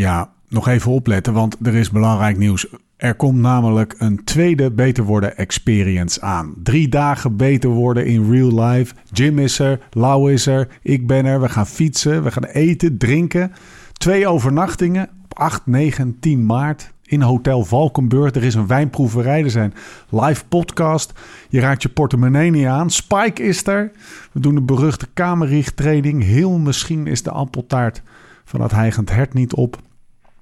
Ja, 0.00 0.30
nog 0.48 0.68
even 0.68 0.90
opletten, 0.90 1.32
want 1.32 1.56
er 1.62 1.74
is 1.74 1.90
belangrijk 1.90 2.36
nieuws. 2.36 2.66
Er 2.96 3.14
komt 3.14 3.38
namelijk 3.38 3.94
een 3.98 4.24
tweede 4.24 4.70
Beter 4.70 5.04
Worden 5.04 5.36
Experience 5.36 6.20
aan. 6.20 6.54
Drie 6.62 6.88
dagen 6.88 7.36
beter 7.36 7.70
worden 7.70 8.06
in 8.06 8.30
real 8.30 8.64
life. 8.64 8.94
Jim 9.12 9.38
is 9.38 9.58
er, 9.58 9.80
Lau 9.90 10.32
is 10.32 10.46
er, 10.46 10.68
ik 10.82 11.06
ben 11.06 11.26
er. 11.26 11.40
We 11.40 11.48
gaan 11.48 11.66
fietsen, 11.66 12.22
we 12.22 12.30
gaan 12.30 12.44
eten, 12.44 12.98
drinken. 12.98 13.52
Twee 13.92 14.28
overnachtingen 14.28 15.08
op 15.24 15.38
8, 15.38 15.66
9 15.66 16.04
en 16.04 16.16
10 16.20 16.46
maart 16.46 16.92
in 17.04 17.20
Hotel 17.20 17.64
Valkenburg. 17.64 18.34
Er 18.34 18.44
is 18.44 18.54
een 18.54 18.66
wijnproeverij, 18.66 19.42
er 19.42 19.50
zijn 19.50 19.74
live 20.08 20.44
podcast. 20.48 21.12
Je 21.48 21.60
raakt 21.60 21.82
je 21.82 21.88
portemonnee 21.88 22.50
niet 22.50 22.66
aan. 22.66 22.90
Spike 22.90 23.42
is 23.42 23.66
er. 23.66 23.90
We 24.32 24.40
doen 24.40 24.54
de 24.54 24.62
beruchte 24.62 25.06
kamerrichttraining. 25.14 26.22
Heel 26.22 26.58
misschien 26.58 27.06
is 27.06 27.22
de 27.22 27.30
appeltaart 27.30 28.02
van 28.44 28.60
het 28.60 28.72
heigend 28.72 29.10
hert 29.10 29.34
niet 29.34 29.54
op. 29.54 29.78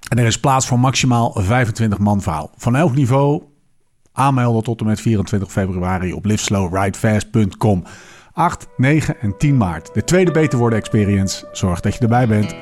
En 0.09 0.17
er 0.17 0.25
is 0.25 0.39
plaats 0.39 0.67
voor 0.67 0.79
maximaal 0.79 1.31
25 1.35 1.99
man 1.99 2.21
verhaal. 2.21 2.51
Van 2.55 2.75
elk 2.75 2.95
niveau 2.95 3.43
aanmelden 4.13 4.63
tot 4.63 4.79
en 4.79 4.85
met 4.85 5.01
24 5.01 5.51
februari 5.51 6.13
op 6.13 6.25
liveslowridefast.com. 6.25 7.83
8, 8.33 8.67
9 8.77 9.19
en 9.19 9.37
10 9.37 9.57
maart. 9.57 9.93
De 9.93 10.03
tweede 10.03 10.31
Beter 10.31 10.57
Worden 10.59 10.79
Experience. 10.79 11.47
Zorg 11.51 11.79
dat 11.79 11.93
je 11.93 11.99
erbij 11.99 12.27
bent. 12.27 12.55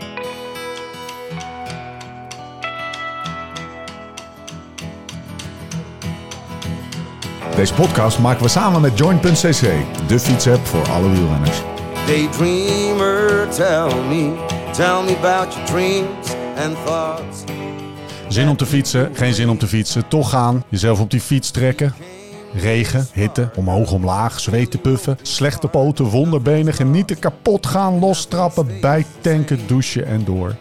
Deze 7.56 7.74
podcast 7.74 8.20
maken 8.20 8.44
we 8.44 8.50
samen 8.50 8.82
met 8.82 8.98
Join.cc, 8.98 9.72
de 10.08 10.20
fietsapp 10.20 10.66
voor 10.66 10.90
alle 10.90 11.10
wielrenners. 11.10 11.62
Daydreamer, 12.06 13.48
tell 13.50 13.96
me, 14.08 14.34
tell 14.72 15.04
me 15.04 15.18
about 15.18 15.54
your 15.54 15.66
dreams 15.66 16.47
Zin 18.28 18.50
om 18.50 18.58
te 18.58 18.66
fietsen, 18.66 19.10
geen 19.14 19.34
zin 19.34 19.50
om 19.50 19.58
te 19.58 19.68
fietsen. 19.68 20.08
Toch 20.08 20.30
gaan, 20.30 20.64
jezelf 20.70 21.00
op 21.00 21.12
die 21.12 21.22
fiets 21.22 21.52
trekken. 21.52 21.94
Regen, 22.54 23.08
hitte, 23.14 23.50
omhoog, 23.56 23.92
omlaag, 23.92 24.40
zweten 24.40 24.82
puffen, 24.82 25.18
slechte 25.22 25.68
poten, 25.68 26.06
wonderbenen, 26.06 26.74
genieten, 26.74 27.20
kapot 27.20 27.66
gaan, 27.66 28.00
lostrappen, 28.00 28.68
bijtanken, 28.82 29.60
douchen 29.68 30.06
en 30.06 30.24
door. 30.26 30.56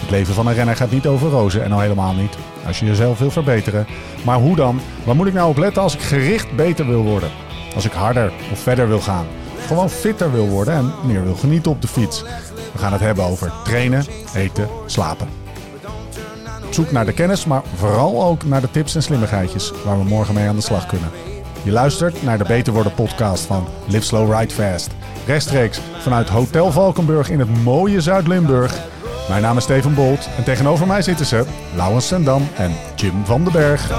Het 0.00 0.10
leven 0.10 0.34
van 0.34 0.46
een 0.46 0.54
renner 0.54 0.76
gaat 0.76 0.90
niet 0.90 1.06
over 1.06 1.30
rozen 1.30 1.64
en 1.64 1.72
al 1.72 1.80
helemaal 1.80 2.14
niet 2.14 2.36
als 2.66 2.78
je 2.78 2.86
jezelf 2.86 3.18
wil 3.18 3.30
verbeteren. 3.30 3.86
Maar 4.24 4.38
hoe 4.38 4.56
dan? 4.56 4.80
Waar 5.04 5.16
moet 5.16 5.26
ik 5.26 5.34
nou 5.34 5.48
op 5.48 5.56
letten 5.56 5.82
als 5.82 5.94
ik 5.94 6.00
gericht 6.00 6.56
beter 6.56 6.86
wil 6.86 7.02
worden? 7.02 7.30
Als 7.74 7.84
ik 7.84 7.92
harder 7.92 8.32
of 8.52 8.58
verder 8.58 8.88
wil 8.88 9.00
gaan? 9.00 9.26
Gewoon 9.66 9.90
fitter 9.90 10.32
wil 10.32 10.48
worden 10.48 10.74
en 10.74 10.92
meer 11.06 11.24
wil 11.24 11.34
genieten 11.34 11.70
op 11.70 11.82
de 11.82 11.88
fiets. 11.88 12.24
We 12.74 12.80
gaan 12.80 12.92
het 12.92 13.00
hebben 13.00 13.24
over 13.24 13.52
trainen, 13.64 14.04
eten, 14.34 14.68
slapen. 14.86 15.28
Zoek 16.70 16.90
naar 16.90 17.04
de 17.04 17.12
kennis, 17.12 17.44
maar 17.44 17.62
vooral 17.74 18.24
ook 18.24 18.44
naar 18.44 18.60
de 18.60 18.70
tips 18.70 18.94
en 18.94 19.02
slimmigheidjes 19.02 19.72
waar 19.84 19.98
we 19.98 20.04
morgen 20.04 20.34
mee 20.34 20.48
aan 20.48 20.56
de 20.56 20.62
slag 20.62 20.86
kunnen. 20.86 21.10
Je 21.62 21.70
luistert 21.70 22.22
naar 22.22 22.38
de 22.38 22.44
Beter 22.44 22.72
Worden 22.72 22.94
podcast 22.94 23.44
van 23.44 23.66
Live 23.86 24.04
Slow 24.04 24.38
Ride 24.38 24.54
Fast. 24.54 24.90
Rechtstreeks 25.26 25.80
vanuit 26.00 26.28
Hotel 26.28 26.72
Valkenburg 26.72 27.30
in 27.30 27.38
het 27.38 27.62
mooie 27.62 28.00
Zuid-Limburg. 28.00 28.74
Mijn 29.28 29.42
naam 29.42 29.56
is 29.56 29.62
Steven 29.62 29.94
Bolt 29.94 30.28
en 30.36 30.44
tegenover 30.44 30.86
mij 30.86 31.02
zitten 31.02 31.26
ze 31.26 31.44
Laurens 31.74 32.06
Sendam 32.06 32.48
en 32.56 32.72
Jim 32.94 33.24
van 33.24 33.44
den 33.44 33.52
Berg. 33.52 33.90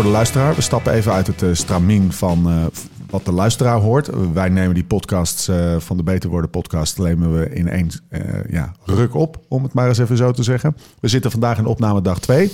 Voor 0.00 0.08
de 0.08 0.16
luisteraar. 0.16 0.54
We 0.54 0.60
stappen 0.60 0.92
even 0.92 1.12
uit 1.12 1.26
het 1.26 1.42
eh, 1.42 1.48
stramien 1.52 2.12
van 2.12 2.50
eh, 2.50 2.64
wat 3.10 3.24
de 3.24 3.32
luisteraar 3.32 3.78
hoort. 3.78 4.10
Wij 4.32 4.48
nemen 4.48 4.74
die 4.74 4.84
podcasts 4.84 5.48
eh, 5.48 5.76
van 5.78 5.96
de 5.96 6.02
Beter 6.02 6.30
Worden 6.30 6.50
podcast... 6.50 6.98
nemen 6.98 7.38
we 7.38 7.50
in 7.50 7.68
één 7.68 7.90
ja, 8.48 8.72
ruk 8.84 9.14
op, 9.14 9.40
om 9.48 9.62
het 9.62 9.72
maar 9.72 9.88
eens 9.88 9.98
even 9.98 10.16
zo 10.16 10.32
te 10.32 10.42
zeggen. 10.42 10.76
We 11.00 11.08
zitten 11.08 11.30
vandaag 11.30 11.58
in 11.58 11.66
opname 11.66 12.02
dag 12.02 12.20
2. 12.20 12.50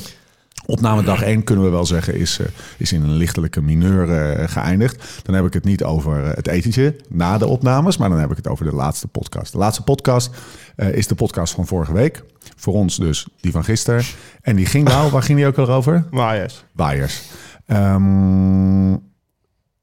Opname 0.66 1.02
dag 1.02 1.22
1 1.22 1.44
kunnen 1.44 1.64
we 1.64 1.70
wel 1.70 1.86
zeggen 1.86 2.14
is, 2.14 2.40
is 2.76 2.92
in 2.92 3.02
een 3.02 3.16
lichtelijke 3.16 3.62
mineur 3.62 4.10
eh, 4.10 4.48
geëindigd. 4.48 5.22
Dan 5.22 5.34
heb 5.34 5.44
ik 5.44 5.52
het 5.52 5.64
niet 5.64 5.84
over 5.84 6.24
het 6.24 6.48
etentje 6.48 6.96
na 7.08 7.38
de 7.38 7.46
opnames, 7.46 7.96
maar 7.96 8.08
dan 8.08 8.18
heb 8.18 8.30
ik 8.30 8.36
het 8.36 8.48
over 8.48 8.64
de 8.64 8.74
laatste 8.74 9.08
podcast. 9.08 9.52
De 9.52 9.58
laatste 9.58 9.82
podcast 9.82 10.30
is 10.76 11.06
de 11.06 11.14
podcast 11.14 11.54
van 11.54 11.66
vorige 11.66 11.92
week. 11.92 12.22
Voor 12.56 12.74
ons 12.74 12.96
dus 12.96 13.26
die 13.40 13.52
van 13.52 13.64
gisteren. 13.64 14.04
En 14.42 14.56
die 14.56 14.66
ging 14.66 14.88
nou, 14.88 15.10
waar 15.10 15.22
ging 15.22 15.38
die 15.38 15.46
ook 15.46 15.58
al 15.58 15.68
over? 15.68 16.04
Waaiers. 16.10 16.64
Waaiers. 16.72 17.22
Ehm, 17.66 18.90
laat 18.90 19.00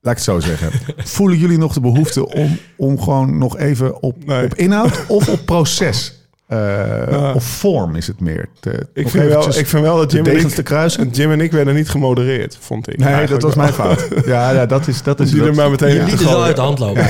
ik 0.01 0.09
het 0.17 0.23
zo 0.23 0.39
zeggen. 0.39 0.69
Voelen 0.97 1.38
jullie 1.38 1.57
nog 1.57 1.73
de 1.73 1.79
behoefte 1.81 2.29
om, 2.33 2.57
om 2.78 3.01
gewoon 3.01 3.38
nog 3.38 3.57
even 3.57 4.01
op, 4.01 4.25
Nee. 4.25 4.44
op 4.45 4.53
inhoud 4.56 5.06
of 5.07 5.28
op 5.29 5.45
proces? 5.45 6.22
eh, 6.47 7.31
Of 7.35 7.44
vorm 7.44 7.95
is 7.95 8.07
het 8.07 8.19
meer. 8.19 8.50
Te, 8.59 8.88
Ik 8.94 9.09
vind, 9.09 9.23
wel, 9.28 9.47
ik 9.57 9.67
vind 9.67 9.83
wel 9.83 9.97
dat 9.97 10.12
Jim 10.12 10.25
en, 10.25 10.38
ik, 10.38 10.47
te 10.47 10.63
kruisen. 10.63 11.09
Jim 11.09 11.31
en 11.31 11.41
ik 11.41 11.51
werden 11.51 11.75
niet 11.75 11.89
gemodereerd, 11.89 12.57
vond 12.59 12.89
ik. 12.89 12.97
Nee, 12.97 13.28
dat 13.28 13.41
was 13.41 13.56
wel. 13.56 13.63
mijn 13.63 13.75
fout. 13.75 14.07
Ja, 14.25 14.51
ja 14.51 14.66
dat 14.66 14.88
is... 14.88 15.03
Dat 15.03 15.19
is 15.19 15.29
Die 15.29 15.39
dat, 15.39 15.47
er 15.47 15.56
maar 15.56 15.69
meteen 15.69 15.95
Ja. 15.95 16.03
liet 16.03 16.12
het 16.12 16.23
wel 16.23 16.44
uit 16.44 16.56
de 16.56 16.62
hand 16.62 16.79
lopen. 16.79 17.03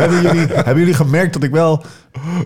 hebben, 0.00 0.22
jullie, 0.22 0.46
hebben 0.54 0.78
jullie 0.78 0.94
gemerkt 0.94 1.32
dat 1.32 1.42
ik 1.42 1.50
wel, 1.50 1.82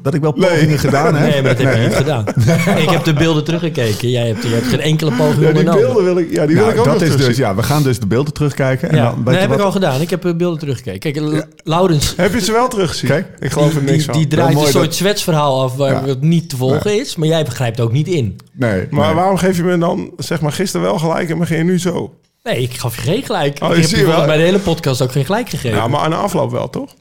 dat 0.02 0.14
ik 0.14 0.20
wel 0.20 0.32
pogingen 0.32 0.78
gedaan 0.78 1.14
heb? 1.14 1.30
Nee, 1.32 1.42
maar 1.42 1.56
dat 1.56 1.62
heb 1.66 1.74
je 1.74 1.80
niet 1.80 1.94
gedaan. 1.96 2.24
Ik 2.84 2.90
heb 2.90 3.04
de 3.04 3.12
beelden 3.12 3.44
teruggekeken. 3.44 4.10
Jij 4.10 4.26
hebt, 4.26 4.42
je 4.42 4.48
hebt 4.48 4.66
geen 4.66 4.80
enkele 4.80 5.10
poging 5.10 5.34
Ja, 5.34 5.38
die 5.40 5.48
ondernomen. 5.48 5.80
beelden 5.82 6.04
wil 6.04 6.18
ik, 6.18 6.30
ja, 6.32 6.46
die 6.46 6.54
wil 6.54 6.64
Nou, 6.64 6.74
ik 6.74 6.78
ook 6.80 6.84
dat 6.84 7.00
nog 7.08 7.18
is 7.18 7.26
dus, 7.26 7.36
ja, 7.36 7.54
we 7.54 7.62
gaan 7.62 7.82
dus 7.82 7.98
de 8.00 8.06
beelden 8.06 8.32
terugkijken. 8.32 8.88
En 8.90 8.96
Ja, 8.96 9.14
dan, 9.24 9.34
je 9.34 9.40
heb 9.40 9.52
ik 9.52 9.58
al 9.58 9.72
gedaan. 9.72 10.00
Ik 10.00 10.10
heb 10.10 10.22
de 10.22 10.34
beelden 10.36 10.58
teruggekeken. 10.58 11.12
Kijk, 11.12 11.16
L- 11.26 11.40
Laurens, 11.70 12.14
Heb 12.16 12.32
je 12.32 12.40
ze 12.40 12.52
wel 12.52 12.68
teruggezien? 12.68 13.08
Kijk, 13.10 13.26
ik 13.38 13.50
geloof 13.52 13.74
er 13.74 13.80
die, 13.80 13.90
niks 13.90 13.96
die, 13.96 14.04
van. 14.04 14.14
die 14.14 14.26
draait 14.26 14.58
een 14.58 14.66
soort 14.66 14.94
zwetsverhaal 14.94 15.62
af 15.62 15.76
waar 15.76 15.92
Ja. 15.92 16.04
het 16.06 16.20
niet 16.22 16.48
te 16.48 16.56
volgen 16.56 16.98
is. 17.00 17.16
Maar 17.16 17.28
jij 17.28 17.44
begrijpt 17.44 17.80
ook 17.80 17.92
niet 17.92 18.08
in. 18.08 18.36
Nee, 18.52 18.86
maar 18.90 19.06
nee. 19.06 19.14
waarom 19.14 19.36
geef 19.36 19.56
je 19.56 19.62
me 19.62 19.78
dan, 19.78 20.10
zeg 20.16 20.40
maar, 20.40 20.52
gisteren 20.52 20.86
wel 20.86 20.98
gelijk 20.98 21.30
en 21.30 21.38
begin 21.38 21.56
je 21.56 21.64
nu 21.64 21.78
zo? 21.78 22.14
Nee, 22.42 22.62
ik 22.62 22.74
gaf 22.74 22.94
je 22.96 23.00
geen 23.02 23.22
gelijk. 23.22 23.58
Oh, 23.62 23.68
ik 23.70 23.74
je 23.76 23.80
heb 23.80 23.90
je 23.90 24.06
wel. 24.06 24.26
mij 24.26 24.36
de 24.36 24.42
hele 24.42 24.58
podcast 24.58 25.02
ook 25.02 25.12
geen 25.12 25.24
gelijk 25.24 25.48
gegeven. 25.48 25.76
Ja, 25.76 25.88
maar 25.88 26.00
aan 26.00 26.10
de 26.10 26.16
afloop 26.16 26.50
wel, 26.50 26.70
toch? 26.70 26.94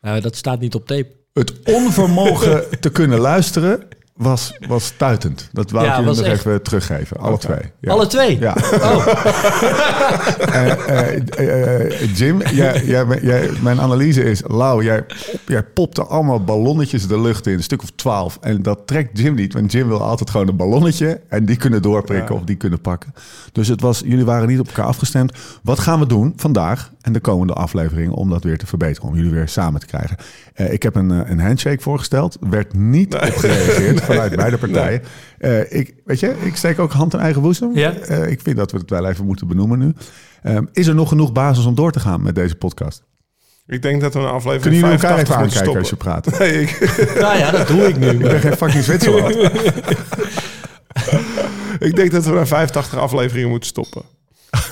Nou, 0.00 0.20
dat 0.20 0.36
staat 0.36 0.60
niet 0.60 0.74
op 0.74 0.86
tape. 0.86 1.06
Het 1.36 1.52
onvermogen 1.64 2.64
te 2.80 2.90
kunnen 2.90 3.18
luisteren 3.18 3.82
was, 4.16 4.58
was 4.68 4.84
stuitend. 4.84 5.48
Dat 5.52 5.70
wou 5.70 5.84
Ja, 5.84 5.90
ik 5.96 5.98
jullie 6.04 6.16
nog 6.16 6.26
echt- 6.26 6.38
even 6.38 6.62
teruggeven. 6.62 7.16
Alle 7.16 7.38
twee. 7.38 7.58
Ja. 7.80 7.92
Alle 7.92 8.06
twee? 8.06 8.38
Ja. 8.38 8.56
Oh, 8.72 9.06
Eh, 10.46 10.70
eh, 11.38 11.80
eh, 11.92 12.16
Jim, 12.16 12.42
jij, 12.42 12.84
jij, 12.84 13.06
bent- 13.06 13.22
jij, 13.22 13.50
mijn 13.62 13.80
analyse 13.80 14.24
is... 14.24 14.42
Lau, 14.46 14.84
jij, 14.84 15.04
jij 15.46 15.62
popte 15.62 16.04
allemaal 16.04 16.44
ballonnetjes 16.44 17.06
de 17.06 17.20
lucht 17.20 17.46
in. 17.46 17.52
Een 17.52 17.62
stuk 17.62 17.82
of 17.82 17.90
twaalf. 17.96 18.38
En 18.40 18.62
dat 18.62 18.86
trekt 18.86 19.18
Jim 19.18 19.34
niet. 19.34 19.52
Want 19.52 19.72
Jim 19.72 19.88
wil 19.88 20.02
altijd 20.02 20.30
gewoon 20.30 20.48
een 20.48 20.56
ballonnetje. 20.56 21.20
En 21.28 21.44
die 21.44 21.56
kunnen 21.56 21.82
doorprikken 21.82 22.34
of 22.34 22.42
die 22.44 22.56
kunnen 22.56 22.80
pakken. 22.80 23.14
Dus 23.52 23.68
het 23.68 23.80
was, 23.80 24.02
jullie 24.04 24.24
waren 24.24 24.48
niet 24.48 24.58
op 24.60 24.66
elkaar 24.66 24.84
afgestemd. 24.84 25.32
Wat 25.62 25.78
gaan 25.78 25.98
we 25.98 26.06
doen 26.06 26.32
vandaag 26.36 26.90
en 27.00 27.12
de 27.12 27.20
komende 27.20 27.52
afleveringen... 27.52 28.12
om 28.14 28.30
dat 28.30 28.44
weer 28.44 28.58
te 28.58 28.66
verbeteren? 28.66 29.08
Om 29.08 29.16
jullie 29.16 29.30
weer 29.30 29.48
samen 29.48 29.80
te 29.80 29.86
krijgen. 29.86 30.16
Ik 30.54 30.82
heb 30.82 30.94
een, 30.94 31.10
een 31.30 31.40
handshake 31.40 31.82
voorgesteld. 31.82 32.36
Werd 32.40 32.74
niet 32.74 33.14
op 33.14 33.20
gereageerd 33.36 34.04
vanuit 34.06 34.36
beide 34.42 34.56
partijen. 34.58 35.02
Eh, 35.38 35.72
ik, 35.72 35.94
weet 36.04 36.20
je, 36.20 36.34
ik 36.44 36.56
steek 36.56 36.78
ook 36.78 36.92
hand 36.92 37.14
in 37.14 37.20
eigen 37.20 37.42
boezem. 37.42 37.76
Ja. 37.76 37.92
Eh, 37.94 38.30
ik 38.30 38.40
vind 38.40 38.56
dat 38.56 38.72
we 38.72 38.78
het 38.78 38.90
wel 38.90 39.06
even 39.08 39.24
moeten 39.26 39.46
benoemen 39.48 39.78
nu. 39.78 39.92
Ehm, 40.42 40.64
is 40.72 40.86
er 40.86 40.94
nog 40.94 41.08
genoeg 41.08 41.32
basis 41.32 41.64
om 41.64 41.74
door 41.74 41.92
te 41.92 42.00
gaan 42.00 42.22
met 42.22 42.34
deze 42.34 42.54
podcast? 42.54 43.04
Ik 43.66 43.82
denk 43.82 44.00
dat 44.00 44.12
we 44.14 44.20
een 44.20 44.26
aflevering 44.26 44.62
Kunnen 44.62 44.80
jullie 44.80 44.94
elkaar 44.94 45.12
even 45.18 45.26
85 45.26 45.64
moeten 45.64 45.76
aankijken 45.76 45.78
als 45.78 45.88
je 45.88 45.94
stoppen. 45.96 46.22
praat? 46.22 46.38
Nee, 46.40 46.60
ik, 46.62 47.18
nou 47.24 47.38
ja, 47.38 47.50
dat 47.50 47.66
doe 47.68 47.82
ik 47.88 47.96
nu. 47.98 48.08
Ik 48.08 48.18
ben 48.18 48.40
geen 48.40 48.56
fucking 48.56 48.84
Zwitserland. 48.84 49.34
ik 51.78 51.96
denk 51.96 52.10
dat 52.10 52.24
we 52.24 52.32
na 52.32 52.46
85 52.46 52.98
afleveringen 52.98 53.48
moeten 53.50 53.68
stoppen. 53.68 54.02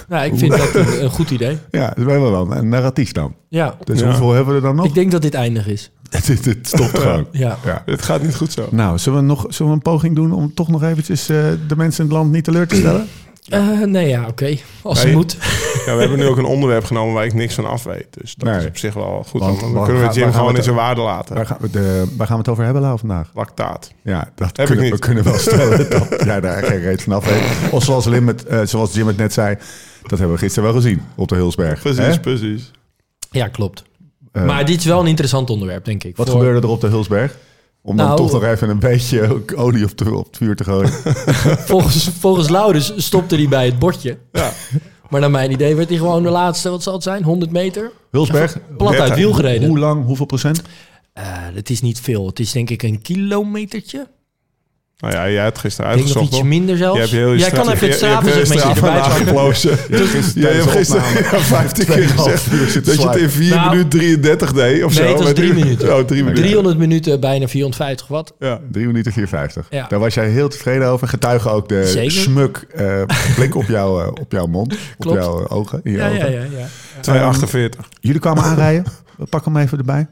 Nou, 0.09 0.25
ik 0.25 0.39
vind 0.39 0.57
dat 0.57 0.75
een, 0.75 1.03
een 1.03 1.11
goed 1.11 1.31
idee. 1.31 1.59
Ja, 1.71 1.87
dat 1.97 2.07
ben 2.07 2.21
wel 2.21 2.31
dan. 2.31 2.57
Een 2.57 2.69
narratief 2.69 3.13
dan. 3.13 3.35
Ja, 3.49 3.77
Dus 3.85 4.01
Ja. 4.01 4.07
hoeveel 4.07 4.33
hebben 4.33 4.55
we 4.55 4.61
er 4.61 4.67
dan 4.67 4.77
nog? 4.77 4.87
ik 4.87 4.95
denk 4.95 5.11
dat 5.11 5.23
dit 5.23 5.35
eindig 5.35 5.67
is. 5.69 5.91
Het, 6.11 6.45
het 6.45 6.59
stopt 6.69 6.99
gewoon. 6.99 7.27
Ja. 7.31 7.59
Ja. 7.65 7.83
Het 7.87 8.03
gaat 8.03 8.23
niet 8.23 8.35
goed 8.35 8.53
zo. 8.53 8.69
Nou, 8.71 8.99
zullen 8.99 9.19
we, 9.19 9.25
nog, 9.25 9.47
zullen 9.49 9.71
we 9.73 9.77
een 9.79 9.83
poging 9.93 10.15
doen 10.15 10.33
om 10.33 10.55
toch 10.55 10.69
nog 10.69 10.83
eventjes 10.83 11.29
eh, 11.29 11.37
de 11.69 11.77
mensen 11.77 12.05
in 12.05 12.11
het 12.11 12.19
land 12.19 12.33
niet 12.33 12.45
teleur 12.45 12.67
te 12.67 12.77
stellen? 12.77 13.07
Eh, 13.49 13.81
nee, 13.81 14.09
ja, 14.09 14.27
oké. 14.27 14.57
Als 14.83 14.99
het 14.99 15.07
Nee. 15.07 15.17
moet. 15.17 15.37
Ja, 15.87 15.95
we 15.95 16.01
hebben 16.01 16.19
nu 16.19 16.27
ook 16.27 16.37
een 16.37 16.45
onderwerp 16.45 16.85
genomen 16.85 17.15
waar 17.15 17.25
ik 17.25 17.35
niks 17.35 17.55
van 17.55 17.67
af 17.67 17.83
weet. 17.83 18.07
Dus 18.11 18.35
dat 18.35 18.49
Nee. 18.49 18.59
is 18.59 18.67
op 18.67 18.77
zich 18.77 18.95
wel 18.95 19.25
goed. 19.29 19.41
Want- 19.41 19.61
Dan, 19.61 19.73
waar 19.73 19.85
kunnen 19.85 20.09
we 20.09 20.15
Jim 20.15 20.33
gewoon 20.33 20.57
in 20.57 20.63
zijn 20.63 20.75
waarde 20.77 21.01
laten. 21.01 21.35
Waar 21.35 21.47
gaan 21.47 21.57
we, 21.61 21.71
de, 21.71 22.05
waar 22.17 22.27
gaan 22.27 22.37
we 22.37 22.43
het 22.43 22.51
over 22.51 22.65
hebben, 22.65 22.83
Lau, 22.83 22.99
vandaag? 22.99 23.31
Lactaat. 23.35 23.93
Ja, 24.03 24.31
dat 24.35 24.53
kunnen, 24.53 24.77
we 24.85 24.91
niet. 24.91 24.99
kunnen 24.99 25.25
wel 25.25 25.39
stellen 25.39 25.91
dat 25.91 26.23
jij 26.25 26.41
daar 26.41 26.63
geen 26.63 26.81
reet 26.81 27.03
van 27.03 27.13
af 27.13 27.25
weet. 27.25 27.73
Of 27.73 27.85
zoals, 27.85 28.05
Lim 28.05 28.27
het, 28.27 28.45
eh, 28.47 28.61
zoals 28.65 28.95
Jim 28.95 29.07
het 29.07 29.17
net 29.17 29.33
zei, 29.33 29.57
dat 30.03 30.19
hebben 30.19 30.37
we 30.37 30.43
gisteren 30.43 30.73
wel 30.73 30.81
gezien 30.81 31.03
op 31.15 31.29
de 31.29 31.35
Hulsberg. 31.35 31.81
Precies, 31.81 32.19
precies. 32.19 32.71
Ja, 33.31 33.49
klopt. 33.49 33.85
Eh, 34.35 34.45
maar 34.45 34.65
dit 34.65 34.79
is 34.79 34.85
wel 34.85 35.01
een 35.01 35.07
interessant 35.07 35.51
onderwerp, 35.51 35.85
denk 35.85 36.05
ik. 36.05 36.17
Wat 36.17 36.29
Voor- 36.29 36.37
gebeurde 36.39 36.67
er 36.67 36.73
op 36.73 36.81
de 36.81 36.87
Hulsberg? 36.87 37.37
Om 37.83 37.97
dan 37.97 38.07
Nou, 38.07 38.19
toch 38.19 38.33
nog 38.33 38.45
even 38.45 38.69
een 38.69 38.79
beetje 38.79 39.43
olie 39.57 39.85
op, 39.85 39.99
de, 39.99 40.15
op 40.15 40.27
het 40.27 40.37
vuur 40.37 40.57
te 40.57 40.65
gooien. 40.65 40.89
Volgens, 41.71 42.11
volgens 42.19 42.49
Laurens 42.49 42.93
stopte 42.97 43.37
hij 43.37 43.49
bij 43.49 43.65
het 43.67 43.79
bordje. 43.79 44.19
Ja. 44.33 44.53
Maar 45.09 45.21
naar 45.21 45.31
mijn 45.31 45.51
idee 45.51 45.75
werd 45.77 45.89
hij 45.89 45.99
gewoon 45.99 46.23
de 46.23 46.29
laatste, 46.29 46.71
wat 46.71 46.83
zal 46.83 46.93
het 46.93 47.03
zijn, 47.03 47.23
100 47.23 47.51
meter? 47.53 47.91
Hulsberg, 48.11 48.59
Plat 48.77 48.89
uit 48.91 48.99
30. 48.99 49.17
wiel 49.17 49.33
gereden. 49.33 49.69
hoe 49.69 49.79
lang, 49.79 50.05
hoeveel 50.05 50.27
procent? 50.27 50.63
Eh, 51.13 51.25
het 51.55 51.71
is 51.71 51.81
niet 51.81 52.01
veel. 52.01 52.27
Het 52.27 52.39
is 52.41 52.53
denk 52.53 52.71
ik 52.71 52.83
een 52.83 53.03
kilometertje. 53.03 54.07
Nou 54.99 55.15
ja, 55.15 55.31
jij 55.31 55.43
hebt 55.43 55.59
gisteren 55.59 55.91
Ik 55.91 55.97
denk 55.97 56.09
nog 56.09 56.17
uitgezocht, 56.17 56.43
iets 56.43 56.51
minder 56.59 56.77
zelfs. 56.77 57.11
Je 57.11 57.17
je 57.17 57.37
Jij 57.37 57.51
kan 57.51 57.71
even 57.71 57.89
het 57.89 58.01
je- 58.01 58.07
je 58.07 58.11
heel 58.13 58.21
strafenzegmentje 58.21 58.59
straf 58.59 58.77
erbij 58.77 59.01
pakken. 59.01 59.35
gisteren 60.07 60.43
Ja, 60.43 60.49
je 60.57 60.63
hebt 60.63 60.71
gisteren 60.71 61.03
opname 61.05 61.37
ja, 61.37 61.41
15 61.41 61.85
keer 61.87 62.09
2,5 62.09 62.15
gezegd 62.15 62.87
dat 62.87 62.97
je 63.03 63.09
het 63.09 63.17
in 63.17 63.31
4 63.31 63.55
Nou, 63.55 63.71
minuten 63.71 63.99
33 63.99 64.53
deed 64.53 64.85
of 64.85 64.95
Nee, 64.95 65.03
zo. 65.03 65.09
het 65.09 65.17
was 65.19 65.27
Met- 65.27 65.37
drie 65.37 65.53
minuten. 65.55 65.97
Oh, 65.97 66.05
drie 66.05 66.23
minuten. 66.23 66.43
300 66.45 66.79
minuten, 66.79 67.21
bijna 67.21 67.49
450 67.49 68.07
watt. 68.09 68.33
Ja. 68.39 68.61
3 68.73 68.87
minuten 68.87 69.13
4,50. 69.13 69.67
Ja. 69.71 69.87
Daar 69.89 69.99
was 69.99 70.15
jij 70.15 70.29
heel 70.29 70.49
tevreden 70.49 70.89
over. 70.89 71.09
Getuigen 71.09 71.51
ook 71.51 71.69
de 71.69 71.87
Zeker. 71.87 72.11
smuk 72.13 72.67
eh, 72.75 73.03
blik 73.35 73.55
op, 73.57 73.65
jou, 73.67 74.03
eh, 74.03 74.09
op 74.21 74.33
jouw 74.33 74.47
mond. 74.47 74.75
Klopt. 74.99 75.17
Op 75.19 75.23
jouw 75.25 75.49
ogen. 75.49 75.81
In 75.83 75.93
je 75.93 75.99
Ja, 75.99 76.07
ja, 76.07 76.15
ogen. 76.17 76.33
ja. 76.33 76.41
ja. 76.59 76.67
248. 77.01 77.89
Jullie 78.01 78.21
kwamen 78.21 78.43
aanrijden. 78.43 78.85
Pak 79.29 79.45
hem 79.45 79.57
even 79.57 79.79
erbij. 79.79 80.07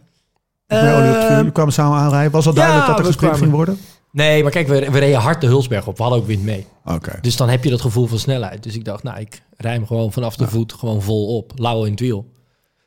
Met 0.66 0.80
vuur. 0.80 1.36
Jullie 1.36 1.52
kwamen 1.52 1.72
samen 1.72 1.98
aanrijden. 1.98 2.30
Was 2.32 2.46
al 2.46 2.52
ja, 2.52 2.58
duidelijk 2.58 2.86
dat 2.86 2.98
er 2.98 3.04
we 3.04 3.10
gesprek 3.12 3.36
ging 3.36 3.50
worden? 3.50 3.78
Nee, 4.12 4.42
maar 4.42 4.52
kijk, 4.52 4.68
we, 4.68 4.90
we 4.90 4.98
reden 4.98 5.20
hard 5.20 5.40
de 5.40 5.46
Hulsberg 5.46 5.86
op. 5.86 5.96
We 5.96 6.02
hadden 6.02 6.20
ook 6.20 6.26
wind 6.26 6.42
mee. 6.42 6.66
Oké. 6.84 7.18
Dus 7.20 7.36
dan 7.36 7.48
heb 7.48 7.64
je 7.64 7.70
dat 7.70 7.80
gevoel 7.80 8.06
van 8.06 8.18
snelheid. 8.18 8.62
Dus 8.62 8.74
ik 8.74 8.84
dacht, 8.84 9.02
nou, 9.02 9.20
ik 9.20 9.42
rij 9.56 9.72
hem 9.72 9.86
gewoon 9.86 10.12
vanaf 10.12 10.36
de 10.36 10.48
voet 10.48 10.72
gewoon 10.72 11.02
vol 11.02 11.36
op. 11.36 11.52
Lauw 11.56 11.84
in 11.84 11.90
het 11.90 12.00
wiel. 12.00 12.30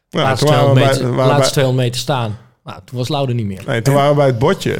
Ja, 0.09 0.21
laatste, 0.21 0.45
toen 0.45 0.55
waren 0.55 0.73
we 0.73 0.73
200 0.75 0.99
bij, 0.99 1.09
meter, 1.09 1.27
laatste 1.27 1.41
bij, 1.41 1.51
200 1.51 1.87
meter 1.87 2.01
staan. 2.01 2.37
Nou, 2.63 2.79
toen 2.85 2.97
was 2.97 3.07
Lauw 3.07 3.27
er 3.27 3.33
niet 3.33 3.45
meer. 3.45 3.63
nee, 3.65 3.81
toen 3.81 3.93
waren 3.93 4.09
we 4.09 4.15
bij 4.15 4.25
het 4.25 4.39
bordje. 4.39 4.77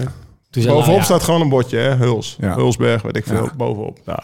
Toen 0.50 0.66
Bovenop 0.66 0.98
ja, 0.98 1.04
staat 1.04 1.24
gewoon 1.24 1.42
een 1.42 1.50
bordje, 1.50 1.78
hè? 1.78 1.96
Huls. 1.96 2.38
Ja. 2.40 2.56
Hulsberg, 2.56 3.02
weet 3.02 3.16
ik 3.16 3.26
veel. 3.26 3.44
Ja. 3.44 3.54
Bovenop. 3.56 4.00
Ja, 4.06 4.24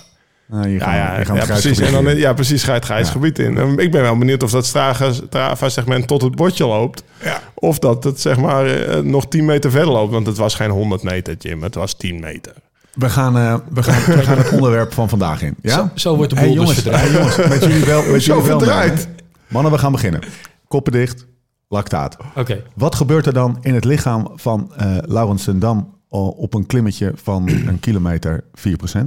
Nou, 0.52 0.68
ja, 0.70 1.24
gaan 1.24 1.38
gaan 1.38 1.48
precies. 1.48 1.80
En 1.80 1.92
dan, 1.92 2.16
ja, 2.18 2.34
precies. 2.34 2.64
Ga 2.64 2.70
je 2.72 2.76
het 2.78 2.86
grijs 2.86 3.06
Ja. 3.06 3.12
gebied 3.12 3.40
in. 3.40 3.58
En 3.58 3.78
ik 3.78 3.92
ben 3.92 4.02
wel 4.02 4.18
benieuwd 4.18 4.44
of 4.44 4.52
dat 4.52 4.66
Strava, 4.66 5.12
Strava 5.14 5.70
segment 5.70 6.08
tot 6.08 6.22
het 6.22 6.36
bordje 6.36 6.66
loopt. 6.66 7.04
Ja. 7.24 7.40
Of 7.54 7.80
dat 7.80 8.04
het 8.04 8.22
zeg 8.22 8.38
maar 8.38 8.66
eh, 8.66 9.00
nog 9.02 9.28
10 9.28 9.46
meter 9.46 9.72
verder 9.72 9.92
loopt. 9.94 10.12
Want 10.12 10.28
het 10.28 10.38
was 10.38 10.56
geen 10.56 10.70
100 10.70 11.04
meter, 11.04 11.36
Jim. 11.40 11.64
Het 11.64 11.76
was 11.76 11.94
10 11.94 12.20
meter. 12.20 12.54
We 12.94 13.10
gaan, 13.10 13.38
eh, 13.38 13.56
we, 13.70 13.84
gaan, 13.84 14.16
we 14.16 14.24
gaan 14.24 14.38
het 14.38 14.52
onderwerp 14.58 14.94
van 14.94 15.10
vandaag 15.10 15.42
in. 15.42 15.56
Ja? 15.62 15.76
Zo, 15.76 15.90
zo 15.96 16.16
wordt 16.16 16.30
de 16.32 16.36
Hey, 16.38 16.46
boel 16.46 16.56
dus 16.56 16.64
jongens, 16.64 16.82
verdraaid. 16.82 17.10
hey, 17.10 17.18
jongens, 17.20 17.38
met 17.38 17.64
jullie 17.72 17.86
wel, 17.86 18.04
met 18.12 18.24
Zo 18.24 18.42
jullie 18.42 18.66
wel. 18.66 18.90
Mannen, 19.48 19.72
we 19.72 19.78
gaan 19.78 19.92
beginnen. 19.92 20.22
Koppen 20.68 20.92
dicht, 20.92 21.26
lactaat. 21.68 22.18
Oké. 22.36 22.64
Wat 22.76 22.96
gebeurt 22.96 23.26
er 23.26 23.34
dan 23.34 23.58
in 23.62 23.74
het 23.74 23.86
lichaam 23.86 24.32
van 24.36 24.72
eh 24.78 24.98
Laurens 25.02 25.48
Dam 25.56 26.00
op 26.10 26.54
een 26.54 26.66
klimmetje 26.66 27.12
van 27.16 27.48
een 27.68 27.80
kilometer 27.80 28.44
4%? 28.98 29.00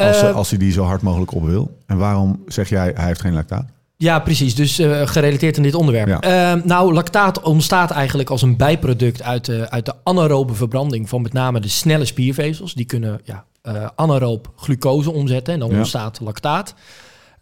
Als, 0.00 0.22
Eh, 0.22 0.34
als 0.34 0.50
hij 0.50 0.58
die 0.58 0.72
zo 0.72 0.84
hard 0.84 1.02
mogelijk 1.02 1.34
op 1.34 1.44
wil. 1.44 1.76
En 1.86 1.96
waarom 1.96 2.42
zeg 2.46 2.68
jij 2.68 2.92
hij 2.94 3.06
heeft 3.06 3.20
geen 3.20 3.32
lactaat? 3.34 3.64
Ja, 3.96 4.18
precies. 4.18 4.54
Dus 4.54 4.78
eh, 4.78 5.06
gerelateerd 5.06 5.56
aan 5.56 5.62
dit 5.62 5.74
onderwerp. 5.74 6.08
Ja. 6.08 6.20
Eh, 6.54 6.62
nou, 6.62 6.92
lactaat 6.92 7.40
ontstaat 7.42 7.90
eigenlijk 7.90 8.30
als 8.30 8.42
een 8.42 8.56
bijproduct 8.56 9.22
uit 9.22 9.44
de, 9.44 9.70
uit 9.70 9.86
de 9.86 9.94
anaerobe 10.04 10.54
verbranding 10.54 11.08
van 11.08 11.22
met 11.22 11.32
name 11.32 11.60
de 11.60 11.68
snelle 11.68 12.04
spiervezels. 12.04 12.74
Die 12.74 12.84
kunnen 12.84 13.20
ja, 13.24 13.44
eh 13.62 13.86
anaeroop 13.94 14.50
glucose 14.56 15.10
omzetten 15.12 15.54
en 15.54 15.60
dan 15.60 15.70
Ja. 15.70 15.76
ontstaat 15.78 16.20
lactaat. 16.20 16.74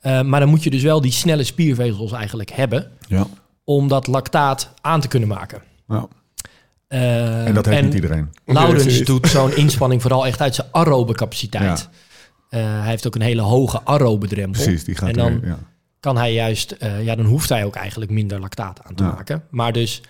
Eh, 0.00 0.22
maar 0.22 0.40
dan 0.40 0.48
moet 0.48 0.62
je 0.62 0.70
dus 0.70 0.82
wel 0.82 1.00
die 1.00 1.12
snelle 1.12 1.44
spiervezels 1.44 2.12
eigenlijk 2.12 2.50
hebben 2.50 2.86
Ja. 3.08 3.26
om 3.64 3.88
dat 3.88 4.06
lactaat 4.06 4.70
aan 4.80 5.00
te 5.00 5.08
kunnen 5.08 5.28
maken. 5.28 5.62
En 6.88 7.54
dat 7.54 7.66
heeft 7.66 7.82
niet 7.82 7.94
iedereen. 7.94 8.28
Laurens 8.44 8.98
doet 9.02 9.28
zo'n 9.28 9.56
inspanning 9.56 10.02
vooral 10.02 10.26
echt 10.26 10.40
uit 10.40 10.54
zijn 10.54 10.66
aerobe 10.70 11.14
capaciteit. 11.14 11.88
Eh, 12.48 12.60
hij 12.80 12.88
heeft 12.88 13.06
ook 13.06 13.14
een 13.14 13.20
hele 13.20 13.42
hoge 13.42 13.84
aerobe 13.84 14.26
drempel. 14.26 14.62
Precies, 14.62 14.84
die 14.84 14.94
gaat 14.94 15.08
en 15.08 15.14
dan 15.14 15.40
ja. 15.44 15.58
kan 16.00 16.16
hij 16.16 16.32
juist, 16.32 16.70
eh, 16.70 17.04
ja, 17.04 17.14
dan 17.14 17.26
hoeft 17.26 17.48
hij 17.48 17.64
ook 17.64 17.74
eigenlijk 17.74 18.10
minder 18.10 18.40
lactaat 18.40 18.80
aan 18.82 18.94
te 18.94 19.02
Ja. 19.02 19.10
maken. 19.10 19.44
Maar 19.50 19.72
dus, 19.72 20.00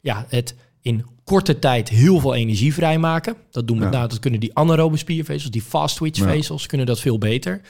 ja, 0.00 0.26
het 0.28 0.54
in 0.82 1.06
korte 1.24 1.58
tijd 1.58 1.88
heel 1.88 2.20
veel 2.20 2.34
energie 2.34 2.74
vrijmaken. 2.74 3.34
Dat 3.50 3.66
doen 3.66 3.78
met 3.78 3.86
Ja. 3.92 3.92
name, 3.94 4.08
dat 4.08 4.18
kunnen 4.18 4.40
die 4.40 4.54
anaerobe 4.54 4.96
spiervezels, 4.96 5.50
die 5.50 5.62
fast 5.62 5.96
twitch 5.96 6.22
vezels, 6.22 6.66
kunnen 6.66 6.86
dat 6.86 7.00
veel 7.00 7.18
beter. 7.18 7.60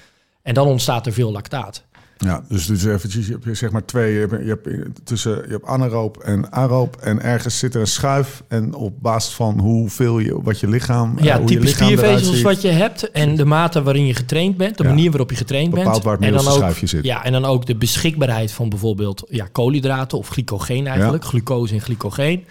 En 0.42 0.54
dan 0.54 0.66
ontstaat 0.66 1.06
er 1.06 1.12
veel 1.12 1.32
lactaat. 1.32 1.84
Ja, 2.18 2.44
dus, 2.48 2.66
dus 2.66 2.84
eventjes, 2.84 3.26
je 3.26 3.38
hebt 3.42 3.58
zeg 3.58 3.70
maar 3.70 3.84
twee, 3.84 4.12
je 4.12 4.18
hebt, 4.18 4.44
je 4.44 4.48
hebt 4.48 5.00
tussen, 5.04 5.30
je 5.30 5.50
hebt 5.50 5.64
anaeroop 5.66 6.16
en 6.16 6.52
aeroop 6.52 6.96
en 6.96 7.22
ergens 7.22 7.58
zit 7.58 7.74
er 7.74 7.80
een 7.80 7.86
schuif 7.86 8.42
en 8.48 8.74
op 8.74 9.02
basis 9.02 9.34
van 9.34 9.60
hoeveel 9.60 10.18
je, 10.18 10.42
wat 10.42 10.60
je 10.60 10.68
lichaam, 10.68 11.18
eh, 11.18 11.24
Ja, 11.24 11.38
hoe 11.38 11.42
je 11.42 11.48
type 11.48 11.64
lichaam 11.64 11.88
eruit 11.88 12.00
spiervezels 12.00 12.42
wat 12.42 12.62
je 12.62 12.68
hebt 12.68 13.10
en 13.10 13.36
de 13.36 13.44
mate 13.44 13.82
waarin 13.82 14.06
je 14.06 14.14
getraind 14.14 14.56
bent, 14.56 14.76
de 14.76 14.82
Ja. 14.82 14.88
manier 14.88 15.08
waarop 15.10 15.30
je 15.30 15.36
getraind 15.36 15.74
bent. 15.74 15.84
waar 15.86 15.94
het 15.96 16.06
en 16.06 16.18
middelste 16.20 16.50
ook, 16.50 16.56
schuifje 16.56 16.86
zit. 16.86 17.04
Ja, 17.04 17.24
en 17.24 17.32
dan 17.32 17.44
ook 17.44 17.66
de 17.66 17.76
beschikbaarheid 17.76 18.52
van 18.52 18.68
bijvoorbeeld 18.68 19.24
ja, 19.28 19.46
koolhydraten 19.52 20.18
of 20.18 20.28
glycogeen 20.28 20.86
eigenlijk, 20.86 21.24
glucose 21.24 21.74
en 21.74 21.80
glycogeen. 21.80 22.44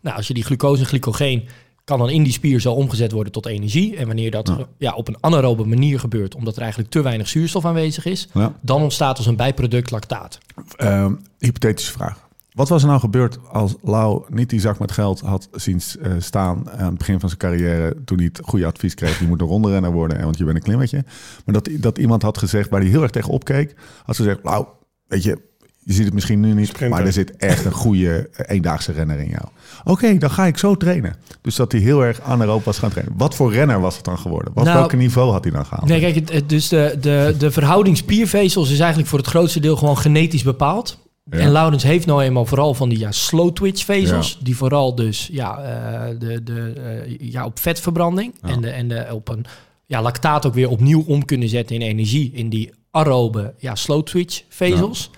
Nou, 0.00 0.16
als 0.16 0.26
je 0.28 0.34
die 0.34 0.44
glucose 0.44 0.80
en 0.80 0.86
glycogeen 0.88 1.48
kan 1.86 1.98
dan 1.98 2.10
in 2.10 2.22
die 2.22 2.32
spier 2.32 2.60
zo 2.60 2.72
omgezet 2.72 3.12
worden 3.12 3.32
tot 3.32 3.46
energie. 3.46 3.96
En 3.96 4.06
wanneer 4.06 4.30
dat 4.30 4.48
Ja. 4.48 4.66
ja. 4.78 4.94
op 4.94 5.08
een 5.08 5.16
anaerobe 5.20 5.64
manier 5.64 6.00
gebeurt, 6.00 6.34
omdat 6.34 6.54
er 6.56 6.60
eigenlijk 6.62 6.90
te 6.90 7.02
weinig 7.02 7.28
zuurstof 7.28 7.64
aanwezig 7.64 8.04
is, 8.04 8.28
Ja. 8.32 8.52
dan 8.60 8.82
ontstaat 8.82 9.16
als 9.16 9.26
een 9.26 9.36
bijproduct 9.36 9.90
lactaat. 9.90 10.38
Ehm, 10.76 11.12
hypothetische 11.38 11.92
vraag. 11.92 12.24
Wat 12.52 12.68
was 12.68 12.82
er 12.82 12.88
nou 12.88 13.00
gebeurd 13.00 13.38
als 13.52 13.74
Lau 13.82 14.22
niet 14.28 14.50
die 14.50 14.60
zak 14.60 14.78
met 14.78 14.92
geld 14.92 15.20
had 15.20 15.48
zien 15.52 15.80
eh, 16.02 16.12
staan 16.18 16.70
aan 16.70 16.86
het 16.88 16.98
begin 16.98 17.20
van 17.20 17.28
zijn 17.28 17.40
carrière, 17.40 17.96
toen 18.04 18.16
hij 18.18 18.26
het 18.26 18.40
goede 18.44 18.66
advies 18.66 18.94
kreeg, 18.94 19.18
je 19.18 19.26
moet 19.26 19.40
een 19.40 19.46
rondrenner 19.46 19.92
worden, 19.92 20.22
want 20.22 20.38
je 20.38 20.44
bent 20.44 20.56
een 20.56 20.62
klimmetje. 20.62 21.04
Maar 21.44 21.54
dat, 21.54 21.68
dat 21.72 21.98
iemand 21.98 22.22
had 22.22 22.38
gezegd, 22.38 22.70
waar 22.70 22.80
hij 22.80 22.90
heel 22.90 23.02
erg 23.02 23.10
tegen 23.10 23.30
opkeek, 23.32 23.74
had 24.04 24.16
ze 24.16 24.22
gezegd, 24.22 24.40
Lau, 24.42 24.66
weet 25.06 25.22
je, 25.22 25.38
je 25.86 25.92
ziet 25.92 26.04
het 26.04 26.14
misschien 26.14 26.40
nu 26.40 26.52
niet, 26.54 26.66
Sprinter. 26.68 26.96
maar 26.96 27.06
er 27.06 27.12
zit 27.12 27.36
echt 27.36 27.64
een 27.64 27.72
goede 27.72 28.28
eh, 28.32 28.54
eendaagse 28.56 28.92
renner 28.92 29.18
in 29.18 29.28
jou. 29.28 29.44
Oké, 29.84 30.18
dan 30.18 30.30
ga 30.30 30.46
ik 30.46 30.58
zo 30.58 30.76
trainen. 30.76 31.16
Dus 31.40 31.54
dat 31.56 31.72
hij 31.72 31.80
heel 31.80 32.04
erg 32.04 32.20
anaeroop 32.20 32.64
was 32.64 32.78
gaan 32.78 32.90
trainen. 32.90 33.14
Wat 33.16 33.34
voor 33.34 33.52
renner 33.52 33.80
was 33.80 33.96
het 33.96 34.04
dan 34.04 34.18
geworden? 34.18 34.52
Wat, 34.54 34.64
Nou, 34.64 34.78
welke 34.78 34.96
niveau 34.96 35.32
had 35.32 35.44
hij 35.44 35.52
dan 35.52 35.66
gehaald? 35.66 35.88
Nee, 35.88 36.00
kijk, 36.12 36.48
dus 36.48 36.68
de, 36.68 36.96
de, 37.00 37.34
de 37.38 37.50
verhouding 37.50 37.96
spiervezels 37.96 38.70
is 38.70 38.78
eigenlijk 38.78 39.08
voor 39.08 39.18
het 39.18 39.28
grootste 39.28 39.60
deel 39.60 39.76
gewoon 39.76 39.98
genetisch 39.98 40.42
bepaald. 40.42 40.98
Ja. 41.30 41.38
En 41.38 41.50
Laurens 41.50 41.82
heeft 41.82 42.06
nou 42.06 42.22
eenmaal 42.22 42.46
vooral 42.46 42.74
van 42.74 42.88
die 42.88 42.98
ja, 42.98 43.12
slow 43.12 43.52
twitch 43.52 43.84
vezels, 43.84 44.32
Ja. 44.38 44.44
die 44.44 44.56
vooral 44.56 44.94
dus 44.94 45.28
ja, 45.32 45.58
eh, 45.58 46.18
de, 46.18 46.42
de, 46.42 46.72
eh, 47.08 47.30
ja, 47.30 47.44
op 47.44 47.58
vetverbranding 47.58 48.34
Ja. 48.42 48.48
en, 48.48 48.60
de, 48.60 48.68
en 48.70 48.88
de, 48.88 49.06
op 49.12 49.28
een 49.28 49.44
ja, 49.86 50.02
lactaat 50.02 50.46
ook 50.46 50.54
weer 50.54 50.68
opnieuw 50.68 51.04
om 51.06 51.24
kunnen 51.24 51.48
zetten 51.48 51.74
in 51.76 51.82
energie 51.82 52.30
in 52.34 52.48
die 52.48 52.70
aerobe 52.90 53.54
ja, 53.58 53.74
slow 53.74 54.02
twitch 54.02 54.42
vezels. 54.48 55.10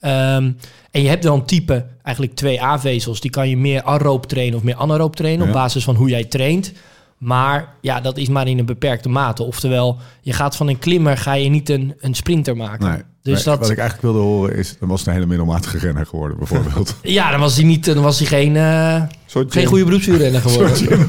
Ehm, 0.00 0.50
en 0.90 1.02
je 1.02 1.08
hebt 1.08 1.22
dan 1.22 1.44
type 1.44 1.86
eigenlijk 2.02 2.36
twee 2.36 2.62
A-vezels, 2.62 3.20
die 3.20 3.30
kan 3.30 3.48
je 3.48 3.56
meer 3.56 3.82
aeroop 3.82 4.26
trainen 4.26 4.56
of 4.58 4.64
meer 4.64 4.76
anaeroop 4.76 5.16
trainen 5.16 5.42
Ja. 5.42 5.46
op 5.52 5.58
basis 5.58 5.84
van 5.84 5.94
hoe 5.94 6.08
jij 6.08 6.24
traint. 6.24 6.72
Maar 7.18 7.68
ja, 7.80 8.00
dat 8.00 8.16
is 8.16 8.28
maar 8.28 8.46
in 8.48 8.58
een 8.58 8.66
beperkte 8.66 9.08
mate. 9.08 9.42
Oftewel, 9.42 9.98
je 10.20 10.32
gaat 10.32 10.56
van 10.56 10.68
een 10.68 10.78
klimmer 10.78 11.16
ga 11.16 11.32
je 11.32 11.48
niet 11.48 11.68
een, 11.68 11.94
een 12.00 12.14
sprinter 12.14 12.56
maken. 12.56 12.88
Nee. 12.88 13.02
Dus 13.22 13.34
Nee, 13.34 13.44
dat, 13.44 13.58
Wat 13.58 13.70
ik 13.70 13.78
eigenlijk 13.78 14.12
wilde 14.12 14.28
horen 14.28 14.56
is, 14.56 14.76
dan 14.78 14.88
was 14.88 14.98
het 14.98 15.08
een 15.08 15.14
hele 15.14 15.26
middelmatige 15.26 15.78
renner 15.78 16.06
geworden, 16.06 16.38
bijvoorbeeld. 16.38 16.96
Ja, 17.02 17.30
dan 17.30 17.40
was 17.40 17.56
hij 17.56 17.64
niet, 17.64 17.84
dan 17.84 18.02
was 18.02 18.18
hij 18.18 18.28
geen, 18.28 18.56
eh, 18.56 19.02
geen 19.48 19.66
goede 19.66 19.84
beroepswielrenner 19.84 20.40
geworden. 20.40 20.88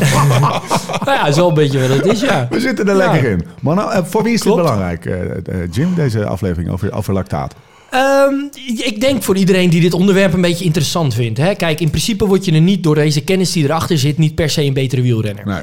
nou 1.04 1.18
ja, 1.18 1.32
zo 1.32 1.48
een 1.48 1.54
beetje 1.54 1.80
wat 1.88 1.96
het 1.96 2.06
is, 2.06 2.20
ja. 2.20 2.46
We 2.50 2.60
zitten 2.60 2.88
er 2.88 2.96
Ja. 2.96 3.10
lekker 3.12 3.30
in. 3.30 3.44
Mannen, 3.60 3.90
eh, 3.90 4.04
voor 4.04 4.22
wie 4.22 4.32
is 4.34 4.40
dit 4.40 4.54
belangrijk, 4.54 5.06
eh, 5.06 5.66
Jim, 5.70 5.94
deze 5.94 6.26
aflevering 6.26 6.70
over, 6.70 6.92
over 6.92 7.12
lactaat? 7.12 7.54
Ehm, 7.90 8.34
ik 8.76 9.00
denk 9.00 9.22
voor 9.22 9.36
iedereen 9.36 9.70
die 9.70 9.80
dit 9.80 9.94
onderwerp 9.94 10.32
een 10.32 10.40
beetje 10.40 10.64
interessant 10.64 11.14
vindt. 11.14 11.38
Hè? 11.38 11.54
Kijk, 11.54 11.80
in 11.80 11.90
principe 11.90 12.26
word 12.26 12.44
je 12.44 12.52
er 12.52 12.60
niet 12.60 12.82
door 12.82 12.94
deze 12.94 13.20
kennis 13.20 13.52
die 13.52 13.64
erachter 13.64 13.98
zit, 13.98 14.18
niet 14.18 14.34
per 14.34 14.50
se 14.50 14.62
een 14.62 14.72
betere 14.72 15.02
wielrenner. 15.02 15.46
Nee. 15.46 15.62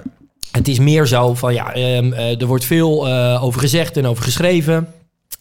Het 0.52 0.68
is 0.68 0.80
meer 0.80 1.06
zo 1.06 1.34
van 1.34 1.54
ja, 1.54 1.74
ehm, 1.74 2.14
eh, 2.14 2.42
er 2.42 2.48
wordt 2.48 2.66
veel 2.66 3.08
eh, 3.08 3.44
over 3.44 3.60
gezegd 3.60 3.98
en 3.98 4.06
over 4.06 4.24
geschreven. 4.24 4.88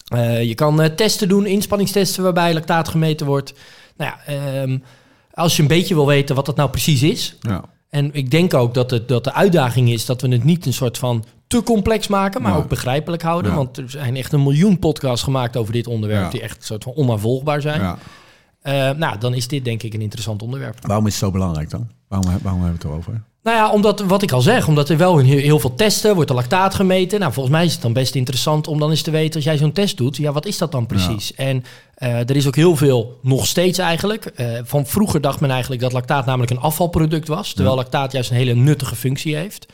Eh, 0.07 0.43
je 0.43 0.55
kan 0.55 0.95
testen 0.97 1.29
doen, 1.29 1.47
inspanningstesten 1.47 2.23
waarbij 2.23 2.55
lactaat 2.55 2.89
gemeten 2.89 3.27
wordt. 3.27 3.55
Nou 3.97 4.11
ja, 4.11 4.35
ehm, 4.35 4.79
als 5.33 5.57
je 5.57 5.63
een 5.63 5.69
beetje 5.69 5.95
wil 5.95 6.07
weten 6.07 6.35
wat 6.35 6.47
dat 6.47 6.57
nou 6.57 6.71
precies 6.71 7.03
is. 7.03 7.37
Ja. 7.41 7.65
En 7.89 8.11
ik 8.13 8.31
denk 8.31 8.55
ook 8.55 8.75
dat, 8.75 8.91
het, 8.91 9.09
dat 9.09 9.25
de 9.25 9.33
uitdaging 9.33 9.91
is 9.91 10.07
dat 10.07 10.21
we 10.21 10.29
het 10.29 10.45
niet 10.45 10.67
een 10.67 10.73
soort 10.73 10.99
van 10.99 11.25
te 11.59 11.65
complex 11.65 12.07
maken, 12.09 12.43
maar 12.43 12.53
Ja. 12.53 12.59
ook 12.59 12.69
begrijpelijk 12.69 13.23
houden. 13.23 13.51
Ja. 13.51 13.57
Want 13.57 13.77
er 13.77 13.91
zijn 13.91 14.17
echt 14.17 14.33
een 14.33 14.43
miljoen 14.43 14.79
podcasts 14.79 15.25
gemaakt 15.25 15.57
over 15.57 15.73
dit 15.73 15.87
onderwerp 15.87 16.23
Ja. 16.25 16.31
die 16.31 16.41
echt 16.43 16.57
een 16.57 16.63
soort 16.65 16.83
van 16.85 16.93
onnavolgbaar 16.93 17.61
zijn. 17.61 17.97
Eh, 18.63 18.91
nou, 18.91 19.19
dan 19.19 19.35
is 19.35 19.49
dit 19.49 19.65
denk 19.65 19.83
ik 19.83 19.95
een 19.95 20.01
interessant 20.01 20.43
onderwerp. 20.43 20.87
Waarom 20.87 21.07
is 21.07 21.13
het 21.13 21.23
zo 21.23 21.31
belangrijk 21.31 21.71
dan? 21.71 21.89
Waarom, 22.09 22.31
waarom 22.43 22.63
hebben 22.63 22.81
we 22.81 22.87
het 22.89 22.93
erover? 22.95 23.23
Nou 23.43 23.57
ja, 23.59 23.71
omdat, 23.71 24.01
wat 24.01 24.23
ik 24.23 24.33
al 24.33 24.41
zeg, 24.41 24.69
omdat 24.69 24.89
er 24.89 24.97
wel 24.97 25.19
heel, 25.19 25.39
heel 25.39 25.59
veel 25.59 25.75
testen 25.75 26.15
wordt 26.15 26.29
de 26.29 26.35
lactaat 26.37 26.75
gemeten. 26.75 27.21
Nou, 27.21 27.33
volgens 27.33 27.55
mij 27.57 27.65
is 27.65 27.73
het 27.73 27.83
dan 27.83 27.93
best 27.93 28.15
interessant 28.15 28.69
om 28.69 28.79
dan 28.79 28.91
eens 28.91 29.03
te 29.03 29.11
weten, 29.11 29.35
als 29.35 29.45
jij 29.45 29.57
zo'n 29.57 29.73
test 29.73 29.97
doet, 29.97 30.17
ja, 30.17 30.33
wat 30.33 30.47
is 30.47 30.59
dat 30.59 30.73
dan 30.73 30.87
precies? 30.87 31.35
En 31.35 31.65
eh, 31.95 32.19
er 32.19 32.37
is 32.37 32.47
ook 32.47 32.57
heel 32.57 32.77
veel, 32.77 33.19
nog 33.23 33.47
steeds 33.47 33.79
eigenlijk. 33.79 34.25
eh, 34.27 34.49
van 34.65 34.87
vroeger 34.87 35.21
dacht 35.21 35.41
men 35.41 35.51
eigenlijk 35.51 35.81
dat 35.81 35.93
lactaat 35.93 36.27
namelijk 36.27 36.51
een 36.51 36.59
afvalproduct 36.61 37.29
was, 37.29 37.53
terwijl 37.53 37.77
lactaat 37.77 38.13
juist 38.13 38.31
een 38.31 38.37
hele 38.37 38.55
nuttige 38.55 38.97
functie 38.97 39.37
heeft. 39.37 39.67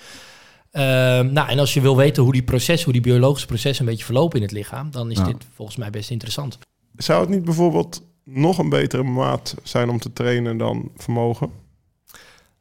Ehm, 0.72 1.32
nou, 1.32 1.48
en 1.48 1.58
als 1.58 1.74
je 1.74 1.80
wil 1.80 1.96
weten 1.96 2.22
hoe 2.22 2.32
die 2.32 2.42
processen, 2.42 2.84
hoe 2.84 2.92
die 3.02 3.12
biologische 3.12 3.46
processen 3.46 3.84
een 3.84 3.90
beetje 3.90 4.04
verlopen 4.04 4.36
in 4.36 4.42
het 4.42 4.52
lichaam, 4.52 4.90
dan 4.90 5.10
is 5.10 5.18
Ja. 5.18 5.24
dit 5.24 5.36
volgens 5.54 5.76
mij 5.76 5.90
best 5.90 6.10
interessant. 6.10 6.58
Zou 6.96 7.20
het 7.20 7.28
niet 7.30 7.44
bijvoorbeeld 7.44 8.02
nog 8.24 8.58
een 8.58 8.68
betere 8.68 9.02
maat 9.02 9.54
zijn 9.62 9.88
om 9.88 9.98
te 9.98 10.12
trainen 10.12 10.56
dan 10.56 10.90
vermogen? 10.96 11.50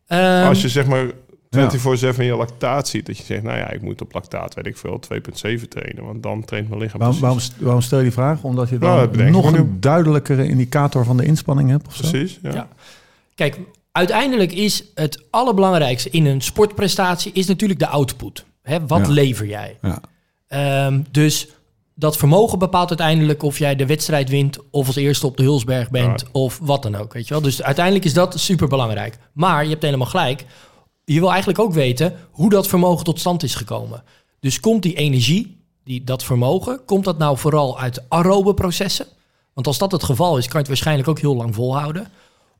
Ehm, 0.08 0.48
Als 0.48 0.62
je 0.62 0.70
zeg 0.70 0.86
maar 0.88 1.12
24-7 1.50 2.24
je 2.25 2.36
lactaat 2.36 2.88
ziet, 2.88 3.06
dat 3.06 3.18
je 3.18 3.24
zegt, 3.24 3.44
nou 3.44 3.58
ja, 3.58 3.70
ik 3.70 3.82
moet 3.82 4.01
op 4.01 4.13
lactaat, 4.13 4.53
weet 4.53 4.65
ik 4.65 4.77
veel, 4.77 5.00
2,7 5.00 5.68
trainen, 5.70 6.03
want 6.03 6.24
dan 6.24 6.46
traint 6.46 6.70
mijn 6.70 6.82
lichaam 6.82 7.00
Waarom, 7.00 7.20
waarom, 7.20 7.39
waarom 7.60 7.82
stel 7.82 7.98
je 7.98 8.03
die 8.03 8.13
vraag? 8.13 8.44
Omdat 8.44 8.70
je 8.70 8.77
dan 8.77 8.89
Nou, 8.89 9.20
ik 9.24 9.30
nog 9.32 9.53
een 9.53 9.77
duidelijkere 9.80 10.48
indicator 10.48 11.06
van 11.06 11.18
de 11.18 11.25
inspanning 11.25 11.70
hebt? 11.70 11.88
Of 11.88 11.96
zo? 11.96 12.10
Precies, 12.10 12.39
ja. 12.41 12.53
Ja. 12.53 12.68
Kijk, 13.36 13.60
uiteindelijk 13.92 14.52
is 14.52 14.84
het 14.96 15.24
allerbelangrijkste 15.30 16.10
in 16.10 16.26
een 16.26 16.42
sportprestatie 16.42 17.32
is 17.32 17.48
natuurlijk 17.48 17.80
de 17.80 17.88
output. 17.88 18.46
Hè, 18.62 18.88
wat 18.88 19.06
Ja. 19.08 19.14
lever 19.14 19.48
jij? 19.48 19.78
Ja. 19.82 20.02
Ehm, 20.48 21.02
dus 21.12 21.48
dat 21.96 22.18
vermogen 22.18 22.60
bepaalt 22.60 22.90
uiteindelijk 22.90 23.44
of 23.44 23.58
jij 23.58 23.76
de 23.76 23.86
wedstrijd 23.86 24.30
wint 24.30 24.58
of 24.72 24.88
als 24.88 24.96
eerste 24.96 25.26
op 25.26 25.38
de 25.38 25.44
Hulsberg 25.44 25.90
bent 25.90 26.22
Ja. 26.22 26.28
of 26.32 26.60
wat 26.62 26.84
dan 26.84 26.96
ook. 26.96 27.14
Weet 27.14 27.28
je 27.28 27.34
wel? 27.34 27.44
Dus 27.44 27.62
uiteindelijk 27.64 28.06
is 28.06 28.14
dat 28.14 28.40
super 28.40 28.68
belangrijk. 28.68 29.18
Maar 29.34 29.64
je 29.64 29.70
hebt 29.70 29.84
helemaal 29.84 30.08
gelijk. 30.08 30.46
Je 31.06 31.20
wil 31.20 31.30
eigenlijk 31.30 31.60
ook 31.60 31.74
weten 31.74 32.14
hoe 32.32 32.50
dat 32.50 32.68
vermogen 32.68 33.04
tot 33.04 33.20
stand 33.20 33.44
is 33.44 33.56
gekomen. 33.56 34.04
Dus 34.40 34.60
komt 34.60 34.84
die 34.84 34.94
energie, 34.96 35.58
die, 35.84 36.04
dat 36.04 36.24
vermogen, 36.24 36.82
komt 36.86 37.04
dat 37.06 37.18
nou 37.18 37.38
vooral 37.38 37.80
uit 37.80 38.04
aerobe 38.10 38.54
processen? 38.54 39.06
Want 39.54 39.68
als 39.68 39.78
dat 39.78 39.92
het 39.92 40.04
geval 40.04 40.38
is, 40.38 40.44
kan 40.44 40.52
je 40.54 40.58
het 40.60 40.68
waarschijnlijk 40.68 41.08
ook 41.08 41.20
heel 41.20 41.36
lang 41.36 41.56
volhouden. 41.56 42.08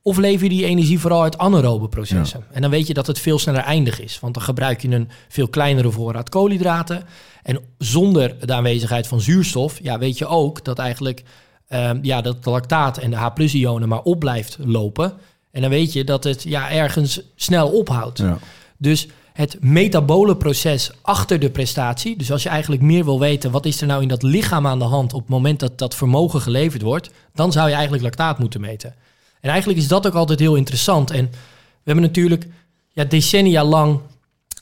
Of 0.02 0.16
lever 0.16 0.42
je 0.42 0.48
die 0.48 0.64
energie 0.64 0.98
vooral 0.98 1.22
uit 1.22 1.38
anaerobe 1.38 1.88
processen? 1.88 2.44
En 2.50 2.62
dan 2.62 2.70
weet 2.70 2.86
je 2.86 2.94
dat 2.94 3.06
het 3.06 3.18
veel 3.18 3.38
sneller 3.38 3.62
eindig 3.62 4.00
is. 4.00 4.20
Want 4.20 4.34
dan 4.34 4.42
gebruik 4.42 4.82
je 4.82 4.88
een 4.88 5.08
veel 5.28 5.48
kleinere 5.48 5.90
voorraad 5.90 6.28
koolhydraten. 6.28 7.02
En 7.42 7.60
zonder 7.78 8.46
de 8.46 8.52
aanwezigheid 8.52 9.06
van 9.06 9.20
zuurstof, 9.20 9.78
ja, 9.82 9.98
weet 9.98 10.18
je 10.18 10.26
ook 10.26 10.64
dat 10.64 10.78
eigenlijk 10.78 11.22
ehm, 11.68 11.98
ja, 12.02 12.20
dat 12.20 12.44
de 12.44 12.50
lactaat 12.50 12.98
en 12.98 13.10
de 13.10 13.16
H-ionen 13.16 13.88
maar 13.88 14.02
op 14.02 14.18
blijft 14.18 14.56
lopen. 14.60 15.12
En 15.50 15.60
dan 15.60 15.70
weet 15.70 15.92
je 15.92 16.04
dat 16.04 16.24
het 16.24 16.42
ja, 16.42 16.70
ergens 16.70 17.20
snel 17.36 17.68
ophoudt. 17.68 18.18
Ja. 18.18 18.38
Dus 18.78 19.08
het 19.32 19.56
metabole 19.60 20.36
proces 20.36 20.90
achter 21.02 21.38
de 21.38 21.50
prestatie. 21.50 22.16
Dus 22.16 22.32
als 22.32 22.42
je 22.42 22.48
eigenlijk 22.48 22.82
meer 22.82 23.04
wil 23.04 23.20
weten, 23.20 23.50
wat 23.50 23.66
is 23.66 23.80
er 23.80 23.86
nou 23.86 24.02
in 24.02 24.08
dat 24.08 24.22
lichaam 24.22 24.66
aan 24.66 24.78
de 24.78 24.84
hand 24.84 25.12
op 25.12 25.20
het 25.20 25.28
moment 25.28 25.60
dat 25.60 25.78
dat 25.78 25.94
vermogen 25.94 26.40
geleverd 26.40 26.82
wordt, 26.82 27.10
dan 27.34 27.52
zou 27.52 27.68
je 27.68 27.74
eigenlijk 27.74 28.02
lactaat 28.02 28.38
moeten 28.38 28.60
meten. 28.60 28.94
En 29.42 29.50
eigenlijk 29.50 29.78
is 29.80 29.88
dat 29.88 30.06
ook 30.06 30.14
altijd 30.14 30.38
heel 30.38 30.54
interessant. 30.54 31.10
En 31.10 31.24
we 31.30 31.82
hebben 31.84 32.04
natuurlijk 32.04 32.46
ja, 32.88 33.04
decennia 33.04 33.64
lang 33.64 34.00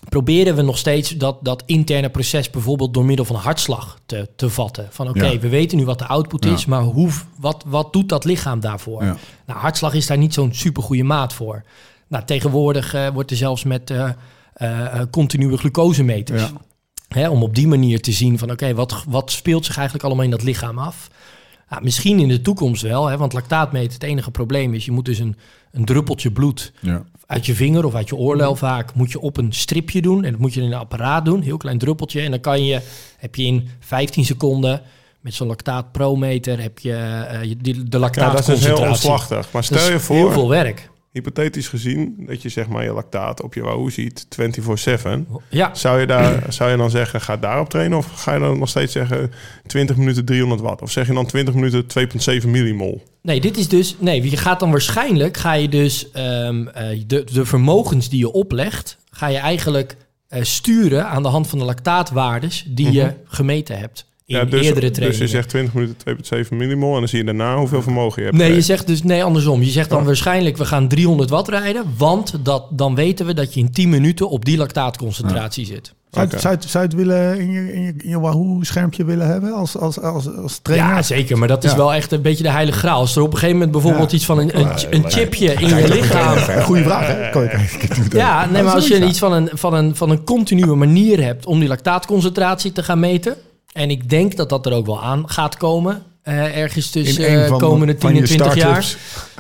proberen 0.08 0.56
we 0.56 0.62
nog 0.62 0.78
steeds 0.78 1.10
dat, 1.10 1.38
dat 1.42 1.62
interne 1.66 2.08
proces 2.10 2.50
bijvoorbeeld 2.50 2.94
door 2.94 3.04
middel 3.04 3.24
van 3.24 3.36
hartslag 3.36 3.98
te, 4.06 4.28
te 4.36 4.50
vatten. 4.50 4.88
Van 4.90 5.08
oké, 5.08 5.26
Ja. 5.26 5.38
we 5.38 5.48
weten 5.48 5.78
nu 5.78 5.84
wat 5.84 5.98
de 5.98 6.06
output 6.06 6.44
Ja. 6.44 6.52
is, 6.52 6.66
maar 6.66 6.82
hoe, 6.82 7.10
wat, 7.38 7.64
wat 7.66 7.92
doet 7.92 8.08
dat 8.08 8.24
lichaam 8.24 8.60
daarvoor? 8.60 9.04
Ja. 9.04 9.16
Nou, 9.46 9.58
hartslag 9.58 9.94
is 9.94 10.06
daar 10.06 10.18
niet 10.18 10.34
zo'n 10.34 10.54
supergoeie 10.54 11.04
maat 11.04 11.32
voor. 11.32 11.62
Nou, 12.08 12.24
tegenwoordig 12.24 12.94
eh, 12.94 13.08
wordt 13.08 13.30
er 13.30 13.36
zelfs 13.36 13.64
met 13.64 13.90
eh, 13.90 14.10
eh, 14.54 15.00
continue 15.10 15.56
glucosemeters. 15.56 16.42
Hè, 17.08 17.28
om 17.28 17.42
op 17.42 17.54
die 17.54 17.68
manier 17.68 18.00
te 18.00 18.12
zien 18.12 18.38
van 18.38 18.50
oké, 18.50 18.74
wat, 18.74 19.04
wat 19.08 19.30
speelt 19.30 19.64
zich 19.64 19.76
eigenlijk 19.76 20.06
allemaal 20.06 20.24
in 20.24 20.30
dat 20.30 20.42
lichaam 20.42 20.78
af? 20.78 21.10
Nou, 21.70 21.82
misschien 21.82 22.18
in 22.18 22.28
de 22.28 22.40
toekomst 22.40 22.82
wel, 22.82 23.06
hè, 23.06 23.16
want 23.16 23.32
lactaatmeten, 23.32 23.92
het 23.92 24.02
enige 24.02 24.30
probleem 24.30 24.74
is, 24.74 24.84
je 24.84 24.92
moet 24.92 25.04
dus 25.04 25.18
een, 25.18 25.36
een 25.72 25.84
druppeltje 25.84 26.30
bloed 26.32 26.72
Ja. 26.80 27.02
uit 27.26 27.46
je 27.46 27.54
vinger 27.54 27.84
of 27.84 27.94
uit 27.94 28.08
je 28.08 28.16
oorlel 28.16 28.56
vaak, 28.56 28.94
moet 28.94 29.10
je 29.10 29.20
op 29.20 29.36
een 29.36 29.52
stripje 29.52 30.02
doen. 30.02 30.24
En 30.24 30.30
dat 30.30 30.40
moet 30.40 30.54
je 30.54 30.60
in 30.60 30.66
een 30.66 30.78
apparaat 30.78 31.24
doen, 31.24 31.40
heel 31.42 31.56
klein 31.56 31.78
druppeltje. 31.78 32.20
En 32.20 32.30
dan 32.30 32.40
kan 32.40 32.64
je, 32.64 32.80
heb 33.18 33.34
je 33.34 33.42
in 33.44 33.68
15 33.80 34.24
seconden 34.24 34.82
met 35.20 35.34
zo'n 35.34 35.46
lactaatprometer, 35.46 36.60
heb 36.60 36.78
je 36.78 37.28
die- 37.58 37.74
de 37.74 37.78
Ja, 37.78 37.84
dat 37.84 37.94
is 37.94 37.98
lactaatconcentratie. 38.00 38.68
dus 38.70 38.78
heel 38.78 38.88
omslachtig. 38.88 39.52
Maar 39.52 39.64
stel 39.64 39.90
je 39.90 40.00
voor, 40.00 40.16
heel 40.16 40.30
veel 40.32 40.48
werk. 40.48 40.90
Hypothetisch 41.12 41.68
gezien, 41.68 42.14
dat 42.18 42.42
je 42.42 42.48
zeg 42.48 42.68
maar 42.68 42.84
je 42.84 42.92
lactaat 42.92 43.42
op 43.42 43.54
je 43.54 43.62
wahoo 43.62 43.88
ziet 43.88 44.26
24-7. 44.26 45.08
Ja, 45.48 45.74
Zou 45.74 46.00
je, 46.00 46.06
daar, 46.06 46.44
zou 46.48 46.70
je 46.70 46.76
dan 46.76 46.90
zeggen, 46.90 47.20
ga 47.20 47.36
daarop 47.36 47.68
trainen? 47.68 47.98
Of 47.98 48.06
ga 48.14 48.34
je 48.34 48.40
dan 48.40 48.58
nog 48.58 48.68
steeds 48.68 48.92
zeggen 48.92 49.32
20 49.66 49.96
minuten 49.96 50.24
300 50.24 50.60
watt? 50.60 50.82
Of 50.82 50.90
zeg 50.90 51.06
je 51.06 51.12
dan 51.12 51.26
20 51.26 51.54
minuten 51.54 51.84
2,7 52.42 52.48
millimol? 52.48 53.02
Nee, 53.22 53.40
dit 53.40 53.56
is 53.56 53.68
dus. 53.68 53.96
Nee, 53.98 54.30
je 54.30 54.36
gaat 54.36 54.60
dan 54.60 54.70
waarschijnlijk 54.70 55.36
ga 55.36 55.52
je 55.52 55.68
dus 55.68 56.10
ehm, 56.10 56.66
eh, 56.66 57.02
de, 57.06 57.24
de 57.32 57.44
vermogens 57.44 58.08
die 58.08 58.18
je 58.18 58.32
oplegt, 58.32 58.96
ga 59.10 59.26
je 59.26 59.38
eigenlijk 59.38 59.96
eh, 60.28 60.42
sturen 60.42 61.08
aan 61.08 61.22
de 61.22 61.28
hand 61.28 61.48
van 61.48 61.58
de 61.58 61.64
lactaatwaardes 61.64 62.64
die 62.68 62.92
je 62.92 63.14
gemeten 63.24 63.78
hebt 63.78 64.08
in. 64.30 64.36
Ja, 64.36 64.44
dus, 64.44 64.66
eerdere 64.66 64.86
dus 64.86 64.94
trainingen. 64.96 65.24
je 65.26 65.30
zegt 65.32 65.48
20 65.48 65.74
minuten 65.74 66.44
2,7 66.44 66.48
millimol 66.56 66.92
en 66.94 66.98
dan 66.98 67.08
zie 67.08 67.18
je 67.18 67.24
daarna 67.24 67.56
hoeveel 67.56 67.82
vermogen 67.82 68.22
je 68.22 68.28
hebt. 68.28 68.40
Nee, 68.40 68.54
je 68.54 68.60
zegt 68.60 68.86
dus 68.86 69.02
nee 69.02 69.24
andersom. 69.24 69.62
Je 69.62 69.70
zegt 69.70 69.88
dan 69.90 69.98
Oh. 70.00 70.06
waarschijnlijk 70.06 70.56
we 70.56 70.64
gaan 70.64 70.88
300 70.88 71.30
watt 71.30 71.48
rijden, 71.48 71.84
want 71.96 72.34
dat, 72.42 72.64
dan 72.70 72.94
weten 72.94 73.26
we 73.26 73.34
dat 73.34 73.54
je 73.54 73.60
in 73.60 73.70
10 73.72 73.88
minuten 73.88 74.28
op 74.30 74.44
die 74.44 74.56
lactaatconcentratie 74.56 75.66
zit. 75.66 75.94
Zou, 76.10 76.28
zou, 76.38 76.56
je- 76.60 76.68
zou 76.68 76.84
je 76.84 76.90
het 76.90 76.98
willen 76.98 77.38
in 77.40 77.50
je, 77.50 77.72
in 77.72 77.82
je, 77.82 77.94
in 77.98 78.08
je 78.08 78.20
Wahoo-schermpje 78.20 79.04
willen 79.04 79.26
hebben 79.26 79.52
als, 79.52 79.76
als, 79.76 80.00
als, 80.00 80.36
als 80.36 80.58
trainer? 80.62 80.88
Ja, 80.88 81.02
zeker. 81.02 81.38
Maar 81.38 81.48
dat 81.48 81.64
is 81.64 81.70
Ja. 81.70 81.76
wel 81.76 81.94
echt 81.94 82.12
een 82.12 82.22
beetje 82.22 82.42
de 82.42 82.50
heilige 82.50 82.78
graal. 82.78 82.98
Als 83.00 83.16
er 83.16 83.22
op 83.22 83.26
een 83.32 83.32
gegeven 83.34 83.54
moment 83.54 83.72
bijvoorbeeld 83.72 84.10
Ja. 84.10 84.16
iets 84.16 84.24
van 84.26 84.38
een, 84.38 84.58
een, 84.58 84.68
een 84.90 85.10
chipje 85.10 85.52
in 85.52 85.68
je 85.76 85.88
lichaam 85.88 86.62
Goeie 86.62 86.82
vraag, 86.84 87.06
hè? 87.06 87.30
Kan 87.30 87.42
je- 87.42 87.68
Ja, 88.12 88.46
nee, 88.46 88.62
maar 88.62 88.74
als 88.74 88.86
je 88.88 89.06
iets 89.06 89.18
van 89.18 89.32
een, 89.32 89.48
van, 89.52 89.74
een, 89.74 89.96
van 89.96 90.10
een 90.10 90.24
continue 90.24 90.74
manier 90.74 91.22
hebt 91.22 91.46
om 91.46 91.58
die 91.58 91.68
lactaatconcentratie 91.68 92.72
te 92.72 92.82
gaan 92.82 93.00
meten. 93.00 93.34
En 93.72 93.90
ik 93.90 94.08
denk 94.10 94.36
dat 94.36 94.48
dat 94.48 94.66
er 94.66 94.72
ook 94.72 94.86
wel 94.86 95.02
aan 95.02 95.28
gaat 95.30 95.56
komen. 95.56 96.02
eh, 96.22 96.58
ergens 96.58 96.90
tussen 96.90 97.26
eh, 97.42 97.48
van- 97.48 97.58
komende 97.58 97.94
van 97.98 98.12
10 98.12 98.22
en 98.22 98.26
je 98.28 98.34
20 98.36 98.54
jaar. 98.54 98.94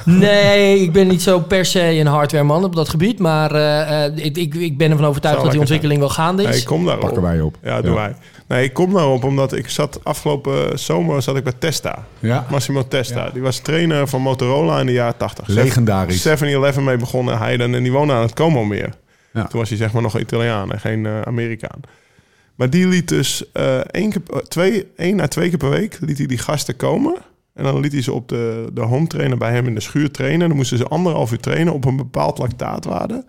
Nee, 0.04 0.78
ik 0.80 0.92
ben 0.92 1.08
niet 1.08 1.22
zo 1.22 1.40
per 1.40 1.64
se 1.64 1.80
een 1.82 2.06
hardwareman 2.06 2.64
op 2.64 2.74
dat 2.74 2.88
gebied. 2.88 3.18
Maar 3.18 3.54
eh, 3.54 4.04
eh, 4.04 4.16
ik, 4.16 4.36
ik, 4.36 4.54
ik 4.54 4.78
ben 4.78 4.90
ervan 4.90 5.06
overtuigd 5.06 5.42
dat 5.42 5.50
die 5.50 5.60
ontwikkeling 5.60 6.00
wel 6.00 6.08
gaande 6.08 6.42
Nee, 6.42 6.52
is. 6.52 6.60
ik 6.60 6.66
kom 6.66 6.84
daarop. 6.84 7.04
Pakken 7.04 7.22
wij 7.22 7.40
op. 7.40 7.56
Ja, 7.62 7.80
doen 7.82 7.94
wij. 7.94 8.14
Nee, 8.48 8.64
ik 8.64 8.72
kom 8.72 8.92
daarop 8.92 9.24
omdat 9.24 9.52
ik 9.52 9.68
zat 9.68 10.00
afgelopen 10.02 10.78
zomer 10.78 11.22
zat 11.22 11.36
ik 11.36 11.44
bij 11.44 11.52
Testa. 11.58 12.04
Ja. 12.18 12.46
Massimo 12.50 12.88
Testa. 12.88 13.30
Die 13.32 13.42
was 13.42 13.58
trainer 13.58 14.08
van 14.08 14.20
Motorola 14.20 14.80
in 14.80 14.86
de 14.86 14.92
jaren 14.92 15.16
80. 15.16 15.46
Legendarisch. 15.48 16.28
7-Eleven 16.28 16.84
mee 16.84 16.96
begonnen 16.96 17.38
Heiden 17.38 17.74
en 17.74 17.82
die 17.82 17.92
woonde 17.92 18.12
aan 18.12 18.22
het 18.22 18.34
Como 18.34 18.64
meer. 18.64 18.90
Ja. 19.32 19.44
Toen 19.46 19.60
was 19.60 19.68
hij 19.68 19.78
zeg 19.78 19.92
maar 19.92 20.02
nog 20.02 20.18
Italiaan 20.18 20.72
en 20.72 20.80
geen 20.80 21.06
Amerikaan. 21.24 21.80
Maar 22.60 22.70
die 22.70 22.86
liet 22.86 23.08
dus 23.08 23.52
eh 23.52 23.78
één, 23.78 24.10
keer, 24.10 24.20
per- 24.20 24.48
twee, 24.48 24.86
één 24.96 25.20
à 25.20 25.26
twee 25.26 25.48
keer 25.48 25.58
per 25.58 25.70
week 25.70 25.98
liet 26.00 26.18
hij 26.18 26.26
die 26.26 26.38
gasten 26.38 26.76
komen. 26.76 27.14
En 27.54 27.64
dan 27.64 27.80
liet 27.80 27.92
hij 27.92 28.02
ze 28.02 28.12
op 28.12 28.28
de, 28.28 28.66
de 28.72 28.80
home 28.80 29.06
trainer 29.06 29.38
bij 29.38 29.52
hem 29.52 29.66
in 29.66 29.74
de 29.74 29.80
schuur 29.80 30.10
trainen. 30.10 30.48
Dan 30.48 30.56
moesten 30.56 30.78
ze 30.78 30.84
anderhalf 30.84 31.32
uur 31.32 31.40
trainen 31.40 31.72
op 31.72 31.84
een 31.84 31.96
bepaald 31.96 32.38
lactaatwaarde. 32.38 33.24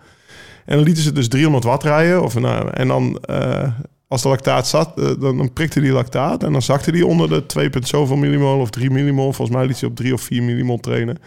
En 0.65 0.75
dan 0.75 0.83
lieten 0.83 1.03
ze 1.03 1.11
dus 1.11 1.27
300 1.27 1.63
watt 1.63 1.83
rijden. 1.83 2.23
Of, 2.23 2.39
nou, 2.39 2.69
en 2.69 2.87
dan, 2.87 3.17
eh, 3.21 3.71
als 4.07 4.21
de 4.21 4.27
lactaat 4.29 4.67
zat, 4.67 4.99
eh, 4.99 5.05
dan, 5.19 5.37
dan 5.37 5.53
prikte 5.53 5.81
die 5.81 5.91
lactaat. 5.91 6.43
En 6.43 6.51
dan 6.51 6.61
zakte 6.61 6.91
die 6.91 7.05
onder 7.05 7.29
de 7.29 7.45
2, 7.45 7.69
punt 7.69 7.87
zoveel 7.87 8.15
millimol 8.15 8.59
of 8.59 8.69
3 8.69 8.89
millimol. 8.91 9.33
Volgens 9.33 9.57
mij 9.57 9.65
liet 9.65 9.79
hij 9.79 9.89
op 9.89 9.95
3 9.95 10.13
of 10.13 10.21
4 10.21 10.43
millimol 10.43 10.79
trainen. 10.79 11.17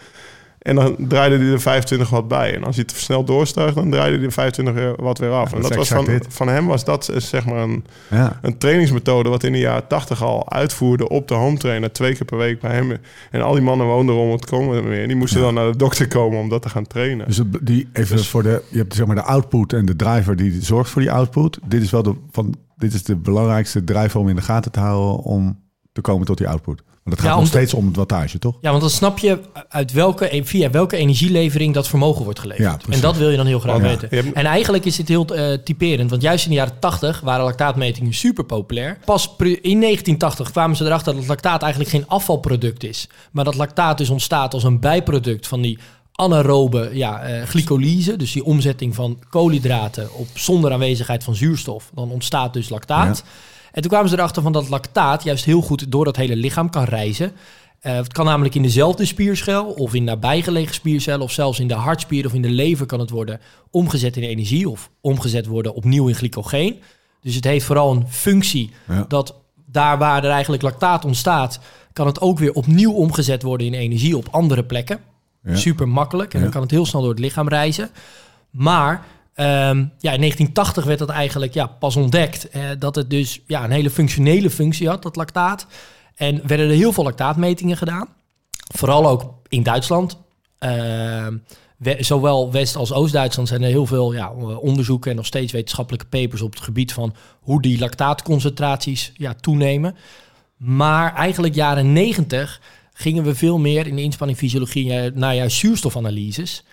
En 0.65 0.75
dan 0.75 0.95
draaide 0.99 1.37
hij 1.37 1.51
er 1.51 1.61
25 1.61 2.09
watt 2.09 2.27
bij. 2.27 2.55
En 2.55 2.63
als 2.63 2.75
hij 2.75 2.85
het 2.87 2.97
snel 2.97 3.23
doorstuig, 3.23 3.73
dan 3.73 3.91
draaide 3.91 4.15
hij 4.15 4.25
er 4.25 4.31
25 4.31 4.95
watt 4.95 5.19
weer 5.19 5.31
af. 5.31 5.49
Ja, 5.49 5.55
en 5.55 5.61
dat 5.61 5.75
was 5.75 5.87
van, 5.87 6.05
dit. 6.05 6.25
van 6.29 6.47
hem 6.47 6.65
was 6.65 6.85
dat 6.85 7.07
eh, 7.07 7.19
zeg 7.19 7.45
maar 7.45 7.57
een, 7.57 7.85
Ja. 8.09 8.39
een 8.41 8.57
trainingsmethode 8.57 9.29
wat 9.29 9.43
in 9.43 9.51
de 9.51 9.57
jaren 9.57 9.87
80 9.87 10.23
al 10.23 10.51
uitvoerde 10.51 11.09
op 11.09 11.27
de 11.27 11.33
home 11.33 11.57
trainer. 11.57 11.91
Twee 11.91 12.15
keer 12.15 12.25
per 12.25 12.37
week 12.37 12.59
bij 12.59 12.71
hem. 12.71 12.97
En 13.31 13.41
al 13.41 13.53
die 13.53 13.61
mannen 13.61 13.87
woonden 13.87 14.15
om 14.15 14.31
het 14.31 14.45
komen 14.45 14.87
meer. 14.87 15.07
Die 15.07 15.15
moesten 15.15 15.41
dan 15.41 15.53
naar 15.53 15.71
de 15.71 15.77
dokter 15.77 16.07
komen 16.07 16.39
om 16.39 16.49
dat 16.49 16.61
te 16.61 16.69
gaan 16.69 16.87
trainen. 16.87 17.25
Dus 17.27 17.41
die, 17.61 17.87
even 17.93 18.23
voor 18.23 18.43
de, 18.43 18.61
je 18.69 18.77
hebt 18.77 18.95
zeg 18.95 19.05
maar 19.05 19.15
de 19.15 19.23
output 19.23 19.73
en 19.73 19.85
de 19.85 19.95
driver 19.95 20.35
die 20.35 20.63
zorgt 20.63 20.89
voor 20.89 21.01
die 21.01 21.11
output. 21.11 21.59
Dit 21.67 21.81
is 21.81 21.91
wel 21.91 22.03
de, 22.03 22.13
van, 22.31 22.55
dit 22.75 22.93
is 22.93 23.03
de 23.03 23.15
belangrijkste 23.15 23.83
driver 23.83 24.19
om 24.19 24.29
in 24.29 24.35
de 24.35 24.41
gaten 24.41 24.71
te 24.71 24.79
houden 24.79 25.23
om 25.23 25.59
te 25.91 26.01
komen 26.01 26.25
tot 26.25 26.37
die 26.37 26.47
output. 26.47 26.83
Want 27.05 27.17
het 27.17 27.25
gaat 27.25 27.35
Ja, 27.35 27.39
nog 27.39 27.49
steeds 27.49 27.73
om 27.73 27.85
het 27.87 27.95
wattage, 27.95 28.39
toch? 28.39 28.55
Ja, 28.61 28.69
want 28.69 28.81
dan 28.81 28.89
snap 28.89 29.19
je 29.19 29.39
uit 29.69 29.91
welke, 29.91 30.41
via 30.43 30.69
welke 30.69 30.97
energielevering 30.97 31.73
dat 31.73 31.87
vermogen 31.87 32.23
wordt 32.23 32.39
geleverd. 32.39 32.67
Ja, 32.69 32.75
precies. 32.75 32.95
en 32.95 33.01
dat 33.01 33.17
wil 33.17 33.29
je 33.29 33.37
dan 33.37 33.45
heel 33.45 33.59
graag 33.59 33.77
Ja. 33.77 33.81
weten. 33.81 34.33
En 34.33 34.45
eigenlijk 34.45 34.85
is 34.85 34.95
dit 34.95 35.07
heel 35.07 35.25
eh, 35.25 35.57
typerend, 35.63 36.09
want 36.09 36.21
juist 36.21 36.43
in 36.45 36.49
de 36.49 36.55
jaren 36.57 36.79
80 36.79 37.19
waren 37.19 37.43
lactaatmetingen 37.45 38.13
super 38.13 38.43
populair. 38.43 38.97
Pas 39.05 39.25
in 39.37 39.79
1980 39.79 40.51
kwamen 40.51 40.75
ze 40.77 40.85
erachter 40.85 41.15
dat 41.15 41.27
lactaat 41.27 41.61
eigenlijk 41.61 41.91
geen 41.91 42.07
afvalproduct 42.07 42.83
is, 42.83 43.07
maar 43.31 43.43
dat 43.43 43.55
lactaat 43.55 43.97
dus 43.97 44.09
ontstaat 44.09 44.53
als 44.53 44.63
een 44.63 44.79
bijproduct 44.79 45.47
van 45.47 45.61
die 45.61 45.79
anaerobe 46.11 46.89
ja, 46.93 47.21
eh, 47.21 47.43
glycolyse, 47.47 48.15
dus 48.15 48.31
die 48.31 48.43
omzetting 48.45 48.95
van 48.95 49.19
koolhydraten 49.29 50.13
op 50.13 50.27
zonder 50.33 50.71
aanwezigheid 50.71 51.23
van 51.23 51.35
zuurstof, 51.35 51.89
dan 51.93 52.11
ontstaat 52.11 52.53
dus 52.53 52.69
lactaat. 52.69 53.23
En 53.75 53.81
toen 53.81 53.91
kwamen 53.91 54.09
ze 54.09 54.15
erachter 54.15 54.41
van 54.41 54.51
dat 54.51 54.69
lactaat 54.69 55.23
juist 55.23 55.45
heel 55.45 55.61
goed 55.61 55.91
door 55.91 56.05
dat 56.05 56.15
hele 56.15 56.35
lichaam 56.35 56.69
kan 56.69 56.83
reizen. 56.83 57.31
Eh, 57.79 57.95
het 57.95 58.13
kan 58.13 58.25
namelijk 58.25 58.55
in 58.55 58.61
dezelfde 58.61 59.05
spierschel 59.05 59.65
of 59.65 59.93
in 59.93 60.03
nabijgelegen 60.03 60.73
spiercellen 60.73 61.21
of 61.21 61.31
zelfs 61.31 61.59
in 61.59 61.67
de 61.67 61.73
hartspier 61.73 62.25
of 62.25 62.33
in 62.33 62.41
de 62.41 62.49
lever 62.49 62.85
kan 62.85 62.99
het 62.99 63.09
worden 63.09 63.39
omgezet 63.71 64.17
in 64.17 64.23
energie 64.23 64.69
of 64.69 64.89
omgezet 65.01 65.45
worden 65.45 65.73
opnieuw 65.73 66.07
in 66.07 66.15
glycogeen. 66.15 66.79
Dus 67.21 67.35
het 67.35 67.43
heeft 67.43 67.65
vooral 67.65 67.91
een 67.91 68.05
functie 68.09 68.71
Ja. 68.87 69.05
dat 69.07 69.35
daar 69.65 69.97
waar 69.97 70.23
er 70.23 70.29
eigenlijk 70.29 70.63
lactaat 70.63 71.05
ontstaat, 71.05 71.59
kan 71.93 72.05
het 72.07 72.21
ook 72.21 72.39
weer 72.39 72.53
opnieuw 72.53 72.91
omgezet 72.91 73.41
worden 73.43 73.67
in 73.67 73.73
energie 73.73 74.17
op 74.17 74.27
andere 74.31 74.63
plekken. 74.63 74.99
Ja. 75.43 75.55
Super 75.55 75.87
makkelijk 75.87 76.31
en 76.33 76.37
Ja. 76.37 76.43
dan 76.43 76.53
kan 76.53 76.61
het 76.61 76.71
heel 76.71 76.85
snel 76.85 77.01
door 77.01 77.09
het 77.09 77.19
lichaam 77.19 77.47
reizen. 77.47 77.89
Maar 78.49 79.05
ehm, 79.35 79.77
ja, 79.77 80.11
in 80.11 80.19
1980 80.19 80.83
werd 80.85 80.99
dat 80.99 81.09
eigenlijk 81.09 81.53
ja, 81.53 81.67
pas 81.67 81.95
ontdekt. 81.95 82.47
dat 82.79 82.95
het 82.95 83.09
dus 83.09 83.41
ja, 83.47 83.63
een 83.63 83.71
hele 83.71 83.89
functionele 83.89 84.49
functie 84.49 84.87
had, 84.87 85.03
dat 85.03 85.15
lactaat. 85.15 85.67
En 86.15 86.47
werden 86.47 86.69
er 86.69 86.75
heel 86.75 86.93
veel 86.93 87.03
lactaatmetingen 87.03 87.77
gedaan. 87.77 88.07
Vooral 88.75 89.07
ook 89.07 89.33
in 89.47 89.63
Duitsland. 89.63 90.17
Ehm, 90.59 91.37
we- 91.77 91.97
zowel 91.99 92.51
West- 92.51 92.75
als 92.75 92.93
Oost-Duitsland 92.93 93.47
zijn 93.47 93.63
er 93.63 93.69
heel 93.69 93.85
veel 93.85 94.13
ja, 94.13 94.31
onderzoeken 94.59 95.11
en 95.11 95.17
nog 95.17 95.25
steeds 95.25 95.51
wetenschappelijke 95.51 96.05
papers 96.07 96.41
op 96.41 96.53
het 96.53 96.63
gebied 96.63 96.93
van 96.93 97.15
hoe 97.39 97.61
die 97.61 97.79
lactaatconcentraties 97.79 99.11
ja, 99.17 99.33
toenemen. 99.33 99.95
Maar 100.57 101.13
eigenlijk 101.15 101.55
jaren 101.55 101.93
90 101.93 102.61
gingen 102.93 103.23
we 103.23 103.35
veel 103.35 103.57
meer 103.57 103.87
in 103.87 103.95
de 103.95 104.01
inspanningfysiologie 104.01 105.11
naar 105.13 105.35
juist 105.35 105.57
zuurstofanalyses. 105.57 106.63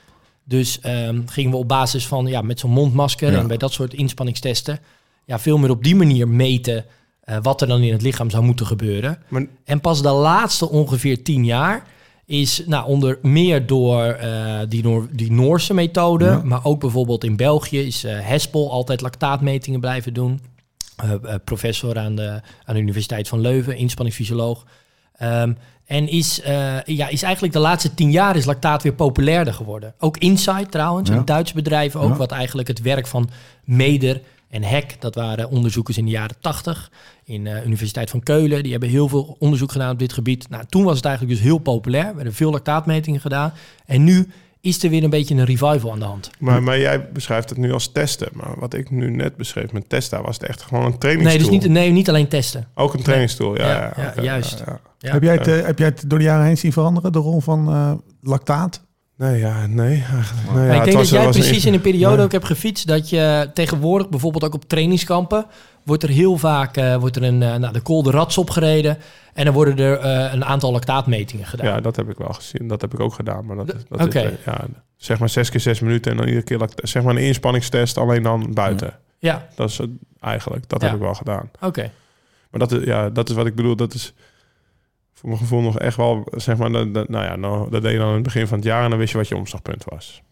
Dus 0.45 0.81
ehm, 0.81 1.21
gingen 1.27 1.51
we 1.51 1.57
op 1.57 1.69
basis 1.69 2.07
van 2.07 2.27
ja, 2.27 2.41
met 2.43 2.61
zo'n 2.61 2.71
mondmasker 2.71 3.33
Ja. 3.33 3.39
en 3.39 3.47
bij 3.47 3.57
dat 3.57 3.73
soort 3.73 3.95
inspanningstesten 3.95 4.79
ja, 5.25 5.39
veel 5.39 5.59
meer 5.59 5.71
op 5.71 5.85
die 5.85 5.97
manier 5.97 6.29
meten 6.29 6.85
eh, 7.21 7.37
wat 7.43 7.61
er 7.61 7.67
dan 7.67 7.83
in 7.83 7.93
het 7.93 8.03
lichaam 8.03 8.31
zou 8.31 8.45
moeten 8.45 8.67
gebeuren. 8.67 9.19
Maar 9.29 9.47
En 9.65 9.81
pas 9.81 10.03
de 10.03 10.11
laatste 10.11 10.69
ongeveer 10.69 11.23
tien 11.23 11.45
jaar 11.45 11.87
is 12.27 12.63
nou, 12.67 12.87
onder 12.87 13.19
meer 13.23 13.67
door 13.67 14.03
eh, 14.05 14.59
die, 14.69 14.83
Noor- 14.83 15.09
die 15.13 15.33
Noorse 15.33 15.75
methode, 15.75 16.25
Ja. 16.25 16.41
maar 16.45 16.65
ook 16.65 16.81
bijvoorbeeld 16.81 17.25
in 17.25 17.37
België 17.37 17.79
is 17.81 18.05
eh 18.05 18.19
Hespel 18.21 18.71
altijd 18.71 19.01
lactaatmetingen 19.01 19.81
blijven 19.81 20.15
doen. 20.15 20.41
Professor 21.45 21.99
aan 21.99 22.15
de, 22.15 22.41
aan 22.65 22.75
de 22.75 22.81
Universiteit 22.81 23.29
van 23.29 23.41
Leuven, 23.41 23.77
inspanningsfysioloog. 23.77 24.65
Ehm, 25.13 25.53
en 25.87 26.09
is, 26.09 26.41
eh, 26.41 26.83
ja, 26.85 27.09
is 27.09 27.23
eigenlijk 27.23 27.55
de 27.55 27.59
laatste 27.61 27.95
tien 27.95 28.11
jaar 28.11 28.37
is 28.37 28.45
lactaat 28.45 28.83
weer 28.83 28.93
populairder 28.95 29.55
geworden. 29.55 29.95
Ook 29.99 30.17
Insight 30.17 30.71
trouwens, 30.71 31.09
Ja. 31.11 31.17
een 31.17 31.25
Duits 31.25 31.53
bedrijf 31.53 31.97
ook, 31.97 32.11
Ja. 32.11 32.17
wat 32.17 32.31
eigenlijk 32.31 32.69
het 32.69 32.81
werk 32.81 33.07
van 33.07 33.31
Meder 33.65 34.21
en 34.51 34.63
Heck, 34.63 34.97
dat 35.01 35.15
waren 35.15 35.51
onderzoekers 35.51 35.99
in 35.99 36.05
de 36.05 36.11
jaren 36.11 36.37
80 36.41 36.91
in 37.25 37.45
de 37.45 37.63
Universiteit 37.67 38.11
van 38.11 38.23
Keulen. 38.23 38.63
Die 38.63 38.71
hebben 38.73 38.89
heel 38.89 39.09
veel 39.09 39.37
onderzoek 39.39 39.73
gedaan 39.73 39.93
op 39.93 39.99
dit 39.99 40.13
gebied. 40.13 40.49
Nou, 40.49 40.65
toen 40.69 40.85
was 40.85 40.97
het 40.97 41.05
eigenlijk 41.05 41.37
dus 41.37 41.45
heel 41.45 41.59
populair. 41.59 42.07
Er 42.07 42.15
werden 42.15 42.35
veel 42.35 42.51
lactaatmetingen 42.51 43.21
gedaan. 43.21 43.53
En 43.87 44.05
nu 44.05 44.29
is 44.63 44.83
er 44.83 44.91
weer 44.91 45.05
een 45.05 45.11
beetje 45.11 45.35
een 45.35 45.45
revival 45.45 45.93
aan 45.93 45.99
de 45.99 46.05
hand. 46.05 46.31
Maar, 46.39 46.63
maar 46.63 46.79
jij 46.79 47.09
beschrijft 47.13 47.49
het 47.49 47.59
nu 47.59 47.73
als 47.73 47.93
testen. 47.93 48.29
Maar 48.33 48.59
wat 48.59 48.75
ik 48.75 48.91
nu 48.91 49.11
net 49.11 49.37
beschreef 49.37 49.73
met 49.73 49.89
testen, 49.89 50.23
was 50.23 50.37
het 50.39 50.49
echt 50.49 50.63
gewoon 50.63 50.85
een 50.85 50.99
trainingstoel. 50.99 51.41
Nee, 51.51 51.59
dus 51.59 51.67
niet, 51.69 51.73
nee, 51.77 51.91
niet 51.91 52.09
alleen 52.09 52.29
testen. 52.29 52.69
Ook 52.75 52.95
een 52.95 53.03
trainingstoel, 53.03 53.57
ja. 53.59 53.67
Ja, 53.69 53.93
ja, 53.97 54.03
ja, 54.03 54.09
oké, 54.09 54.21
juist. 54.21 54.63
Heb, 54.99 55.23
jij 55.23 55.35
het, 55.35 55.49
eh, 55.49 55.67
heb 55.67 55.79
jij 55.79 55.89
het 55.89 56.05
door 56.07 56.19
de 56.19 56.25
jaren 56.25 56.47
heen 56.47 56.59
zien 56.59 56.73
veranderen, 56.73 57.13
de 57.13 57.19
rol 57.19 57.41
van 57.41 57.69
eh, 57.69 57.93
lactaat? 58.21 58.83
Nee, 59.17 59.39
ja, 59.39 59.67
nee. 59.67 60.03
eigenlijk- 60.13 60.53
nee, 60.55 60.67
ik 60.69 60.75
het 60.75 60.85
denk 60.85 60.97
was- 60.97 61.11
dat 61.11 61.23
jij 61.23 61.31
precies 61.31 61.65
in 61.67 61.75
een 61.75 61.81
periode 61.81 62.17
nee. 62.17 62.25
ook 62.25 62.33
hebt 62.33 62.45
gefietst 62.47 62.87
dat 62.87 63.11
je 63.11 63.51
tegenwoordig 63.55 64.09
bijvoorbeeld 64.09 64.45
ook 64.45 64.55
op 64.55 64.69
trainingskampen 64.69 65.47
wordt 65.85 66.03
er 66.03 66.09
heel 66.09 66.37
vaak 66.37 66.77
eh, 66.77 66.97
wordt 66.97 67.17
er 67.17 67.23
een, 67.23 67.43
eh, 67.43 67.55
nou, 67.57 67.73
de 67.73 67.83
Col 67.83 68.03
de 68.03 68.11
Rats 68.11 68.39
opgereden 68.39 68.99
en 69.35 69.45
dan 69.45 69.55
worden 69.55 69.79
er 69.79 69.99
eh, 69.99 70.33
een 70.33 70.45
aantal 70.45 70.73
lactaatmetingen 70.73 71.47
gedaan. 71.47 71.67
Ja, 71.67 71.81
dat 71.81 71.97
heb 71.97 72.11
ik 72.11 72.19
wel 72.19 72.33
gezien. 72.33 72.69
Dat 72.69 72.81
heb 72.81 72.93
ik 72.95 73.01
ook 73.01 73.15
gedaan. 73.15 73.47
Maar 73.47 73.57
dat, 73.57 73.67
dat 73.89 74.15
is, 74.15 74.23
ja, 74.45 74.65
zeg 74.97 75.19
maar 75.19 75.29
zes 75.29 75.51
keer 75.51 75.61
zes 75.61 75.81
minuten 75.81 76.11
en 76.11 76.17
dan 76.17 76.27
iedere 76.27 76.45
keer 76.45 76.69
zeg 76.77 77.03
maar 77.03 77.17
een 77.17 77.23
inspanningstest, 77.23 77.99
alleen 77.99 78.23
dan 78.23 78.53
buiten. 78.55 78.99
Ja, 79.19 79.49
Dat 79.55 79.69
is 79.69 79.79
het 79.79 79.91
eigenlijk, 80.21 80.69
dat 80.69 80.81
Ja. 80.81 80.87
heb 80.87 80.97
ik 80.97 81.03
wel 81.03 81.15
gedaan. 81.15 81.51
oké. 81.61 81.91
Maar 82.51 82.61
dat 82.69 82.73
is, 82.73 82.85
ja, 82.85 83.11
dat 83.11 83.29
is 83.29 83.35
wat 83.37 83.47
ik 83.47 83.55
bedoel. 83.55 83.77
Dat 83.77 83.95
is 83.95 84.15
voor 85.15 85.29
mijn 85.29 85.41
gevoel 85.41 85.61
nog 85.61 85.79
echt 85.79 85.97
wel, 85.97 86.27
zeg 86.31 86.57
maar, 86.57 86.73
dat, 86.73 86.95
dat- 86.95 87.09
nou 87.09 87.25
ja, 87.25 87.37
nou, 87.37 87.71
dat 87.71 87.83
deed 87.83 87.93
je 87.93 87.99
dan 87.99 88.09
in 88.09 88.15
het 88.15 88.23
begin 88.23 88.47
van 88.47 88.57
het 88.59 88.67
jaar 88.67 88.85
en 88.85 88.91
dan 88.91 88.99
wist 88.99 89.13
je 89.13 89.19
wat 89.19 89.29
je 89.29 89.37
omslagpunt 89.37 89.85
was. 89.85 90.23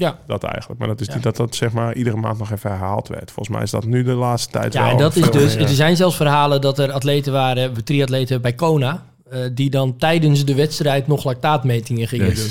Ja. 0.00 0.18
Dat 0.26 0.42
eigenlijk. 0.42 0.78
Maar 0.80 0.88
dat 0.88 1.00
is 1.00 1.06
Ja. 1.06 1.14
niet 1.14 1.22
dat 1.22 1.36
dat 1.36 1.54
zeg 1.54 1.72
maar 1.72 1.94
iedere 1.94 2.16
maand 2.16 2.38
nog 2.38 2.50
even 2.52 2.70
herhaald 2.70 3.08
werd. 3.08 3.30
Volgens 3.30 3.48
mij 3.56 3.62
is 3.64 3.70
dat 3.70 3.84
nu 3.84 4.02
de 4.02 4.12
laatste 4.12 4.50
tijd 4.50 4.72
Ja, 4.72 4.82
wel 4.82 4.90
en 4.90 4.96
dat 4.96 5.16
is 5.16 5.30
dus. 5.30 5.54
meer. 5.56 5.64
Er 5.64 5.74
zijn 5.74 5.96
zelfs 5.96 6.16
verhalen 6.16 6.60
dat 6.60 6.78
er 6.78 6.90
atleten 6.92 7.32
waren, 7.32 7.84
triatleten 7.84 8.40
bij 8.40 8.52
Kona, 8.52 9.04
eh, 9.30 9.38
die 9.52 9.70
dan 9.70 9.96
tijdens 9.96 10.44
de 10.44 10.54
wedstrijd 10.54 11.06
nog 11.06 11.24
lactaatmetingen 11.24 12.08
gingen 12.08 12.34
doen. 12.34 12.48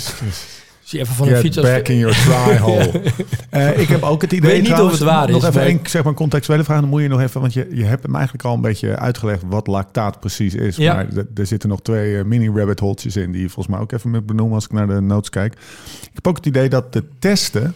Je 0.91 0.99
even 0.99 1.15
van 1.15 1.27
een 1.27 1.35
fiets 1.37 1.61
back 1.61 1.87
in 1.87 1.97
your 1.97 2.15
try 2.15 2.57
hole. 2.67 3.01
Eh, 3.49 3.79
ik 3.79 3.87
heb 3.87 4.03
ook 4.03 4.21
het 4.21 4.31
idee 4.31 4.49
weet 4.51 4.59
niet 4.59 4.67
trouwens, 4.69 4.93
of 4.93 4.99
het 4.99 5.09
waar 5.09 5.29
Nog 5.31 5.41
is, 5.41 5.47
even 5.47 5.61
maar- 5.61 5.69
een 5.69 5.79
zeg 5.83 6.03
maar, 6.03 6.13
contextuele 6.13 6.63
vraag. 6.63 6.79
Dan 6.79 6.89
moet 6.89 7.01
je 7.01 7.07
nog 7.07 7.21
even, 7.21 7.41
want 7.41 7.53
je, 7.53 7.67
je 7.71 7.83
hebt 7.83 8.03
hem 8.03 8.15
eigenlijk 8.15 8.43
al 8.45 8.53
een 8.53 8.61
beetje 8.61 8.95
uitgelegd 8.97 9.41
wat 9.47 9.67
lactaat 9.67 10.19
precies 10.19 10.55
is. 10.55 10.75
Ja. 10.75 10.93
Maar 10.93 11.07
er, 11.35 11.45
zitten 11.47 11.69
nog 11.69 11.81
twee 11.81 12.17
eh, 12.17 12.23
mini 12.25 12.49
rabbit 12.49 12.79
holes 12.79 13.15
in 13.15 13.31
die 13.31 13.41
je 13.41 13.49
volgens 13.49 13.67
mij 13.67 13.79
ook 13.79 13.91
even 13.91 14.09
moet 14.11 14.25
benoemen 14.25 14.55
als 14.55 14.65
ik 14.65 14.71
naar 14.71 14.87
de 14.87 15.01
notes 15.01 15.29
kijk. 15.29 15.53
Ik 16.01 16.09
heb 16.13 16.27
ook 16.27 16.35
het 16.35 16.45
idee 16.45 16.69
dat 16.69 16.93
de 16.93 17.03
testen 17.19 17.73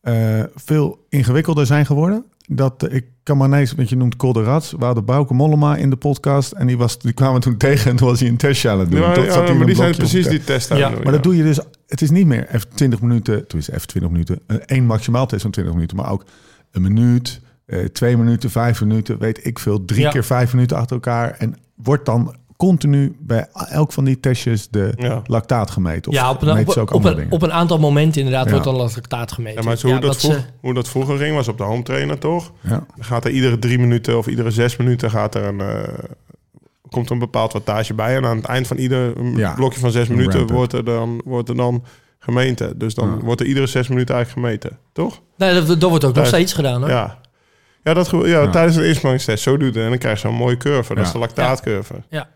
eh, 0.00 0.42
veel 0.54 1.06
ingewikkelder 1.08 1.66
zijn 1.66 1.86
geworden. 1.86 2.24
Dat 2.56 2.82
eh, 2.82 2.94
ik 2.96 3.04
kan 3.22 3.36
maar 3.36 3.46
ineens, 3.46 3.72
want 3.72 3.88
je 3.88 3.96
noemt 3.96 4.16
Kolderats. 4.16 4.72
We 4.78 4.84
hadden 4.84 5.04
Bauke 5.04 5.34
Mollema 5.34 5.76
in 5.76 5.90
de 5.90 5.96
podcast 5.96 6.52
en 6.52 6.66
die, 6.66 6.78
was, 6.78 6.98
die 6.98 7.12
kwamen 7.12 7.40
toen 7.40 7.56
tegen 7.66 7.90
en 7.90 7.96
toen 7.96 8.08
was 8.08 8.20
hij 8.20 8.28
een 8.28 8.36
testje 8.36 8.68
aan 8.70 8.78
het 8.80 8.90
doen. 8.90 9.00
Ja, 9.00 9.14
zat 9.30 9.54
maar 9.54 9.66
die 9.66 9.74
zijn 9.74 9.96
precies 9.96 10.26
die 10.26 10.44
test 10.44 10.70
aan 10.70 10.78
Ja, 10.78 10.90
doen, 10.90 11.02
maar 11.02 11.12
dat 11.12 11.22
doe 11.22 11.36
je 11.36 11.42
dus, 11.42 11.58
het 11.86 12.02
is 12.02 12.10
niet 12.10 12.26
meer 12.26 12.48
even 12.48 12.68
20 12.74 13.00
minuten, 13.00 13.46
toen 13.46 13.58
is 13.60 13.70
even 13.70 13.86
20 13.86 14.10
minuten, 14.10 14.40
een 14.46 14.64
één 14.64 14.84
maximaal 14.86 15.26
test 15.26 15.42
van 15.42 15.50
20 15.50 15.74
minuten, 15.74 15.96
maar 15.96 16.10
ook 16.10 16.24
een 16.70 16.82
minuut, 16.82 17.40
eh, 17.66 17.84
twee 17.84 18.16
minuten, 18.16 18.50
vijf 18.50 18.80
minuten, 18.80 19.18
weet 19.18 19.46
ik 19.46 19.58
veel, 19.58 19.84
drie 19.84 20.00
Ja. 20.00 20.10
keer 20.10 20.24
vijf 20.24 20.52
minuten 20.54 20.76
achter 20.76 20.94
elkaar. 20.96 21.30
En 21.38 21.56
wordt 21.74 22.06
dan 22.06 22.36
continu 22.68 23.16
bij 23.20 23.46
elk 23.68 23.92
van 23.92 24.04
die 24.04 24.20
testjes 24.20 24.68
de 24.68 24.92
Ja. 24.96 25.22
lactaat 25.26 25.70
gemeten? 25.70 26.10
Of 26.10 26.16
ja, 26.16 26.30
op 26.30 26.42
een, 26.42 26.66
op, 26.92 27.04
een, 27.04 27.26
op 27.30 27.42
een 27.42 27.52
aantal 27.52 27.78
momenten 27.78 28.20
inderdaad 28.20 28.44
Ja. 28.44 28.50
wordt 28.50 28.64
dan 28.66 28.74
lactaat 28.74 29.32
gemeten. 29.32 29.60
Ja, 29.62 29.66
maar 29.68 29.76
zo 29.76 29.88
hoe, 29.88 30.00
dat 30.00 30.20
ze- 30.20 30.40
hoe 30.60 30.74
dat 30.74 30.88
vroeger 30.88 31.16
ging, 31.18 31.34
was 31.34 31.48
op 31.48 31.58
de 31.58 31.64
home 31.64 31.82
trainer 31.82 32.18
toch? 32.18 32.52
ja. 32.60 32.68
Dan 32.68 33.04
gaat 33.04 33.24
er 33.24 33.30
iedere 33.30 33.58
drie 33.58 33.78
minuten 33.78 34.18
of 34.18 34.26
iedere 34.26 34.50
zes 34.50 34.76
minuten 34.76 35.10
gaat 35.10 35.34
er 35.34 35.44
een, 35.44 35.60
eh, 35.60 35.88
komt 36.90 37.06
er 37.06 37.12
een 37.12 37.18
bepaald 37.18 37.52
wattage 37.52 37.94
bij. 37.94 38.16
En 38.16 38.24
aan 38.24 38.36
het 38.36 38.46
eind 38.46 38.66
van 38.66 38.76
ieder 38.76 39.24
Ja, 39.36 39.54
blokje 39.54 39.80
van 39.80 39.90
zes 39.90 40.08
minuten 40.08 40.46
wordt 40.46 40.72
er, 40.72 40.84
dan, 40.84 41.20
wordt 41.24 41.48
er 41.48 41.56
dan 41.56 41.84
gemeten. 42.18 42.78
Dus 42.78 42.94
dan 42.94 43.08
Ja. 43.08 43.16
wordt 43.24 43.40
er 43.40 43.46
iedere 43.46 43.66
zes 43.66 43.88
minuten 43.88 44.14
eigenlijk 44.14 44.46
gemeten, 44.46 44.78
toch? 44.92 45.20
Nee, 45.36 45.54
dat, 45.54 45.66
dat 45.80 45.90
wordt 45.90 46.04
ook 46.04 46.14
nog 46.14 46.26
steeds 46.26 46.52
gedaan 46.52 46.80
hoor. 46.80 46.90
Ja. 46.90 47.18
Ja, 47.84 47.94
dat, 47.94 48.10
ja, 48.10 48.26
Ja. 48.26 48.50
tijdens 48.50 48.76
een 48.76 48.84
inspanningstest. 48.86 49.42
Zo 49.42 49.56
doet 49.56 49.74
het. 49.74 49.84
En 49.84 49.88
dan 49.88 49.98
krijg 49.98 50.20
je 50.22 50.28
zo'n 50.28 50.36
mooie 50.36 50.56
curve. 50.56 50.88
Dat 50.88 50.96
Ja. 50.98 51.02
is 51.04 51.12
de 51.12 51.18
lactaatcurve. 51.18 51.94
ja, 52.08 52.28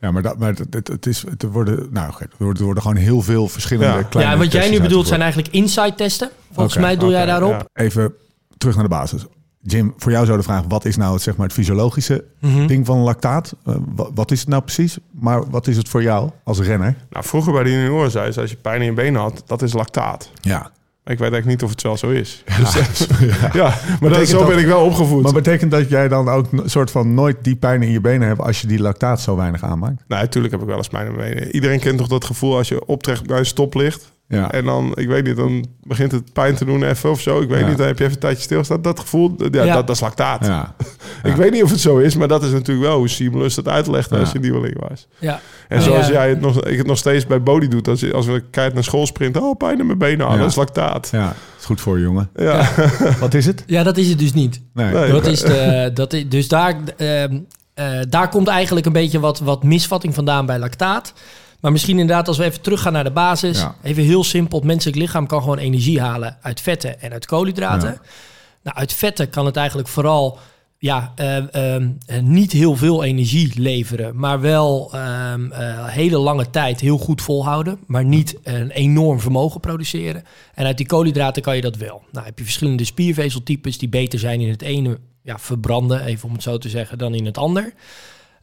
maar, 0.00 0.22
dat, 0.22 0.38
maar 0.38 0.48
het, 0.48 0.66
het, 0.70 0.88
het 0.88 1.06
is, 1.06 1.22
het 1.28 1.42
worden, 1.42 1.88
nou, 1.90 2.12
er 2.18 2.28
worden, 2.38 2.64
worden 2.64 2.82
gewoon 2.82 2.96
heel 2.96 3.22
veel 3.22 3.48
verschillende 3.48 3.96
Ja. 3.98 4.02
kleine 4.02 4.32
Ja, 4.32 4.38
wat 4.38 4.52
jij 4.52 4.70
nu 4.70 4.80
bedoelt 4.80 5.06
zijn 5.06 5.20
eigenlijk 5.22 5.52
inside 5.54 5.94
testen. 5.94 6.30
Volgens 6.52 6.76
mij 6.76 6.96
doe 6.96 7.10
jij 7.10 7.26
daarop. 7.26 7.50
ja. 7.50 7.82
Even 7.84 8.14
terug 8.58 8.74
naar 8.74 8.84
de 8.84 8.90
basis. 8.90 9.24
Jim, 9.62 9.94
voor 9.96 10.12
jou 10.12 10.24
zou 10.26 10.36
de 10.38 10.44
vraag, 10.44 10.62
wat 10.68 10.84
is 10.84 10.96
nou 10.96 11.12
het, 11.12 11.22
zeg 11.22 11.36
maar, 11.36 11.46
het 11.46 11.54
fysiologische 11.54 12.24
Mhm. 12.40 12.66
ding 12.66 12.86
van 12.86 12.98
lactaat? 12.98 13.54
Eh, 13.64 13.74
wa- 13.94 14.08
wat 14.14 14.30
is 14.30 14.40
het 14.40 14.48
nou 14.48 14.62
precies? 14.62 14.98
Maar 15.10 15.50
wat 15.50 15.66
is 15.66 15.76
het 15.76 15.88
voor 15.88 16.02
jou 16.02 16.30
als 16.44 16.60
renner? 16.60 16.96
Nou, 17.10 17.24
vroeger 17.24 17.52
bij 17.52 17.62
de 17.62 17.70
junioren 17.70 18.10
zei 18.10 18.32
ze, 18.32 18.40
als 18.40 18.50
je 18.50 18.56
pijn 18.56 18.80
in 18.80 18.86
je 18.86 18.92
benen 18.92 19.20
had, 19.20 19.42
dat 19.46 19.62
is 19.62 19.72
lactaat. 19.72 20.30
Ja. 20.40 20.70
Ik 21.10 21.18
weet 21.18 21.32
eigenlijk 21.32 21.46
niet 21.46 21.62
of 21.62 21.70
het 21.70 21.82
wel 21.82 21.96
zo 21.96 22.08
is. 22.08 22.42
Dus, 22.58 22.74
ja. 23.20 23.50
ja, 23.52 23.62
maar 23.62 23.96
Betekent 24.00 24.28
zo 24.28 24.38
dat- 24.38 24.48
ben 24.48 24.58
ik 24.58 24.66
wel 24.66 24.84
opgevoed. 24.84 25.22
Maar 25.22 25.32
betekent 25.32 25.70
dat 25.70 25.88
jij 25.88 26.08
dan 26.08 26.28
ook 26.28 26.52
een 26.52 26.70
soort 26.70 26.90
van 26.90 27.14
nooit 27.14 27.36
die 27.42 27.56
pijn 27.56 27.82
in 27.82 27.90
je 27.90 28.00
benen 28.00 28.28
hebt 28.28 28.40
als 28.40 28.60
je 28.60 28.66
die 28.66 28.80
lactaat 28.80 29.20
zo 29.20 29.36
weinig 29.36 29.62
aanmaakt? 29.62 30.02
Nee, 30.08 30.20
natuurlijk 30.20 30.52
heb 30.52 30.62
ik 30.62 30.68
wel 30.68 30.76
eens 30.76 30.88
pijn 30.88 31.06
in 31.06 31.16
mijn 31.16 31.34
benen. 31.34 31.54
Iedereen 31.54 31.80
kent 31.80 31.98
toch 31.98 32.08
dat 32.08 32.24
gevoel 32.24 32.56
als 32.56 32.68
je 32.68 32.86
optrekt 32.86 33.26
bij 33.26 33.38
een 33.38 33.46
stoplicht. 33.46 34.12
Ja. 34.32 34.50
En 34.52 34.64
dan, 34.64 34.92
ik 34.94 35.08
weet 35.08 35.24
niet, 35.24 35.36
dan 35.36 35.66
begint 35.82 36.12
het 36.12 36.32
pijn 36.32 36.54
te 36.54 36.64
doen 36.64 36.82
even 36.82 37.10
of 37.10 37.20
zo. 37.20 37.40
Ik 37.40 37.48
weet 37.48 37.60
Ja. 37.60 37.68
niet, 37.68 37.76
dan 37.78 37.86
heb 37.86 37.96
je 37.98 38.02
even 38.04 38.14
een 38.14 38.20
tijdje 38.20 38.42
stilgestaan. 38.42 38.82
Dat 38.82 39.00
gevoel, 39.00 39.34
ja, 39.50 39.64
Ja. 39.64 39.74
Dat, 39.74 39.86
dat 39.86 39.96
is 39.96 40.02
lactaat. 40.02 40.46
ja. 40.46 40.74
Ik 41.22 41.34
weet 41.34 41.50
niet 41.52 41.62
of 41.62 41.70
het 41.70 41.80
zo 41.80 41.98
is, 41.98 42.16
maar 42.16 42.28
dat 42.28 42.42
is 42.42 42.50
natuurlijk 42.50 42.86
wel 42.86 42.96
hoe 42.98 43.08
Simulus 43.08 43.56
het 43.56 43.68
uitlegt 43.68 44.10
Ja. 44.10 44.18
als 44.18 44.32
je 44.32 44.38
nieuweling 44.38 44.88
was. 44.88 45.06
Ja. 45.18 45.40
En 45.68 45.78
Ja. 45.78 45.82
zoals 45.84 46.08
jij 46.08 46.28
het 46.28 46.40
nog, 46.40 46.64
ik 46.64 46.78
het 46.78 46.86
nog 46.86 46.98
steeds 46.98 47.26
bij 47.26 47.42
body 47.42 47.68
doet. 47.68 47.88
Als, 47.88 48.00
je- 48.00 48.12
als 48.12 48.26
we 48.26 48.42
kijken 48.50 48.74
naar 48.74 48.84
school 48.84 49.06
sprinten, 49.06 49.42
oh 49.42 49.56
pijn 49.56 49.78
in 49.78 49.86
mijn 49.86 49.98
benen, 49.98 50.26
oh, 50.26 50.32
Ja. 50.32 50.38
dat 50.38 50.48
is 50.50 50.54
lactaat. 50.56 51.08
ja, 51.12 51.34
is 51.58 51.64
goed 51.64 51.80
voor 51.80 51.96
je 51.98 52.02
jongen. 52.04 52.30
Ja. 52.34 52.68
Wat 53.20 53.34
is 53.34 53.46
het? 53.46 53.62
ja, 53.66 53.82
dat 53.82 53.96
is 53.96 54.08
het 54.08 54.18
dus 54.18 54.32
niet. 54.32 54.60
Nee. 54.74 54.92
Nee. 54.92 55.10
Dat 55.12 55.26
is 55.26 55.40
de, 55.40 55.90
dat 55.94 56.12
is, 56.12 56.28
dus 56.28 56.48
daar, 56.48 56.76
ehm, 56.96 57.38
eh, 57.74 57.86
daar 58.08 58.28
komt 58.28 58.48
eigenlijk 58.48 58.86
een 58.86 58.92
beetje 58.92 59.20
wat, 59.20 59.38
wat 59.40 59.62
misvatting 59.62 60.14
vandaan 60.14 60.46
bij 60.46 60.58
lactaat. 60.58 61.12
Maar 61.60 61.72
misschien 61.72 61.98
inderdaad, 61.98 62.28
als 62.28 62.38
we 62.38 62.44
even 62.44 62.60
teruggaan 62.60 62.92
naar 62.92 63.04
de 63.04 63.10
basis. 63.10 63.58
Ja. 63.58 63.74
Even 63.82 64.02
heel 64.02 64.24
simpel. 64.24 64.58
Het 64.58 64.66
menselijk 64.66 64.98
lichaam 64.98 65.26
kan 65.26 65.40
gewoon 65.40 65.58
energie 65.58 66.00
halen 66.00 66.36
uit 66.42 66.60
vetten 66.60 67.00
en 67.00 67.12
uit 67.12 67.26
koolhydraten. 67.26 67.88
Ja. 67.88 68.00
Nou, 68.62 68.76
uit 68.76 68.92
vetten 68.92 69.30
kan 69.30 69.46
het 69.46 69.56
eigenlijk 69.56 69.88
vooral 69.88 70.38
ja, 70.80 71.12
eh, 71.14 71.36
ehm, 71.54 71.88
eh, 72.06 72.20
niet 72.22 72.52
heel 72.52 72.76
veel 72.76 73.04
energie 73.04 73.60
leveren. 73.60 74.16
Maar 74.16 74.40
wel 74.40 74.90
ehm, 74.92 75.52
eh, 75.52 75.86
hele 75.86 76.18
lange 76.18 76.50
tijd 76.50 76.80
heel 76.80 76.98
goed 76.98 77.22
volhouden. 77.22 77.78
Maar 77.86 78.04
niet 78.04 78.36
een 78.42 78.70
enorm 78.70 79.20
vermogen 79.20 79.60
produceren. 79.60 80.24
En 80.54 80.66
uit 80.66 80.76
die 80.76 80.86
koolhydraten 80.86 81.42
kan 81.42 81.56
je 81.56 81.62
dat 81.62 81.76
wel. 81.76 82.02
Nou 82.12 82.26
heb 82.26 82.38
je 82.38 82.44
verschillende 82.44 82.84
spiervezeltypes 82.84 83.78
die 83.78 83.88
beter 83.88 84.18
zijn 84.18 84.40
in 84.40 84.48
het 84.48 84.62
ene 84.62 84.98
ja, 85.22 85.38
verbranden, 85.38 86.04
even 86.04 86.28
om 86.28 86.34
het 86.34 86.42
zo 86.42 86.58
te 86.58 86.68
zeggen, 86.68 86.98
dan 86.98 87.14
in 87.14 87.26
het 87.26 87.38
ander. 87.38 87.72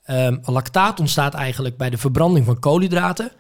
Ehm, 0.08 0.38
lactaat 0.44 1.00
ontstaat 1.00 1.34
eigenlijk 1.34 1.78
bij 1.78 1.90
de 1.90 1.98
verbranding 1.98 2.46
van 2.46 2.60
koolhydraten. 2.60 3.32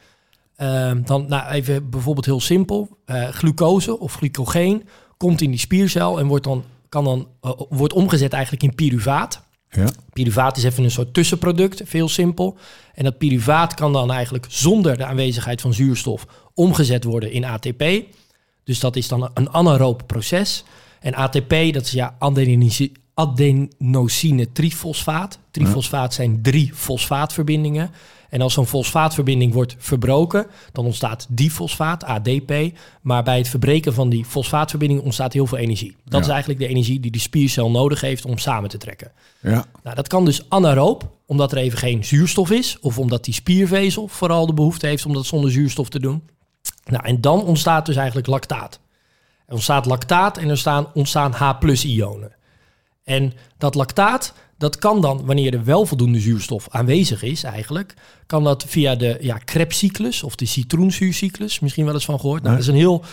Ehm, 0.55 1.01
dan 1.03 1.25
nou, 1.27 1.51
even 1.51 1.89
bijvoorbeeld 1.89 2.25
heel 2.25 2.39
simpel. 2.39 2.97
eh, 3.05 3.27
glucose 3.27 3.99
of 3.99 4.13
glycogeen 4.13 4.87
komt 5.17 5.41
in 5.41 5.49
die 5.49 5.59
spiercel 5.59 6.19
en 6.19 6.27
wordt 6.27 6.43
dan, 6.43 6.63
kan 6.89 7.03
dan, 7.03 7.27
eh, 7.41 7.51
wordt 7.69 7.93
omgezet 7.93 8.33
eigenlijk 8.33 8.63
in 8.63 8.75
pyruvaat. 8.75 9.41
Ja. 9.69 9.87
Pyruvaat 10.13 10.57
is 10.57 10.63
even 10.63 10.83
een 10.83 10.91
soort 10.91 11.13
tussenproduct, 11.13 11.81
veel 11.85 12.09
simpel. 12.09 12.57
En 12.93 13.03
dat 13.03 13.17
pyruvaat 13.17 13.73
kan 13.73 13.93
dan 13.93 14.11
eigenlijk 14.11 14.45
zonder 14.49 14.97
de 14.97 15.05
aanwezigheid 15.05 15.61
van 15.61 15.73
zuurstof 15.73 16.27
omgezet 16.53 17.03
worden 17.03 17.31
in 17.31 17.45
ATP. 17.45 17.83
Dus 18.63 18.79
dat 18.79 18.95
is 18.95 19.07
dan 19.07 19.29
een 19.33 19.49
anaeroop 19.49 20.03
proces. 20.05 20.63
En 20.99 21.13
ATP, 21.13 21.49
dat 21.49 21.85
is 21.85 21.91
ja 21.91 22.15
adenosine, 23.17 24.51
trifosfaat. 24.51 25.39
Trifosfaat 25.51 26.13
zijn 26.13 26.41
drie 26.41 26.71
fosfaatverbindingen. 26.73 27.91
En 28.29 28.41
als 28.41 28.53
zo'n 28.53 28.65
fosfaatverbinding 28.67 29.53
wordt 29.53 29.75
verbroken, 29.77 30.47
dan 30.71 30.85
ontstaat 30.85 31.25
difosfaat, 31.29 32.03
ADP. 32.03 32.53
Maar 33.01 33.23
bij 33.23 33.37
het 33.37 33.47
verbreken 33.47 33.93
van 33.93 34.09
die 34.09 34.25
fosfaatverbinding 34.25 35.01
ontstaat 35.01 35.33
heel 35.33 35.47
veel 35.47 35.57
energie. 35.57 35.95
Dat 36.03 36.13
Ja. 36.13 36.19
is 36.19 36.27
eigenlijk 36.27 36.59
de 36.59 36.67
energie 36.67 36.99
die 36.99 37.11
de 37.11 37.19
spiercel 37.19 37.71
nodig 37.71 38.01
heeft 38.01 38.25
om 38.25 38.37
samen 38.37 38.69
te 38.69 38.77
trekken. 38.77 39.11
Ja. 39.41 39.65
Nou, 39.83 39.95
dat 39.95 40.07
kan 40.07 40.25
dus 40.25 40.49
anaeroop, 40.49 41.09
omdat 41.25 41.51
er 41.51 41.57
even 41.57 41.77
geen 41.77 42.05
zuurstof 42.05 42.51
is. 42.51 42.77
Of 42.81 42.99
omdat 42.99 43.25
die 43.25 43.33
spiervezel 43.33 44.07
vooral 44.07 44.45
de 44.45 44.53
behoefte 44.53 44.87
heeft 44.87 45.05
om 45.05 45.13
dat 45.13 45.25
zonder 45.25 45.51
zuurstof 45.51 45.89
te 45.89 45.99
doen. 45.99 46.23
Nou, 46.85 47.05
en 47.05 47.21
dan 47.21 47.43
ontstaat 47.43 47.85
dus 47.85 47.95
eigenlijk 47.95 48.27
lactaat. 48.27 48.79
Er 49.45 49.53
ontstaat 49.53 49.85
lactaat 49.85 50.37
en 50.37 50.49
er 50.49 50.57
staan, 50.57 50.87
ontstaan 50.93 51.31
H-ionen. 51.31 52.31
En 53.07 53.33
dat 53.57 53.75
lactaat, 53.75 54.33
dat 54.57 54.77
kan 54.77 55.01
dan, 55.01 55.25
wanneer 55.25 55.53
er 55.53 55.63
wel 55.63 55.85
voldoende 55.85 56.19
zuurstof 56.19 56.67
aanwezig 56.69 57.23
is 57.23 57.43
eigenlijk, 57.43 57.93
kan 58.25 58.43
dat 58.43 58.65
via 58.67 58.95
de 58.95 59.17
ja, 59.21 59.37
Krebscyclus 59.37 60.23
of 60.23 60.35
de 60.35 60.45
citroenzuurcyclus, 60.45 61.59
misschien 61.59 61.85
wel 61.85 61.93
eens 61.93 62.05
van 62.05 62.19
gehoord. 62.19 62.41
Nou, 62.43 62.53
dat 62.55 62.63
is 62.63 62.69
een 62.69 62.75
heel 62.79 63.03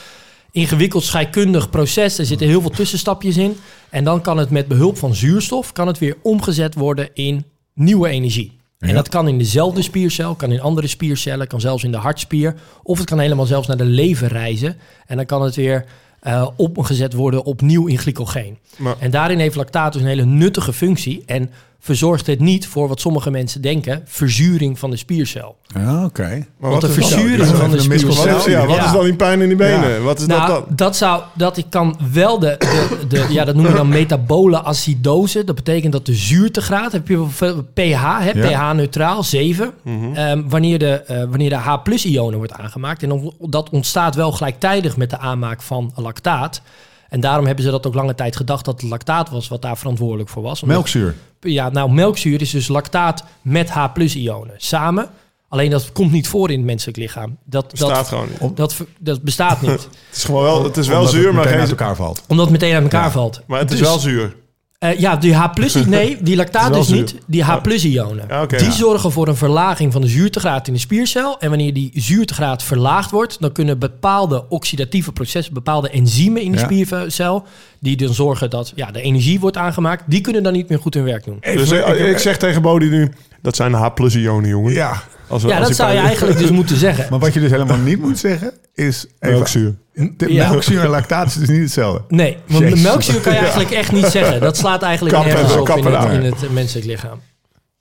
ingewikkeld 0.50 1.02
scheikundig 1.04 1.70
proces. 1.70 2.18
Er 2.18 2.26
zitten 2.26 2.46
heel 2.46 2.61
veel 2.61 2.70
tussenstapjes 2.70 3.37
in. 3.37 3.57
En 3.90 4.04
dan 4.04 4.20
kan 4.20 4.38
het 4.38 4.50
met 4.50 4.68
behulp 4.68 4.96
van 4.98 5.14
zuurstof, 5.14 5.72
kan 5.72 5.87
het 5.87 5.98
weer 5.98 6.16
omgezet 6.22 6.74
worden 6.74 7.09
in 7.12 7.44
nieuwe 7.74 8.09
energie. 8.09 8.52
En 8.78 8.88
Ja. 8.88 8.94
dat 8.94 9.09
kan 9.09 9.28
in 9.28 9.38
dezelfde 9.38 9.83
spiercel, 9.83 10.35
kan 10.35 10.52
in 10.52 10.61
andere 10.61 10.87
spiercellen, 10.87 11.46
kan 11.46 11.61
zelfs 11.61 11.85
in 11.85 11.90
de 11.90 11.96
hartspier. 11.96 12.54
Of 12.83 12.98
het 12.98 13.07
kan 13.07 13.18
helemaal 13.18 13.46
zelfs 13.46 13.66
naar 13.68 13.76
de 13.76 13.85
lever 13.85 14.28
reizen. 14.28 14.76
En 15.07 15.16
dan 15.16 15.26
kan 15.26 15.42
het 15.42 15.54
weer 15.54 15.85
eh 16.25 16.49
omgezet 16.57 17.13
worden 17.13 17.45
opnieuw 17.45 17.87
in 17.87 17.99
glycogeen. 17.99 18.59
Maar- 18.77 18.97
En 18.99 19.11
daarin 19.11 19.39
heeft 19.39 19.57
lactaat 19.57 19.93
dus 19.93 20.03
een 20.03 20.09
hele 20.09 20.25
nuttige 20.25 20.73
functie. 20.73 21.23
En 21.27 21.51
verzorgt 21.85 22.27
het 22.27 22.40
niet 22.40 22.66
voor 22.66 22.88
wat 22.88 23.01
sommige 23.01 23.31
mensen 23.31 23.61
denken, 23.62 24.03
verzuring 24.05 24.79
van 24.79 24.90
de 24.90 24.97
spiercel. 24.97 25.57
Ja, 25.75 26.05
oké. 26.05 26.47
Maar 26.59 26.70
Want 26.70 26.81
de 26.81 26.87
dan? 26.87 26.97
verzuring 26.97 27.47
van 27.47 27.70
de 27.70 27.77
Wat 27.77 27.85
spiercel... 27.85 28.37
is, 28.37 28.44
ja, 28.44 28.66
wat 28.66 28.77
Ja. 28.77 28.85
is 28.85 28.92
dan 28.92 29.05
die 29.05 29.14
pijn 29.16 29.40
in 29.40 29.49
die 29.49 29.57
benen? 29.57 29.90
Ja. 29.90 29.99
Wat 29.99 30.20
is 30.20 30.27
Nou, 30.27 30.47
dat 30.47 30.66
dan? 30.66 30.77
dat 30.77 30.97
zou, 30.97 31.23
dat 31.35 31.57
ik 31.57 31.64
kan 31.70 31.97
wel 32.12 32.38
de, 32.38 32.57
de, 32.59 33.07
de, 33.09 33.27
ja, 33.31 33.44
dat 33.44 33.55
noem 33.55 33.66
je 33.66 33.73
dan 33.73 33.88
metabole 33.88 34.62
acidose. 34.62 35.44
Dat 35.44 35.55
betekent 35.55 35.92
dat 35.92 36.07
de 36.07 36.14
zuurtegraad, 36.14 36.92
heb 36.92 37.09
je 37.09 37.25
veel- 37.29 37.62
pH, 37.75 38.18
hè, 38.18 38.31
Ja. 38.31 38.70
pH 38.70 38.77
neutraal, 38.77 39.23
7. 39.23 39.73
Mhm. 39.83 40.14
Ehm, 40.14 40.42
wanneer 40.49 40.79
de, 40.79 40.90
eh, 40.92 41.16
wanneer 41.18 41.49
de 41.51 41.55
H-ionen 41.57 42.38
wordt 42.38 42.53
aangemaakt. 42.53 43.03
En 43.03 43.33
dat 43.40 43.70
ontstaat 43.70 44.14
wel 44.14 44.33
gelijktijdig 44.33 44.97
met 44.97 45.11
de 45.11 45.18
aanmaak 45.18 45.62
van 45.62 45.92
lactaat. 45.94 46.62
En 47.09 47.21
daarom 47.21 47.47
hebben 47.47 47.64
ze 47.64 47.71
dat 47.71 47.87
ook 47.87 47.95
lange 47.95 48.14
tijd 48.14 48.37
gedacht 48.37 48.64
dat 48.64 48.81
het 48.81 48.90
lactaat 48.90 49.31
was 49.31 49.49
wat 49.49 49.62
daar 49.62 49.77
verantwoordelijk 49.79 50.29
voor 50.29 50.43
was. 50.43 50.62
Omdat- 50.62 50.77
Melkzuur. 50.77 51.14
ja, 51.40 51.69
nou, 51.69 51.90
melkzuur 51.93 52.40
is 52.40 52.51
dus 52.51 52.69
lactaat 52.69 53.25
met 53.43 53.71
H-ionen 53.71 54.55
samen. 54.57 55.09
Alleen 55.49 55.71
dat 55.71 55.93
komt 55.93 56.12
niet 56.12 56.29
voor 56.29 56.51
in 56.51 56.57
het 56.57 56.67
menselijk 56.67 56.97
lichaam. 56.97 57.37
Dat, 57.45 57.71
Bestaat 57.71 57.95
dat, 57.95 58.07
gewoon 58.09 58.29
niet. 58.40 58.57
dat, 58.57 58.77
dat 58.99 59.23
bestaat 59.23 59.61
niet. 59.61 59.71
Het 60.09 60.17
is 60.17 60.25
gewoon 60.25 60.43
wel, 60.43 60.64
het 60.64 60.77
is 60.77 60.87
wel 60.88 60.97
Omdat 60.99 61.12
zuur, 61.12 61.25
het 61.27 61.33
maar 61.35 61.45
meteen 61.45 61.59
geen... 61.59 61.69
uit 61.71 61.79
elkaar 61.81 61.97
valt. 61.97 62.23
Omdat 62.29 62.45
het 62.51 62.61
meteen 62.61 62.75
uit 62.75 62.83
elkaar 62.83 63.05
Ja. 63.05 63.11
valt. 63.11 63.40
Maar 63.47 63.59
het 63.61 63.71
is 63.73 63.79
Dus, 63.79 63.87
wel 63.88 63.99
zuur. 63.99 64.37
Eh, 64.85 64.99
ja, 64.99 65.16
die 65.16 65.35
H 65.35 65.51
nee, 65.87 66.16
die 66.23 66.37
lactaat 66.37 66.77
is 66.77 66.87
dus 66.87 66.99
niet. 66.99 67.16
Die 67.27 67.42
H-ionen. 67.42 68.25
Ja, 68.29 68.42
oké, 68.42 68.57
die 68.57 68.66
ja. 68.66 68.73
zorgen 68.73 69.12
voor 69.12 69.29
een 69.29 69.37
verlaging 69.37 69.92
van 69.92 70.01
de 70.01 70.07
zuurtegraad 70.09 70.66
in 70.66 70.73
de 70.73 70.79
spiercel. 70.79 71.40
En 71.40 71.49
wanneer 71.49 71.75
die 71.75 71.90
zuurtegraad 71.94 72.62
verlaagd 72.62 73.11
wordt, 73.11 73.40
dan 73.40 73.53
kunnen 73.53 73.79
bepaalde 73.79 74.49
oxidatieve 74.49 75.12
processen, 75.12 75.55
bepaalde 75.55 75.90
enzymen 75.90 76.42
in 76.42 76.53
de 76.53 76.59
Ja. 76.59 76.64
spiercel, 76.64 77.44
die 77.81 77.97
dan 77.97 78.14
zorgen 78.14 78.51
dat 78.51 78.73
ja, 78.75 78.90
de 78.90 79.01
energie 79.01 79.40
wordt 79.40 79.57
aangemaakt, 79.57 80.05
die 80.07 80.20
kunnen 80.20 80.42
dan 80.42 80.53
niet 80.53 80.68
meer 80.68 80.79
goed 80.79 80.94
hun 80.94 81.05
werk 81.05 81.25
doen. 81.25 81.38
Dus 81.40 81.70
eh, 81.70 82.11
ik, 82.11 82.18
zeg 82.18 82.37
tegen 82.37 82.62
Bodie 82.62 82.90
nu, 82.90 83.12
dat 83.42 83.57
zijn 83.57 83.70
de 83.70 83.77
H-ionen, 83.77 84.49
jongen. 84.49 84.73
Ja, 84.73 85.03
Als 85.35 85.42
we- 85.42 85.49
Ja, 85.49 85.59
als 85.59 85.66
dat 85.68 85.77
zou 85.77 85.92
je 85.92 85.99
eigenlijk 85.99 86.38
dus 86.38 86.51
moeten 86.51 86.77
zeggen. 86.77 87.07
maar 87.11 87.18
wat 87.18 87.35
je 87.35 87.40
dus 87.40 87.51
helemaal 87.51 87.79
niet 87.79 88.01
moet 88.01 88.18
zeggen 88.18 88.53
is... 88.75 89.07
even- 89.18 89.35
Melkzuur. 89.35 89.75
Ja. 90.16 90.51
Melkzuur 90.51 90.81
en 90.81 90.88
lactaat 90.88 91.27
is 91.27 91.35
dus 91.35 91.49
niet 91.49 91.61
hetzelfde. 91.61 92.03
Nee, 92.09 92.37
want 92.47 92.59
de 92.62 92.68
Jezus. 92.68 92.83
melkzuur 92.83 93.20
kan 93.20 93.33
je 93.33 93.38
eigenlijk 93.38 93.70
echt 93.70 93.92
niet 93.92 94.07
zeggen. 94.07 94.40
Dat 94.40 94.57
slaat 94.57 94.83
eigenlijk 94.83 95.14
Kappen, 95.14 95.33
nergens 95.35 95.57
op 95.57 95.68
in 95.68 95.85
het, 95.85 95.92
daar. 95.92 96.12
in 96.12 96.23
het 96.25 96.51
menselijk 96.53 96.87
lichaam. 96.87 97.20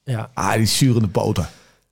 Ja. 0.03 0.29
Ah, 0.33 0.53
die 0.53 0.65
zurende 0.65 1.07
poten. 1.07 1.47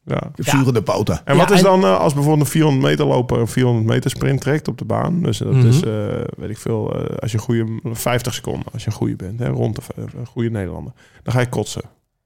Ja. 0.06 0.22
Zurende 0.36 0.82
poten. 0.82 1.22
En 1.26 1.34
Ja, 1.36 1.40
wat 1.40 1.52
is 1.52 1.62
dan 1.62 1.84
eh, 1.84 2.00
als 2.00 2.14
bijvoorbeeld 2.14 2.46
een 2.46 2.52
400 2.52 2.84
meter 2.86 3.06
loper 3.06 3.40
een 3.40 3.48
400 3.48 3.86
meter 3.88 4.10
sprint 4.10 4.42
trekt 4.42 4.68
op 4.68 4.78
de 4.78 4.86
baan? 4.86 5.22
Dus 5.22 5.38
dat 5.38 5.52
Mhm. 5.54 5.68
is, 5.68 5.82
eh, 5.82 5.92
weet 6.38 6.50
ik 6.50 6.58
veel, 6.58 6.96
eh, 6.96 7.16
als 7.18 7.32
je 7.32 7.38
een 7.38 7.44
goede 7.44 7.66
50 7.84 8.34
seconden, 8.34 8.66
als 8.74 8.84
je 8.84 8.90
een 8.90 8.96
goede 8.96 9.16
bent, 9.16 9.40
hè, 9.40 9.48
rond 9.48 9.76
de 9.76 9.82
een 10.18 10.26
goede 10.26 10.50
Nederlander, 10.50 10.94
dan 11.24 11.34
ga 11.34 11.40
je 11.40 11.50
kotsen 11.50 11.82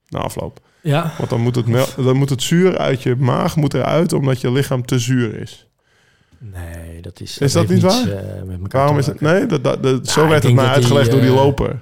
na 0.10 0.20
afloop. 0.20 0.60
Ja. 0.82 1.14
Want 1.18 1.30
dan 1.30 1.42
moet 1.42 1.56
het, 1.56 1.96
dan 1.96 2.16
moet 2.18 2.30
het 2.30 2.44
zuur 2.44 2.78
uit 2.78 3.04
je 3.04 3.16
maag 3.16 3.56
moet 3.56 3.74
eruit, 3.74 4.14
omdat 4.14 4.42
je 4.42 4.52
lichaam 4.52 4.86
te 4.86 5.00
zuur 5.00 5.40
is. 5.42 5.68
Nee, 6.40 7.02
dat 7.02 7.20
is. 7.22 7.38
Is 7.38 7.54
dat 7.54 7.68
niet 7.68 7.82
niets, 7.84 8.06
waar? 8.06 8.18
eh, 8.18 8.44
met 8.44 8.60
elkaar 8.62 8.80
Waarom 8.82 8.98
is 8.98 9.06
het? 9.06 9.22
Nee, 9.22 9.46
dat, 9.46 9.64
dat, 9.64 9.84
dat- 9.84 10.08
zo 10.08 10.24
ik 10.24 10.30
werd 10.30 10.44
het 10.44 10.52
die, 10.52 10.62
uitgelegd 10.62 11.12
door 11.12 11.20
die 11.22 11.30
eh, 11.30 11.36
loper. 11.36 11.80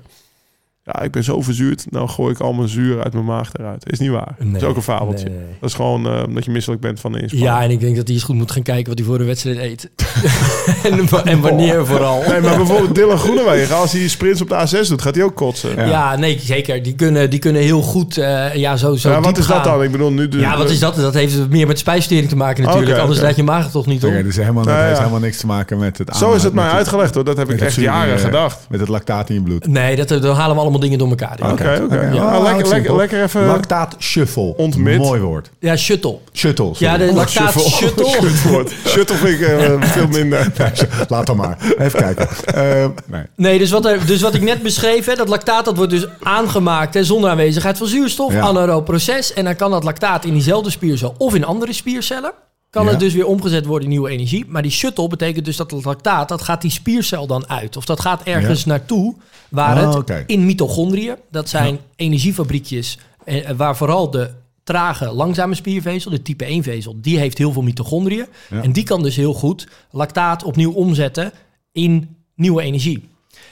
Ja, 0.85 1.01
ik 1.01 1.11
ben 1.11 1.23
zo 1.23 1.41
verzuurd, 1.41 1.85
nou 1.89 2.09
gooi 2.09 2.33
ik 2.33 2.39
al 2.39 2.53
mijn 2.53 2.67
zuur 2.69 3.03
uit 3.03 3.13
mijn 3.13 3.25
maag 3.25 3.49
eruit. 3.53 3.91
Is 3.91 3.99
niet 3.99 4.09
waar. 4.09 4.35
dat 4.37 4.47
is 4.53 4.61
Nee, 4.61 4.65
ook 4.65 4.75
een 4.75 4.81
fabeltje. 4.81 5.25
nee, 5.29 5.37
nee. 5.37 5.45
Dat 5.59 5.69
is 5.69 5.75
gewoon 5.75 6.07
eh, 6.07 6.23
omdat 6.27 6.45
je 6.45 6.51
misselijk 6.51 6.81
bent 6.81 6.99
van 6.99 7.11
de 7.11 7.19
inspanning. 7.21 7.51
Ja, 7.51 7.63
en 7.63 7.69
ik 7.71 7.79
denk 7.79 7.95
dat 7.95 8.05
hij 8.05 8.15
eens 8.15 8.23
goed 8.25 8.35
moet 8.35 8.51
gaan 8.51 8.61
kijken 8.61 8.87
wat 8.87 8.97
hij 8.97 9.07
voor 9.07 9.17
de 9.17 9.23
wedstrijd 9.23 9.57
eet. 9.57 9.89
en, 10.91 11.07
en 11.25 11.39
wanneer 11.41 11.85
vooral. 11.85 12.23
Nee, 12.27 12.41
maar 12.41 12.57
bijvoorbeeld 12.57 12.95
Dylan 12.95 13.17
Groenewegen, 13.17 13.75
als 13.75 13.91
hij 13.91 14.07
sprints 14.07 14.41
op 14.41 14.49
de 14.49 14.67
A6 14.67 14.87
doet, 14.87 15.01
gaat 15.01 15.15
hij 15.15 15.23
ook 15.23 15.35
kotsen. 15.35 15.75
Ja. 15.75 15.85
Ja. 15.85 16.15
nee, 16.15 16.39
zeker. 16.39 16.83
Die 16.83 16.95
kunnen, 16.95 17.29
die 17.29 17.39
kunnen 17.39 17.61
heel 17.61 17.81
goed 17.81 18.17
eh, 18.17 18.55
ja, 18.55 18.77
zo, 18.77 18.95
zo 18.95 19.09
Ja, 19.09 19.15
wat 19.15 19.23
diep 19.25 19.37
is 19.37 19.47
dat 19.47 19.63
dan? 19.63 19.83
Ik 19.83 19.91
bedoel, 19.91 20.11
nu... 20.11 20.27
De, 20.27 20.37
Ja, 20.37 20.57
wat 20.57 20.69
is 20.69 20.79
dat? 20.79 20.95
Dat 20.95 21.13
heeft 21.13 21.49
meer 21.49 21.67
met 21.67 21.79
spijsvertering 21.79 22.29
te 22.29 22.35
maken 22.35 22.63
natuurlijk. 22.63 22.97
Anders 22.99 23.17
oké. 23.17 23.27
laat 23.27 23.35
je 23.35 23.43
maag 23.43 23.71
toch 23.71 23.85
niet 23.85 24.03
op. 24.03 24.09
Oké, 24.09 24.23
dus 24.23 24.35
helemaal, 24.35 24.63
dat 24.63 24.73
Ja, 24.73 24.79
ja. 24.79 24.85
heeft 24.85 24.97
helemaal 24.97 25.19
niks 25.19 25.37
te 25.37 25.45
maken 25.45 25.77
met 25.77 25.97
het 25.97 26.15
Zo 26.15 26.33
is 26.33 26.43
het 26.43 26.53
mij 26.53 26.69
uitgelegd 26.69 27.15
hoor. 27.15 27.23
Dat 27.23 27.37
heb 27.37 27.49
ik 27.49 27.61
echt 27.61 27.75
jaren 27.75 28.15
eh, 28.15 28.21
gedacht. 28.21 28.65
Met 28.69 28.79
het 28.79 28.89
lactaat 28.89 29.29
in 29.29 29.35
je 29.35 29.41
bloed. 29.41 29.67
Nee, 29.67 29.95
dat, 29.95 30.07
dan 30.07 30.35
halen 30.35 30.55
we 30.55 30.61
allemaal 30.61 30.71
dingen 30.81 30.97
door 30.97 31.09
elkaar. 31.09 31.37
Oké, 31.51 31.81
oké. 31.83 32.09
Ja, 32.13 32.37
Oh, 32.37 32.43
lekker, 32.43 32.67
lekker, 32.67 32.95
lekker 32.95 33.23
even... 33.23 33.45
Lactaat 33.45 33.95
shuffle. 33.99 34.53
Ontmid. 34.57 34.97
Mooi 34.97 35.21
woord. 35.21 35.49
Ja, 35.59 35.75
shuttle. 35.75 36.17
Shuttle. 36.33 36.71
Ja, 36.77 36.97
de 36.97 37.13
lactaat 37.13 37.51
shuttle. 37.61 38.05
Shuttle. 38.09 38.65
Shuttle 38.91 39.15
vind 39.15 39.39
ik 39.41 39.47
eh, 39.47 39.81
veel 39.81 40.07
minder. 40.07 40.51
Laat 41.09 41.25
dan 41.25 41.37
maar. 41.37 41.57
Even 41.77 41.99
kijken. 41.99 42.27
Eh, 42.45 42.85
nee. 43.05 43.23
Nee, 43.35 43.59
dus 43.59 43.71
wat, 43.71 43.85
er, 43.85 44.05
dus 44.05 44.21
wat 44.21 44.33
ik 44.33 44.41
net 44.41 44.61
beschreef, 44.63 45.05
hè, 45.05 45.15
dat 45.15 45.27
lactaat 45.29 45.65
dat 45.65 45.75
wordt 45.75 45.91
dus 45.91 46.05
aangemaakt 46.21 46.93
hè, 46.93 47.03
zonder 47.03 47.29
aanwezigheid 47.29 47.77
van 47.77 47.87
zuurstof, 47.87 48.33
Ja. 48.33 48.41
anaerob 48.41 48.85
proces. 48.85 49.33
En 49.33 49.43
dan 49.43 49.55
kan 49.55 49.71
dat 49.71 49.83
lactaat 49.83 50.25
in 50.25 50.33
diezelfde 50.33 50.69
spiercel 50.69 51.15
of 51.17 51.35
in 51.35 51.45
andere 51.45 51.73
spiercellen, 51.73 52.31
kan 52.73 52.85
Ja. 52.85 52.89
het 52.91 52.99
dus 52.99 53.13
weer 53.13 53.25
omgezet 53.25 53.65
worden 53.65 53.83
in 53.83 53.89
nieuwe 53.89 54.09
energie. 54.09 54.45
Maar 54.47 54.61
die 54.61 54.71
shuttle 54.71 55.07
betekent 55.07 55.45
dus 55.45 55.57
dat 55.57 55.71
het 55.71 55.85
lactaat, 55.85 56.29
dat 56.29 56.41
gaat 56.41 56.61
die 56.61 56.71
spiercel 56.71 57.27
dan 57.27 57.49
uit. 57.49 57.77
Of 57.77 57.85
dat 57.85 57.99
gaat 57.99 58.23
ergens 58.23 58.65
naartoe 58.65 59.15
waar 59.49 59.87
Oh, 59.87 59.95
het 60.05 60.23
in 60.27 60.45
mitochondriën, 60.45 61.15
dat 61.31 61.49
zijn 61.49 61.79
energiefabriekjes 61.95 62.97
eh, 63.25 63.49
waar 63.49 63.77
vooral 63.77 64.09
de 64.11 64.29
trage, 64.63 65.11
langzame 65.11 65.55
spiervezel, 65.55 66.11
de 66.11 66.21
type 66.21 66.45
1 66.45 66.63
vezel, 66.63 66.95
die 67.01 67.17
heeft 67.17 67.37
heel 67.37 67.51
veel 67.51 67.61
mitochondriën. 67.61 68.25
En 68.49 68.71
die 68.71 68.83
kan 68.83 69.03
dus 69.03 69.15
heel 69.15 69.33
goed 69.33 69.67
lactaat 69.91 70.43
opnieuw 70.43 70.71
omzetten 70.71 71.31
in 71.71 72.15
nieuwe 72.35 72.61
energie. 72.61 73.09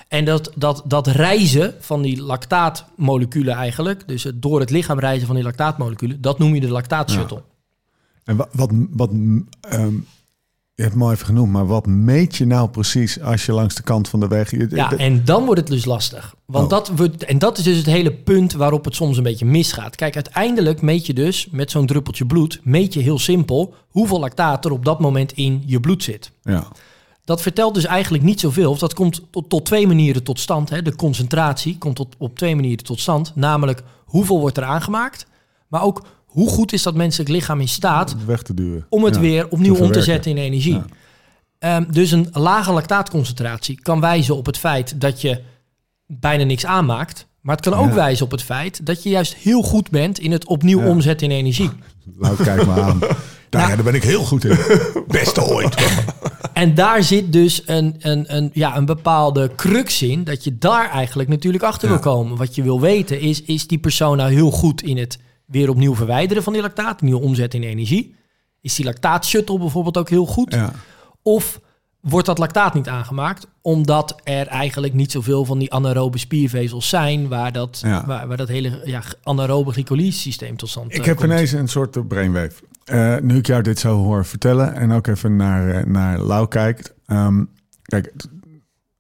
En 0.08 0.26
dat, 0.26 0.52
dat, 0.56 0.84
dat 0.86 1.08
reizen 1.08 1.74
van 1.80 2.02
die 2.02 2.22
lactaatmoleculen 2.22 3.56
eigenlijk, 3.56 4.08
dus 4.08 4.24
het 4.24 4.42
door 4.42 4.60
het 4.60 4.70
lichaam 4.70 5.00
reizen 5.00 5.26
van 5.28 5.36
die 5.36 5.44
lactaatmoleculen, 5.44 6.22
dat 6.22 6.40
noem 6.40 6.54
je 6.54 6.62
de 6.62 6.70
lactaatshuttle. 6.72 7.42
En 8.24 8.36
wat, 8.36 8.48
wat, 8.52 8.70
wat 8.92 9.10
ehm, 9.62 9.94
je 10.74 10.82
hebt 10.88 10.94
het 10.94 10.96
mooi 10.96 11.14
even 11.14 11.26
genoemd, 11.26 11.52
maar 11.52 11.68
wat 11.68 11.86
meet 11.88 12.36
je 12.36 12.46
nou 12.46 12.70
precies 12.70 13.22
als 13.22 13.46
je 13.46 13.52
langs 13.52 13.76
de 13.76 13.84
kant 13.84 14.08
van 14.10 14.20
de 14.20 14.28
weg... 14.28 14.52
je- 14.52 14.68
Ja, 14.70 14.98
en 14.98 15.26
dan 15.26 15.46
wordt 15.46 15.60
het 15.62 15.70
dus 15.70 15.86
lastig. 15.86 16.36
Want 16.46 16.64
Oh. 16.64 16.70
dat 16.70 16.92
wordt, 16.96 17.24
en 17.24 17.38
dat 17.40 17.58
is 17.58 17.64
dus 17.64 17.78
het 17.78 17.86
hele 17.86 18.14
punt 18.14 18.54
waarop 18.54 18.86
het 18.86 18.96
soms 18.96 19.18
een 19.18 19.24
beetje 19.24 19.46
misgaat. 19.46 19.96
Kijk, 19.96 20.16
uiteindelijk 20.16 20.82
meet 20.82 21.06
je 21.06 21.14
dus 21.14 21.48
met 21.52 21.72
zo'n 21.72 21.86
druppeltje 21.86 22.26
bloed, 22.26 22.60
meet 22.64 22.94
je 22.94 23.00
heel 23.00 23.20
simpel 23.20 23.74
hoeveel 23.88 24.20
lactaat 24.20 24.66
er 24.66 24.72
op 24.72 24.86
dat 24.86 25.00
moment 25.00 25.32
in 25.32 25.64
je 25.66 25.80
bloed 25.80 26.04
zit. 26.04 26.32
ja. 26.44 26.68
Dat 27.26 27.42
vertelt 27.42 27.74
dus 27.74 27.86
eigenlijk 27.86 28.24
niet 28.24 28.40
zoveel. 28.40 28.70
Of 28.72 28.80
dat 28.80 28.94
komt 28.94 29.22
tot, 29.30 29.50
tot 29.50 29.66
twee 29.66 29.88
manieren 29.88 30.24
tot 30.24 30.40
stand. 30.40 30.70
Hè. 30.70 30.82
De 30.82 30.96
concentratie 30.96 31.78
komt 31.78 31.96
tot, 31.96 32.16
op 32.18 32.38
twee 32.38 32.56
manieren 32.56 32.84
tot 32.84 33.00
stand. 33.00 33.32
Namelijk 33.36 33.84
hoeveel 34.06 34.40
wordt 34.40 34.58
er 34.58 34.64
aangemaakt. 34.64 35.26
Maar 35.68 35.84
ook 35.84 36.06
hoe 36.32 36.50
goed 36.50 36.74
is 36.74 36.84
dat 36.84 36.96
menselijk 36.96 37.30
lichaam 37.30 37.60
in 37.62 37.68
staat 37.68 38.10
het 38.10 38.26
weg 38.26 38.42
te 38.42 38.54
duwen. 38.54 38.86
om 38.90 39.04
het 39.04 39.16
Ja. 39.16 39.22
weer 39.22 39.48
opnieuw 39.50 39.76
om 39.76 39.92
te 39.92 40.02
zetten 40.02 40.32
in 40.32 40.38
energie. 40.38 40.74
Ja. 40.74 40.86
Ehm, 41.60 41.92
dus 41.92 42.12
een 42.12 42.28
lage 42.32 42.72
lactaatconcentratie 42.72 43.82
kan 43.82 44.00
wijzen 44.00 44.36
op 44.38 44.46
het 44.46 44.58
feit 44.58 45.02
dat 45.02 45.22
je 45.22 45.42
bijna 46.08 46.44
niks 46.44 46.66
aanmaakt. 46.66 47.28
Maar 47.42 47.56
het 47.56 47.66
kan 47.66 47.74
ook 47.80 47.90
Ja. 47.90 47.94
wijzen 47.96 48.26
op 48.26 48.32
het 48.32 48.44
feit 48.44 48.86
dat 48.86 49.04
je 49.04 49.10
juist 49.10 49.36
heel 49.36 49.62
goed 49.62 49.90
bent 49.90 50.20
in 50.20 50.32
het 50.32 50.46
opnieuw 50.46 50.86
omzetten 50.86 51.32
in 51.32 51.38
energie. 51.38 51.70
Nou, 52.20 52.36
kijk 52.44 52.66
maar 52.66 52.82
aan. 52.82 53.00
Daar, 53.50 53.62
Nou. 53.62 53.76
daar 53.76 53.84
ben 53.84 53.96
ik 53.96 54.04
heel 54.04 54.24
goed 54.24 54.44
in. 54.46 54.58
Beste 55.08 55.44
ooit. 55.46 55.76
En 56.54 56.76
daar 56.76 57.04
zit 57.04 57.34
dus 57.34 57.62
een, 57.66 57.96
een, 58.00 58.36
een, 58.36 58.50
ja, 58.54 58.78
een 58.78 58.86
bepaalde 58.86 59.52
crux 59.56 60.02
in, 60.02 60.24
dat 60.24 60.44
je 60.44 60.58
daar 60.58 60.90
eigenlijk 60.90 61.30
natuurlijk 61.30 61.64
achter 61.64 61.90
wil 61.90 62.00
komen. 62.00 62.38
Wat 62.38 62.56
je 62.56 62.64
wil 62.64 62.80
weten 62.82 63.20
is, 63.20 63.42
is 63.42 63.68
die 63.68 63.78
persoon 63.78 64.18
nou 64.18 64.32
heel 64.32 64.52
goed 64.52 64.84
in 64.84 64.98
het 64.98 65.20
weer 65.52 65.70
opnieuw 65.70 65.96
verwijderen 65.96 66.44
van 66.44 66.54
die 66.54 66.62
lactaat, 66.62 67.02
nieuw 67.02 67.20
omzetten 67.20 67.64
in 67.64 67.70
energie? 67.70 68.16
Is 68.62 68.76
die 68.76 68.86
lactaatshuttle 68.86 69.60
bijvoorbeeld 69.60 69.98
ook 69.98 70.10
heel 70.10 70.26
goed? 70.26 70.54
Ja. 70.54 70.72
Of 71.22 71.60
wordt 72.00 72.26
dat 72.26 72.38
lactaat 72.38 72.74
niet 72.74 72.88
aangemaakt, 72.88 73.48
omdat 73.62 74.16
er 74.24 74.48
eigenlijk 74.48 74.94
niet 74.94 75.12
zoveel 75.12 75.46
van 75.46 75.60
die 75.60 75.74
anaerobe 75.74 76.18
spiervezels 76.18 76.90
zijn, 76.90 77.28
waar 77.28 77.52
dat, 77.52 77.80
Ja. 77.84 78.06
waar, 78.06 78.28
waar 78.28 78.38
dat 78.38 78.48
hele 78.48 78.82
ja, 78.86 79.02
anaerobe 79.24 79.72
glycolyse 79.72 80.20
systeem 80.20 80.58
tot 80.58 80.70
stand 80.70 80.94
Ik 80.94 81.00
eh, 81.00 81.06
heb 81.06 81.18
komt. 81.18 81.30
ineens 81.32 81.52
een 81.52 81.68
soort 81.68 82.08
brainwave. 82.08 82.52
Eh, 82.86 83.18
nu 83.22 83.38
ik 83.38 83.46
jou 83.48 83.62
dit 83.62 83.80
zo 83.80 84.04
hoor 84.04 84.26
vertellen 84.26 84.74
en 84.76 84.92
ook 84.92 85.08
even 85.08 85.36
naar, 85.36 85.70
eh, 85.70 85.86
naar 85.86 86.20
Lau 86.20 86.48
kijkt. 86.48 86.94
Ehm, 87.06 87.44
kijk, 87.82 88.14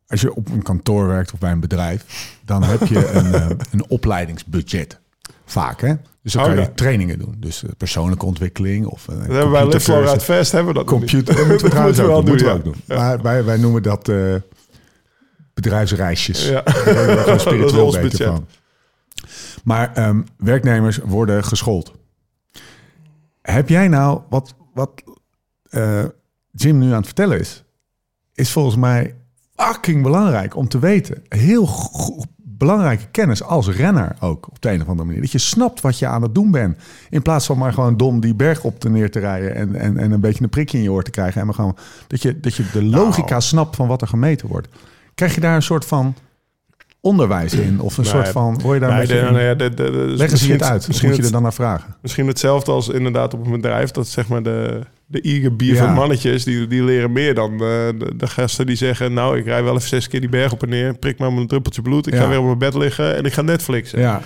als 0.07 0.21
je 0.21 0.35
op 0.35 0.49
een 0.49 0.63
kantoor 0.63 1.07
werkt 1.07 1.33
of 1.33 1.39
bij 1.39 1.51
een 1.51 1.59
bedrijf, 1.59 2.05
dan 2.45 2.63
heb 2.63 2.85
je 2.87 3.11
een, 3.17 3.33
eh, 3.33 3.49
een 3.71 3.85
opleidingsbudget. 3.87 4.99
Vaak, 5.45 5.81
hè? 5.81 5.93
Dus 6.23 6.33
dan 6.33 6.43
kan 6.43 6.51
Oh, 6.51 6.57
je 6.57 6.63
ja. 6.65 6.71
trainingen 6.75 7.19
doen. 7.19 7.35
Dus 7.37 7.63
eh, 7.63 7.69
persoonlijke 7.77 8.25
ontwikkeling 8.25 8.85
of 8.85 9.07
uh, 9.09 9.15
Dat 9.17 9.25
hebben 9.27 9.51
wij 9.51 9.65
Live 9.65 10.19
Fest 10.19 10.51
hebben 10.51 10.73
we 10.73 10.79
dat. 10.79 10.87
Computer, 10.87 11.35
dat 11.35 11.47
moeten 11.47 11.65
we 11.65 11.71
trouwens 11.71 11.99
ook 11.99 12.07
wel 12.07 12.23
doen. 12.23 12.37
we 12.37 12.49
ook 12.49 12.63
doen. 12.63 12.75
Maar 12.87 13.21
wij, 13.21 13.43
wij 13.43 13.57
noemen 13.57 13.83
dat 13.83 14.09
eh, 14.09 14.35
bedrijfsreisjes. 15.53 16.47
Ja. 16.49 16.61
Daar 16.85 17.25
we 17.25 17.35
spiritueel 17.39 17.85
beter 17.85 18.01
budget. 18.01 18.27
van. 18.27 18.45
Maar 19.63 19.93
ehm, 19.93 20.21
werknemers 20.37 20.97
worden 20.97 21.43
geschoold. 21.43 21.91
Heb 23.41 23.69
jij 23.69 23.87
nou, 23.87 24.21
wat, 24.29 24.55
wat 24.73 24.91
eh, 25.69 26.03
Jim 26.51 26.77
nu 26.77 26.87
aan 26.89 26.95
het 26.95 27.05
vertellen 27.05 27.39
is, 27.39 27.63
is 28.33 28.51
volgens 28.51 28.75
mij 28.75 29.15
fucking 29.55 30.03
belangrijk 30.03 30.55
om 30.55 30.67
te 30.67 30.79
weten. 30.79 31.23
Heel 31.29 31.65
go- 31.65 32.23
belangrijke 32.65 33.05
kennis 33.11 33.43
als 33.43 33.67
renner 33.69 34.15
ook 34.19 34.47
op 34.47 34.61
de 34.61 34.69
een 34.71 34.81
of 34.81 34.87
andere 34.87 35.05
manier. 35.07 35.21
Dat 35.21 35.31
je 35.31 35.37
snapt 35.37 35.81
wat 35.81 35.99
je 35.99 36.07
aan 36.07 36.21
het 36.21 36.35
doen 36.35 36.51
bent. 36.51 36.77
In 37.09 37.21
plaats 37.21 37.45
van 37.45 37.57
maar 37.57 37.73
gewoon 37.73 37.97
dom 37.97 38.19
die 38.19 38.35
berg 38.35 38.63
op 38.63 38.79
te 38.79 38.89
neer 38.89 39.11
te 39.11 39.19
rijden 39.19 39.55
en, 39.55 39.75
en, 39.75 39.97
en 39.97 40.11
een 40.11 40.19
beetje 40.19 40.43
een 40.43 40.49
prikje 40.49 40.77
in 40.77 40.83
je 40.83 40.91
oor 40.91 41.03
te 41.03 41.11
krijgen. 41.11 41.39
En 41.39 41.45
maar 41.45 41.55
gewoon 41.55 41.77
dat 42.07 42.21
je, 42.21 42.39
dat 42.39 42.55
je 42.55 42.63
de 42.73 42.83
logica 42.83 43.29
Nou. 43.29 43.41
snapt 43.41 43.75
van 43.75 43.87
wat 43.87 44.01
er 44.01 44.07
gemeten 44.07 44.47
wordt. 44.47 44.67
Krijg 45.15 45.35
je 45.35 45.41
daar 45.41 45.55
een 45.55 45.61
soort 45.61 45.85
van 45.85 46.15
onderwijs 47.01 47.53
in? 47.53 47.79
Of 47.81 47.97
een 47.97 48.05
soort 48.05 48.27
van, 48.27 48.59
word 48.61 48.73
je 48.73 48.79
daar 48.87 48.89
een 48.89 48.97
Nee, 48.97 49.07
beetje 49.07 49.25
de- 49.25 49.31
nee, 49.31 49.55
de- 49.55 49.73
de- 49.73 49.91
de- 49.91 49.97
Leggen 49.97 50.37
ze 50.37 50.47
je 50.47 50.53
het 50.53 50.63
uit? 50.63 50.87
Misschien, 50.87 51.09
moet 51.09 51.17
je 51.17 51.23
er 51.25 51.31
dan 51.31 51.41
naar 51.41 51.53
vragen? 51.53 51.95
misschien 52.01 52.27
hetzelfde 52.27 52.71
als 52.71 52.87
inderdaad 52.89 53.33
op 53.33 53.45
een 53.45 53.51
bedrijf. 53.51 53.91
Dat 53.91 54.07
zeg 54.07 54.27
maar 54.27 54.43
de, 54.43 54.81
de 55.11 55.51
beer 55.51 55.73
Ja. 55.73 55.85
van 55.85 55.93
mannetjes, 55.93 56.43
die, 56.43 56.67
die 56.67 56.83
leren 56.83 57.11
meer 57.11 57.33
dan 57.35 57.51
eh, 57.51 57.59
de, 57.59 58.11
de 58.15 58.27
gasten 58.27 58.65
die 58.65 58.75
zeggen... 58.75 59.13
nou, 59.13 59.37
ik 59.37 59.45
rij 59.45 59.63
wel 59.63 59.75
even 59.75 59.87
zes 59.89 60.07
keer 60.07 60.19
die 60.19 60.29
berg 60.29 60.51
op 60.51 60.63
en 60.63 60.69
neer. 60.69 60.97
Prik 60.97 61.19
maar 61.19 61.29
een 61.29 61.47
druppeltje 61.47 61.81
bloed. 61.81 62.07
Ik 62.07 62.13
Ja. 62.13 62.19
ga 62.21 62.27
weer 62.27 62.39
op 62.39 62.45
mijn 62.45 62.57
bed 62.57 62.73
liggen 62.73 63.15
en 63.15 63.23
ik 63.25 63.33
ga 63.33 63.41
Netflixen. 63.41 63.99
Ja. 63.99 64.21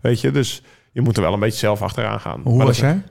Weet 0.00 0.20
je, 0.20 0.30
dus 0.30 0.62
je 0.92 1.00
moet 1.00 1.16
er 1.16 1.22
wel 1.22 1.32
een 1.32 1.40
beetje 1.40 1.58
zelf 1.58 1.82
achteraan 1.82 2.20
gaan. 2.20 2.40
Hoe 2.44 2.56
Maar 2.56 2.66
was 2.66 2.78
dat 2.78 2.90
jij? 2.90 3.02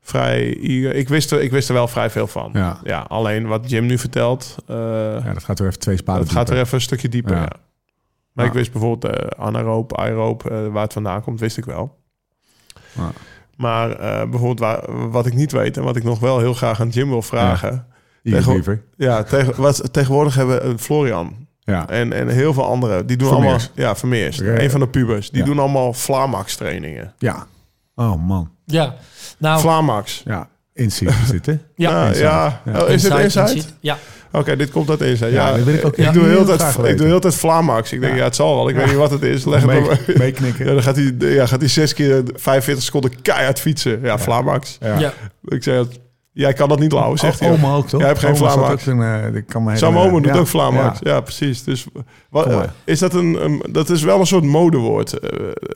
Vrij. 0.00 0.46
Ik 0.48 1.08
wist, 1.08 1.30
er, 1.32 1.42
ik 1.42 1.50
wist 1.50 1.68
er 1.68 1.74
wel 1.74 1.88
vrij 1.88 2.10
veel 2.10 2.26
van. 2.26 2.50
Ja. 2.84 2.98
alleen 3.08 3.46
wat 3.46 3.70
Jim 3.70 3.86
nu 3.86 3.98
vertelt... 3.98 4.54
eh, 4.66 4.76
Ja, 5.24 5.32
dat 5.32 5.44
gaat 5.44 5.58
weer 5.58 5.68
even 5.68 5.80
twee 5.80 5.96
spaden 5.96 6.22
het 6.22 6.32
gaat 6.32 6.50
er 6.50 6.58
even 6.58 6.74
een 6.74 6.80
stukje 6.80 7.08
dieper. 7.08 7.34
Ja. 7.34 7.40
Ja. 7.40 7.50
Maar 8.32 8.44
Ja. 8.44 8.50
ik 8.50 8.56
wist 8.56 8.72
bijvoorbeeld 8.72 9.14
eh 9.14 9.44
anaeroop, 9.44 9.96
aeroop, 9.98 10.42
waar 10.72 10.82
het 10.82 10.92
vandaan 10.92 11.22
komt, 11.22 11.40
wist 11.40 11.56
ik 11.58 11.64
wel. 11.64 11.98
Ja. 12.92 13.12
Maar 13.56 13.90
eh, 13.90 14.28
bijvoorbeeld 14.30 14.58
waar, 14.58 15.10
wat 15.10 15.26
ik 15.26 15.34
niet 15.34 15.52
weet 15.52 15.76
en 15.76 15.82
wat 15.82 15.96
ik 15.96 16.04
nog 16.04 16.18
wel 16.18 16.38
heel 16.38 16.54
graag 16.54 16.80
aan 16.80 16.88
Jim 16.88 17.08
wil 17.08 17.22
vragen. 17.22 17.86
Eager 18.22 18.54
Tegen-. 18.54 18.82
Ja, 18.96 19.22
tegen, 19.22 19.60
wat, 19.62 19.92
tegenwoordig 19.92 20.34
hebben 20.34 20.56
we, 20.56 20.60
eh, 20.72 20.78
Florian 20.78 21.46
Ja. 21.60 21.88
en, 21.88 22.12
en 22.12 22.28
heel 22.28 22.52
veel 22.52 22.64
anderen. 22.66 23.06
Die 23.06 23.16
doen 23.16 23.28
Vermeers. 23.28 23.68
allemaal... 23.68 23.86
Ja, 23.90 23.96
Vermeers. 23.96 24.36
Ja. 24.36 24.60
Een 24.60 24.70
van 24.70 24.80
de 24.80 24.88
pubers. 24.88 25.30
Die 25.30 25.40
Ja. 25.40 25.44
doen 25.46 25.58
allemaal 25.58 25.92
Flamax 25.92 26.56
trainingen. 26.56 27.14
ja. 27.18 27.46
Oh 27.94 28.26
man. 28.26 28.50
Ja, 28.64 28.94
nou, 29.38 29.60
Flamax. 29.60 30.22
Ja. 30.24 30.48
Insight 30.72 31.26
zitten. 31.26 31.62
ja. 31.76 31.90
Ja, 31.90 32.06
Insight. 32.06 32.22
ja. 32.24 32.60
Ja. 32.64 32.82
Oh, 32.82 32.88
is 32.88 33.02
het 33.02 33.18
Insight? 33.18 33.74
Ja, 33.80 33.98
Oké, 34.36 34.56
dit 34.56 34.70
komt 34.70 34.90
uit 34.90 35.00
Insight. 35.00 35.32
Ja, 35.32 35.48
Ja, 35.48 35.56
dat 35.56 35.64
wil 35.64 35.74
ik 35.74 35.84
ook 35.84 35.96
ik, 35.96 36.04
heel 36.04 36.12
doe 36.12 36.24
heel 36.28 36.44
tijd, 36.44 36.60
ik 36.60 36.76
weten. 36.76 36.96
doe 36.96 37.06
heel 37.06 37.20
tijd 37.20 37.34
Flamax. 37.34 37.92
Ik 37.92 38.00
denk, 38.00 38.12
Ja. 38.12 38.18
ja, 38.18 38.24
het 38.24 38.34
zal 38.36 38.54
wel. 38.56 38.68
Ik 38.68 38.76
weet 38.76 38.86
niet 38.86 38.94
wat 38.94 39.10
het 39.10 39.22
is. 39.22 39.44
Leg 39.44 39.60
het 39.62 39.70
Mee- 39.70 39.80
maar. 39.80 40.00
Meeknikken. 40.16 40.66
Ja, 40.66 40.72
dan 40.72 40.82
gaat 40.82 40.96
hij, 40.96 41.14
ja, 41.18 41.46
gaat 41.46 41.60
hij 41.60 41.68
zes 41.68 41.94
keer 41.94 42.22
45 42.34 42.84
seconden 42.84 43.22
keihard 43.22 43.60
fietsen. 43.60 44.00
Ja, 44.02 44.18
Flamax. 44.18 44.78
Ja. 44.80 44.98
ja. 44.98 45.12
Ik 45.44 45.62
zeg, 45.62 45.84
jij 46.32 46.52
kan 46.52 46.68
dat 46.68 46.78
niet 46.78 46.92
lauwen, 46.92 47.18
zegt 47.18 47.40
hij. 47.40 47.50
Oma 47.50 47.74
ook 47.74 47.88
toch? 47.88 48.00
Jij 48.00 48.08
hebt 48.08 48.20
geen 48.20 48.36
Vlaamax. 48.36 48.86
in, 48.86 49.02
eh, 49.02 49.34
ik 49.34 49.46
kan 49.46 49.64
me 49.64 49.76
Sam. 49.76 49.98
Omen 49.98 50.22
doet 50.22 50.34
Ja. 50.34 50.40
ook 50.40 50.48
Flamax. 50.48 50.98
Ja. 51.02 51.10
Ja, 51.12 51.20
precies. 51.20 51.64
Dus 51.64 51.84
wat, 52.30 52.46
eh, 52.46 52.60
is 52.84 52.98
dat 52.98 53.14
een, 53.14 53.44
een- 53.44 53.62
dat 53.70 53.90
is 53.90 54.02
wel 54.02 54.20
een 54.20 54.26
soort 54.26 54.44
modewoord. 54.44 55.18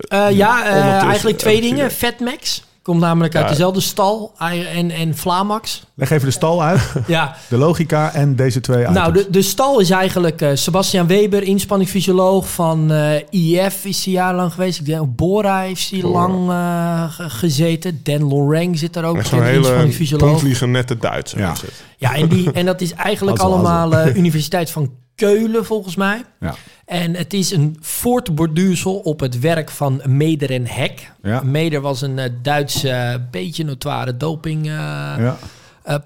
eh, 0.08 0.30
ja, 0.30 0.64
eigenlijk 1.02 1.38
twee 1.38 1.60
dingen. 1.60 1.90
Fatmax 1.90 2.68
komt 2.82 3.00
namelijk 3.00 3.34
uit 3.34 3.44
Ja. 3.44 3.50
dezelfde 3.50 3.80
stal 3.80 4.32
en, 4.74 4.90
en 4.90 5.14
Flamax. 5.16 5.82
Leg 5.94 6.10
even 6.10 6.26
de 6.26 6.32
stal 6.32 6.62
uit. 6.62 6.80
Ja, 7.06 7.36
De 7.48 7.56
logica 7.56 8.12
en 8.14 8.36
deze 8.36 8.60
twee 8.60 8.80
items. 8.80 8.96
nou, 8.96 9.12
de, 9.12 9.26
de 9.30 9.42
stal 9.42 9.80
is 9.80 9.90
eigenlijk 9.90 10.40
eh, 10.40 10.50
Sebastian 10.54 11.06
Weber, 11.06 11.42
inspanningsfysioloog 11.42 12.50
van 12.50 12.92
eh 12.92 13.14
IF 13.30 13.84
is 13.84 14.04
hij 14.04 14.14
jarenlang 14.14 14.52
geweest. 14.52 14.78
Ik 14.80 14.86
denk, 14.86 15.16
Bora 15.16 15.60
heeft 15.60 15.90
hij 15.90 16.02
lang 16.02 16.50
eh, 16.50 17.12
ge- 17.12 17.30
gezeten. 17.30 18.00
Dan 18.02 18.22
Loreng 18.22 18.78
zit 18.78 18.92
daar 18.92 19.04
ook, 19.04 19.16
echt 19.16 19.28
zo'n 19.28 19.42
hele 19.42 19.56
inspanningsfysioloog. 19.56 20.28
puntvliegen 20.30 20.70
nette 20.70 20.96
Duitser. 20.98 21.38
Ja. 21.38 21.52
Ja, 21.96 22.14
en, 22.14 22.28
die, 22.28 22.52
en 22.52 22.66
dat 22.66 22.80
is 22.80 22.92
eigenlijk 23.10 23.38
allemaal 23.38 23.94
eh, 23.96 24.16
Universiteit 24.16 24.70
van 24.70 24.90
Keulen, 25.20 25.64
volgens 25.64 25.96
mij. 25.96 26.24
Ja. 26.40 26.54
En 26.84 27.14
het 27.14 27.32
is 27.32 27.50
een 27.50 27.76
voortborduursel 27.80 28.94
op 28.94 29.20
het 29.20 29.38
werk 29.38 29.70
van 29.70 30.02
Meder 30.08 30.50
en 30.50 30.66
Hek. 30.66 31.12
Ja. 31.22 31.42
Meder 31.42 31.80
was 31.80 32.02
een 32.02 32.18
eh, 32.18 32.30
Duitse, 32.42 32.90
eh, 32.90 33.14
beetje 33.30 33.64
notoire 33.64 34.16
doping 34.16 34.66
eh, 34.66 34.72
Ja. 34.72 35.36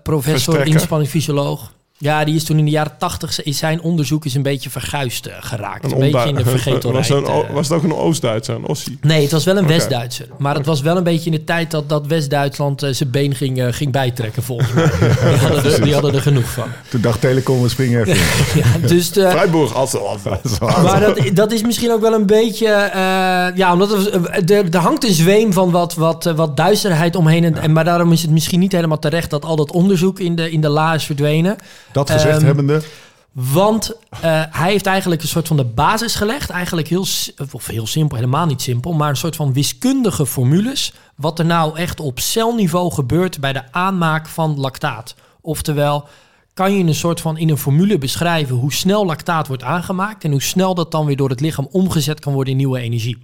professor, 0.03 0.67
inspanningsfysioloog. 0.67 1.73
Ja, 1.99 2.25
die 2.25 2.35
is 2.35 2.45
toen 2.45 2.59
in 2.59 2.65
de 2.65 2.71
jaren 2.71 2.93
tachtig, 2.99 3.43
is 3.43 3.59
zijn 3.59 3.81
onderzoek 3.81 4.25
is 4.25 4.35
een 4.35 4.43
beetje 4.43 4.71
verguisd 4.71 5.27
eh, 5.27 5.35
geraakt. 5.41 5.93
Een, 5.93 5.99
beetje 5.99 6.29
in 6.29 6.35
de 6.35 6.45
vergetelheid. 6.59 7.09
was, 7.09 7.19
een, 7.19 7.27
eh. 7.27 7.51
was 7.51 7.69
het 7.69 7.77
ook 7.77 7.83
een 7.83 7.95
Oost-Duitser, 7.95 8.55
een 8.55 8.67
Ossie? 8.67 8.99
Nee, 9.01 9.23
het 9.23 9.33
was 9.33 9.45
wel 9.45 9.57
een. 9.57 9.67
West-Duitser. 9.67 10.27
Maar 10.39 10.55
het 10.55 10.67
was 10.67 10.81
wel 10.81 10.97
een 10.97 11.03
beetje 11.03 11.31
in 11.31 11.37
de 11.37 11.45
tijd 11.45 11.71
dat, 11.71 11.89
dat 11.89 12.07
West-Duitsland 12.07 12.83
eh, 12.83 12.93
zijn 12.93 13.11
been 13.11 13.35
ging, 13.35 13.77
ging 13.77 13.93
bijtrekken, 13.93 14.43
volgens 14.43 14.73
mij. 14.73 14.91
die, 15.01 15.39
hadden 15.39 15.65
er, 15.73 15.83
die 15.83 15.93
hadden 15.93 16.15
er 16.15 16.21
genoeg 16.21 16.51
van. 16.51 16.69
Toen 16.89 17.01
dacht 17.01 17.21
Telecom, 17.21 17.63
we 17.63 17.69
springen 17.69 18.01
even. 18.01 18.15
in. 18.15 18.23
Ja, 18.63 18.89
dus 18.89 19.13
de, 19.13 19.29
altijd. 19.75 20.03
altijd. 20.03 20.61
maar 20.61 21.01
dat, 21.01 21.31
dat 21.35 21.53
is 21.53 21.63
misschien 21.63 21.93
ook 21.93 22.01
wel 22.01 22.15
een 22.15 22.27
beetje... 22.27 22.67
eh, 22.67 23.57
ja, 23.57 23.73
omdat 23.73 23.93
er, 23.93 24.53
er, 24.53 24.71
er 24.71 24.79
hangt 24.81 25.05
een 25.05 25.15
zweem 25.15 25.53
van 25.53 25.71
wat, 25.71 25.95
wat, 25.95 26.33
wat 26.37 26.57
duisterheid 26.57 27.17
omheen. 27.17 27.45
En, 27.45 27.57
en, 27.57 27.73
maar 27.73 27.85
daarom 27.85 28.13
is 28.13 28.23
het 28.23 28.31
misschien 28.31 28.61
niet 28.61 28.73
helemaal 28.73 28.99
terecht... 28.99 29.31
dat 29.31 29.45
al 29.45 29.57
dat 29.57 29.73
onderzoek 29.73 30.21
in 30.21 30.35
de, 30.35 30.51
in 30.51 30.61
de 30.61 30.69
la 30.69 30.95
is 30.95 31.05
verdwenen. 31.05 31.57
Dat 31.95 32.11
gezegd 32.11 32.37
Ehm, 32.37 32.47
hebbende. 32.47 32.83
Want 33.33 33.93
eh, 34.11 34.21
hij 34.51 34.71
heeft 34.71 34.87
eigenlijk 34.87 35.23
een 35.23 35.29
soort 35.29 35.47
van 35.49 35.57
de 35.57 35.65
basis 35.65 36.15
gelegd. 36.15 36.51
Eigenlijk 36.51 36.89
heel, 36.89 37.07
of 37.53 37.67
heel 37.67 37.87
simpel, 37.87 38.17
helemaal 38.17 38.47
niet 38.47 38.63
simpel. 38.63 38.93
Maar 38.93 39.09
een 39.09 39.17
soort 39.17 39.37
van 39.37 39.53
wiskundige 39.53 40.27
formules. 40.27 40.93
Wat 41.17 41.39
er 41.39 41.45
nou 41.45 41.77
echt 41.79 42.01
op 42.01 42.21
celniveau 42.21 42.93
gebeurt 42.93 43.41
bij 43.41 43.53
de 43.53 43.73
aanmaak 43.73 44.29
van 44.29 44.59
lactaat. 44.61 45.15
Oftewel, 45.41 46.09
kan 46.55 46.73
je 46.77 46.85
een 46.85 46.95
soort 46.95 47.21
van 47.21 47.37
in 47.39 47.49
een 47.51 47.59
formule 47.59 47.99
beschrijven 47.99 48.57
hoe 48.57 48.73
snel 48.73 49.07
lactaat 49.07 49.47
wordt 49.47 49.63
aangemaakt. 49.63 50.25
En 50.25 50.31
hoe 50.31 50.43
snel 50.43 50.75
dat 50.75 50.91
dan 50.91 51.07
weer 51.07 51.17
door 51.17 51.31
het 51.31 51.41
lichaam 51.41 51.69
omgezet 51.71 52.21
kan 52.21 52.33
worden 52.33 52.53
in 52.53 52.59
nieuwe 52.59 52.79
energie. 52.81 53.19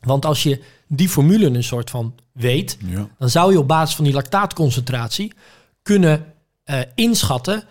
Want 0.00 0.24
als 0.24 0.42
je 0.42 0.62
die 0.88 1.08
formule 1.08 1.46
een 1.46 1.64
soort 1.64 1.90
van 1.90 2.14
weet, 2.32 2.78
Ja. 2.86 3.08
dan 3.18 3.28
zou 3.30 3.52
je 3.52 3.58
op 3.58 3.68
basis 3.68 3.94
van 3.94 4.04
die 4.04 4.14
lactaatconcentratie 4.14 5.32
kunnen 5.82 6.24
eh, 6.64 6.78
inschatten 6.94 7.64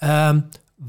ehm, 0.00 0.38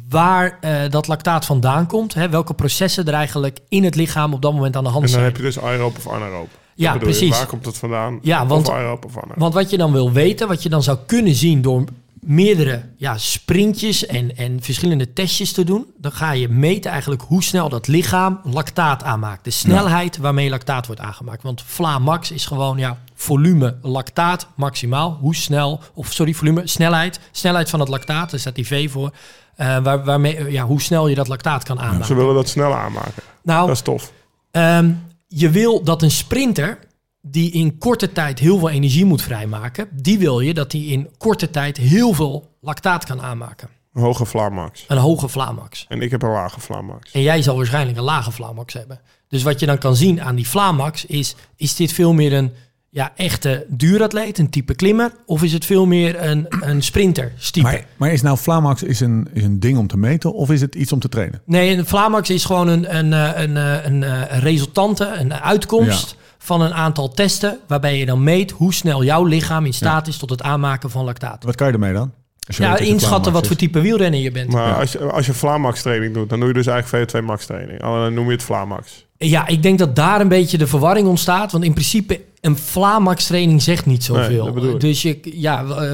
waar 0.10 0.58
eh, 0.62 0.90
dat 0.90 1.08
lactaat 1.08 1.46
vandaan 1.46 1.88
komt. 1.88 2.14
Hè, 2.14 2.30
welke 2.30 2.54
processen 2.54 3.06
er 3.08 3.14
eigenlijk 3.14 3.60
in 3.70 3.84
het 3.84 3.96
lichaam 3.96 4.34
op 4.34 4.42
dat 4.42 4.54
moment 4.54 4.76
aan 4.76 4.84
de 4.84 4.90
hand 4.90 5.04
En 5.06 5.12
dan 5.12 5.20
zijn. 5.20 5.32
heb 5.32 5.38
je 5.38 5.44
dus 5.44 5.60
aeroop 5.60 5.98
of 5.98 6.08
anaeroop. 6.14 6.50
Ja, 6.76 6.92
Dat 6.92 7.02
je, 7.02 7.08
precies. 7.08 7.38
Waar 7.38 7.46
komt 7.48 7.66
het 7.66 7.78
vandaan? 7.78 8.20
Ja, 8.22 8.46
want- 8.48 8.68
of 8.68 8.74
aeroop 8.74 9.06
of 9.06 9.18
anaeroop. 9.18 9.38
Want 9.40 9.54
wat 9.54 9.70
je 9.70 9.78
dan 9.78 9.92
wil 9.92 10.12
weten, 10.12 10.48
wat 10.48 10.64
je 10.64 10.70
dan 10.70 10.84
zou 10.84 10.98
kunnen 11.06 11.36
zien 11.36 11.62
door 11.62 11.84
meerdere 12.22 12.82
ja, 12.98 13.18
sprintjes 13.18 14.06
en, 14.06 14.38
en 14.38 14.62
verschillende 14.62 15.14
testjes 15.14 15.52
te 15.52 15.64
doen, 15.64 15.86
dan 15.98 16.12
ga 16.12 16.32
je 16.32 16.50
meten 16.50 16.92
eigenlijk 16.92 17.22
hoe 17.22 17.44
snel 17.44 17.70
dat 17.70 17.88
lichaam 17.88 18.40
lactaat 18.44 19.04
aanmaakt. 19.04 19.44
De 19.44 19.50
snelheid 19.50 20.18
waarmee 20.18 20.50
lactaat 20.50 20.86
wordt 20.86 21.02
aangemaakt. 21.02 21.44
Want 21.44 21.62
Vlaamax 21.66 22.32
is 22.32 22.46
gewoon 22.46 22.78
ja, 22.78 22.98
volume 23.16 23.76
lactaat 23.82 24.48
maximaal. 24.56 25.18
Hoe 25.22 25.36
snel, 25.36 25.82
of 25.94 26.12
sorry, 26.14 26.34
volume, 26.34 26.62
snelheid. 26.68 27.20
Snelheid 27.32 27.70
van 27.70 27.80
het 27.80 27.90
lactaat, 27.90 28.32
daar 28.32 28.40
staat 28.40 28.56
die 28.56 28.68
V 28.68 28.92
voor. 28.92 29.12
eh, 29.56 29.78
waar, 29.84 30.04
waarmee, 30.04 30.36
eh, 30.38 30.52
ja, 30.52 30.66
hoe 30.66 30.82
snel 30.82 31.08
je 31.08 31.16
dat 31.16 31.28
lactaat 31.28 31.64
kan 31.64 31.80
aanmaken. 31.80 32.06
Ze 32.06 32.16
willen 32.16 32.36
dat 32.36 32.50
sneller 32.50 32.78
aanmaken. 32.78 33.24
Nou, 33.44 33.68
Dat 33.68 33.76
is 33.76 33.82
tof. 33.82 34.12
Ehm, 34.52 34.92
je 35.28 35.50
wil 35.50 35.84
dat 35.84 36.02
een 36.02 36.12
sprinter 36.12 36.80
die 37.22 37.52
in 37.52 37.78
korte 37.78 38.12
tijd 38.12 38.40
heel 38.40 38.58
veel 38.58 38.70
energie 38.70 39.06
moet 39.06 39.22
vrijmaken, 39.22 39.88
die 39.92 40.20
wil 40.20 40.40
je 40.40 40.54
dat 40.54 40.72
die 40.72 40.92
in 40.92 41.10
korte 41.18 41.50
tijd 41.50 41.78
heel 41.78 42.14
veel 42.14 42.56
lactaat 42.62 43.06
kan 43.06 43.22
aanmaken. 43.22 43.70
Een 43.94 44.02
hoge 44.02 44.26
Vlaamax. 44.26 44.86
Een 44.88 44.98
hoge 44.98 45.28
Vlaamax. 45.28 45.86
En 45.90 46.02
ik 46.02 46.12
heb 46.12 46.22
een 46.22 46.30
lage 46.30 46.60
Vlaamax. 46.60 47.12
En 47.12 47.22
jij 47.22 47.42
zal 47.42 47.56
waarschijnlijk 47.56 47.98
een 47.98 48.04
lage 48.04 48.32
Vlaamax 48.32 48.74
hebben. 48.74 49.00
Dus 49.28 49.44
wat 49.44 49.60
je 49.60 49.66
dan 49.66 49.78
kan 49.78 49.96
zien 49.96 50.22
aan 50.22 50.36
die 50.36 50.48
Vlaamax 50.48 51.06
is, 51.06 51.36
is 51.56 51.76
dit 51.76 51.94
veel 51.94 52.14
meer 52.14 52.34
een 52.34 52.52
ja, 52.90 53.12
echte 53.16 53.66
duuratleet, 53.70 54.38
een 54.38 54.50
type 54.50 54.76
klimmer, 54.76 55.12
of 55.26 55.44
is 55.44 55.54
het 55.54 55.66
veel 55.66 55.86
meer 55.86 56.24
een, 56.24 56.46
een 56.50 56.84
sprinter 56.84 57.34
type? 57.52 57.62
Maar, 57.62 57.86
maar 57.98 58.12
is 58.12 58.22
nou 58.22 58.38
Vlaamax 58.38 58.84
is 58.84 59.00
een, 59.00 59.28
is 59.34 59.44
een 59.44 59.60
ding 59.60 59.78
om 59.78 59.88
te 59.88 59.98
meten 59.98 60.34
of 60.34 60.52
is 60.52 60.62
het 60.62 60.76
iets 60.76 60.92
om 60.92 61.00
te 61.00 61.10
trainen? 61.10 61.42
Nee, 61.46 61.78
een 61.78 61.86
Vlaamax 61.86 62.30
is 62.30 62.46
gewoon 62.46 62.68
een, 62.68 62.98
een, 62.98 63.14
eh, 63.14 63.42
een, 63.42 63.58
eh, 63.58 63.86
een, 63.86 64.04
eh, 64.04 64.22
een 64.30 64.40
resultante, 64.40 65.06
een 65.06 65.34
uitkomst 65.34 66.16
van 66.44 66.62
een 66.62 66.74
aantal 66.74 67.10
testen... 67.10 67.60
waarbij 67.68 67.98
je 67.98 68.06
dan 68.06 68.24
meet 68.24 68.52
hoe 68.52 68.74
snel 68.74 69.04
jouw 69.04 69.24
lichaam 69.24 69.66
in 69.66 69.74
staat 69.74 70.08
is 70.08 70.18
tot 70.18 70.30
het 70.30 70.42
aanmaken 70.42 70.90
van 70.90 71.06
lactaat. 71.06 71.44
Wat 71.44 71.56
kan 71.56 71.68
je 71.68 71.74
ermee 71.74 71.94
dan? 71.94 72.12
Ja, 72.40 72.78
je 72.78 72.86
inschatten 72.86 73.34
wat 73.34 73.48
voor 73.48 73.56
type 73.56 73.82
wielrenner 73.82 74.20
je 74.20 74.32
bent. 74.32 74.52
Maar 74.52 74.76
als 74.76 74.92
je, 74.92 75.00
als 75.00 75.26
je 75.26 75.34
Vlaamax 75.34 75.82
training 75.82 76.14
doet, 76.14 76.30
dan 76.30 76.40
doe 76.40 76.48
je 76.48 76.54
dus 76.54 76.68
eigenlijk 76.68 77.16
VO2 77.16 77.24
max 77.26 77.46
training. 77.46 77.82
Alleen 77.82 78.02
dan 78.02 78.14
noem 78.14 78.26
je 78.26 78.32
het 78.32 78.44
Vlaamax. 78.44 79.06
Ja, 79.18 79.48
ik 79.48 79.64
denk 79.64 79.80
dat 79.80 79.96
daar 79.96 80.22
een 80.22 80.28
beetje 80.28 80.58
de 80.58 80.68
verwarring 80.68 81.08
ontstaat. 81.08 81.52
Want 81.52 81.64
in 81.64 81.74
principe, 81.74 82.22
een 82.42 82.58
Vlaamax 82.58 83.26
training 83.26 83.62
zegt 83.62 83.86
niet 83.86 84.04
zoveel. 84.04 84.46
dus 84.80 85.02
je, 85.02 85.20
ja, 85.24 85.64
eh, 85.66 85.92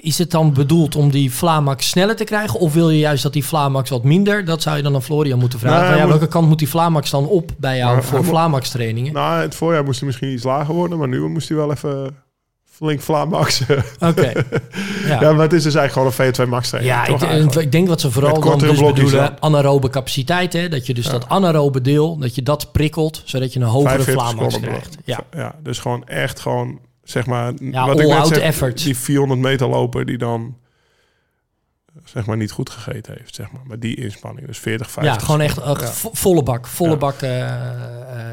is 0.00 0.18
het 0.18 0.30
dan 0.30 0.52
bedoeld 0.52 0.96
om 0.96 1.10
die 1.10 1.32
Vlaamax 1.32 1.88
sneller 1.88 2.16
te 2.16 2.24
krijgen? 2.24 2.60
Of 2.60 2.72
wil 2.74 2.90
je 2.90 2.98
juist 2.98 3.22
dat 3.22 3.32
die 3.32 3.44
Vlaamax 3.44 3.90
wat 3.90 4.04
minder? 4.04 4.44
Dat 4.44 4.62
zou 4.62 4.76
je 4.76 4.82
dan 4.82 4.94
aan 4.94 5.02
Florian 5.02 5.38
moeten 5.38 5.58
vragen. 5.58 5.96
Ja, 5.96 6.00
moet- 6.00 6.08
welke 6.10 6.26
kant 6.28 6.48
moet 6.48 6.58
die 6.58 6.68
Vlaamax 6.68 7.10
dan 7.10 7.26
op 7.26 7.50
bij 7.58 7.76
jou 7.76 8.02
voor 8.02 8.24
Vlaamax 8.24 8.70
trainingen? 8.70 9.12
Nou, 9.12 9.40
het 9.42 9.54
voorjaar 9.54 9.84
moest 9.84 9.98
hij 9.98 10.06
misschien 10.08 10.32
iets 10.32 10.44
lager 10.44 10.74
worden, 10.74 10.98
maar 10.98 11.08
nu 11.08 11.28
moest 11.28 11.48
hij 11.48 11.56
wel 11.56 11.70
even 11.72 12.16
flink 12.80 13.00
Vlaamax. 13.00 13.62
Oké. 13.98 14.32
Ja. 15.06 15.20
ja, 15.20 15.32
maar 15.32 15.42
het 15.42 15.52
is 15.52 15.62
dus 15.62 15.74
eigenlijk 15.74 16.14
gewoon 16.16 16.28
een 16.28 16.46
VO2 16.46 16.48
max 16.50 16.68
training. 16.68 16.94
Ja, 16.94 17.04
toch 17.04 17.22
ik, 17.22 17.54
ik 17.54 17.72
denk 17.72 17.88
wat 17.88 18.00
ze 18.00 18.10
vooral 18.10 18.40
dan 18.40 18.58
dus 18.58 18.80
bedoelen, 18.80 19.12
dan. 19.12 19.40
anaerobe 19.40 19.88
capaciteit. 19.90 20.52
Hè? 20.52 20.68
Dat 20.68 20.86
je 20.86 20.94
dus 20.94 21.06
dat 21.06 21.28
anaerobe 21.28 21.80
deel, 21.80 22.16
dat 22.16 22.34
je 22.34 22.42
dat 22.42 22.72
prikkelt, 22.72 23.22
zodat 23.24 23.52
je 23.52 23.60
een 23.60 23.66
hogere 23.66 24.02
45 24.02 24.22
Vlaamax 24.32 24.60
krijgt. 24.60 24.96
Ja. 25.04 25.20
ja, 25.32 25.54
dus 25.62 25.78
gewoon 25.78 26.06
echt 26.06 26.40
gewoon, 26.40 26.80
zeg 27.02 27.26
maar, 27.26 27.52
Ja, 27.60 27.86
wat 27.86 28.00
ik 28.00 28.06
net 28.06 28.26
zeg, 28.26 28.38
effort. 28.38 28.82
die 28.82 28.96
400 28.96 29.40
meter 29.40 29.68
loper 29.68 30.06
die 30.06 30.18
dan, 30.18 30.56
zeg 32.04 32.26
maar, 32.26 32.36
niet 32.36 32.50
goed 32.50 32.70
gegeten 32.70 33.14
heeft, 33.18 33.34
zeg 33.34 33.52
maar. 33.52 33.62
Maar 33.64 33.78
die 33.78 33.96
inspanning, 33.96 34.46
dus 34.46 34.58
40, 34.58 34.90
50. 34.90 35.14
Ja, 35.14 35.20
gewoon 35.24 35.40
echt 35.40 35.58
volle 36.12 36.42
bak, 36.42 36.66
volle 36.66 36.96
bak 36.96 37.22
eh, 37.22 37.40
eh, 37.40 37.54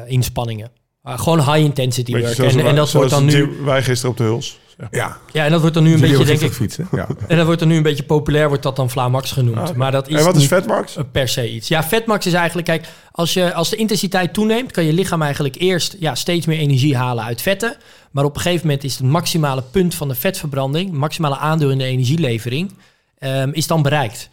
inspanningen. 0.06 0.70
Gewoon 1.16 1.38
high 1.38 1.58
intensity 1.64 2.12
Beetje 2.12 2.42
work. 2.42 2.52
En, 2.52 2.58
en 2.58 2.64
wij- 2.64 2.74
dat 2.74 2.92
wordt 2.92 3.10
dan 3.10 3.24
nu, 3.24 3.56
wij 3.64 3.82
gisteren 3.82 4.10
op 4.10 4.16
de 4.16 4.24
Huls. 4.24 4.58
zeg 4.66 4.76
maar. 4.90 5.00
Ja, 5.00 5.16
ja, 5.32 5.44
en 5.44 5.50
dat 5.50 5.60
wordt 5.60 5.74
dan 5.74 5.84
nu 5.84 5.92
een 5.92 5.98
Jullie 5.98 6.16
beetje, 6.16 6.38
denk 6.38 6.54
ik? 6.70 6.88
Ja. 6.92 7.08
en 7.28 7.36
dat 7.36 7.44
wordt 7.46 7.60
dan 7.60 7.68
nu 7.68 7.76
een 7.76 7.82
beetje 7.82 8.02
populair, 8.02 8.48
wordt 8.48 8.62
dat 8.62 8.76
dan 8.76 8.90
Vlaamax 8.90 9.32
genoemd. 9.32 9.56
Ah. 9.58 9.72
Maar 9.74 9.92
dat 9.92 10.08
is 10.08 10.18
en 10.18 10.24
wat 10.24 10.36
is 10.36 10.46
Vetmax? 10.46 10.96
eh, 10.96 11.04
per 11.12 11.28
se 11.28 11.50
iets. 11.52 11.68
Ja, 11.68 11.84
vetmax 11.84 12.26
is 12.26 12.32
eigenlijk, 12.32 12.66
kijk, 12.66 12.86
als, 13.12 13.32
je, 13.34 13.54
als 13.54 13.68
de 13.70 13.76
intensiteit 13.76 14.32
toeneemt, 14.32 14.72
kan 14.72 14.84
je 14.84 14.92
lichaam 14.92 15.22
eigenlijk 15.22 15.56
eerst 15.58 15.96
ja, 15.98 16.14
steeds 16.14 16.46
meer 16.46 16.58
energie 16.58 16.96
halen 16.96 17.24
uit 17.24 17.42
vetten. 17.42 17.76
Maar 18.10 18.24
op 18.24 18.34
een 18.36 18.40
gegeven 18.42 18.66
moment 18.66 18.84
is 18.84 18.92
het 18.98 19.06
maximale 19.06 19.62
punt 19.70 19.94
van 19.94 20.08
de 20.08 20.14
vetverbranding, 20.14 20.92
maximale 20.92 21.36
aandeel 21.36 21.70
in 21.70 21.78
de 21.78 21.84
energielevering, 21.84 22.72
ehm, 23.18 23.50
is 23.52 23.66
dan 23.66 23.82
bereikt. 23.82 24.28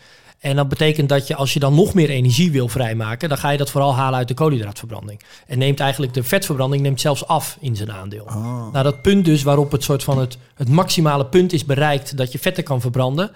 En 0.46 0.56
dat 0.56 0.70
betekent 0.70 1.10
dat 1.10 1.28
je, 1.28 1.36
als 1.36 1.54
je 1.54 1.60
dan 1.60 1.76
nog 1.76 1.94
meer 1.94 2.10
energie 2.10 2.52
wil 2.52 2.68
vrijmaken, 2.68 3.30
dan 3.30 3.38
ga 3.38 3.50
je 3.50 3.58
dat 3.58 3.72
vooral 3.72 3.96
halen 3.96 4.18
uit 4.18 4.28
de 4.28 4.34
koolhydraatverbranding. 4.34 5.22
En 5.48 5.58
neemt 5.58 5.80
eigenlijk 5.80 6.14
de 6.14 6.24
vetverbranding 6.24 6.82
neemt 6.82 7.02
zelfs 7.02 7.28
af 7.28 7.58
in 7.60 7.76
zijn 7.76 7.92
aandeel. 7.92 8.26
Nou, 8.72 8.84
dat 8.84 9.02
punt 9.02 9.26
dus 9.26 9.44
waarop 9.44 9.72
het 9.72 9.84
soort 9.84 10.04
van 10.04 10.20
het, 10.20 10.38
het 10.56 10.70
maximale 10.70 11.26
punt 11.26 11.54
is 11.54 11.66
bereikt 11.66 12.18
dat 12.18 12.32
je 12.32 12.40
vetten 12.40 12.64
kan 12.64 12.82
verbranden, 12.82 13.32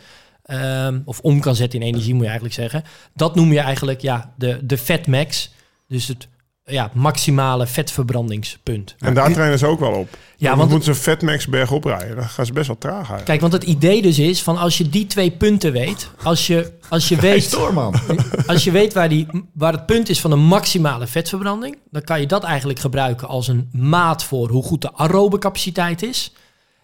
ehm, 0.46 1.00
of 1.06 1.20
om 1.20 1.40
kan 1.40 1.56
zetten 1.56 1.80
in 1.80 1.88
energie 1.88 2.14
moet 2.14 2.24
je 2.24 2.30
eigenlijk 2.30 2.56
zeggen, 2.56 2.84
dat 3.14 3.36
noem 3.36 3.54
je 3.54 3.60
eigenlijk 3.60 4.02
ja, 4.02 4.34
de, 4.36 4.60
de 4.62 4.78
vetmax. 4.78 5.52
Dus 5.88 6.08
het 6.08 6.28
ja, 6.70 6.92
maximale 6.94 7.68
vetverbrandingspunt. 7.68 8.96
En 9.00 9.14
daar 9.14 9.34
trainen 9.34 9.60
ze 9.60 9.66
ook 9.66 9.80
wel 9.80 9.92
op. 9.92 10.18
Ja, 10.38 10.56
want- 10.56 10.70
moeten 10.72 10.96
ze 10.96 11.02
Vetmax 11.02 11.48
berg 11.48 11.72
oprijden. 11.72 12.16
Dan 12.16 12.26
gaan 12.30 12.46
ze 12.46 12.54
best 12.54 12.68
wel 12.68 12.78
traag 12.78 12.96
eigenlijk. 12.96 13.26
Kijk, 13.26 13.42
want 13.42 13.54
het 13.54 13.64
idee 13.64 14.02
dus 14.02 14.20
is 14.20 14.42
van 14.44 14.58
als 14.58 14.78
je 14.78 14.90
die 14.90 15.08
twee 15.08 15.32
punten 15.32 15.72
weet, 15.72 16.10
als 16.24 16.48
je, 16.48 16.72
als 16.90 17.08
je 17.08 17.16
weet, 17.30 17.52
Door, 17.52 17.74
man. 17.74 17.94
als 18.48 18.64
je 18.64 18.72
weet 18.72 18.94
waar, 18.94 19.10
die, 19.10 19.28
waar 19.54 19.74
het 19.74 19.86
punt 19.86 20.10
is 20.10 20.22
van 20.22 20.32
een 20.32 20.40
maximale 20.46 21.08
vetverbranding, 21.08 21.78
dan 21.92 22.02
kan 22.02 22.20
je 22.20 22.28
dat 22.28 22.44
eigenlijk 22.44 22.80
gebruiken 22.80 23.28
als 23.28 23.48
een 23.48 23.70
maat 23.72 24.24
voor 24.24 24.50
hoe 24.50 24.64
goed 24.64 24.82
de 24.82 24.94
aerobe 24.94 25.38
capaciteit 25.38 26.02
is. 26.04 26.34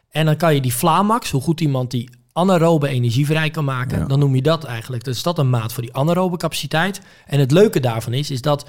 En 0.09 0.25
dan 0.25 0.35
kan 0.37 0.53
je 0.53 0.61
die 0.61 0.73
Vlaamax, 0.75 1.31
hoe 1.31 1.41
goed 1.41 1.61
iemand 1.61 1.91
die 1.91 2.09
anaerobe 2.33 2.87
energie 2.87 3.25
vrij 3.25 3.49
kan 3.49 3.65
maken, 3.65 3.99
Ja. 3.99 4.05
dan 4.05 4.19
noem 4.19 4.35
je 4.35 4.41
dat 4.41 4.63
eigenlijk. 4.63 5.03
Dus 5.03 5.23
dat 5.23 5.37
een 5.37 5.49
maat 5.49 5.73
voor 5.73 5.83
die 5.83 5.93
anaerobe 5.95 6.37
capaciteit. 6.37 7.01
En 7.25 7.39
het 7.39 7.51
leuke 7.51 7.79
daarvan 7.79 8.13
is, 8.13 8.31
is 8.31 8.41
dat 8.41 8.65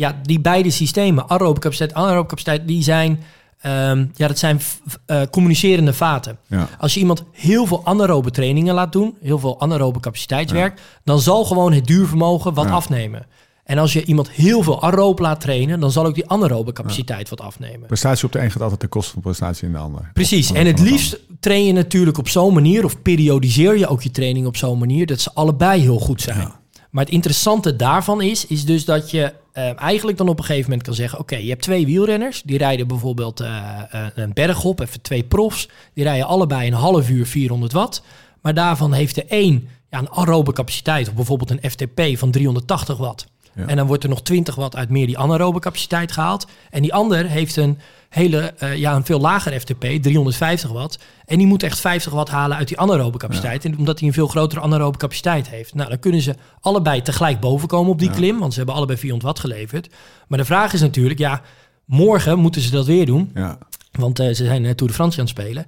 ja, 0.00 0.20
die 0.22 0.40
beide 0.40 0.70
systemen, 0.70 1.28
aerobe 1.28 1.60
capaciteit, 1.60 1.94
anaerobe 1.94 2.28
capaciteit, 2.28 2.66
die 2.68 2.82
zijn, 2.82 3.20
ehm, 3.60 4.06
ja, 4.14 4.28
dat 4.28 4.38
zijn 4.38 4.60
eh, 5.06 5.20
communicerende 5.30 5.92
vaten. 5.92 6.38
Ja. 6.46 6.68
Als 6.78 6.94
je 6.94 7.00
iemand 7.00 7.24
heel 7.32 7.66
veel 7.66 7.80
anaerobe 7.84 8.30
trainingen 8.30 8.74
laat 8.74 8.92
doen, 8.92 9.14
heel 9.22 9.38
veel 9.38 9.60
anaerobe 9.60 10.00
capaciteitswerk, 10.00 10.80
dan 11.04 11.20
zal 11.20 11.44
gewoon 11.44 11.72
het 11.72 11.86
duurvermogen 11.86 12.54
wat 12.54 12.64
Ja. 12.64 12.70
afnemen. 12.70 13.26
En 13.64 13.78
als 13.78 13.92
je 13.92 14.04
iemand 14.04 14.30
heel 14.30 14.62
veel 14.62 14.82
aeroop 14.82 15.18
laat 15.18 15.40
trainen, 15.40 15.80
dan 15.80 15.90
zal 15.90 16.06
ook 16.06 16.14
die 16.14 16.28
anaerobe 16.28 16.72
capaciteit 16.72 17.28
wat 17.28 17.40
afnemen. 17.40 17.86
Prestatie 17.86 18.26
op 18.26 18.32
de 18.32 18.38
een 18.38 18.50
gaat 18.50 18.62
altijd 18.62 18.80
ten 18.80 18.88
koste 18.88 19.12
van 19.12 19.22
prestatie 19.22 19.66
in 19.66 19.72
de 19.72 19.78
ander. 19.78 20.10
Precies. 20.12 20.52
En 20.52 20.66
het 20.66 20.76
de 20.76 20.82
liefst 20.82 21.18
train 21.40 21.64
je 21.64 21.72
natuurlijk 21.72 22.18
op 22.18 22.28
zo'n 22.28 22.54
manier, 22.54 22.84
of 22.84 23.02
periodiseer 23.02 23.78
je 23.78 23.86
ook 23.86 24.02
je 24.02 24.10
training 24.10 24.46
op 24.46 24.56
zo'n 24.56 24.78
manier, 24.78 25.06
dat 25.06 25.20
ze 25.20 25.30
allebei 25.34 25.80
heel 25.80 25.98
goed 25.98 26.20
zijn. 26.22 26.52
Maar 26.90 27.04
het 27.04 27.12
interessante 27.12 27.76
daarvan 27.76 28.22
is, 28.22 28.46
is 28.46 28.64
dus 28.64 28.84
dat 28.84 29.10
je 29.10 29.32
eh, 29.52 29.80
eigenlijk 29.80 30.18
dan 30.18 30.28
op 30.28 30.38
een 30.38 30.44
gegeven 30.44 30.70
moment 30.70 30.86
kan 30.86 30.94
zeggen: 30.94 31.18
Oké, 31.18 31.36
je 31.36 31.48
hebt 31.48 31.62
twee 31.62 31.86
wielrenners, 31.86 32.42
die 32.42 32.58
rijden 32.58 32.86
bijvoorbeeld 32.86 33.40
eh, 33.40 33.78
eh, 33.90 34.06
een 34.14 34.32
berg 34.32 34.64
op, 34.64 34.80
even 34.80 35.00
twee 35.00 35.22
profs, 35.22 35.68
die 35.94 36.04
rijden 36.04 36.26
allebei 36.26 36.66
een 36.66 36.72
half 36.72 37.10
uur 37.10 37.26
400 37.26 37.72
watt. 37.72 38.02
Maar 38.40 38.54
daarvan 38.54 38.92
heeft 38.92 39.14
de 39.14 39.24
een 39.28 39.68
ja, 39.90 39.98
een 39.98 40.10
aerobe 40.10 40.52
capaciteit, 40.52 41.08
of 41.08 41.14
bijvoorbeeld 41.14 41.50
een 41.50 41.70
FTP 41.70 42.18
van 42.18 42.30
380 42.30 42.96
watt. 42.96 43.26
Ja. 43.54 43.66
En 43.66 43.76
dan 43.76 43.86
wordt 43.86 44.02
er 44.02 44.08
nog 44.08 44.22
20 44.22 44.54
watt 44.54 44.76
uit 44.76 44.88
meer 44.88 45.06
die 45.06 45.18
anaerobe 45.18 45.58
capaciteit 45.58 46.12
gehaald. 46.12 46.46
En 46.70 46.82
die 46.82 46.94
ander 46.94 47.26
heeft 47.26 47.56
een 47.56 47.78
hele, 48.10 48.38
eh, 48.58 48.76
ja, 48.76 48.94
een 48.94 49.04
veel 49.04 49.20
lager 49.20 49.60
FTP, 49.60 49.84
350 50.02 50.70
watt. 50.70 50.98
En 51.24 51.38
die 51.38 51.46
moet 51.46 51.62
echt 51.62 51.80
50 51.80 52.12
watt 52.12 52.28
halen 52.28 52.56
uit 52.56 52.68
die 52.68 52.78
anaerobe 52.78 53.18
capaciteit. 53.18 53.64
En 53.64 53.78
omdat 53.78 53.98
hij 53.98 54.08
een 54.08 54.14
veel 54.14 54.26
grotere 54.26 54.60
anaerobe 54.60 54.98
capaciteit 54.98 55.48
heeft. 55.48 55.74
Nou, 55.74 55.88
dan 55.88 55.98
kunnen 55.98 56.20
ze 56.20 56.34
allebei 56.60 57.02
tegelijk 57.02 57.40
bovenkomen 57.40 57.92
op 57.92 57.98
die 57.98 58.10
klim. 58.10 58.38
Want 58.38 58.52
ze 58.52 58.58
hebben 58.58 58.76
allebei 58.76 58.98
400 58.98 59.32
watt 59.32 59.48
geleverd. 59.48 59.88
Maar 60.28 60.38
de 60.38 60.44
vraag 60.44 60.72
is 60.72 60.80
natuurlijk, 60.80 61.18
ja, 61.18 61.42
morgen 61.84 62.38
moeten 62.38 62.60
ze 62.60 62.70
dat 62.70 62.86
weer 62.86 63.06
doen. 63.06 63.30
Ja. 63.34 63.58
Want 63.92 64.18
eh, 64.18 64.26
ze 64.26 64.44
zijn 64.44 64.64
eh, 64.64 64.72
Tour 64.72 64.92
de 64.92 64.96
France 64.96 65.20
aan 65.20 65.26
het 65.26 65.38
spelen. 65.38 65.66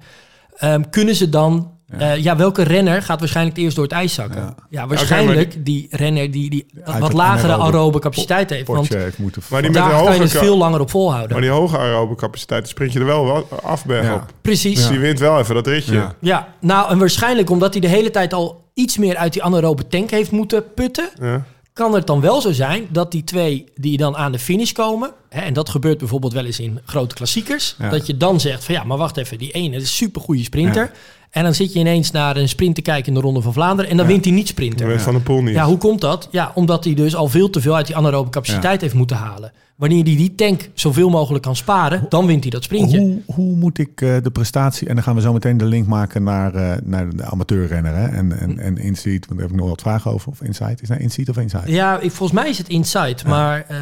Ehm, 0.57 0.83
kunnen 0.91 1.15
ze 1.15 1.29
dan... 1.29 1.71
Ja. 1.99 2.13
ja, 2.13 2.37
welke 2.37 2.63
renner 2.63 3.03
gaat 3.03 3.21
waarschijnlijk 3.21 3.57
eerst 3.57 3.77
door 3.77 3.85
het 3.85 3.93
ijs 3.93 4.15
zakken? 4.15 4.41
Ja. 4.41 4.55
Ja, 4.71 4.87
waarschijnlijk 4.87 5.65
die 5.65 5.87
renner 5.91 6.31
die, 6.31 6.51
die 6.51 6.67
wat 6.99 7.13
lagere 7.13 7.57
aerobe 7.57 7.99
capaciteit 7.99 8.51
heeft. 8.51 8.67
Want 8.67 8.89
heeft 8.89 9.19
moeten... 9.19 9.43
Maar 9.51 9.63
die 9.63 9.71
daar 9.71 9.83
met 9.83 9.93
de 9.93 9.97
kan 9.99 10.13
je 10.13 10.19
hoge 10.19 10.23
het 10.23 10.45
veel 10.45 10.57
langer 10.57 10.81
op 10.81 10.91
volhouden. 10.91 11.33
Maar 11.33 11.41
die 11.41 11.51
hoge 11.51 11.79
aerobe 11.79 12.15
capaciteit 12.15 12.69
sprint 12.69 12.93
je 12.93 12.99
er 12.99 13.05
wel 13.05 13.25
wel 13.25 13.49
af 13.63 13.85
op. 13.85 14.33
Precies. 14.43 14.77
Dus 14.77 14.89
die 14.89 14.99
wint 14.99 15.19
wel 15.19 15.39
even 15.39 15.55
dat 15.55 15.67
ritje. 15.67 16.15
Ja. 16.21 16.49
nou 16.61 16.91
en 16.91 16.99
waarschijnlijk 16.99 17.51
omdat 17.51 17.73
hij 17.73 17.81
de 17.81 17.89
hele 17.89 18.11
tijd 18.11 18.33
al 18.33 18.71
iets 18.75 18.99
meer 18.99 19.17
uit 19.17 19.33
die 19.33 19.43
anaerobe 19.43 19.87
tank 19.87 20.11
heeft 20.11 20.31
moeten 20.31 20.65
putten... 20.75 21.11
Ja. 21.21 21.45
kan 21.73 21.95
het 21.95 22.07
dan 22.07 22.21
wel 22.21 22.41
zo 22.41 22.53
zijn 22.53 22.87
dat 22.91 23.11
die 23.11 23.25
twee 23.25 23.65
die 23.75 23.97
dan 23.97 24.17
aan 24.17 24.33
de 24.33 24.39
finish 24.39 24.73
komen, 24.73 25.11
hè, 25.29 25.41
en 25.41 25.53
dat 25.53 25.69
gebeurt 25.69 25.99
bijvoorbeeld 25.99 26.33
wel 26.33 26.45
eens 26.45 26.61
in 26.61 26.81
grote 26.85 27.15
klassiekers, 27.15 27.75
Ja. 27.79 27.89
dat 27.89 28.07
je 28.07 28.17
dan 28.17 28.41
zegt 28.41 28.65
van 28.65 28.75
ja, 28.75 28.85
maar 28.85 28.99
wacht 28.99 29.17
even, 29.17 29.39
die 29.39 29.51
ene 29.51 29.77
is 29.77 29.83
een 29.83 29.89
supergoeie 29.89 30.45
sprinter. 30.45 30.91
En 31.33 31.43
dan 31.45 31.55
zit 31.55 31.73
je 31.73 31.79
ineens 31.79 32.11
naar 32.11 32.37
een 32.37 32.49
sprint 32.49 32.75
te 32.75 32.83
kijken 32.83 33.07
in 33.09 33.15
de 33.15 33.21
Ronde 33.21 33.41
van 33.43 33.53
Vlaanderen 33.53 33.91
en 33.91 33.97
dan 33.97 34.07
Ja. 34.07 34.13
wint 34.13 34.25
hij 34.25 34.35
niet. 34.35 34.55
West 34.77 35.05
van 35.05 35.15
de 35.15 35.21
Poel 35.21 35.43
niet. 35.43 35.55
Ja, 35.55 35.65
hoe 35.67 35.79
komt 35.79 36.01
dat? 36.01 36.29
Ja, 36.31 36.53
omdat 36.55 36.85
hij 36.85 36.95
dus 36.95 37.15
al 37.15 37.29
veel 37.29 37.51
te 37.51 37.61
veel 37.61 37.75
uit 37.77 37.87
die 37.87 37.97
anaerobe 37.97 38.31
capaciteit 38.31 38.81
heeft 38.81 38.95
moeten 38.95 39.17
halen. 39.17 39.53
Wanneer 39.77 40.05
hij 40.05 40.17
die 40.17 40.35
tank 40.35 40.69
zoveel 40.75 41.11
mogelijk 41.11 41.45
kan 41.45 41.57
sparen, 41.57 42.07
dan 42.09 42.27
wint 42.27 42.43
hij 42.43 42.51
dat 42.51 42.63
sprintje. 42.65 42.99
Hoe, 42.99 43.23
hoe 43.27 43.57
moet 43.57 43.79
ik 43.79 44.01
eh, 44.01 44.17
de 44.23 44.31
prestatie... 44.31 44.89
En 44.89 44.95
dan 44.95 45.05
gaan 45.05 45.15
we 45.15 45.21
zo 45.21 45.33
meteen 45.33 45.57
de 45.57 45.65
link 45.65 45.87
maken 45.87 46.23
naar, 46.23 46.55
eh, 46.55 46.73
naar 46.85 47.17
de 47.17 47.25
amateurrenner. 47.25 47.95
Hè? 47.95 48.07
En, 48.07 48.39
en, 48.39 48.59
en 48.59 48.77
Insight, 48.79 49.27
want 49.27 49.41
daar 49.41 49.49
heb 49.49 49.51
ik 49.51 49.57
nog 49.61 49.69
wat 49.69 49.81
vragen 49.81 50.11
over. 50.11 50.29
Of 50.31 50.43
Insight. 50.43 50.83
Is 50.83 50.89
nou 50.89 51.01
Insight 51.01 51.29
of 51.29 51.37
Insight? 51.37 51.69
Ja, 51.69 51.99
ik, 52.01 52.11
volgens 52.13 52.41
mij 52.41 52.49
is 52.51 52.59
het 52.59 52.69
Insight, 52.69 53.25
maar 53.25 53.65
eh, 53.69 53.79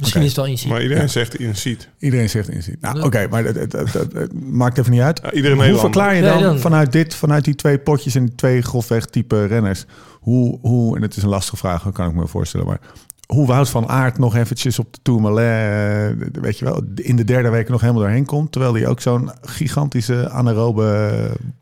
misschien 0.00 0.20
is 0.20 0.26
het 0.26 0.36
wel 0.36 0.46
Insight. 0.46 0.72
Maar 0.72 0.82
iedereen 0.82 1.08
zegt 1.08 1.34
in 1.34 1.56
ziet. 1.56 1.88
Iedereen 1.98 2.30
zegt 2.30 2.48
Insight. 2.48 2.80
Nou, 2.80 3.02
oké, 3.02 3.26
maar 3.30 3.44
het 3.44 4.32
maakt 4.42 4.78
even 4.78 4.90
niet 4.90 5.00
uit. 5.00 5.20
Ja, 5.32 5.54
hoe 5.54 5.78
verklaar 5.78 6.14
je 6.14 6.22
Nee, 6.22 6.42
dan, 6.42 6.58
vanuit 6.58 6.92
dit, 6.92 7.14
vanuit 7.14 7.44
die 7.44 7.54
twee 7.54 7.78
potjes 7.78 8.14
en 8.14 8.24
die 8.24 8.34
twee 8.34 8.62
grofweg 8.62 9.06
type 9.06 9.46
renners... 9.46 9.84
Hoe, 10.20 10.58
hoe, 10.60 10.96
en 10.96 11.02
het 11.02 11.16
is 11.16 11.22
een 11.22 11.28
lastige 11.28 11.56
vraag, 11.56 11.92
kan 11.92 12.08
ik 12.08 12.14
me 12.14 12.26
voorstellen, 12.26 12.66
maar... 12.66 12.80
Hoe 13.26 13.46
Wout 13.46 13.68
van 13.68 13.88
Aert 13.88 14.18
nog 14.18 14.36
eventjes 14.36 14.78
op 14.78 14.92
de 14.92 14.98
Tourmalet, 15.02 16.34
eh, 16.34 16.42
weet 16.42 16.58
je 16.58 16.64
wel, 16.64 16.82
in 16.94 17.16
de 17.16 17.24
derde 17.24 17.48
week 17.48 17.68
nog 17.68 17.80
helemaal 17.80 18.02
doorheen 18.02 18.24
komt. 18.24 18.52
Terwijl 18.52 18.74
hij 18.74 18.86
ook 18.86 19.00
zo'n 19.00 19.30
gigantische 19.42 20.28
anaerobe 20.28 21.12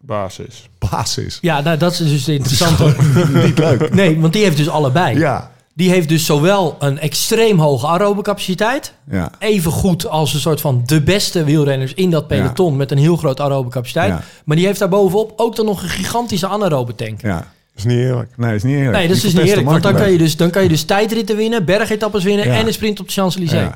Basis. 0.01 0.69
baas 0.79 1.19
is. 1.19 1.39
Ja, 1.41 1.61
nou, 1.61 1.79
dat 1.79 1.93
is 1.93 1.99
dus 1.99 2.11
het 2.27 2.29
interessante. 2.29 2.95
Niet 3.45 3.59
leuk. 3.59 3.95
Nee, 3.95 4.21
want 4.21 4.33
die 4.33 4.43
heeft 4.43 4.57
dus 4.57 4.69
allebei. 4.69 5.19
Ja, 5.19 5.51
Die 5.79 5.91
heeft 5.91 6.09
dus 6.09 6.27
zowel 6.27 6.77
een 6.79 6.99
extreem 6.99 7.59
hoge 7.59 7.87
aerobe 7.87 8.23
capaciteit, 8.23 8.93
ja, 9.11 9.31
even 9.39 9.71
goed 9.73 10.09
als 10.09 10.35
een 10.35 10.41
soort 10.41 10.61
van 10.61 10.83
de 10.87 11.03
beste 11.03 11.45
wielrenners 11.45 11.95
in 11.95 12.11
dat 12.11 12.27
peloton 12.27 12.77
met 12.77 12.91
een 12.91 12.99
heel 12.99 13.17
groot 13.17 13.41
aerobe 13.41 13.71
capaciteit. 13.71 14.09
Ja. 14.09 14.23
Maar 14.45 14.57
die 14.57 14.67
heeft 14.67 14.79
daar 14.79 14.89
bovenop 14.89 15.33
ook 15.37 15.57
dan 15.57 15.65
nog 15.67 15.83
een 15.83 15.89
gigantische 15.89 16.47
anaerobe 16.47 16.95
tank. 16.95 17.23
ja. 17.23 17.37
Dat 17.37 17.47
is 17.77 17.85
niet 17.85 17.99
eerlijk. 17.99 18.31
Nee, 18.37 18.47
dat 18.49 18.57
is 18.57 18.63
niet 18.63 18.77
eerlijk. 18.77 18.97
Nee, 18.97 19.07
dat 19.09 19.17
is 19.17 19.23
dus 19.23 19.33
niet 19.35 19.45
eerlijk. 19.47 19.67
Want 19.69 19.83
dan 19.83 19.95
kan, 19.95 20.13
je 20.13 20.19
dus, 20.19 20.37
dan 20.37 20.51
kan 20.51 20.63
je 20.63 20.69
dus 20.69 20.83
tijdritten 20.83 21.37
winnen, 21.37 21.65
bergetappes 21.65 22.25
winnen 22.25 22.45
en 22.47 22.67
een 22.67 22.73
sprint 22.73 23.01
op 23.01 23.07
de 23.07 23.13
Champs-Élysées. 23.13 23.69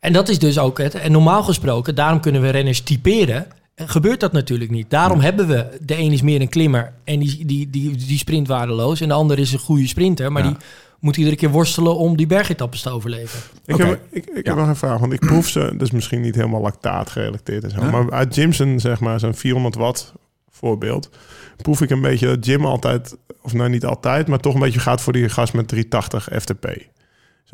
En 0.00 0.12
dat 0.12 0.28
is 0.28 0.38
dus 0.38 0.58
ook 0.58 0.78
het. 0.78 0.94
En 0.94 1.12
normaal 1.12 1.42
gesproken, 1.42 1.94
daarom 1.94 2.20
kunnen 2.20 2.40
we 2.42 2.48
renners 2.50 2.80
typeren. 2.80 3.46
En 3.74 3.88
gebeurt 3.88 4.20
dat 4.20 4.32
natuurlijk 4.32 4.70
niet. 4.70 4.90
Daarom 4.90 5.20
hebben 5.20 5.46
we, 5.46 5.66
de 5.80 5.98
een 5.98 6.12
is 6.12 6.22
meer 6.22 6.40
een 6.40 6.48
klimmer 6.48 6.92
en 7.04 7.18
die, 7.18 7.44
die, 7.46 7.70
die, 7.70 7.96
die 7.96 8.18
sprint 8.18 8.48
waardeloos. 8.48 9.00
En 9.00 9.08
de 9.08 9.14
ander 9.14 9.38
is 9.38 9.52
een 9.52 9.58
goede 9.58 9.86
sprinter, 9.88 10.32
maar 10.32 10.42
Ja. 10.42 10.48
die 10.48 10.58
moet 11.04 11.16
iedere 11.16 11.36
keer 11.36 11.50
worstelen 11.50 11.96
om 11.96 12.16
die 12.16 12.26
bergetappes 12.26 12.80
te 12.82 12.90
overleven. 12.90 13.40
Ik, 13.64 13.76
heb, 13.76 14.00
ik, 14.10 14.26
ik 14.26 14.44
Ja. 14.46 14.50
heb 14.50 14.56
nog 14.56 14.68
een 14.68 14.76
vraag, 14.76 14.98
want 14.98 15.12
ik 15.12 15.20
proef 15.20 15.48
ze, 15.48 15.60
dat 15.72 15.82
is 15.82 15.90
misschien 15.90 16.20
niet 16.20 16.34
helemaal 16.34 16.60
lactaat 16.60 17.10
gerelateerd 17.10 17.64
en 17.64 17.70
zo. 17.70 17.80
Ja. 17.80 17.90
Maar 17.90 18.10
uit 18.12 18.34
Jimson, 18.34 18.80
zeg 18.80 19.00
maar, 19.00 19.20
zo'n 19.20 19.34
400 19.34 19.74
watt 19.74 20.12
voorbeeld, 20.50 21.10
proef 21.56 21.80
ik 21.82 21.90
een 21.90 22.00
beetje 22.00 22.26
dat 22.26 22.46
Jim 22.46 22.66
altijd, 22.66 23.16
of 23.42 23.52
nou 23.52 23.68
niet 23.70 23.84
altijd, 23.84 24.26
maar 24.28 24.38
toch 24.38 24.54
een 24.54 24.60
beetje 24.60 24.80
gaat 24.80 25.00
voor 25.00 25.12
die 25.12 25.28
gast 25.28 25.52
met 25.52 25.68
380 25.68 26.28
FTP. 26.40 26.66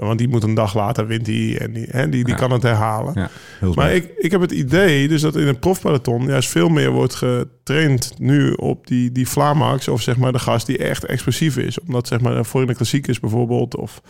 Want 0.06 0.18
die 0.18 0.28
moet 0.28 0.42
een 0.42 0.54
dag 0.54 0.74
later 0.74 1.06
wint 1.06 1.26
hij 1.26 1.58
en 1.58 1.72
die, 1.72 1.86
hè, 1.90 2.08
die, 2.08 2.24
die 2.24 2.34
Ja. 2.34 2.40
kan 2.40 2.50
het 2.50 2.62
herhalen. 2.62 3.12
Ja, 3.14 3.30
Maar 3.74 3.94
ik, 3.94 4.12
ik 4.18 4.30
heb 4.30 4.40
het 4.40 4.50
idee 4.52 5.08
dus 5.08 5.20
dat 5.20 5.36
in 5.36 5.46
het 5.46 5.60
profpeloton 5.60 6.26
juist 6.26 6.48
veel 6.48 6.68
meer 6.68 6.90
wordt 6.90 7.14
getraind 7.14 8.12
nu 8.18 8.52
op 8.52 8.86
die, 8.86 9.12
die 9.12 9.28
Vlaamax 9.28 9.88
of 9.88 10.02
zeg 10.02 10.16
maar 10.16 10.32
de 10.32 10.38
gast 10.38 10.66
die 10.66 10.78
echt 10.78 11.04
explosief 11.04 11.56
is. 11.56 11.80
Omdat 11.80 12.06
zeg 12.06 12.20
maar 12.20 12.44
voor 12.44 12.60
in 12.60 12.66
de 12.66 12.74
klassiekers 12.74 13.20
bijvoorbeeld 13.20 13.76
of 13.76 14.00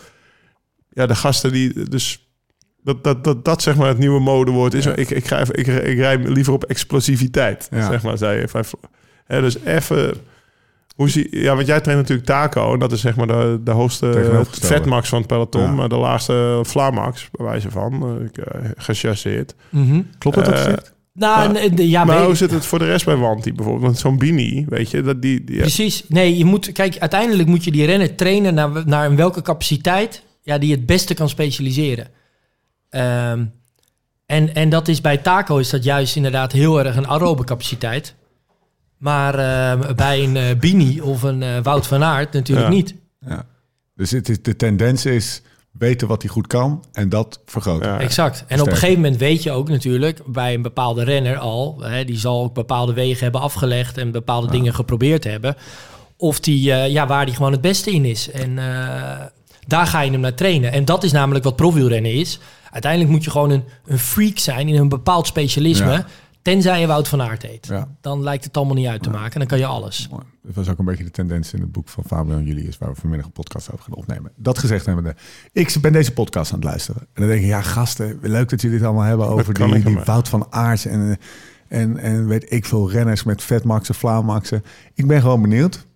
ja 0.91 1.07
de 1.07 1.14
gasten 1.14 1.53
die 1.53 1.88
dus 1.88 2.28
dat 2.82 3.05
dat, 3.05 3.24
dat, 3.24 3.45
dat 3.45 3.62
zeg 3.62 3.76
maar 3.76 3.88
het 3.88 3.99
nieuwe 3.99 4.20
modewoord 4.20 4.74
is. 4.74 4.84
Ja. 4.84 4.95
Ik, 4.97 5.11
ik, 5.11 5.26
ga 5.26 5.41
even, 5.41 5.55
ik, 5.59 5.66
ik 5.66 5.99
rij 5.99 6.18
liever 6.18 6.53
op 6.53 6.64
explosiviteit, 6.64 7.68
zeg 7.70 8.03
maar, 8.03 8.18
zei 8.18 8.41
je. 8.41 8.62
Hè, 9.24 9.41
dus 9.41 9.59
even... 9.64 10.14
Hoe 10.97 11.09
zie, 11.11 11.41
ja, 11.43 11.55
want 11.55 11.66
jij 11.66 11.80
traint 11.80 12.01
natuurlijk 12.01 12.28
Taco. 12.28 12.72
En 12.72 12.78
dat 12.78 12.93
is 12.93 13.01
zeg 13.01 13.16
maar 13.16 13.26
de, 13.26 13.61
de 13.64 13.70
hoogste 13.70 14.43
vetmax 14.51 15.09
van 15.09 15.18
het 15.18 15.26
peloton. 15.26 15.62
Ja. 15.62 15.70
Maar 15.70 15.88
de 15.88 15.97
laagste 15.97 16.61
Vlaamax, 16.62 17.28
bij 17.32 17.47
wijze 17.47 17.70
van. 17.70 18.18
eh, 18.18 18.24
ik, 18.24 18.38
eh, 18.38 18.70
gechasseerd. 18.76 19.55
Klopt 20.18 20.36
dat 20.36 20.49
ook 20.49 20.55
Eh, 20.55 20.59
gezegd? 20.62 20.95
Nou, 21.12 21.70
Ja. 21.82 22.05
maar 22.05 22.24
hoe 22.24 22.34
zit 22.34 22.51
het 22.51 22.66
voor 22.66 22.78
de 22.78 22.84
rest 22.84 23.05
bij 23.05 23.16
Wanty 23.16 23.53
bijvoorbeeld? 23.53 23.84
Want 23.84 23.99
zo'n 23.99 24.18
Bini, 24.18 24.64
weet 24.68 24.91
je, 24.91 25.03
dat 25.03 25.22
die... 25.22 25.45
die 25.45 25.59
Precies. 25.61 26.05
Nee, 26.09 26.36
je 26.38 26.45
moet, 26.45 26.72
kijk, 26.72 26.99
uiteindelijk 26.99 27.49
moet 27.49 27.64
je 27.64 27.70
die 27.70 27.86
renner 27.86 28.14
trainen 28.14 28.55
naar, 28.55 28.70
naar 28.86 29.11
in 29.11 29.16
welke 29.16 29.43
capaciteit 29.43 30.22
ja, 30.43 30.59
die 30.59 30.70
het 30.72 30.86
beste 30.86 31.14
kan 31.14 31.28
specialiseren. 31.28 32.09
Ehm, 32.91 33.45
en, 34.26 34.55
en 34.55 34.68
dat 34.68 34.88
is 34.88 35.01
bij 35.01 35.16
Taco 35.16 35.57
is 35.59 35.70
dat 35.70 35.84
juist 35.84 36.16
inderdaad 36.16 36.53
heel 36.53 36.84
erg 36.84 36.97
een 36.97 37.09
aerobe 37.09 37.45
capaciteit. 37.45 38.14
Maar 39.01 39.34
ehm, 39.34 39.94
bij 39.94 40.24
een 40.24 40.36
eh, 40.36 40.44
Bini 40.59 41.01
of 41.01 41.22
een 41.22 41.42
eh, 41.42 41.48
Wout 41.62 41.86
van 41.86 42.03
Aert 42.05 42.32
natuurlijk 42.32 42.68
Ja. 42.68 42.74
niet. 42.74 42.94
Ja. 43.26 43.46
Dus 43.96 44.11
het 44.11 44.28
is, 44.28 44.42
de 44.42 44.57
tendens 44.57 45.07
is 45.07 45.42
weten 45.70 46.09
wat 46.09 46.22
hij 46.22 46.30
goed 46.30 46.46
kan 46.46 46.84
en 46.92 47.09
dat 47.09 47.40
vergroten. 47.46 47.88
Ja. 47.88 48.01
Exact. 48.01 48.44
En 48.46 48.61
op 48.61 48.66
een 48.66 48.72
gegeven 48.72 49.01
moment 49.01 49.16
weet 49.16 49.42
je 49.42 49.51
ook 49.51 49.68
natuurlijk 49.68 50.20
bij 50.26 50.55
een 50.55 50.62
bepaalde 50.62 51.05
renner 51.05 51.38
al, 51.38 51.80
hè, 51.80 52.05
die 52.05 52.18
zal 52.18 52.42
ook 52.42 52.55
bepaalde 52.55 52.92
wegen 52.92 53.22
hebben 53.22 53.40
afgelegd 53.40 53.98
en 53.98 54.11
bepaalde 54.11 54.51
dingen 54.51 54.74
geprobeerd 54.74 55.24
hebben, 55.24 55.57
of 56.16 56.40
die, 56.40 56.72
eh, 56.72 56.88
ja, 56.92 57.07
waar 57.07 57.26
die 57.26 57.34
gewoon 57.34 57.53
het 57.53 57.61
beste 57.61 57.90
in 57.90 58.05
is. 58.05 58.30
En 58.30 58.59
eh, 58.59 58.64
daar 59.66 59.86
ga 59.86 60.01
je 60.01 60.11
hem 60.11 60.20
naar 60.20 60.34
trainen. 60.34 60.72
En 60.72 60.84
dat 60.84 61.05
is 61.05 61.12
namelijk 61.12 61.44
wat 61.44 61.57
profielrennen 61.57 62.12
is. 62.14 62.38
Uiteindelijk 62.70 63.11
moet 63.12 63.24
je 63.24 63.30
gewoon 63.30 63.51
een, 63.51 63.64
een 63.86 63.98
freak 63.98 64.38
zijn 64.38 64.68
in 64.68 64.74
een 64.74 64.88
bepaald 64.88 65.26
specialisme, 65.26 65.90
Ja. 65.92 66.07
Tenzij 66.43 66.80
je 66.80 66.86
Wout 66.86 67.09
van 67.09 67.22
Aert 67.22 67.43
heet. 67.43 67.66
Ja. 67.66 67.88
Dan 68.01 68.22
lijkt 68.22 68.45
het 68.45 68.57
allemaal 68.57 68.74
niet 68.74 68.86
uit 68.86 69.03
te 69.03 69.11
maken. 69.11 69.38
Dan 69.38 69.49
kan 69.49 69.59
je 69.59 69.66
alles. 69.66 70.09
Mooi. 70.11 70.24
Dat 70.43 70.55
was 70.55 70.68
ook 70.68 70.78
een 70.78 70.84
beetje 70.84 71.05
de 71.05 71.11
tendens 71.11 71.53
in 71.53 71.61
het 71.61 71.72
boek 71.72 71.88
van 71.88 72.05
Fabio 72.07 72.36
en 72.36 72.45
Julius, 72.45 72.78
waar 72.78 72.88
we 72.88 73.01
vanmiddag 73.01 73.26
een 73.26 73.32
podcast 73.32 73.72
over 73.72 73.84
gaan 73.84 73.95
opnemen. 73.95 74.32
Dat 74.36 74.59
gezegd 74.59 74.86
hebben 74.86 75.16
ik 75.53 75.76
ben 75.80 75.93
deze 75.93 76.12
podcast 76.12 76.53
aan 76.53 76.59
het 76.59 76.68
luisteren. 76.68 77.01
En 77.01 77.09
dan 77.22 77.26
denk 77.26 77.41
ik, 77.41 77.47
ja 77.47 77.62
gasten, 77.62 78.18
leuk 78.22 78.49
dat 78.49 78.61
jullie 78.61 78.78
dit 78.78 78.86
allemaal 78.86 79.05
hebben 79.05 79.26
over 79.26 79.55
die, 79.55 79.84
die? 79.84 79.99
Wout 79.99 80.28
van 80.28 80.47
Aert 80.51 80.84
en, 80.86 81.18
en, 81.68 81.99
en 81.99 82.26
weet 82.26 82.53
ik 82.53 82.64
veel 82.64 82.91
renners 82.91 83.22
met 83.22 83.43
vetmaxen, 83.43 83.95
vlaamaxen. 83.95 84.64
Ik 84.95 85.07
ben 85.07 85.20
gewoon 85.20 85.43
benieuwd. 85.43 85.86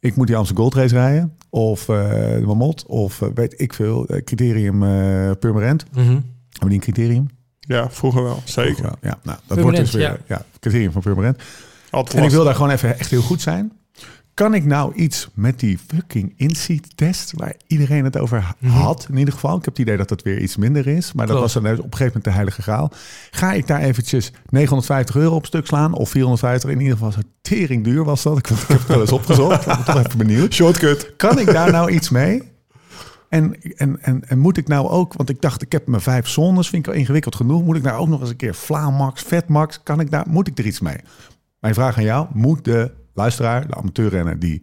Ik 0.00 0.16
moet 0.16 0.26
die 0.26 0.36
Amsterdam 0.36 0.64
Gold 0.64 0.76
Race 0.76 0.94
rijden, 0.94 1.36
of 1.50 1.88
eh 1.88 1.96
de 2.10 2.42
Mamot, 2.46 2.86
of 2.86 3.22
eh, 3.22 3.28
weet 3.34 3.60
ik 3.60 3.74
veel, 3.74 4.06
eh, 4.06 4.24
criterium 4.24 4.82
eh 4.82 5.30
Purmerend. 5.38 5.84
Mhm. 5.90 6.02
Hebben 6.02 6.22
we 6.50 6.68
die 6.68 6.74
een 6.74 6.80
criterium? 6.80 7.26
Ja, 7.66 7.90
vroeger 7.90 8.22
wel, 8.22 8.42
zeker. 8.44 8.84
Ja, 8.84 8.94
ja 9.00 9.18
nou, 9.22 9.38
dat 9.46 9.56
Purmerend, 9.56 9.62
wordt 9.62 9.78
dus 9.78 9.92
weer 9.92 10.02
ja. 10.02 10.18
ja. 10.26 10.44
criterium 10.60 10.92
van 10.92 11.02
Purmerend. 11.02 11.42
Altijd 11.90 12.16
En 12.18 12.24
ik 12.24 12.30
wil 12.30 12.44
daar 12.44 12.54
gewoon 12.54 12.70
even 12.70 12.98
echt 12.98 13.10
heel 13.10 13.22
goed 13.22 13.40
zijn. 13.40 13.72
Kan 14.34 14.54
ik 14.54 14.64
nou 14.64 14.94
iets 14.94 15.28
met 15.34 15.60
die 15.60 15.78
fucking 15.86 16.34
inseat 16.36 16.96
test 16.96 17.32
waar 17.36 17.54
iedereen 17.66 18.04
het 18.04 18.18
over 18.18 18.54
had? 18.66 19.06
In 19.10 19.16
ieder 19.16 19.34
geval. 19.34 19.56
Ik 19.56 19.64
heb 19.64 19.74
het 19.74 19.82
idee 19.82 19.96
dat 19.96 20.08
dat 20.08 20.22
weer 20.22 20.38
iets 20.38 20.56
minder 20.56 20.86
is. 20.86 21.12
Maar 21.12 21.26
dat 21.26 21.40
was 21.40 21.52
dan 21.52 21.62
op 21.62 21.70
een 21.70 21.76
gegeven 21.76 22.04
moment 22.06 22.24
de 22.24 22.30
heilige 22.30 22.62
graal. 22.62 22.92
Ga 23.30 23.52
ik 23.52 23.66
daar 23.66 23.80
eventjes 23.80 24.32
950 24.48 25.16
euro 25.16 25.34
op 25.34 25.46
stuk 25.46 25.66
slaan? 25.66 25.92
Of 25.94 26.10
450? 26.10 26.70
In 26.70 26.80
ieder 26.80 26.92
geval 26.92 27.12
zo 27.12 27.20
tering 27.42 27.84
duur 27.84 28.04
was 28.04 28.22
dat. 28.22 28.38
Ik, 28.38 28.50
ik 28.50 28.68
heb 28.68 28.78
het 28.78 28.86
wel 28.86 29.00
eens 29.00 29.12
opgezocht. 29.12 29.60
Ik 29.60 29.66
ben 29.66 29.84
toch 29.84 29.98
even 29.98 30.18
benieuwd. 30.18 30.54
Shortcut. 30.54 31.12
Kan 31.16 31.38
ik 31.38 31.46
daar 31.46 31.70
nou 31.70 31.90
iets 31.90 32.10
mee? 32.10 32.51
En, 33.32 33.56
en, 33.76 33.98
en, 34.02 34.22
en 34.28 34.38
moet 34.38 34.56
ik 34.56 34.68
nou 34.68 34.88
ook, 34.88 35.12
want 35.14 35.28
ik 35.28 35.40
dacht, 35.40 35.62
ik 35.62 35.72
heb 35.72 35.86
mijn 35.86 36.02
vijf 36.02 36.28
zones, 36.28 36.68
vind 36.68 36.86
ik 36.86 36.92
al 36.92 36.98
ingewikkeld 36.98 37.34
genoeg. 37.34 37.62
Moet 37.64 37.76
ik 37.76 37.82
nou 37.82 37.98
ook 38.00 38.08
nog 38.08 38.20
eens 38.20 38.30
een 38.30 38.36
keer 38.36 38.54
Vlaamax, 38.54 39.22
Vetmax, 39.22 39.82
kan 39.82 40.00
ik 40.00 40.10
daar, 40.10 40.24
moet 40.28 40.48
ik 40.48 40.58
er 40.58 40.66
iets 40.66 40.80
mee? 40.80 40.96
Mijn 41.60 41.74
vraag 41.74 41.96
aan 41.96 42.02
jou, 42.04 42.26
moet 42.32 42.64
de 42.64 42.90
luisteraar, 43.14 43.66
de 43.66 43.74
amateurrenner 43.74 44.38
die, 44.38 44.62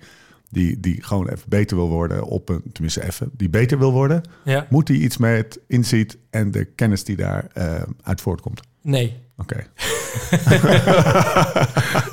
die, 0.49 0.79
die 0.79 1.03
gewoon 1.03 1.27
even 1.29 1.49
beter 1.49 1.77
wil 1.77 1.87
worden 1.89 2.23
op 2.23 2.49
een, 2.49 2.61
tenminste 2.71 3.03
even, 3.05 3.29
die 3.33 3.49
beter 3.49 3.77
wil 3.79 3.91
worden, 3.91 4.21
Ja. 4.43 4.65
moet 4.69 4.87
hij 4.87 4.97
iets 4.97 5.17
met 5.17 5.59
inziet 5.67 6.17
en 6.29 6.51
de 6.51 6.65
kennis 6.65 7.03
die 7.03 7.15
daar 7.15 7.47
eh, 7.53 7.73
uit 8.03 8.21
voortkomt? 8.21 8.59
Nee. 8.81 9.17
Oké. 9.37 9.55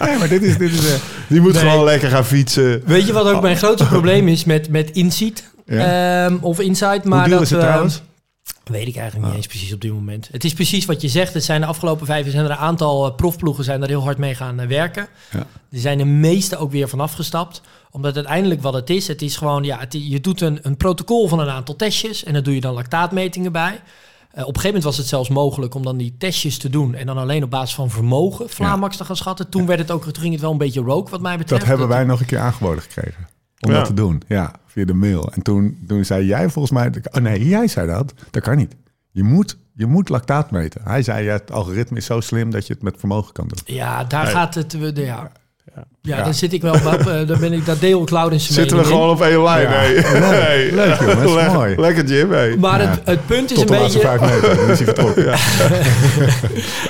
nee, 0.05 0.19
maar 0.19 0.29
dit 0.29 0.43
is, 0.43 0.57
dit 0.59 0.73
is, 0.73 0.93
eh, 0.93 1.01
Die 1.29 1.41
moet 1.41 1.53
Nee. 1.53 1.63
gewoon 1.63 1.85
lekker 1.85 2.11
gaan 2.11 2.25
fietsen. 2.25 2.83
Weet 2.85 3.07
je 3.07 3.13
wat 3.13 3.27
ook 3.29 3.43
mijn 3.43 3.57
grootste 3.57 3.89
probleem 3.89 4.29
is 4.29 4.45
met, 4.45 4.69
met 4.71 4.91
Insight? 4.91 5.55
Ja. 5.67 6.27
Ehm, 6.27 6.37
of 6.41 6.61
Insight, 6.61 7.01
hoe 7.03 7.09
maar 7.09 7.29
dat 7.29 7.41
is 7.41 7.51
het 7.51 7.59
we- 7.59 7.65
trouwens? 7.65 8.03
Weet 8.65 8.87
ik 8.87 8.97
eigenlijk 8.97 9.27
niet 9.27 9.37
eens 9.37 9.47
precies 9.47 9.73
op 9.73 9.81
dit 9.81 9.93
moment. 9.93 10.29
Het 10.33 10.45
is 10.45 10.53
precies 10.53 10.85
wat 10.85 11.01
je 11.01 11.09
zegt. 11.09 11.35
Het 11.35 11.45
zijn 11.45 11.61
de 11.61 11.67
afgelopen 11.67 12.07
vijf 12.07 12.23
jaar 12.23 12.33
zijn 12.33 12.45
er 12.45 12.51
een 12.51 12.57
aantal 12.57 13.07
eh, 13.07 13.15
profploegen 13.15 13.65
zijn 13.65 13.83
er 13.83 13.89
heel 13.89 14.03
hard 14.03 14.19
mee 14.19 14.35
gaan 14.35 14.61
eh, 14.61 14.67
werken. 14.67 15.09
Ja. 15.31 15.39
Er 15.71 15.79
zijn 15.79 15.99
de 15.99 16.05
meeste 16.05 16.57
ook 16.57 16.71
weer 16.71 16.89
vanaf 16.89 17.13
gestapt. 17.13 17.61
Omdat 17.91 18.15
uiteindelijk 18.15 18.63
wat 18.63 18.75
het 18.75 18.91
is, 18.91 19.09
het 19.09 19.23
is 19.23 19.37
gewoon, 19.37 19.65
ja, 19.65 19.79
het, 19.79 19.93
je 19.93 20.21
doet 20.21 20.41
een, 20.41 20.59
een 20.63 20.77
protocol 20.77 21.29
van 21.29 21.39
een 21.41 21.49
aantal 21.49 21.77
testjes 21.77 22.25
en 22.25 22.33
daar 22.33 22.43
doe 22.43 22.55
je 22.55 22.61
dan 22.61 22.75
lactaatmetingen 22.75 23.53
bij. 23.53 23.73
Eh, 23.73 23.79
op 24.31 24.37
een 24.37 24.45
gegeven 24.45 24.65
moment 24.67 24.85
was 24.85 24.97
het 24.97 25.07
zelfs 25.07 25.29
mogelijk 25.29 25.75
om 25.75 25.83
dan 25.83 25.97
die 25.97 26.15
testjes 26.19 26.59
te 26.59 26.71
doen 26.71 26.95
en 26.95 27.07
dan 27.07 27.19
alleen 27.19 27.43
op 27.43 27.51
basis 27.51 27.75
van 27.75 27.91
vermogen 27.91 28.49
Vlaamax 28.51 28.97
te 28.97 29.05
gaan 29.05 29.17
schatten. 29.17 29.49
Toen 29.49 29.67
werd 29.67 29.79
het 29.79 29.91
ook, 29.91 30.05
toen 30.05 30.23
ging 30.23 30.33
het 30.33 30.43
wel 30.43 30.53
een 30.53 30.59
beetje 30.59 30.81
rogue 30.81 31.11
wat 31.11 31.21
mij 31.21 31.37
betreft. 31.37 31.61
Dat 31.61 31.71
hebben 31.71 31.89
wij 31.89 32.05
nog 32.05 32.21
een 32.21 32.27
keer 32.27 32.39
aangeboden 32.39 32.83
gekregen. 32.83 33.29
Om 33.61 33.71
Ja. 33.71 33.77
dat 33.77 33.87
te 33.87 33.95
doen. 33.95 34.23
Ja, 34.29 34.53
via 34.67 34.85
de 34.85 34.95
mail. 34.95 35.33
En 35.33 35.43
toen, 35.43 35.79
toen 35.87 36.05
zei 36.05 36.27
jij 36.27 36.49
volgens 36.49 36.75
mij... 36.75 36.91
Oh 37.13 37.23
nee, 37.23 37.49
jij 37.49 37.69
zei 37.69 37.87
dat. 37.87 38.13
Dat 38.31 38.43
kan 38.43 38.57
niet. 38.57 38.75
Je 39.11 39.23
moet, 39.23 39.57
je 39.75 39.87
moet 39.87 40.09
lactaat 40.09 40.51
meten. 40.51 40.81
Hij 40.85 41.03
zei, 41.03 41.25
ja, 41.25 41.33
het 41.33 41.53
algoritme 41.53 41.97
is 41.97 42.05
zo 42.07 42.21
slim 42.21 42.51
dat 42.51 42.67
je 42.67 42.73
het 42.73 42.83
met 42.83 42.95
vermogen 42.99 43.33
kan 43.33 43.49
doen. 43.49 43.59
Ja, 43.77 44.05
daar 44.05 44.27
gaat 44.27 44.55
het... 44.55 44.79
we- 44.79 44.93
de- 44.93 45.01
Ja, 45.05 45.31
ja. 45.75 45.85
Ja. 46.03 46.23
daar 46.25 46.35
zit 46.35 46.53
ik 46.53 46.63
wel 46.63 46.75
op. 46.75 46.85
eh, 46.85 47.05
daar 47.27 47.39
ben 47.39 47.53
ik, 47.53 47.67
daar 47.67 47.79
deel 47.79 48.03
ik 48.03 48.11
Laurens 48.11 48.51
Zitten 48.51 48.77
we 48.77 48.83
in. 48.83 48.89
gewoon 48.89 49.11
op 49.11 49.21
één 49.23 49.43
lijn? 49.43 49.69
Ja. 49.71 49.81
Nee. 50.31 50.75
Leuk. 50.75 50.75
Leuk, 50.75 50.99
jongen, 51.01 51.35
dat 51.37 51.47
is 51.47 51.53
mooi. 51.63 51.77
Lekker 51.81 52.05
Jim, 52.05 52.31
hey. 52.33 52.57
Maar 52.57 52.83
Ja. 52.83 52.89
het, 52.89 53.01
het 53.05 53.27
punt 53.27 53.51
is 53.51 53.59
Tot 53.59 53.71
een 53.71 53.75
de 53.77 53.81
laatste 53.83 53.99
beetje... 53.99 54.19
vijf 54.19 54.35
meter. 54.43 54.57
Dan 54.57 54.69
is 54.71 54.79
hij 54.79 54.87
vertrokken. 54.87 55.25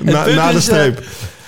Na, 0.13 0.25
de 0.25 0.31
is, 0.31 0.55
eh, 0.55 0.61
streep. 0.61 1.03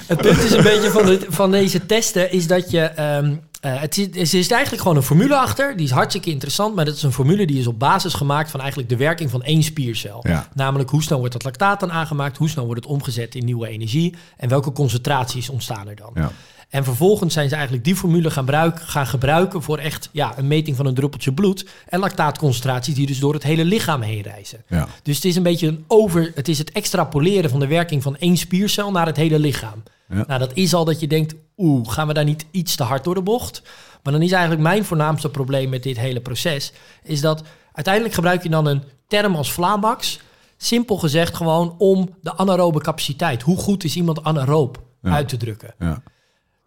Het 0.07 0.21
punt 0.21 0.43
is 0.45 0.51
een 0.53 0.63
beetje 0.63 0.91
van, 0.91 1.07
de, 1.07 1.27
van 1.29 1.51
deze 1.51 1.87
testen 1.87 2.33
is 2.33 2.47
dat 2.47 2.71
je... 2.71 2.81
ehm, 2.81 3.35
eh, 3.61 3.81
het, 3.81 3.99
is, 3.99 4.07
er 4.17 4.27
zit 4.27 4.51
eigenlijk 4.51 4.83
gewoon 4.83 4.97
een 4.97 5.03
formule 5.03 5.37
achter. 5.37 5.77
Die 5.77 5.87
is 5.87 5.93
hartstikke 5.93 6.31
interessant. 6.31 6.75
Maar 6.75 6.85
dat 6.85 6.95
is 6.95 7.03
een 7.03 7.13
formule 7.13 7.47
die 7.47 7.59
is 7.59 7.67
op 7.67 7.79
basis 7.79 8.15
gemaakt 8.15 8.51
van 8.51 8.61
eigenlijk 8.61 8.89
de 8.89 8.97
werking 8.97 9.31
van 9.31 9.43
één 9.43 9.63
spiercel. 9.63 10.21
Ja. 10.29 10.49
Namelijk 10.55 10.91
hoe 10.91 11.03
snel 11.03 11.19
wordt 11.19 11.33
dat 11.33 11.45
lactaat 11.45 11.81
dan 11.81 11.93
aangemaakt? 11.93 12.37
Hoe 12.37 12.49
snel 12.49 12.65
wordt 12.65 12.81
het 12.81 12.93
omgezet 12.93 13.35
in 13.35 13.45
nieuwe 13.45 13.69
energie? 13.69 14.15
En 14.37 14.49
welke 14.49 14.73
concentraties 14.73 15.49
ontstaan 15.49 15.89
er 15.89 15.97
dan? 15.97 16.11
Ja. 16.15 16.31
En 16.69 16.85
vervolgens 16.85 17.35
zijn 17.35 17.49
ze 17.49 17.55
eigenlijk 17.55 17.85
die 17.85 17.97
formule 17.97 18.31
gaan, 18.31 18.45
bruik- 18.45 18.81
gaan 18.81 19.07
gebruiken 19.07 19.63
voor 19.63 19.79
echt 19.79 20.09
ja, 20.13 20.39
een 20.39 20.47
meting 20.47 20.77
van 20.77 20.87
een 20.87 20.95
druppeltje 20.95 21.33
bloed. 21.33 21.67
En 21.89 21.99
lactaatconcentraties 22.01 22.95
die 22.95 23.07
dus 23.07 23.19
door 23.19 23.35
het 23.35 23.43
hele 23.43 23.65
lichaam 23.65 24.01
heen 24.03 24.23
reizen. 24.23 24.63
Ja. 24.69 24.89
Dus 25.03 25.15
het 25.17 25.25
is 25.25 25.37
een 25.37 25.43
beetje 25.43 25.67
een 25.67 25.85
over. 25.87 26.33
Het 26.35 26.49
is 26.49 26.59
het 26.59 26.73
extrapoleren 26.73 27.51
van 27.51 27.61
de 27.61 27.67
werking 27.67 28.03
van 28.03 28.17
één 28.17 28.37
spiercel 28.37 28.91
naar 28.91 29.07
het 29.07 29.17
hele 29.17 29.39
lichaam. 29.39 29.83
Ja. 30.09 30.25
Nou, 30.27 30.39
dat 30.39 30.51
is 30.55 30.75
al 30.75 30.85
dat 30.85 31.01
je 31.01 31.07
denkt, 31.07 31.35
oeh, 31.57 31.89
gaan 31.91 32.07
we 32.07 32.13
daar 32.15 32.25
niet 32.25 32.47
iets 32.51 32.77
te 32.77 32.83
hard 32.83 33.05
door 33.05 33.15
de 33.15 33.23
bocht? 33.23 33.63
Maar 34.03 34.13
dan 34.13 34.23
is 34.23 34.33
eigenlijk 34.33 34.63
mijn 34.63 34.85
voornaamste 34.85 35.29
probleem 35.31 35.69
met 35.69 35.83
dit 35.83 35.99
hele 35.99 36.21
proces, 36.21 36.73
is 37.03 37.21
dat 37.21 37.43
uiteindelijk 37.73 38.15
gebruik 38.15 38.43
je 38.43 38.49
dan 38.49 38.67
een 38.67 38.83
term 39.07 39.35
als 39.37 39.53
Vlaamax, 39.53 40.21
simpel 40.57 40.97
gezegd 40.97 41.37
gewoon 41.37 41.75
om 41.79 42.15
de 42.21 42.37
anaerobe 42.37 42.81
capaciteit. 42.81 43.43
Hoe 43.43 43.57
goed 43.57 43.85
is 43.85 43.97
iemand 43.97 44.25
anaeroop 44.25 44.83
Ja. 45.03 45.11
uit 45.11 45.29
te 45.29 45.37
drukken? 45.37 45.75
Ja. 45.79 46.03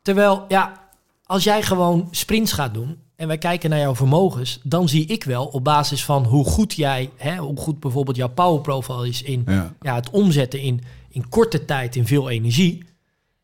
Terwijl, 0.02 0.45
ja, 0.47 0.89
als 1.24 1.43
jij 1.43 1.64
gewoon 1.64 2.08
sprints 2.12 2.52
gaat 2.52 2.74
doen 2.74 2.97
en 3.16 3.28
wij 3.28 3.38
kijken 3.38 3.70
naar 3.70 3.80
jouw 3.80 3.95
vermogens, 3.95 4.60
dan 4.64 4.89
zie 4.89 5.06
ik 5.06 5.24
wel 5.24 5.45
op 5.45 5.64
basis 5.64 6.06
van 6.06 6.26
hoe 6.26 6.45
goed 6.45 6.74
jij, 6.74 7.10
hè, 7.16 7.38
hoe 7.38 7.58
goed 7.58 7.80
bijvoorbeeld 7.80 8.18
jouw 8.18 8.30
power 8.30 8.62
profile 8.62 9.08
is 9.08 9.22
in 9.22 9.43
Ja. 9.45 9.74
ja, 9.82 9.95
het 9.95 10.10
omzetten 10.10 10.60
in, 10.60 10.82
in 11.10 11.30
korte 11.30 11.66
tijd 11.66 11.95
in 11.95 12.08
veel 12.08 12.30
energie. 12.30 12.84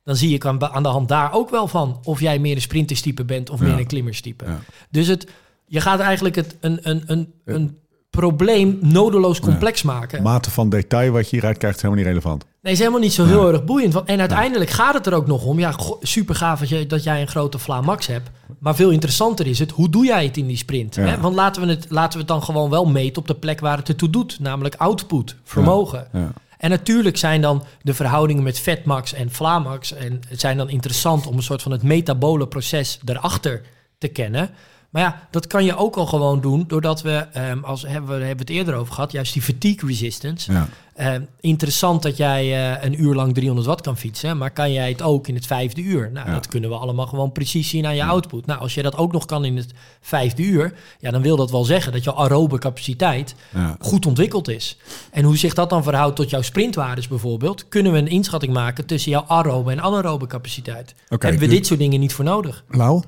Dan 0.04 0.16
zie 0.16 0.34
ik 0.34 0.46
aan, 0.46 0.64
aan 0.66 0.84
de 0.84 0.90
hand 0.90 1.08
daar 1.08 1.34
ook 1.34 1.50
wel 1.50 1.68
van 1.68 2.00
of 2.04 2.20
jij 2.20 2.40
meer 2.40 2.56
een 2.56 2.62
sprinterstype 2.62 3.26
bent 3.26 3.50
of 3.50 3.60
Ja. 3.60 3.66
meer 3.66 3.78
een 3.78 3.88
klimmerstype. 3.88 4.46
Ja. 4.46 4.60
Dus 4.90 5.08
het, 5.08 5.28
je 5.66 5.82
gaat 5.82 6.00
eigenlijk 6.00 6.36
het, 6.36 6.56
een, 6.60 6.80
een, 6.90 7.04
een, 7.06 7.34
een 7.46 7.78
probleem 8.20 8.78
nodeloos 8.82 9.40
complex 9.40 9.84
maken. 9.84 10.24
Mate 10.24 10.52
van 10.52 10.70
detail 10.70 11.12
wat 11.12 11.24
je 11.24 11.36
hieruit 11.36 11.58
krijgt 11.58 11.76
is 11.78 11.82
helemaal 11.82 12.04
niet 12.04 12.14
relevant. 12.14 12.46
Nee, 12.62 12.74
is 12.74 12.80
helemaal 12.80 13.00
niet 13.00 13.14
zo 13.14 13.26
heel 13.26 13.52
erg 13.52 13.64
boeiend. 13.64 13.94
Want, 13.94 14.08
en 14.08 14.20
uiteindelijk 14.20 14.70
gaat 14.70 14.94
het 14.94 15.06
er 15.06 15.14
ook 15.14 15.28
nog 15.28 15.46
om. 15.46 15.60
Ja, 15.60 15.76
super 16.02 16.36
gaaf 16.36 16.60
dat, 16.60 16.70
je, 16.70 16.88
dat 16.88 17.04
jij 17.04 17.22
een 17.22 17.28
grote 17.28 17.60
Vlaamax 17.60 18.08
hebt. 18.08 18.30
Maar 18.60 18.76
veel 18.76 18.90
interessanter 18.90 19.48
is 19.48 19.60
het, 19.60 19.72
hoe 19.72 19.90
doe 19.90 20.06
jij 20.06 20.26
het 20.26 20.38
in 20.38 20.48
die 20.48 20.58
sprint? 20.58 20.96
Ja. 20.96 21.06
Hè? 21.06 21.20
Want 21.20 21.36
laten 21.36 21.62
we, 21.62 21.68
het, 21.68 21.86
laten 21.90 22.14
we 22.14 22.20
het 22.20 22.28
dan 22.28 22.44
gewoon 22.44 22.70
wel 22.70 22.86
meten 22.86 23.22
op 23.22 23.28
de 23.28 23.36
plek 23.36 23.60
waar 23.60 23.78
het 23.78 23.88
ertoe 23.88 24.10
doet. 24.10 24.40
Namelijk 24.40 24.76
output, 24.76 25.36
vermogen. 25.44 26.08
Ja. 26.14 26.32
En 26.58 26.70
natuurlijk 26.70 27.18
zijn 27.18 27.42
dan 27.42 27.64
de 27.82 27.94
verhoudingen 27.94 28.44
met 28.44 28.60
Vetmax 28.60 29.14
en 29.14 29.32
Vlaamax... 29.32 29.94
en 29.94 30.22
het 30.28 30.40
zijn 30.40 30.58
dan 30.58 30.70
interessant 30.70 31.28
om 31.28 31.36
een 31.38 31.44
soort 31.44 31.62
van 31.62 31.72
het 31.72 31.84
metabole 31.84 32.48
proces 32.48 33.00
erachter 33.06 33.62
te 33.98 34.08
kennen... 34.08 34.50
Maar 34.90 35.02
ja, 35.02 35.28
dat 35.32 35.48
kan 35.48 35.66
je 35.66 35.76
ook 35.78 35.96
al 35.96 36.06
gewoon 36.06 36.42
doen 36.42 36.64
doordat 36.68 37.02
we, 37.02 37.12
ehm, 37.34 37.64
als 37.64 37.82
hebben 37.82 38.08
we 38.20 38.26
hebben 38.26 38.46
we 38.46 38.52
het 38.54 38.62
eerder 38.62 38.74
over 38.76 38.94
gehad, 38.94 39.12
juist 39.12 39.34
die 39.34 39.42
fatigue 39.42 39.88
resistance. 39.90 40.52
Ja. 40.52 40.68
Eh, 40.94 41.14
interessant 41.40 42.02
dat 42.04 42.18
jij 42.18 42.74
eh, 42.76 42.84
een 42.86 43.02
uur 43.02 43.14
lang 43.16 43.34
300 43.34 43.68
watt 43.68 43.82
kan 43.82 43.98
fietsen, 43.98 44.38
maar 44.38 44.52
kan 44.52 44.72
jij 44.74 44.90
het 44.90 45.02
ook 45.02 45.28
in 45.28 45.36
het 45.36 45.46
vijfde 45.46 45.82
uur? 45.82 46.12
Nou, 46.12 46.28
Ja. 46.28 46.34
dat 46.34 46.48
kunnen 46.48 46.70
we 46.70 46.76
allemaal 46.76 47.08
gewoon 47.08 47.32
precies 47.32 47.70
zien 47.70 47.86
aan 47.86 47.96
je 47.96 48.04
output. 48.04 48.46
Nou, 48.46 48.60
als 48.60 48.74
je 48.74 48.82
dat 48.82 48.96
ook 48.98 49.12
nog 49.12 49.26
kan 49.26 49.46
in 49.46 49.58
het 49.58 49.74
vijfde 50.02 50.44
uur, 50.44 50.74
ja, 51.00 51.12
dan 51.12 51.22
wil 51.22 51.36
dat 51.36 51.52
wel 51.52 51.64
zeggen 51.64 51.92
dat 51.92 52.04
jouw 52.04 52.16
aerobe 52.16 52.58
capaciteit 52.58 53.36
Ja. 53.54 53.76
goed 53.80 54.06
ontwikkeld 54.06 54.48
is. 54.50 54.78
En 55.12 55.24
hoe 55.24 55.38
zich 55.38 55.54
dat 55.54 55.70
dan 55.70 55.84
verhoudt 55.84 56.16
tot 56.16 56.30
jouw 56.30 56.42
sprintwaardes 56.42 57.08
bijvoorbeeld, 57.08 57.68
kunnen 57.70 57.92
we 57.92 57.98
een 57.98 58.08
inschatting 58.08 58.54
maken 58.54 58.86
tussen 58.86 59.12
jouw 59.12 59.26
aerobe 59.28 59.72
en 59.72 59.82
anaerobe 59.82 60.28
capaciteit. 60.28 60.96
Oké, 61.10 61.26
Hebben 61.26 61.42
we 61.44 61.48
dus- 61.48 61.58
dit 61.58 61.68
soort 61.68 61.80
dingen 61.80 62.00
niet 62.00 62.14
voor 62.14 62.26
nodig? 62.26 62.64
Lau? 62.70 63.02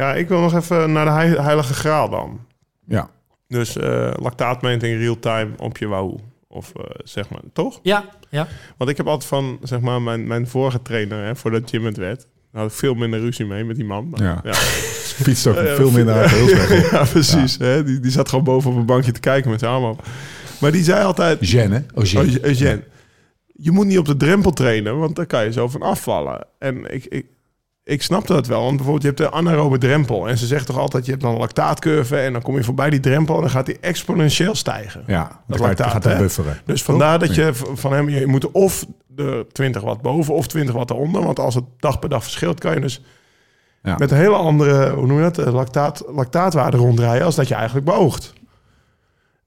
Ja, 0.00 0.14
ik 0.14 0.28
wil 0.28 0.40
nog 0.40 0.54
even 0.54 0.92
naar 0.92 1.04
de 1.04 1.10
hei- 1.10 1.40
heilige 1.40 1.74
graal 1.74 2.08
dan. 2.08 2.40
Ja. 2.86 3.10
Dus 3.48 3.76
eh 3.76 4.10
lactaatmeting 4.20 4.98
real-time 4.98 5.48
op 5.56 5.78
je 5.78 5.86
wahoo. 5.86 6.20
Of 6.48 6.72
eh, 6.76 6.82
zeg 7.04 7.28
maar, 7.28 7.40
toch? 7.52 7.78
Ja, 7.82 8.04
ja. 8.28 8.46
Want 8.76 8.90
ik 8.90 8.96
heb 8.96 9.06
altijd 9.06 9.28
van, 9.28 9.58
zeg 9.62 9.80
maar, 9.80 10.02
mijn, 10.02 10.26
mijn 10.26 10.46
vorige 10.48 10.82
trainer, 10.82 11.24
hè, 11.24 11.36
voordat 11.36 11.70
Jim 11.70 11.84
het 11.84 11.96
werd, 11.96 12.26
daar 12.52 12.62
had 12.62 12.70
ik 12.70 12.76
veel 12.76 12.94
minder 12.94 13.20
ruzie 13.20 13.46
mee 13.46 13.64
met 13.64 13.76
die 13.76 13.84
man. 13.84 14.08
Maar, 14.08 14.22
Ja. 14.22 14.40
ja. 14.44 14.52
Fietst 15.24 15.46
ook 15.46 15.56
veel 15.58 15.90
minder 15.90 16.14
uit 16.14 16.30
de. 16.30 16.88
Ja, 16.92 17.04
precies. 17.04 17.58
Hè? 17.58 17.84
Die, 17.84 18.00
die 18.00 18.10
zat 18.10 18.28
gewoon 18.28 18.44
boven 18.44 18.70
op 18.70 18.76
een 18.76 18.86
bankje 18.86 19.12
te 19.12 19.20
kijken 19.20 19.50
met 19.50 19.60
zijn 19.60 19.72
arm 19.72 19.84
op. 19.84 20.04
Maar 20.60 20.72
die 20.72 20.82
zei 20.84 21.04
altijd, 21.04 21.48
Jen, 21.50 21.72
hè? 21.72 21.80
Oh, 21.94 22.04
Jen. 22.04 22.28
Oh, 22.28 22.34
Eugène, 22.44 22.82
je 23.46 23.70
moet 23.70 23.86
niet 23.86 23.98
op 23.98 24.06
de 24.06 24.16
drempel 24.16 24.50
trainen, 24.52 24.98
want 24.98 25.16
daar 25.16 25.26
kan 25.26 25.44
je 25.44 25.52
zo 25.52 25.68
van 25.68 25.82
afvallen. 25.82 26.46
En 26.58 26.94
ik, 26.94 27.04
ik, 27.04 27.26
ik 27.90 28.02
snapte 28.02 28.32
dat 28.32 28.46
wel, 28.46 28.60
want 28.62 28.76
bijvoorbeeld 28.76 29.02
je 29.02 29.08
hebt 29.08 29.32
de 29.32 29.38
anaerobe 29.38 29.78
drempel. 29.78 30.28
En 30.28 30.38
ze 30.38 30.46
zegt 30.46 30.66
toch 30.66 30.78
altijd, 30.78 31.04
je 31.04 31.10
hebt 31.10 31.22
dan 31.22 31.32
een 31.32 31.38
lactaatcurve 31.38 32.16
en 32.16 32.32
dan 32.32 32.42
kom 32.42 32.56
je 32.56 32.64
voorbij 32.64 32.90
die 32.90 33.00
drempel 33.00 33.34
en 33.34 33.40
dan 33.40 33.50
gaat 33.50 33.66
die 33.66 33.78
exponentieel 33.80 34.54
stijgen. 34.54 35.02
Ja, 35.06 35.40
Dat 35.46 35.58
lactaat, 35.58 35.90
gaat 35.90 36.04
hè? 36.04 36.16
bufferen. 36.18 36.58
Dus 36.64 36.82
vandaar 36.82 37.18
dat 37.18 37.34
je 37.34 37.50
van 37.54 37.92
hem, 37.92 38.08
je 38.08 38.26
moet 38.26 38.50
of 38.50 38.86
de 39.06 39.46
20 39.52 39.82
watt 39.82 40.02
boven 40.02 40.34
of 40.34 40.46
20 40.46 40.74
watt 40.74 40.90
eronder. 40.90 41.22
Want 41.22 41.38
als 41.38 41.54
het 41.54 41.64
dag 41.78 41.98
per 41.98 42.08
dag 42.08 42.22
verschilt, 42.22 42.60
kan 42.60 42.74
je 42.74 42.80
dus 42.80 43.02
Ja. 43.82 43.94
met 43.98 44.10
een 44.10 44.16
hele 44.16 44.34
andere, 44.36 44.90
hoe 44.90 45.06
noem 45.06 45.16
je 45.16 45.22
dat, 45.30 45.38
eh, 45.38 45.52
lactaat, 45.52 46.04
lactaatwaarde 46.14 46.76
rondrijden 46.76 47.24
als 47.26 47.34
dat 47.34 47.48
je 47.48 47.54
eigenlijk 47.54 47.86
beoogt. 47.86 48.32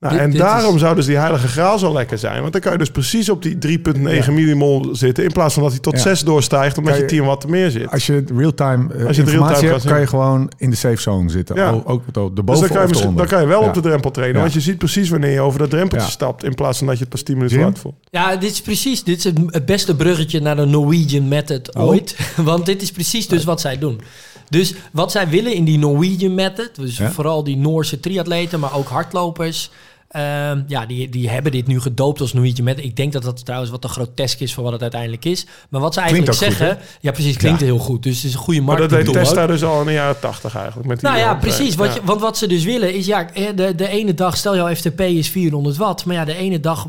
Nou, 0.03 0.15
Dit- 0.15 0.23
en 0.23 0.31
dit 0.31 0.39
daarom 0.39 0.75
is- 0.75 0.81
zou 0.81 0.95
dus 0.95 1.05
die 1.05 1.17
heilige 1.17 1.47
graal 1.47 1.79
zo 1.79 1.93
lekker 1.93 2.17
zijn. 2.17 2.41
Want 2.41 2.51
dan 2.53 2.61
kan 2.61 2.71
je 2.71 2.77
dus 2.77 2.91
precies 2.91 3.29
op 3.29 3.41
die 3.41 3.57
3,9 3.57 4.33
millimol 4.33 4.89
zitten... 4.91 5.23
in 5.23 5.31
plaats 5.31 5.53
van 5.53 5.63
dat 5.63 5.71
hij 5.71 5.81
tot 5.81 5.93
Ja. 5.93 5.99
6 6.01 6.21
doorstijgt... 6.21 6.77
omdat 6.77 6.95
je 6.95 7.01
je- 7.01 7.07
10 7.07 7.23
watt 7.25 7.47
meer 7.47 7.71
zit. 7.71 7.91
Als 7.91 8.05
je 8.05 8.23
real-time 8.35 8.83
Als 8.93 9.15
je 9.15 9.21
het 9.21 9.31
informatie 9.31 9.67
hebt, 9.67 9.85
kan 9.85 9.99
je 9.99 10.07
gewoon 10.07 10.51
in 10.57 10.69
de 10.69 10.75
safe 10.75 11.01
zone 11.01 11.29
zitten. 11.29 11.55
Ja. 11.55 11.69
Ook, 11.69 11.89
ook 11.89 12.01
de 12.05 12.11
Dus 12.33 12.43
boven 12.43 12.73
dan 12.73 12.77
kan, 12.87 12.87
je, 13.09 13.13
dan 13.15 13.27
kan 13.27 13.41
je 13.41 13.47
wel 13.47 13.61
Ja. 13.61 13.67
op 13.67 13.73
de 13.73 13.81
drempel 13.81 14.11
trainen. 14.11 14.35
Ja. 14.35 14.41
Want 14.41 14.53
je 14.53 14.61
ziet 14.61 14.77
precies 14.77 15.09
wanneer 15.09 15.31
je 15.31 15.41
over 15.41 15.59
dat 15.59 15.69
drempeltje 15.69 16.07
Ja. 16.07 16.13
stapt... 16.13 16.43
in 16.43 16.53
plaats 16.53 16.77
van 16.77 16.87
dat 16.87 16.95
je 16.95 17.01
het 17.01 17.11
pas 17.11 17.21
10 17.21 17.35
minuten 17.37 17.59
laat 17.59 17.79
voelt. 17.79 17.95
Ja, 18.09 18.35
dit 18.35 18.51
is 18.51 18.61
precies 18.61 19.03
dit 19.03 19.17
is 19.17 19.23
het, 19.23 19.65
beste 19.65 19.95
bruggetje 19.95 20.39
naar 20.41 20.55
de 20.55 20.65
Norwegian 20.65 21.27
Method 21.27 21.75
Oh. 21.75 21.83
ooit. 21.83 22.15
Want 22.35 22.65
dit 22.65 22.81
is 22.81 22.91
precies 22.91 23.27
dus 23.27 23.43
wat 23.43 23.61
zij 23.61 23.77
doen. 23.77 24.01
Dus 24.49 24.73
wat 24.91 25.11
zij 25.11 25.29
willen 25.29 25.53
in 25.53 25.63
die 25.65 25.77
Norwegian 25.77 26.33
Method, 26.35 26.69
dus 26.75 26.97
Ja. 26.97 27.11
vooral 27.11 27.43
die 27.43 27.57
Noorse 27.57 27.99
triatleten, 27.99 28.59
maar 28.59 28.75
ook 28.75 28.87
hardlopers, 28.87 29.71
ehm, 30.13 30.61
ja, 30.67 30.85
die, 30.85 31.09
die 31.09 31.29
hebben 31.29 31.51
dit 31.51 31.67
nu 31.67 31.79
gedoopt 31.79 32.21
als 32.21 32.33
Norwegian 32.33 32.63
Method. 32.63 32.83
Ik 32.83 32.95
denk 32.95 33.13
dat 33.13 33.23
dat 33.23 33.45
trouwens 33.45 33.71
wat 33.71 33.81
te 33.81 33.87
grotesk 33.87 34.39
is 34.39 34.53
voor 34.53 34.63
wat 34.63 34.71
het 34.73 34.81
uiteindelijk 34.81 35.25
is. 35.25 35.45
Maar 35.69 35.81
wat 35.81 35.93
ze 35.93 35.99
eigenlijk 35.99 36.33
zeggen, 36.33 36.77
ja 37.01 37.11
precies, 37.11 37.37
klinkt 37.37 37.59
Ja. 37.59 37.65
heel 37.65 37.77
goed. 37.77 38.03
Dus 38.03 38.15
het 38.15 38.23
is 38.25 38.33
een 38.33 38.39
goede 38.39 38.61
Maar 38.61 38.77
dat 38.77 38.89
deed. 38.89 39.11
Testa 39.13 39.47
dus 39.47 39.63
al 39.63 39.79
in 39.79 39.85
de 39.85 39.91
jaren 39.93 40.19
80 40.19 40.55
eigenlijk. 40.55 40.87
Met 40.87 40.99
die 40.99 41.09
Nou 41.09 41.19
ja, 41.21 41.35
precies. 41.35 41.75
Wat 41.75 41.87
Ja. 41.87 41.93
je, 41.93 42.01
want 42.03 42.21
wat 42.21 42.37
ze 42.37 42.47
dus 42.47 42.63
willen 42.63 42.93
is, 42.93 43.05
ja, 43.05 43.29
eh, 43.33 43.47
de, 43.55 43.75
de 43.75 43.87
ene 43.87 44.13
dag, 44.13 44.37
stel 44.37 44.55
jouw 44.55 44.75
FTP 44.75 44.99
is 45.01 45.29
400 45.29 45.77
watt, 45.77 46.05
maar 46.05 46.15
ja, 46.15 46.25
de 46.25 46.35
ene 46.35 46.59
dag 46.59 46.87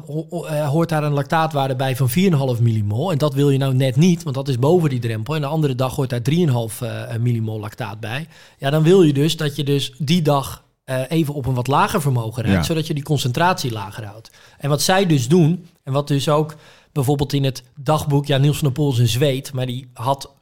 eh, 0.49 0.69
hoort 0.69 0.89
daar 0.89 1.03
een 1.03 1.13
lactaatwaarde 1.13 1.77
bij 1.77 1.97
van 1.97 2.09
4,5 2.57 2.63
millimol. 2.63 3.13
En 3.13 3.19
dat 3.19 3.35
wil 3.35 3.51
je 3.51 3.59
nou 3.59 3.75
net 3.75 3.97
niet, 3.97 4.23
want 4.23 4.35
dat 4.35 4.49
is 4.49 4.59
boven 4.59 4.91
die 4.91 4.99
drempel. 4.99 5.35
En 5.35 5.41
de 5.41 5.47
andere 5.47 5.75
dag 5.75 5.95
hoort 5.95 6.11
daar 6.11 6.21
3,5 6.31 6.81
eh, 6.81 7.17
millimol 7.21 7.61
lactaat 7.61 8.01
bij. 8.01 8.27
Ja, 8.59 8.71
dan 8.71 8.83
wil 8.83 9.03
je 9.03 9.13
dus 9.13 9.37
dat 9.37 9.57
je 9.57 9.65
dus 9.65 9.93
die 9.99 10.23
dag 10.23 10.63
eh, 10.85 11.01
even 11.09 11.35
op 11.35 11.47
een 11.47 11.55
wat 11.55 11.67
lager 11.67 12.01
vermogen 12.01 12.43
rijdt, 12.43 12.59
Ja. 12.59 12.65
zodat 12.65 12.87
je 12.87 12.95
die 12.95 13.03
concentratie 13.03 13.73
lager 13.73 14.05
houdt. 14.05 14.31
En 14.59 14.69
wat 14.69 14.83
zij 14.83 15.07
dus 15.07 15.29
doen, 15.29 15.67
en 15.83 15.93
wat 15.93 16.09
dus 16.09 16.29
ook 16.29 16.55
bijvoorbeeld 16.93 17.33
in 17.33 17.45
het 17.45 17.63
dagboek, 17.77 18.27
ja, 18.27 18.37
Niels 18.39 18.59
van 18.59 18.67
der 18.69 18.77
Poel 18.77 18.93
is 18.93 18.99
een 18.99 19.09
zweet, 19.09 19.53
maar 19.53 19.67
die 19.67 19.89
had 19.93 20.33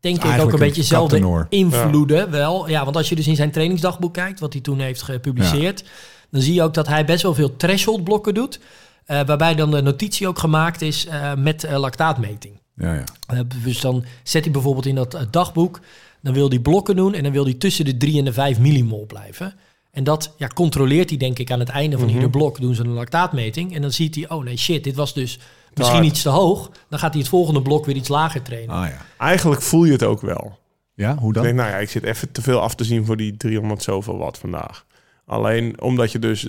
denk 0.00 0.24
ik 0.24 0.40
ook 0.40 0.52
een 0.52 0.58
beetje 0.58 0.80
dezelfde 0.80 1.14
kaptenoor. 1.18 1.46
invloeden 1.48 2.30
wel. 2.30 2.68
Ja, 2.68 2.84
want 2.84 2.96
als 2.96 3.08
je 3.08 3.14
dus 3.14 3.26
in 3.26 3.36
zijn 3.36 3.50
trainingsdagboek 3.50 4.14
kijkt, 4.14 4.40
wat 4.40 4.52
hij 4.52 4.62
toen 4.62 4.78
heeft 4.78 5.02
gepubliceerd, 5.02 5.84
dan 6.30 6.40
zie 6.40 6.54
je 6.54 6.62
ook 6.62 6.74
dat 6.74 6.86
hij 6.86 7.04
best 7.04 7.22
wel 7.22 7.34
veel 7.34 7.56
threshold 7.56 8.04
blokken 8.04 8.34
doet. 8.34 8.60
eh, 9.04 9.20
waarbij 9.26 9.54
dan 9.54 9.70
de 9.70 9.82
notitie 9.82 10.28
ook 10.28 10.38
gemaakt 10.38 10.82
is 10.82 11.06
eh, 11.06 11.34
met 11.34 11.66
lactaatmeting. 11.70 12.60
Ja, 12.76 12.94
ja. 12.94 13.42
Dus 13.64 13.80
dan 13.80 14.04
zet 14.22 14.42
hij 14.44 14.52
bijvoorbeeld 14.52 14.86
in 14.86 14.94
dat 14.94 15.26
dagboek, 15.30 15.80
dan 16.22 16.34
wil 16.34 16.48
hij 16.48 16.58
blokken 16.58 16.96
doen 16.96 17.14
en 17.14 17.22
dan 17.22 17.32
wil 17.32 17.44
hij 17.44 17.54
tussen 17.54 17.84
de 17.84 17.96
3 17.96 18.18
en 18.18 18.24
de 18.24 18.32
5 18.32 18.58
millimol 18.58 19.06
blijven. 19.06 19.54
En 19.90 20.04
dat 20.04 20.34
ja, 20.36 20.46
controleert 20.46 21.08
hij 21.08 21.18
denk 21.18 21.38
ik 21.38 21.50
aan 21.50 21.58
het 21.58 21.68
einde 21.68 21.98
van 21.98 22.08
ieder 22.08 22.30
blok, 22.30 22.60
doen 22.60 22.74
ze 22.74 22.82
een 22.82 22.88
lactaatmeting. 22.88 23.74
En 23.74 23.82
dan 23.82 23.92
ziet 23.92 24.14
hij, 24.14 24.28
oh 24.28 24.44
nee 24.44 24.56
shit, 24.56 24.84
dit 24.84 24.96
was 24.96 25.14
dus 25.14 25.38
misschien 25.74 25.98
hard. 25.98 26.10
iets 26.10 26.22
te 26.22 26.28
hoog. 26.28 26.70
Dan 26.88 26.98
gaat 26.98 27.12
hij 27.12 27.20
het 27.20 27.30
volgende 27.30 27.62
blok 27.62 27.86
weer 27.86 27.96
iets 27.96 28.08
lager 28.08 28.42
trainen. 28.42 28.74
Ah 28.74 28.88
ja. 28.88 28.98
Eigenlijk 29.18 29.62
voel 29.62 29.84
je 29.84 29.92
het 29.92 30.02
ook 30.02 30.20
wel. 30.20 30.58
Ja, 30.94 31.16
hoe 31.16 31.28
Ik 31.28 31.34
dan? 31.34 31.42
denk, 31.42 31.56
nou 31.56 31.70
ja, 31.70 31.76
ik 31.76 31.90
zit 31.90 32.04
even 32.04 32.32
te 32.32 32.42
veel 32.42 32.60
af 32.60 32.74
te 32.74 32.84
zien 32.84 33.04
voor 33.04 33.16
die 33.16 33.36
300 33.36 33.82
zoveel 33.82 34.18
watt 34.18 34.38
vandaag. 34.38 34.84
Alleen 35.26 35.80
omdat 35.80 36.12
je 36.12 36.18
dus 36.18 36.48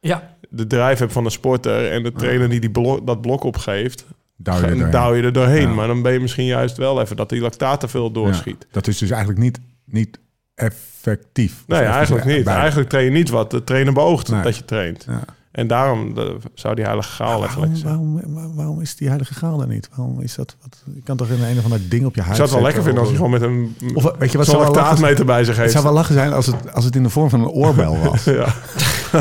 Ja, 0.00 0.36
de 0.50 0.66
drijf 0.66 0.98
hebt 0.98 1.12
van 1.12 1.24
de 1.24 1.30
sporter 1.30 1.90
en 1.90 2.02
de 2.02 2.12
trainer 2.12 2.48
die, 2.48 2.60
die 2.60 2.70
blok, 2.70 3.06
dat 3.06 3.20
blok 3.20 3.44
opgeeft, 3.44 4.04
Douw 4.36 4.60
je 4.60 4.84
er 4.84 4.90
douw 4.90 5.14
je 5.14 5.22
er 5.22 5.32
doorheen. 5.32 5.68
Ja. 5.68 5.74
Maar 5.74 5.86
dan 5.86 6.02
ben 6.02 6.12
je 6.12 6.20
misschien 6.20 6.46
juist 6.46 6.76
wel 6.76 7.00
even 7.00 7.16
dat 7.16 7.28
die 7.28 7.40
lactaat 7.40 7.80
te 7.80 7.88
veel 7.88 8.10
doorschiet. 8.10 8.56
Ja, 8.60 8.66
dat 8.70 8.86
is 8.86 8.98
dus 8.98 9.10
eigenlijk 9.10 9.40
niet, 9.40 9.60
niet 9.84 10.18
effectief. 10.56 11.64
Nee, 11.66 11.80
eigenlijk 11.80 12.24
niet. 12.24 12.46
Eigenlijk 12.46 12.90
train 12.90 13.00
je 13.02 13.10
niet 13.10 13.28
wat 13.28 13.50
de 13.50 13.64
trainer 13.64 13.92
beoogt 13.92 14.30
Nee. 14.30 14.42
dat 14.42 14.56
je 14.56 14.64
traint. 14.64 15.04
Ja. 15.08 15.22
En 15.56 15.66
daarom 15.66 16.14
zou 16.54 16.74
die 16.74 16.84
heilige 16.84 17.22
Waarom, 17.22 17.40
lekker 17.40 17.60
zijn. 17.72 17.82
waarom, 17.84 18.20
waar- 18.34 18.54
waarom 18.54 18.80
is 18.80 18.96
die 18.96 19.08
heilige 19.08 19.34
graal 19.34 19.60
er 19.60 19.66
niet? 19.66 19.88
Waarom 19.96 20.20
is 20.20 20.34
dat? 20.34 20.56
Wat, 20.62 20.82
je 20.94 21.00
kan 21.04 21.16
toch 21.16 21.28
in 21.28 21.42
een 21.42 21.58
of 21.58 21.64
ander 21.64 21.80
ding 21.88 22.04
op 22.06 22.14
je 22.14 22.20
Ik 22.20 22.26
huid 22.26 22.36
zou 22.36 22.48
het 22.48 22.56
wel 22.58 22.66
lekker 22.66 22.82
vinden 22.82 23.00
als 23.02 23.12
hij 23.12 23.20
of- 23.20 23.24
gewoon 23.26 23.40
met 23.40 23.50
een 23.82 23.94
Of 23.96 24.02
weet 24.18 24.32
je 24.32 24.36
wat 24.38 24.46
zo'n 24.46 24.54
zou 24.54 24.66
wel 24.66 24.74
lachen 24.74 24.82
lactaatmeter 24.82 25.24
bij 25.24 25.38
zich 25.44 25.48
Het 25.48 25.56
heeft. 25.60 25.72
zou 25.72 25.84
wel 25.84 25.92
lachen 25.92 26.14
zijn 26.14 26.32
als 26.32 26.46
het, 26.46 26.72
als 26.74 26.84
het 26.84 26.96
in 26.96 27.02
de 27.02 27.08
vorm 27.10 27.30
van 27.30 27.40
een 27.40 27.48
oorbel 27.48 27.96
was. 28.10 28.24
Ja. 28.24 28.46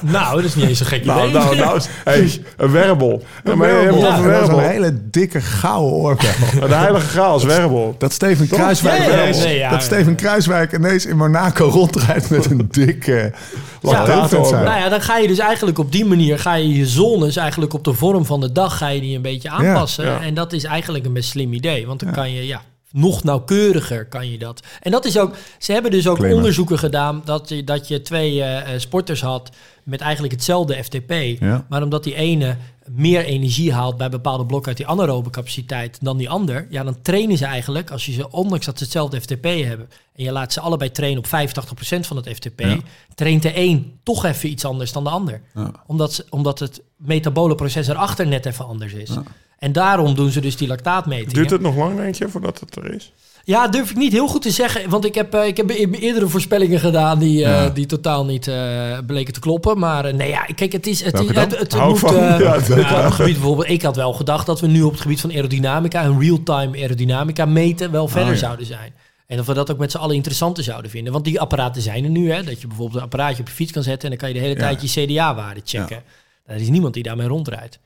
nou, 0.00 0.34
dat 0.36 0.44
is 0.44 0.54
niet 0.54 0.68
eens 0.68 0.80
een 0.80 0.86
gek 0.86 1.02
idee. 1.02 1.14
Nou, 1.14 1.32
nou, 1.32 1.56
nou, 1.56 1.80
hey, 2.04 2.42
een 2.56 2.70
werbel. 2.70 3.22
Ja, 3.44 3.54
maar 3.54 3.68
je 3.68 3.74
hebt 3.74 3.94
Ja, 3.98 4.00
toch 4.08 4.18
een 4.18 4.24
werbel. 4.24 4.58
hele 4.58 5.00
dikke 5.10 5.40
gouden 5.40 5.92
oorbel. 5.92 6.28
De 6.68 6.74
heilige 6.74 7.06
graal 7.06 7.36
is 7.36 7.44
werbel. 7.44 7.94
Dat 7.98 8.12
Steven 8.12 8.48
Kruiswijk, 8.48 9.06
nee, 9.36 9.56
ja. 9.58 9.70
dat 9.70 9.82
Steven 9.82 10.14
Kruiswijk 10.14 10.72
ineens 10.72 11.06
in 11.06 11.16
Monaco 11.16 11.64
rondrijdt 11.68 12.30
met 12.30 12.50
een 12.50 12.68
dikke 12.70 13.12
Ja, 13.12 13.90
lactaatmeter. 13.90 14.56
ja. 14.58 14.62
Nou 14.62 14.78
ja, 14.78 14.88
dan 14.88 15.00
ga 15.00 15.16
je 15.16 15.28
dus 15.28 15.38
eigenlijk 15.38 15.57
op 15.62 15.92
die 15.92 16.04
manier, 16.04 16.38
ga 16.38 16.54
je 16.54 16.74
je 16.74 16.86
zones 16.86 17.36
eigenlijk 17.36 17.74
op 17.74 17.84
de 17.84 17.92
vorm 17.92 18.24
van 18.24 18.40
de 18.40 18.52
dag, 18.52 18.78
ga 18.78 18.88
je 18.88 19.00
die 19.00 19.16
een 19.16 19.22
beetje 19.22 19.50
aanpassen. 19.50 20.04
ja. 20.04 20.20
En 20.20 20.34
dat 20.34 20.52
is 20.52 20.64
eigenlijk 20.64 21.06
een 21.06 21.12
best 21.12 21.28
slim 21.28 21.52
idee, 21.52 21.86
want 21.86 22.00
dan 22.00 22.12
kan 22.12 22.32
je, 22.32 22.46
ja, 22.46 22.62
nog 22.98 23.24
nauwkeuriger 23.24 24.06
kan 24.06 24.30
je 24.30 24.38
dat. 24.38 24.62
En 24.80 24.90
dat 24.90 25.04
is 25.04 25.18
ook, 25.18 25.36
ze 25.58 25.72
hebben 25.72 25.90
dus 25.90 26.08
ook 26.08 26.22
onderzoeken 26.22 26.78
gedaan 26.78 27.22
dat 27.24 27.48
je, 27.48 27.64
dat 27.64 27.88
je 27.88 28.02
twee 28.02 28.42
eh, 28.42 28.74
eh, 28.74 28.80
sporters 28.80 29.20
had 29.20 29.50
met 29.84 30.00
eigenlijk 30.00 30.32
hetzelfde 30.32 30.84
FTP. 30.84 31.12
Ja. 31.40 31.66
Maar 31.68 31.82
omdat 31.82 32.04
die 32.04 32.14
ene 32.14 32.56
meer 32.90 33.24
energie 33.24 33.72
haalt 33.72 33.96
bij 33.96 34.08
bepaalde 34.08 34.46
blokken 34.46 34.68
uit 34.68 34.76
die 34.76 34.86
anaerobe 34.86 35.30
capaciteit 35.30 35.98
dan 36.00 36.16
die 36.16 36.30
ander, 36.30 36.66
ja, 36.70 36.82
dan 36.84 37.02
trainen 37.02 37.36
ze 37.36 37.44
eigenlijk, 37.44 37.90
als 37.90 38.06
je 38.06 38.12
ze, 38.12 38.30
ondanks 38.30 38.66
dat 38.66 38.78
ze 38.78 38.84
hetzelfde 38.84 39.20
FTP 39.20 39.44
hebben, 39.44 39.88
en 40.14 40.24
je 40.24 40.32
laat 40.32 40.52
ze 40.52 40.60
allebei 40.60 40.90
trainen 40.90 41.18
op 41.18 41.26
85% 41.26 42.06
van 42.06 42.16
het 42.16 42.28
FTP, 42.28 42.60
Ja. 42.60 42.78
traint 43.14 43.42
de 43.42 43.52
een 43.56 43.98
toch 44.02 44.24
even 44.24 44.50
iets 44.50 44.64
anders 44.64 44.92
dan 44.92 45.04
de 45.04 45.10
ander. 45.10 45.40
Ja. 45.54 45.72
Omdat, 45.86 46.12
ze, 46.12 46.24
omdat 46.30 46.58
het 46.58 46.82
metabole 46.96 47.54
proces 47.54 47.88
erachter 47.88 48.26
net 48.26 48.46
even 48.46 48.66
anders 48.66 48.92
is. 48.92 49.10
En 49.58 49.72
daarom 49.72 50.14
doen 50.14 50.30
ze 50.30 50.40
dus 50.40 50.56
die 50.56 50.68
lactaatmetingen. 50.68 51.34
Duurt 51.34 51.50
het 51.50 51.60
nog 51.60 51.76
lang, 51.76 51.96
denk 51.96 52.14
je, 52.14 52.28
voordat 52.28 52.60
het 52.60 52.76
er 52.76 52.94
is? 52.94 53.12
Ja, 53.44 53.68
durf 53.68 53.90
ik 53.90 53.96
niet 53.96 54.12
heel 54.12 54.28
goed 54.28 54.42
te 54.42 54.50
zeggen. 54.50 54.90
Want 54.90 55.04
ik 55.04 55.14
heb, 55.14 55.34
eh, 55.34 55.46
ik 55.46 55.56
heb 55.56 55.70
e- 55.70 55.90
eerdere 55.90 56.28
voorspellingen 56.28 56.80
gedaan 56.80 57.18
die, 57.18 57.44
eh, 57.44 57.74
die 57.74 57.86
totaal 57.86 58.24
niet 58.24 58.48
eh, 58.48 58.98
bleken 59.06 59.32
te 59.32 59.40
kloppen. 59.40 59.78
Maar 59.78 60.14
nee, 60.14 60.28
ja, 60.28 60.44
kijk, 60.54 60.72
het 60.72 60.86
is. 60.86 61.02
Het, 61.04 61.20
is- 61.20 61.34
het, 61.34 61.58
het 61.58 61.74
moet. 61.80 62.00
Ja, 62.10 62.38
nou, 62.38 62.56
op 62.58 63.04
het 63.04 63.14
gebied 63.14 63.34
bijvoorbeeld, 63.34 63.68
ik 63.68 63.82
had 63.82 63.96
wel 63.96 64.12
gedacht 64.12 64.46
dat 64.46 64.60
we 64.60 64.66
nu 64.66 64.82
op 64.82 64.92
het 64.92 65.00
gebied 65.00 65.20
van 65.20 65.30
aerodynamica, 65.32 66.04
een 66.04 66.20
real-time 66.20 66.76
aerodynamica 66.78 67.44
meten, 67.44 67.90
wel 67.90 68.08
verder 68.08 68.28
Oh, 68.28 68.34
ja. 68.34 68.38
zouden 68.40 68.66
zijn. 68.66 68.92
En 69.26 69.36
dat 69.36 69.46
we 69.46 69.54
dat 69.54 69.70
ook 69.70 69.78
met 69.78 69.90
z'n 69.90 69.96
allen 69.98 70.14
interessanter 70.16 70.64
zouden 70.64 70.90
vinden. 70.90 71.12
Want 71.12 71.24
die 71.24 71.40
apparaten 71.40 71.82
zijn 71.82 72.04
er 72.04 72.10
nu, 72.10 72.32
hè. 72.32 72.42
Dat 72.42 72.60
je 72.60 72.66
bijvoorbeeld 72.66 72.96
een 72.98 73.04
apparaatje 73.04 73.40
op 73.42 73.48
je 73.48 73.54
fiets 73.54 73.72
kan 73.72 73.82
zetten 73.82 74.02
en 74.02 74.08
dan 74.08 74.18
kan 74.18 74.28
je 74.28 74.34
de 74.34 74.40
hele 74.46 74.60
tijd 74.60 74.92
je 74.92 75.06
CDA-waarde 75.06 75.60
checken. 75.64 76.02
Er 76.46 76.56
is 76.56 76.68
niemand 76.68 76.94
die 76.94 77.02
daarmee 77.02 77.26
rondrijdt. 77.26 77.78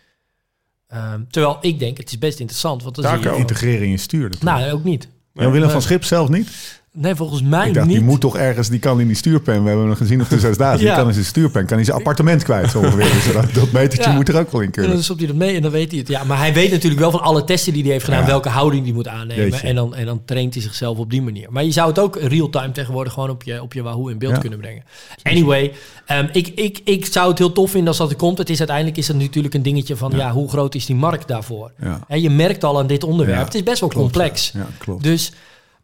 Ehm, 0.93 1.21
terwijl 1.31 1.59
ik 1.61 1.79
denk, 1.79 1.97
het 1.97 2.09
is 2.09 2.19
best 2.19 2.39
interessant. 2.39 2.83
Want 2.83 2.95
Daar 2.95 3.05
zie 3.05 3.19
je, 3.19 3.25
komen. 3.25 3.41
Integreren 3.41 3.87
in 3.87 3.91
natuurlijk. 3.93 4.43
nou, 4.43 4.73
ook 4.73 4.85
niet. 4.85 5.09
Jan 5.33 5.53
Willem 5.53 5.71
van. 5.71 5.83
Schip 5.83 6.05
zelf 6.05 6.29
niet? 6.29 6.82
Nee, 6.95 7.15
volgens 7.15 7.43
mij 7.43 7.69
Ik 7.69 7.75
dacht, 7.75 7.87
niet. 7.87 7.97
die 7.97 8.05
moet 8.05 8.21
toch 8.21 8.37
ergens, 8.37 8.69
die 8.69 8.79
kan 8.79 9.01
in 9.01 9.07
die 9.07 9.17
stuurpen. 9.17 9.63
We 9.63 9.69
hebben 9.69 9.87
hem 9.87 9.97
gezien 9.97 10.21
op 10.21 10.29
de 10.29 10.39
zesdaagse. 10.39 10.79
Die 10.79 10.87
Ja. 10.87 10.95
kan 10.97 11.07
in 11.07 11.13
zijn 11.13 11.25
stuurpen, 11.25 11.67
kan 11.67 11.79
in 11.79 11.85
zijn 11.85 11.97
appartement 11.97 12.43
kwijt. 12.43 12.71
Zo 12.71 12.79
ongeveer. 12.79 13.13
Dus 13.13 13.33
dat, 13.33 13.55
dat 13.55 13.73
metertje 13.73 14.11
Ja. 14.11 14.17
moet 14.17 14.29
er 14.29 14.39
ook 14.39 14.51
wel 14.53 14.61
in 14.61 14.67
En 14.67 14.73
kunnen. 14.73 14.93
dan 14.93 15.03
stopt 15.03 15.19
hij 15.19 15.29
dat 15.29 15.37
mee 15.37 15.57
en 15.57 15.63
dan 15.63 15.71
weet 15.71 15.91
hij 15.91 15.99
het. 15.99 16.09
Ja, 16.09 16.25
maar 16.25 16.39
hij 16.39 16.53
weet 16.55 16.71
natuurlijk 16.71 17.01
wel 17.01 17.11
van 17.11 17.21
alle 17.23 17.45
testen 17.45 17.73
die 17.73 17.83
hij 17.83 17.93
heeft 17.93 18.05
gedaan... 18.05 18.21
Ja. 18.21 18.27
welke 18.27 18.49
houding 18.49 18.85
hij 18.85 18.93
moet 18.95 19.09
aannemen. 19.09 19.45
Jeetje. 19.45 19.67
En 19.67 19.75
dan, 19.75 19.95
en 19.95 20.07
dan 20.07 20.23
traint 20.25 20.55
hij 20.55 20.63
zichzelf 20.63 20.99
op 20.99 21.11
die 21.11 21.23
manier. 21.23 21.47
Maar 21.53 21.65
je 21.65 21.71
zou 21.71 21.89
het 21.89 21.99
ook 21.99 22.17
real-time 22.21 22.73
tegenwoordig... 22.73 23.13
gewoon 23.13 23.31
op 23.31 23.43
je, 23.43 23.63
op 23.63 23.73
je 23.73 23.83
Wahoo 23.83 24.09
in 24.09 24.19
beeld 24.19 24.39
kunnen 24.39 24.59
brengen. 24.59 24.83
Anyway, 25.23 25.73
ehm, 26.07 26.29
ik, 26.33 26.49
ik, 26.49 26.81
ik 26.85 27.07
zou 27.07 27.29
het 27.29 27.39
heel 27.39 27.53
tof 27.53 27.71
vinden 27.71 27.89
als 27.89 27.99
dat 27.99 28.11
er 28.11 28.17
komt. 28.17 28.39
Het 28.39 28.51
is 28.51 28.59
uiteindelijk 28.59 28.97
is 28.97 29.09
het 29.09 29.17
natuurlijk 29.19 29.55
een 29.55 29.63
dingetje 29.63 29.97
van... 29.97 30.13
ja, 30.17 30.33
hoe 30.33 30.49
groot 30.49 30.75
is 30.75 30.87
die 30.87 30.97
markt 30.97 31.29
daarvoor? 31.29 31.71
Ja. 31.81 32.01
Hè, 32.09 32.17
je 32.17 32.31
merkt 32.31 32.65
al 32.65 32.79
aan 32.79 32.87
dit 32.87 33.05
onderwerp. 33.05 33.45
Het 33.45 33.55
is 33.55 33.63
best 33.63 33.81
wel 33.81 33.89
klopt, 33.89 34.13
complex. 34.13 34.51
Ja, 34.55 34.67
klopt. 34.79 35.03
Dus... 35.03 35.33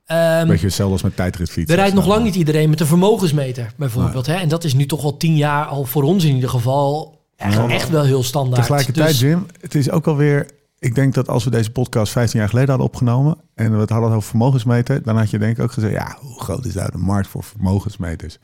ehm, 0.09 0.47
Beetje 0.47 0.67
hetzelfde 0.67 0.93
als 0.93 1.03
met 1.03 1.17
tijdritfietsen. 1.17 1.77
er 1.77 1.81
rijdt 1.83 1.95
nog 1.97 2.07
lang 2.07 2.25
niet 2.25 2.35
iedereen 2.35 2.71
met 2.71 2.81
een 2.81 2.87
vermogensmeter, 2.87 3.73
bijvoorbeeld. 3.77 4.27
Hè? 4.27 4.35
En 4.35 4.49
dat 4.49 4.65
is 4.65 4.75
nu 4.75 4.87
toch 4.87 5.05
al 5.05 5.17
tien 5.17 5.37
jaar, 5.37 5.65
al 5.65 5.85
voor 5.85 6.03
ons 6.03 6.25
in 6.25 6.35
ieder 6.35 6.51
geval, 6.51 7.19
echt, 7.37 7.55
Ja. 7.55 7.69
echt 7.69 7.89
wel 7.91 8.05
heel 8.05 8.23
standaard. 8.23 8.61
Tegelijkertijd, 8.61 9.09
Dus- 9.09 9.21
Jim, 9.21 9.47
het 9.61 9.75
is 9.75 9.91
ook 9.91 10.07
alweer... 10.07 10.51
Ik 10.81 10.95
denk 10.95 11.15
dat 11.15 11.29
als 11.29 11.45
we 11.45 11.51
deze 11.51 11.71
podcast 11.71 12.13
15 12.13 12.39
jaar 12.41 12.49
geleden 12.49 12.69
hadden 12.71 12.87
opgenomen... 12.87 13.37
en 13.55 13.73
we 13.75 13.79
het 13.81 13.91
hadden 13.91 14.11
over 14.11 14.23
vermogensmeter... 14.29 15.03
dan 15.03 15.17
had 15.17 15.31
je 15.31 15.39
denk 15.39 15.57
ik 15.57 15.63
ook 15.63 15.73
gezegd... 15.73 15.93
ja, 15.93 16.17
hoe 16.21 16.41
groot 16.43 16.65
is 16.65 16.75
nou 16.75 16.91
de 16.93 16.99
markt 16.99 17.29
voor 17.29 17.43
vermogensmeters? 17.45 18.39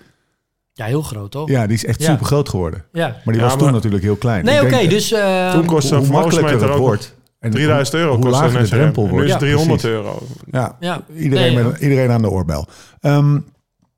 ja, 0.73 0.85
heel 0.85 1.03
groot, 1.03 1.31
toch? 1.31 1.49
Ja, 1.49 1.67
die 1.67 1.77
is 1.77 1.85
echt 1.85 2.01
Ja. 2.03 2.11
super 2.11 2.27
groot 2.27 2.49
geworden. 2.49 2.85
Ja. 2.93 3.07
Maar 3.09 3.35
die 3.35 3.43
Ja, 3.43 3.49
was 3.49 3.57
toen 3.59 3.73
natuurlijk 3.73 4.03
heel 4.03 4.17
klein. 4.17 4.45
Nee, 4.45 4.63
oké, 4.63 4.87
dus... 4.89 5.13
eh, 5.13 5.53
Toen 5.53 5.65
kostte 5.67 5.95
hoe, 5.95 6.05
een 6.05 6.11
vermogensmeter 6.11 6.61
het 6.63 6.71
ook 6.71 6.79
wordt... 6.79 7.15
en 7.45 7.51
3000 7.51 7.97
euro 7.97 8.15
hoe 8.15 8.25
kost 8.25 8.41
lager 8.41 8.61
een 8.61 8.67
drempel 8.67 9.03
wordt. 9.09 9.17
Nu 9.17 9.25
is 9.25 9.33
het 9.33 9.41
Ja, 9.43 9.47
300 9.47 9.81
precies. 9.81 9.97
euro. 9.99 10.23
Ja, 10.51 10.77
Ja. 10.81 11.03
Iedereen, 11.17 11.55
Nee, 11.55 11.65
met, 11.65 11.81
iedereen 11.81 12.11
aan 12.11 12.23
de 12.23 12.31
oorbel. 12.31 12.67
Ehm, 13.01 13.35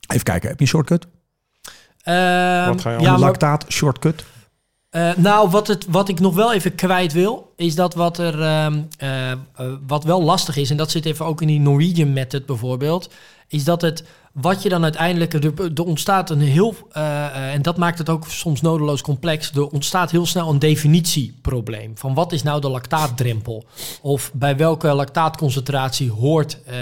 even 0.08 0.22
kijken, 0.22 0.48
heb 0.48 0.58
je 0.58 0.64
een 0.64 0.70
shortcut? 0.70 1.06
ehm, 2.02 2.66
Wat 2.68 2.80
ga 2.80 2.90
je 2.90 3.00
ja, 3.00 3.18
Lactaat 3.18 3.64
shortcut? 3.68 4.24
eh, 4.90 5.10
nou, 5.16 5.50
wat, 5.50 5.66
het, 5.66 5.86
wat 5.88 6.08
ik 6.08 6.20
nog 6.20 6.34
wel 6.34 6.52
even 6.52 6.74
kwijt 6.74 7.12
wil, 7.12 7.52
is 7.56 7.74
dat 7.74 7.94
wat 7.94 8.18
er 8.18 8.42
ehm, 8.42 8.80
eh, 8.98 9.30
eh, 9.30 9.38
wat 9.86 10.04
wel 10.04 10.22
lastig 10.22 10.56
is, 10.56 10.70
en 10.70 10.76
dat 10.76 10.90
zit 10.90 11.04
even 11.04 11.26
ook 11.26 11.40
in 11.40 11.46
die 11.46 11.60
Norwegian 11.60 12.12
method 12.12 12.46
bijvoorbeeld, 12.46 13.10
is 13.48 13.64
dat 13.64 13.82
het 13.82 14.04
wat 14.32 14.62
je 14.62 14.68
dan 14.68 14.82
uiteindelijk, 14.82 15.32
er, 15.32 15.84
ontstaat 15.84 16.30
een 16.30 16.40
heel, 16.40 16.74
eh, 16.90 17.26
eh, 17.26 17.52
en 17.54 17.62
dat 17.62 17.76
maakt 17.76 17.98
het 17.98 18.08
ook 18.08 18.24
soms 18.28 18.60
nodeloos 18.60 19.02
complex, 19.02 19.50
er 19.50 19.66
ontstaat 19.66 20.10
heel 20.10 20.26
snel 20.26 20.50
een 20.50 20.58
definitieprobleem 20.58 21.98
van 21.98 22.14
wat 22.14 22.32
is 22.32 22.42
nou 22.42 22.60
de 22.60 22.68
lactaatdrempel? 22.68 23.64
Of 24.02 24.30
bij 24.34 24.56
welke 24.56 24.92
lactaatconcentratie 24.92 26.10
hoort 26.10 26.58
eh, 26.64 26.74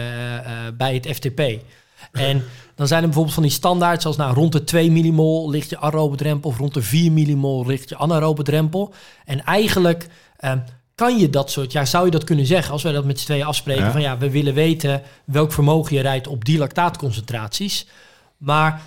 bij 0.76 0.94
het 0.94 1.06
FTP? 1.06 1.40
En 2.12 2.44
dan 2.74 2.86
zijn 2.86 3.00
er 3.00 3.06
bijvoorbeeld 3.06 3.34
van 3.34 3.42
die 3.42 3.52
standaard, 3.52 4.02
zoals 4.02 4.16
nou, 4.16 4.34
rond 4.34 4.52
de 4.52 4.64
2 4.64 4.90
millimol 4.90 5.50
ligt 5.50 5.70
je 5.70 5.78
aerobe 5.78 6.16
drempel, 6.16 6.50
of 6.50 6.58
rond 6.58 6.74
de 6.74 6.82
4 6.82 7.12
millimol 7.12 7.66
ligt 7.66 7.88
je 7.88 7.96
anaerobe 7.96 8.42
drempel. 8.42 8.94
En 9.24 9.44
eigenlijk 9.44 10.08
eh, 10.36 10.52
kan 10.94 11.18
je 11.18 11.30
dat 11.30 11.50
soort, 11.50 11.72
ja, 11.72 11.84
zou 11.84 12.04
je 12.04 12.10
dat 12.10 12.24
kunnen 12.24 12.46
zeggen 12.46 12.72
als 12.72 12.82
wij 12.82 12.92
dat 12.92 13.04
met 13.04 13.18
z'n 13.18 13.24
tweeën 13.24 13.44
afspreken, 13.44 13.84
Ja. 13.84 13.90
van 13.92 14.00
ja, 14.00 14.18
we 14.18 14.30
willen 14.30 14.54
weten 14.54 15.02
welk 15.24 15.52
vermogen 15.52 15.96
je 15.96 16.02
rijdt 16.02 16.26
op 16.26 16.44
die 16.44 16.58
lactaatconcentraties. 16.58 17.86
Maar 18.36 18.82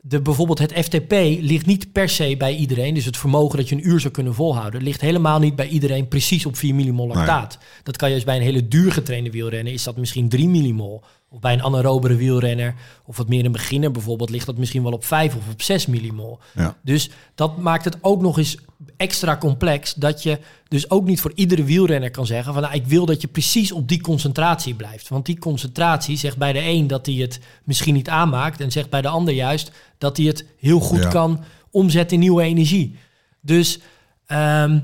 de, 0.00 0.20
bijvoorbeeld 0.20 0.58
het 0.58 0.72
FTP 0.72 1.12
ligt 1.40 1.66
niet 1.66 1.92
per 1.92 2.08
se 2.08 2.34
bij 2.38 2.54
iedereen. 2.54 2.94
Dus 2.94 3.04
het 3.04 3.16
vermogen 3.16 3.58
dat 3.58 3.68
je 3.68 3.74
een 3.74 3.88
uur 3.88 4.00
zou 4.00 4.12
kunnen 4.12 4.34
volhouden... 4.34 4.82
ligt 4.82 5.00
helemaal 5.00 5.38
niet 5.38 5.56
bij 5.56 5.68
iedereen 5.68 6.08
precies 6.08 6.46
op 6.46 6.56
4 6.56 6.74
millimol 6.74 7.06
lactaat. 7.06 7.58
Dat 7.82 7.96
kan 7.96 8.10
juist 8.10 8.24
bij 8.24 8.36
een 8.36 8.42
hele 8.42 8.68
duur 8.68 8.92
getrainde 8.92 9.30
wielrenner... 9.30 9.72
is 9.72 9.82
dat 9.82 9.96
misschien 9.96 10.28
3 10.28 10.48
millimol. 10.48 11.02
Of 11.30 11.40
bij 11.40 11.52
een 11.52 11.62
anaerobere 11.62 12.16
wielrenner... 12.16 12.74
of 13.04 13.16
wat 13.16 13.28
meer 13.28 13.44
een 13.44 13.52
beginner 13.52 13.90
bijvoorbeeld... 13.90 14.30
ligt 14.30 14.46
dat 14.46 14.56
misschien 14.58 14.82
wel 14.82 14.92
op 14.92 15.04
5 15.04 15.36
of 15.36 15.48
op 15.52 15.62
6 15.62 15.86
millimol. 15.86 16.38
Ja. 16.54 16.76
Dus 16.82 17.10
dat 17.34 17.56
maakt 17.56 17.84
het 17.84 17.96
ook 18.00 18.20
nog 18.20 18.38
eens 18.38 18.56
extra 18.96 19.36
complex... 19.36 19.94
dat 19.94 20.22
je 20.22 20.38
dus 20.68 20.90
ook 20.90 21.04
niet 21.04 21.20
voor 21.20 21.32
iedere 21.34 21.64
wielrenner 21.64 22.10
kan 22.10 22.26
zeggen... 22.26 22.52
van 22.52 22.62
nou, 22.62 22.74
ik 22.74 22.86
wil 22.86 23.06
dat 23.06 23.20
je 23.20 23.28
precies 23.28 23.72
op 23.72 23.88
die 23.88 24.00
concentratie 24.00 24.74
blijft. 24.74 25.08
Want 25.08 25.26
die 25.26 25.38
concentratie 25.38 26.16
zegt 26.16 26.36
bij 26.36 26.52
de 26.52 26.62
een 26.62 26.86
dat 26.86 27.06
hij 27.06 27.14
het 27.14 27.40
misschien 27.64 27.94
niet 27.94 28.08
aanmaakt... 28.08 28.60
en 28.60 28.70
zegt 28.70 28.90
bij 28.90 29.02
de 29.02 29.08
ander 29.08 29.34
juist 29.34 29.70
dat 29.98 30.16
hij 30.16 30.26
het 30.26 30.44
heel 30.58 30.80
goed 30.80 31.02
Ja. 31.02 31.08
kan 31.08 31.44
omzetten 31.70 32.16
in 32.16 32.22
nieuwe 32.22 32.42
energie. 32.42 32.96
Dus 33.40 33.78
ehm, 34.26 34.78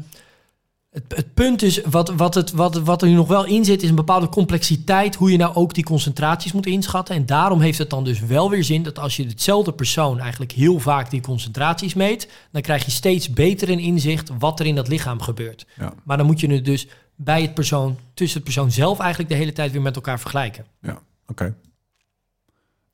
het, 0.95 1.05
het 1.17 1.35
punt 1.35 1.63
is, 1.63 1.81
wat, 1.83 2.09
wat, 2.09 2.35
het, 2.35 2.51
wat, 2.51 2.75
wat 2.75 3.03
er 3.03 3.09
nu 3.09 3.15
nog 3.15 3.29
wel 3.29 3.47
in 3.47 3.65
zit, 3.65 3.83
is 3.83 3.89
een 3.89 3.95
bepaalde 3.95 4.29
complexiteit, 4.29 5.15
hoe 5.15 5.31
je 5.31 5.37
nou 5.37 5.55
ook 5.55 5.75
die 5.75 5.85
concentraties 5.85 6.53
moet 6.53 6.67
inschatten. 6.67 7.15
En 7.15 7.27
daarom 7.27 7.61
heeft 7.61 7.79
het 7.79 7.91
dan 7.91 8.05
dus 8.05 8.21
wel 8.21 8.51
weer 8.51 8.65
zin 8.65 8.83
dat 8.83 8.99
als 8.99 9.17
je 9.17 9.27
hetzelfde 9.27 9.73
persoon 9.73 10.21
eigenlijk 10.21 10.53
heel 10.53 10.79
vaak 10.79 11.11
die 11.11 11.21
concentraties 11.21 11.95
meet, 11.95 12.29
dan 12.51 12.63
krijg 12.63 12.85
je 12.85 12.91
steeds 12.91 13.31
beter 13.31 13.71
een 13.71 13.79
inzicht 13.79 14.31
wat 14.39 14.61
er 14.61 14.67
in 14.67 14.75
dat 14.75 14.89
lichaam 14.89 15.21
gebeurt. 15.21 15.67
Ja. 15.79 15.93
Maar 16.03 16.17
dan 16.17 16.27
moet 16.27 16.41
je 16.41 16.53
het 16.53 16.65
dus 16.65 16.87
bij 17.15 17.43
het 17.43 17.55
persoon, 17.55 17.99
tussen 18.15 18.37
het 18.37 18.45
persoon 18.45 18.71
zelf 18.71 18.99
eigenlijk 18.99 19.31
de 19.31 19.37
hele 19.37 19.53
tijd 19.53 19.73
weer 19.73 19.83
met 19.83 19.97
elkaar 19.97 20.21
vergelijken. 20.21 20.65
Ja, 20.81 20.99
oké. 21.27 21.55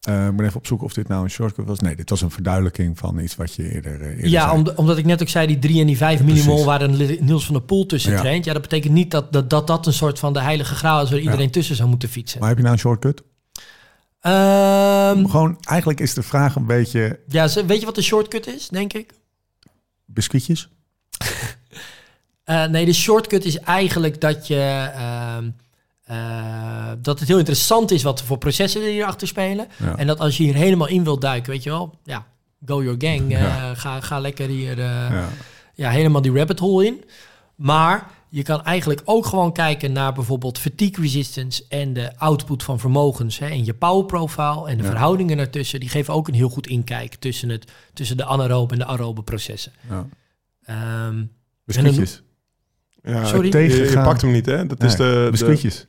Eh, 0.00 0.26
ik 0.26 0.32
moet 0.32 0.44
even 0.44 0.56
opzoeken 0.56 0.86
of 0.86 0.92
dit 0.92 1.08
nou 1.08 1.24
een 1.24 1.30
shortcut 1.30 1.66
was. 1.66 1.78
Nee, 1.78 1.96
dit 1.96 2.10
was 2.10 2.20
een 2.22 2.30
verduidelijking 2.30 2.98
van 2.98 3.18
iets 3.18 3.36
wat 3.36 3.54
je 3.54 3.72
eerder, 3.72 4.00
eh, 4.00 4.08
eerder 4.08 4.28
Ja, 4.28 4.52
om, 4.52 4.66
omdat 4.76 4.98
ik 4.98 5.04
net 5.04 5.22
ook 5.22 5.28
zei, 5.28 5.46
die 5.46 5.58
3 5.58 5.80
en 5.80 5.86
die 5.86 5.96
5 5.96 6.18
Precies. 6.24 6.44
millimol 6.44 6.64
waar 6.64 6.82
een 6.82 7.18
Niels 7.24 7.44
van 7.44 7.54
der 7.54 7.62
Poel 7.62 7.86
tussen 7.86 8.12
Ja. 8.12 8.20
traint. 8.20 8.44
Ja, 8.44 8.52
dat 8.52 8.62
betekent 8.62 8.92
niet 8.92 9.10
dat 9.10 9.32
dat, 9.32 9.50
dat 9.50 9.66
dat 9.66 9.86
een 9.86 9.92
soort 9.92 10.18
van 10.18 10.32
de 10.32 10.40
heilige 10.40 10.74
graal 10.74 11.02
is 11.02 11.10
waar 11.10 11.18
iedereen 11.18 11.50
tussen 11.50 11.76
zou 11.76 11.88
moeten 11.88 12.08
fietsen. 12.08 12.38
Maar 12.40 12.48
heb 12.48 12.56
je 12.56 12.62
nou 12.62 12.74
een 12.74 12.80
shortcut? 12.80 13.22
Ehm, 14.20 15.24
Gewoon, 15.26 15.56
eigenlijk 15.60 16.00
is 16.00 16.14
de 16.14 16.22
vraag 16.22 16.54
een 16.54 16.66
beetje 16.66 17.20
ja, 17.28 17.48
weet 17.66 17.80
je 17.80 17.86
wat 17.86 17.94
de 17.94 18.02
shortcut 18.02 18.46
is, 18.46 18.68
denk 18.68 18.92
ik? 18.92 19.12
biscuitjes. 20.04 20.68
Eh, 22.44 22.64
nee, 22.66 22.84
de 22.84 22.92
shortcut 22.92 23.44
is 23.44 23.58
eigenlijk 23.58 24.20
dat 24.20 24.46
je... 24.46 24.90
ehm, 24.94 25.50
eh, 26.10 26.92
dat 27.02 27.18
het 27.18 27.28
heel 27.28 27.38
interessant 27.38 27.90
is 27.90 28.02
wat 28.02 28.22
voor 28.22 28.38
processen 28.38 28.82
er 28.82 28.88
hierachter 28.88 29.28
spelen. 29.28 29.66
Ja. 29.76 29.96
En 29.96 30.06
dat 30.06 30.20
als 30.20 30.36
je 30.36 30.42
hier 30.42 30.54
helemaal 30.54 30.88
in 30.88 31.04
wilt 31.04 31.20
duiken, 31.20 31.50
weet 31.52 31.62
je 31.62 31.70
wel... 31.70 31.98
Ja, 32.04 32.26
go 32.66 32.82
your 32.82 32.94
gang. 32.98 33.20
eh, 33.32 33.40
Ja. 33.40 33.74
ga, 33.74 34.00
ga 34.00 34.18
lekker 34.20 34.48
hier... 34.48 34.78
eh, 34.78 34.84
Ja. 35.10 35.28
ja, 35.74 35.90
helemaal 35.90 36.22
die 36.22 36.32
rabbit 36.32 36.58
hole 36.58 36.86
in. 36.86 37.04
Maar 37.54 38.10
je 38.28 38.42
kan 38.42 38.64
eigenlijk 38.64 39.00
ook 39.04 39.26
gewoon 39.26 39.52
kijken 39.52 39.92
naar 39.92 40.12
bijvoorbeeld 40.12 40.58
fatigue 40.58 41.02
resistance 41.02 41.64
en 41.68 41.92
de 41.92 42.18
output 42.18 42.62
van 42.62 42.78
vermogens. 42.78 43.38
Hè, 43.38 43.46
en 43.46 43.64
je 43.64 43.74
power 43.74 44.04
profile 44.06 44.68
en 44.68 44.76
de 44.76 44.82
Ja. 44.82 44.88
verhoudingen 44.88 45.38
ertussen. 45.38 45.80
Die 45.80 45.88
geven 45.88 46.14
ook 46.14 46.28
een 46.28 46.34
heel 46.34 46.48
goed 46.48 46.66
inkijk 46.66 47.14
tussen, 47.14 47.48
het, 47.48 47.70
tussen 47.92 48.16
de 48.16 48.24
anaerobe 48.24 48.72
en 48.72 48.78
de 48.78 48.86
aerobe 48.86 49.22
processen. 49.22 49.72
Ja. 49.88 50.06
Ehm, 50.62 51.24
Biscuitjes. 51.64 52.22
Ja, 53.02 53.24
Sorry? 53.24 53.56
Je, 53.56 53.76
je 53.90 53.92
pakt 53.92 54.20
hem 54.20 54.30
niet, 54.30 54.46
hè? 54.46 54.66
Dat 54.66 54.82
is 54.82 54.96
Nee, 54.96 55.08
de... 55.24 55.28
biscuitjes. 55.30 55.84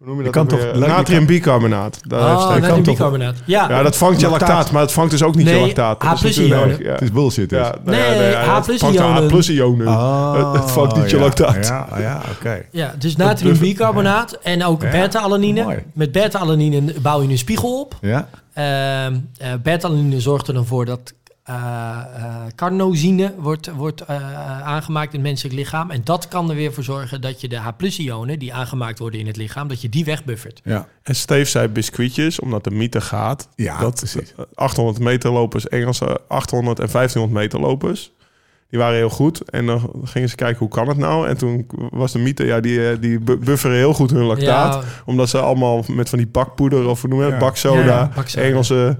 Hoe 0.00 0.08
noem 0.08 0.18
je 0.18 0.24
Je 0.24 0.30
dat 0.30 0.48
kan 0.48 0.58
toch- 0.58 0.72
je 0.72 0.78
Natriumbicarbonate. 0.86 1.98
Daar 2.08 2.20
heeft 2.28 2.32
oh, 2.42 2.48
hij- 2.48 2.60
kan 2.60 2.68
natriumbicarbonaat. 2.68 3.34
Ja, 3.44 3.68
Ja, 3.68 3.82
dat 3.82 3.96
vangt 3.96 4.20
je 4.20 4.28
Lactaat. 4.28 4.48
lactaat, 4.48 4.70
maar 4.72 4.82
het 4.82 4.92
vangt 4.92 5.10
dus 5.10 5.22
ook 5.22 5.34
niet 5.34 5.46
je 5.46 5.52
Nee, 5.52 5.62
lactaat. 5.62 6.02
H 6.02 6.04
Dat 6.04 6.12
is 6.14 6.20
plus 6.20 6.36
natuurlijk- 6.36 6.70
ionen. 6.70 6.84
Ja, 6.86 6.92
Het 6.92 7.00
is 7.02 7.12
bullshit 7.12 7.48
dus. 7.48 7.58
ja, 7.58 7.74
nou 7.84 7.96
ja, 7.96 8.08
Nee, 8.08 8.18
nee, 8.18 8.30
ja, 8.30 8.42
H 8.44 8.54
het 8.54 8.64
plus 8.64 8.78
vangt 8.80 8.96
de 8.96 9.02
ionen. 9.02 9.22
H 9.22 9.26
plus 9.26 9.48
ionen. 9.50 9.86
Oh, 9.88 10.52
het, 10.52 10.62
het 10.62 10.70
vangt 10.70 10.96
niet 10.96 11.10
je 11.10 11.18
lactaat. 11.18 11.66
Ja, 11.66 11.86
ja 11.98 12.20
oké. 12.38 12.62
ja, 12.70 12.94
dus 12.98 13.16
natriumbicarbonaat 13.16 14.38
en 14.42 14.64
ook 14.64 14.80
beta-alanine. 14.90 15.62
mooi. 15.62 15.78
Met 15.94 16.12
beta-alanine 16.12 16.94
bouw 17.02 17.22
je 17.22 17.28
een 17.28 17.38
spiegel 17.38 17.80
op. 17.80 17.94
Ja, 18.00 18.28
Ehm 18.54 19.14
eh, 19.38 19.48
beta-alanine 19.62 20.20
zorgt 20.20 20.48
er 20.48 20.54
dan 20.54 20.66
voor 20.66 20.84
dat 20.84 21.12
carnosine 22.54 23.34
wordt, 23.38 23.70
wordt 23.74 24.00
eh, 24.00 24.16
aangemaakt 24.62 25.12
in 25.12 25.18
het 25.18 25.28
menselijk 25.28 25.54
lichaam. 25.54 25.90
En 25.90 26.00
dat 26.04 26.28
kan 26.28 26.50
er 26.50 26.56
weer 26.56 26.72
voor 26.72 26.84
zorgen 26.84 27.20
dat 27.20 27.40
je 27.40 27.48
de 27.48 27.56
H-ionen 27.58 28.38
die 28.38 28.54
aangemaakt 28.54 28.98
worden 28.98 29.20
in 29.20 29.26
het 29.26 29.36
lichaam, 29.36 29.68
dat 29.68 29.80
je 29.80 29.88
die 29.88 30.04
wegbuffert. 30.04 30.60
ja. 30.64 30.86
En 31.02 31.14
Steve 31.14 31.50
zei 31.50 31.68
biscuitjes, 31.68 32.40
omdat 32.40 32.64
de 32.64 32.70
mythe 32.70 33.00
gaat. 33.00 33.48
Ja, 33.54 33.78
dat 33.80 33.94
precies. 33.94 34.34
800 34.54 34.98
meter 34.98 35.30
lopers, 35.30 35.68
Engelse 35.68 36.20
800 36.28 36.78
en 36.78 36.88
1500 36.92 37.42
meter 37.42 37.60
lopers. 37.68 38.12
Die 38.70 38.78
waren 38.78 38.96
heel 38.96 39.10
goed. 39.10 39.50
En 39.50 39.66
dan 39.66 39.90
gingen 40.04 40.28
ze 40.28 40.34
kijken, 40.34 40.58
hoe 40.58 40.68
kan 40.68 40.88
het 40.88 40.96
nou? 40.96 41.28
En 41.28 41.36
toen 41.36 41.66
was 41.90 42.12
de 42.12 42.18
mythe, 42.18 42.44
ja, 42.46 42.60
die, 42.60 42.90
eh, 42.90 42.96
die 43.00 43.18
bu- 43.18 43.36
bufferen 43.38 43.76
heel 43.76 43.92
goed 43.94 44.10
hun 44.10 44.24
lactaat. 44.24 44.74
Ja, 44.74 44.82
Omdat 45.04 45.28
ze 45.28 45.38
allemaal 45.40 45.84
met 45.88 46.08
van 46.08 46.18
die 46.18 46.26
bakpoeder 46.28 46.88
of 46.88 47.00
hoe 47.00 47.10
noem 47.10 47.18
je 47.18 47.24
het, 47.24 47.34
Ja. 47.34 47.38
baksoda, 47.40 47.80
Ja, 47.80 47.86
ja, 47.86 48.10
baksoda. 48.14 48.44
Engelse 48.46 48.98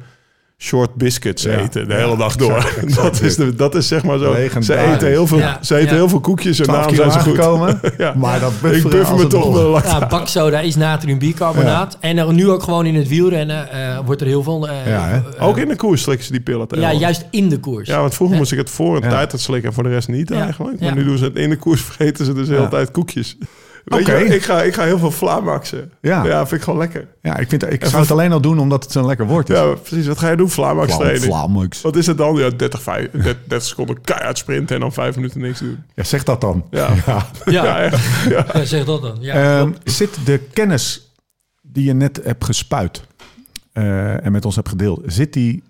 short 0.63 0.95
biscuits 0.95 1.43
Ja. 1.43 1.51
eten 1.59 1.89
de 1.89 1.95
Ja, 1.95 2.01
hele 2.01 2.17
dag 2.17 2.37
door. 2.37 2.57
exact 2.57 2.95
dat, 3.03 3.21
is 3.21 3.37
de, 3.37 3.55
dat 3.55 3.75
is 3.75 3.89
zeg 3.89 4.05
maar 4.05 4.19
zo. 4.19 4.35
Ze 4.61 4.77
eten 4.77 5.09
heel 5.09 5.27
veel, 5.27 5.39
Ja. 5.39 5.59
ze 5.63 5.75
eten 5.77 5.89
Ja. 5.89 5.95
heel 5.95 6.09
veel 6.09 6.21
koekjes 6.21 6.59
en 6.59 6.65
12 6.65 6.79
daarom 6.87 6.97
zijn 6.97 7.11
ze 7.11 7.19
goed. 7.31 7.39
aangekomen. 7.39 7.81
Ja. 7.99 8.15
Maar 8.17 8.41
dat 8.41 8.53
Ik 8.73 8.83
buffer 8.89 9.17
me 9.17 9.27
toch 9.27 9.55
met 9.55 9.63
lactaat. 9.63 10.01
ja, 10.01 10.07
baksoda 10.07 10.61
is 10.61 10.77
natriumbicarbonaat. 10.77 11.97
En 12.01 12.19
er, 12.19 12.33
nu 12.33 12.49
ook 12.51 12.63
gewoon 12.63 12.87
in 12.87 12.95
het 12.95 13.09
wielrennen 13.09 13.71
eh, 13.73 13.99
wordt 14.05 14.21
er 14.21 14.27
heel 14.27 14.43
veel... 14.43 14.69
eh, 14.69 15.15
eh, 15.15 15.23
Ook 15.39 15.59
in 15.59 15.69
de 15.69 15.77
koers 15.77 16.03
slikken 16.03 16.27
ze 16.27 16.33
die 16.33 16.41
pillen 16.41 16.67
ja, 16.71 16.93
juist 16.93 17.27
in 17.31 17.49
de 17.49 17.59
koers. 17.59 17.89
Ja, 17.89 18.01
want 18.01 18.15
vroeger 18.15 18.37
moest 18.37 18.53
ik 18.53 18.59
het 18.59 18.71
voor 18.71 18.97
een 18.97 19.03
Ja. 19.03 19.09
tijd 19.09 19.33
het 19.33 19.41
slikken 19.41 19.69
en 19.69 19.75
voor 19.75 19.83
de 19.83 19.89
rest 19.89 20.09
niet 20.09 20.29
Ja. 20.29 20.43
eigenlijk. 20.43 20.81
Maar 20.81 20.89
Ja. 20.89 20.95
nu 20.95 21.05
doen 21.05 21.19
ze 21.19 21.25
het 21.25 21.37
in 21.37 21.51
de 21.51 21.57
koers, 21.57 21.81
vergeten 21.91 22.25
ze 22.25 22.33
dus 22.33 22.49
de 22.49 22.55
hele 22.55 22.69
tijd 22.69 22.91
koekjes. 22.91 23.37
Weet 23.85 24.01
Oké. 24.01 24.17
je, 24.17 24.25
ik 24.35 24.43
ga, 24.43 24.63
ik 24.63 24.75
ga 24.75 24.85
heel 24.85 24.99
veel 24.99 25.11
Vlaamaxen. 25.11 25.93
Ja. 26.01 26.25
ja, 26.25 26.39
vind 26.47 26.53
ik 26.61 26.63
gewoon 26.63 26.79
lekker. 26.79 27.09
Ja, 27.23 27.37
ik, 27.37 27.49
vind, 27.49 27.73
ik 27.73 27.85
zou 27.85 28.03
het 28.03 28.11
alleen 28.11 28.33
al 28.33 28.41
doen 28.41 28.59
omdat 28.59 28.83
het 28.83 28.93
zo'n 28.93 29.07
lekker 29.07 29.27
woord 29.27 29.49
is. 29.51 29.57
Ja, 29.57 29.75
precies. 29.75 30.07
Wat 30.07 30.19
ga 30.19 30.31
je 30.31 30.37
doen? 30.37 30.51
Vlaamax 30.51 30.87
Vlam- 30.87 30.99
training. 31.01 31.25
Vlamux. 31.25 31.81
Wat 31.81 31.97
is 31.97 32.07
het 32.07 32.19
dan? 32.19 32.37
Ja, 32.37 32.51
30, 32.51 32.83
vijf- 32.83 33.11
30, 33.11 33.37
30 33.47 33.69
seconden 33.69 34.01
keihard 34.01 34.39
sprinten 34.39 34.75
en 34.75 34.81
dan 34.81 34.93
vijf 34.93 35.17
minuten 35.17 35.41
niks 35.41 35.59
doen. 35.59 35.83
Ja, 35.95 36.05
zeg 36.05 36.25
dat 36.25 36.41
dan. 36.41 36.65
Ja, 36.71 36.89
Ja, 37.07 37.27
ja 37.45 37.81
echt. 37.81 37.99
Ja. 38.29 38.47
ja, 38.53 38.65
zeg 38.65 38.85
dat 38.85 39.03
dan. 39.03 39.17
Ja, 39.21 39.35
Ehm, 39.61 39.73
zit 39.85 40.19
de 40.27 40.39
kennis 40.53 41.13
die 41.63 41.85
je 41.85 41.93
net 41.95 42.21
hebt 42.25 42.45
gespuit 42.45 43.03
eh, 43.73 44.25
en 44.25 44.33
met 44.33 44.45
ons 44.45 44.57
hebt 44.57 44.69
gedeeld, 44.69 45.01
zit 45.07 45.33
die, 45.33 45.63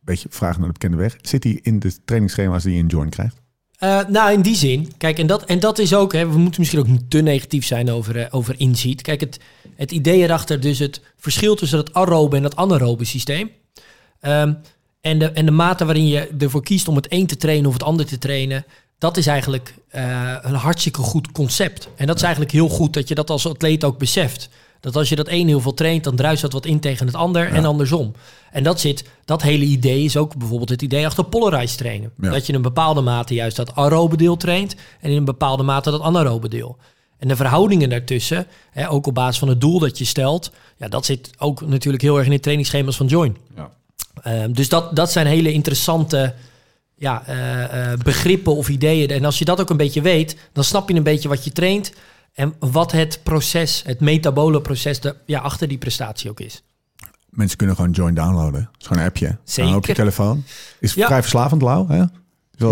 beetje 0.00 0.28
vraag 0.30 0.56
naar 0.58 0.66
de 0.66 0.72
bekende 0.72 0.96
weg, 0.96 1.16
zit 1.20 1.42
die 1.42 1.58
in 1.62 1.78
de 1.78 1.92
trainingsschema's 2.04 2.62
die 2.62 2.72
je 2.72 2.78
in 2.78 2.86
Join 2.86 3.08
krijgt? 3.08 3.40
Eh, 3.82 4.00
nou, 4.08 4.32
in 4.32 4.42
die 4.42 4.56
zin. 4.56 4.92
Kijk, 4.98 5.18
en 5.18 5.26
dat, 5.26 5.44
en 5.44 5.60
dat 5.60 5.78
is 5.78 5.94
ook... 5.94 6.12
Hè, 6.12 6.28
we 6.28 6.38
moeten 6.38 6.60
misschien 6.60 6.80
ook 6.80 6.88
niet 6.88 7.10
te 7.10 7.20
negatief 7.20 7.66
zijn 7.66 7.90
over, 7.90 8.16
eh, 8.16 8.26
over 8.30 8.54
inziet. 8.58 9.02
Kijk, 9.02 9.20
het, 9.20 9.40
het 9.76 9.90
idee 9.90 10.22
erachter, 10.22 10.60
dus 10.60 10.78
het 10.78 11.00
verschil 11.16 11.54
tussen 11.54 11.78
het 11.78 11.94
aerobe 11.94 12.36
en 12.36 12.42
het 12.42 12.56
anaerobe 12.56 13.04
systeem. 13.04 13.50
Ehm, 14.20 14.52
en, 15.00 15.18
de, 15.18 15.30
en 15.30 15.44
de 15.44 15.50
mate 15.50 15.84
waarin 15.84 16.06
je 16.06 16.28
ervoor 16.38 16.62
kiest 16.62 16.88
om 16.88 16.96
het 16.96 17.06
een 17.08 17.26
te 17.26 17.36
trainen 17.36 17.66
of 17.66 17.72
het 17.72 17.82
ander 17.82 18.06
te 18.06 18.18
trainen... 18.18 18.64
dat 18.98 19.16
is 19.16 19.26
eigenlijk 19.26 19.74
eh, 19.88 20.36
een 20.42 20.54
hartstikke 20.54 21.00
goed 21.00 21.32
concept. 21.32 21.88
En 21.96 22.06
dat 22.06 22.16
is 22.16 22.22
eigenlijk 22.22 22.52
heel 22.52 22.68
goed 22.68 22.92
dat 22.92 23.08
je 23.08 23.14
dat 23.14 23.30
als 23.30 23.46
atleet 23.46 23.84
ook 23.84 23.98
beseft. 23.98 24.48
Dat 24.82 24.96
als 24.96 25.08
je 25.08 25.16
dat 25.16 25.28
een 25.28 25.48
heel 25.48 25.60
veel 25.60 25.74
traint, 25.74 26.04
dan 26.04 26.16
druist 26.16 26.42
dat 26.42 26.52
wat 26.52 26.66
in 26.66 26.80
tegen 26.80 27.06
het 27.06 27.14
ander 27.14 27.52
en 27.52 27.64
andersom. 27.64 28.12
En 28.50 28.62
dat 28.62 28.80
zit, 28.80 29.04
dat 29.24 29.42
hele 29.42 29.64
idee 29.64 30.04
is 30.04 30.16
ook 30.16 30.36
bijvoorbeeld 30.36 30.68
het 30.68 30.82
idee 30.82 31.06
achter 31.06 31.24
polarized 31.24 31.78
trainen. 31.78 32.12
Ja. 32.20 32.30
Dat 32.30 32.42
je 32.42 32.48
in 32.48 32.54
een 32.54 32.62
bepaalde 32.62 33.00
mate 33.00 33.34
juist 33.34 33.56
dat 33.56 33.74
aerobe 33.74 34.16
deel 34.16 34.36
traint 34.36 34.74
en 35.00 35.10
in 35.10 35.16
een 35.16 35.24
bepaalde 35.24 35.62
mate 35.62 35.90
dat 35.90 36.00
anaerobe 36.00 36.48
deel. 36.48 36.76
En 37.18 37.28
de 37.28 37.36
verhoudingen 37.36 37.88
daartussen, 37.88 38.46
hè, 38.70 38.90
ook 38.90 39.06
op 39.06 39.14
basis 39.14 39.38
van 39.38 39.48
het 39.48 39.60
doel 39.60 39.78
dat 39.78 39.98
je 39.98 40.04
stelt, 40.04 40.52
ja, 40.76 40.88
dat 40.88 41.04
zit 41.04 41.30
ook 41.38 41.66
natuurlijk 41.66 42.02
heel 42.02 42.16
erg 42.16 42.26
in 42.26 42.32
de 42.32 42.40
trainingsschema's 42.40 42.96
van 42.96 43.06
Join. 43.06 43.36
Ja. 43.56 43.70
Ehm, 44.22 44.52
dus 44.52 44.68
dat, 44.68 44.96
dat 44.96 45.12
zijn 45.12 45.26
hele 45.26 45.52
interessante 45.52 46.34
ja, 46.96 47.22
eh, 47.26 47.92
eh, 47.92 47.98
begrippen 47.98 48.56
of 48.56 48.68
ideeën. 48.68 49.10
En 49.10 49.24
als 49.24 49.38
je 49.38 49.44
dat 49.44 49.60
ook 49.60 49.70
een 49.70 49.76
beetje 49.76 50.02
weet, 50.02 50.36
dan 50.52 50.64
snap 50.64 50.88
je 50.88 50.94
een 50.94 51.02
beetje 51.02 51.28
wat 51.28 51.44
je 51.44 51.52
traint 51.52 51.92
en 52.34 52.54
wat 52.58 52.92
het 52.92 53.20
proces, 53.22 53.82
het 53.86 54.00
metabole 54.00 54.60
proces 54.60 55.00
de, 55.00 55.16
ja, 55.26 55.40
achter 55.40 55.68
die 55.68 55.78
prestatie 55.78 56.30
ook 56.30 56.40
is. 56.40 56.62
Mensen 57.30 57.56
kunnen 57.56 57.76
gewoon 57.76 57.90
Join 57.90 58.14
downloaden. 58.14 58.60
Het 58.72 58.80
is 58.80 58.86
gewoon 58.86 59.02
een 59.02 59.08
appje. 59.08 59.36
Zeker. 59.44 59.74
op 59.76 59.86
je 59.86 59.94
telefoon. 59.94 60.44
Is 60.80 60.94
Ja. 60.94 61.06
vrij 61.06 61.20
verslavend, 61.20 61.62
Lau. 61.62 61.92
Hè? 61.92 62.04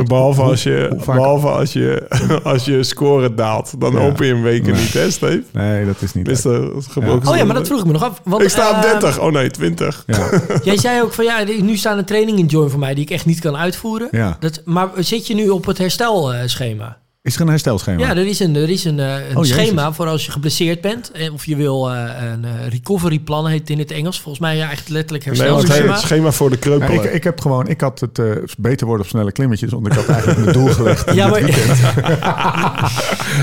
Behalve 0.05 0.43
als 0.43 0.63
je, 0.63 1.01
behalve 1.07 1.49
als 1.49 1.73
je, 1.73 2.07
als 2.45 2.65
je 2.65 2.83
score 2.83 3.35
daalt. 3.35 3.81
Dan 3.81 3.93
Ja. 3.93 3.99
open 3.99 4.27
je 4.27 4.33
een 4.33 4.43
weken 4.43 4.73
Nee. 4.73 4.83
niet, 4.83 4.93
hè, 4.93 5.11
Steve? 5.11 5.43
Nee, 5.53 5.87
dat 5.87 6.03
is 6.03 6.13
niet 6.15 6.29
Is 6.29 6.45
er 6.45 6.71
gebroken? 6.83 7.29
Oh 7.29 7.37
ja, 7.37 7.45
maar 7.45 7.55
dat 7.55 7.67
vroeg 7.67 7.81
ik 7.81 7.87
me 7.87 7.93
nog 7.93 8.03
af. 8.05 8.21
Want, 8.25 8.43
Ik 8.43 8.49
sta 8.49 8.69
op 8.71 8.77
eh, 8.77 8.83
30. 8.83 9.19
Oh 9.21 9.33
nee, 9.33 9.51
20. 9.51 10.03
Ja. 10.07 10.41
Jij 10.63 10.77
zei 10.79 11.03
ook 11.03 11.13
van 11.13 11.25
ja, 11.25 11.45
nu 11.61 11.77
staat 11.77 11.99
een 11.99 12.05
training 12.05 12.39
in 12.39 12.47
Join 12.47 12.71
voor 12.71 12.79
mij 12.81 12.95
die 12.95 13.05
ik 13.05 13.11
echt 13.11 13.27
niet 13.27 13.41
kan 13.41 13.57
uitvoeren. 13.57 14.09
Ja. 14.11 14.37
Dat, 14.41 14.63
maar 14.65 14.89
zit 14.97 15.27
je 15.27 15.35
nu 15.35 15.49
op 15.49 15.67
het 15.67 15.79
herstelschema? 15.79 16.99
Is 17.31 17.37
er 17.37 17.43
een 17.43 17.49
herstelschema? 17.49 17.99
Ja, 18.01 18.11
er 18.11 18.27
is 18.27 18.41
een, 18.41 18.57
er 18.57 18.71
is 18.71 18.85
een, 18.85 18.99
eh, 19.01 19.29
een 19.31 19.37
Oh, 19.37 19.45
schema 19.45 19.93
voor 19.93 20.07
als 20.07 20.25
je 20.27 20.33
geblesseerd 20.33 20.81
bent. 20.81 21.11
Of 21.33 21.47
je 21.47 21.57
wil 21.57 21.91
eh, 21.91 21.97
een 22.33 22.45
eh, 22.45 22.51
recovery 22.69 23.19
plan 23.19 23.47
heet 23.47 23.71
in 23.71 23.79
het 23.79 23.91
Engels. 23.91 24.21
Volgens 24.21 24.45
mij 24.45 24.57
ja, 24.57 24.61
eigenlijk 24.67 24.89
letterlijk 24.91 25.25
Nee, 25.25 25.35
want 25.51 25.63
het 25.63 25.69
herstelschema. 25.69 26.07
schema 26.07 26.31
voor 26.31 26.49
de 26.51 26.55
Ja, 26.55 26.61
kreupelen. 26.61 27.05
ik, 27.05 27.13
ik 27.13 27.25
heb 27.25 27.41
gewoon, 27.41 27.69
ik 27.69 27.81
had 27.81 28.01
het 28.01 28.21
beter 28.59 28.87
worden 28.87 29.05
op 29.05 29.11
snelle 29.11 29.33
klimmetjes, 29.33 29.71
want 29.71 29.87
ik 29.87 29.93
had 29.93 30.09
eigenlijk 30.09 30.41
mijn 30.41 30.53
doel 30.53 30.67
gelegd. 30.69 31.13
Ja, 31.15 31.29
maar- 31.29 31.41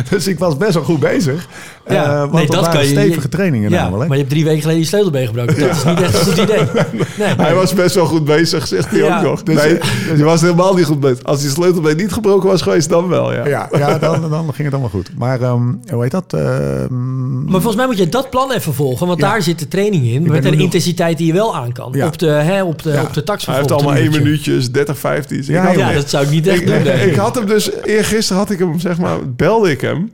dus 0.09 0.27
ik 0.27 0.39
was 0.39 0.57
best 0.57 0.73
wel 0.73 0.83
goed 0.83 0.99
bezig. 0.99 1.47
Ja, 1.87 2.03
Eh, 2.11 2.19
want 2.19 2.31
nee, 2.31 2.45
dat 2.45 2.51
dat 2.55 2.65
waren 2.65 2.79
kan 2.79 2.87
je- 2.89 2.93
stevige 2.95 3.29
trainingen 3.29 3.69
ja, 3.69 3.81
namelijk. 3.83 4.07
maar 4.07 4.17
je 4.17 4.23
hebt 4.23 4.33
drie 4.33 4.45
weken 4.45 4.61
geleden 4.61 4.81
je 4.81 4.87
sleutelbeen 4.87 5.25
gebroken. 5.27 5.59
Dat 5.59 5.69
is 5.75 5.83
niet 5.83 6.01
echt 6.01 6.13
een 6.13 6.19
goed 6.33 6.37
idee. 6.37 6.61
Nee, 7.17 7.27
Hij 7.37 7.53
was 7.53 7.73
best 7.73 7.95
wel 7.95 8.05
goed 8.05 8.25
bezig, 8.25 8.67
zegt 8.67 8.89
hij 8.89 8.99
Ja. 8.99 9.17
ook 9.17 9.23
nog. 9.23 9.43
Dus- 9.43 9.63
nee, 9.63 9.79
je 10.17 10.23
was 10.23 10.41
helemaal 10.41 10.75
niet 10.75 10.85
goed 10.85 10.99
bezig. 10.99 11.23
Als 11.23 11.41
die 11.41 11.49
sleutelbeen 11.49 11.97
niet 11.97 12.11
gebroken 12.11 12.49
was 12.49 12.61
geweest, 12.61 12.89
dan 12.89 13.07
wel, 13.07 13.33
ja. 13.33 13.67
Ja, 13.77 13.97
dan, 13.97 14.29
dan 14.29 14.43
ging 14.53 14.57
het 14.63 14.71
allemaal 14.71 14.89
goed. 14.89 15.09
Maar 15.17 15.41
ehm, 15.41 15.73
hoe 15.91 16.01
heet 16.01 16.11
dat? 16.11 16.33
Ehm, 16.33 17.43
Maar 17.43 17.51
volgens 17.51 17.75
mij 17.75 17.85
moet 17.85 17.97
je 17.97 18.09
dat 18.09 18.29
plan 18.29 18.51
even 18.51 18.73
volgen. 18.73 19.07
Want 19.07 19.19
Ja. 19.19 19.29
daar 19.29 19.41
zit 19.41 19.59
de 19.59 19.67
training 19.67 20.05
in. 20.05 20.21
Met 20.31 20.45
een 20.45 20.51
nog- 20.51 20.61
intensiteit 20.61 21.17
die 21.17 21.27
je 21.27 21.33
wel 21.33 21.55
aan 21.55 21.71
kan. 21.71 21.91
Ja. 21.95 22.05
Op 22.07 22.17
de, 22.17 22.27
hè, 22.29 22.63
op 22.63 22.83
de, 22.83 22.91
Ja. 22.91 23.01
op 23.03 23.13
de 23.13 23.23
tax 23.23 23.45
Hij 23.45 23.55
heeft 23.55 23.71
allemaal 23.71 23.95
één 23.95 24.11
minuutjes, 24.11 24.71
30, 24.71 24.97
15. 24.97 25.43
Ja, 25.45 25.71
Ja, 25.71 25.91
dat 25.93 26.09
zou 26.09 26.23
ik 26.25 26.29
niet 26.29 26.47
echt 26.47 26.61
ik, 26.61 26.67
doen. 26.67 26.75
ik 26.75 27.01
ik. 27.01 27.15
had 27.15 27.35
hem 27.35 27.45
dus, 27.45 27.71
eergisteren 27.83 28.41
had 28.41 28.49
ik 28.51 28.59
hem, 28.59 28.79
zeg 28.79 28.97
maar, 28.97 29.29
belde 29.33 29.71
ik 29.71 29.81
hem. 29.81 30.11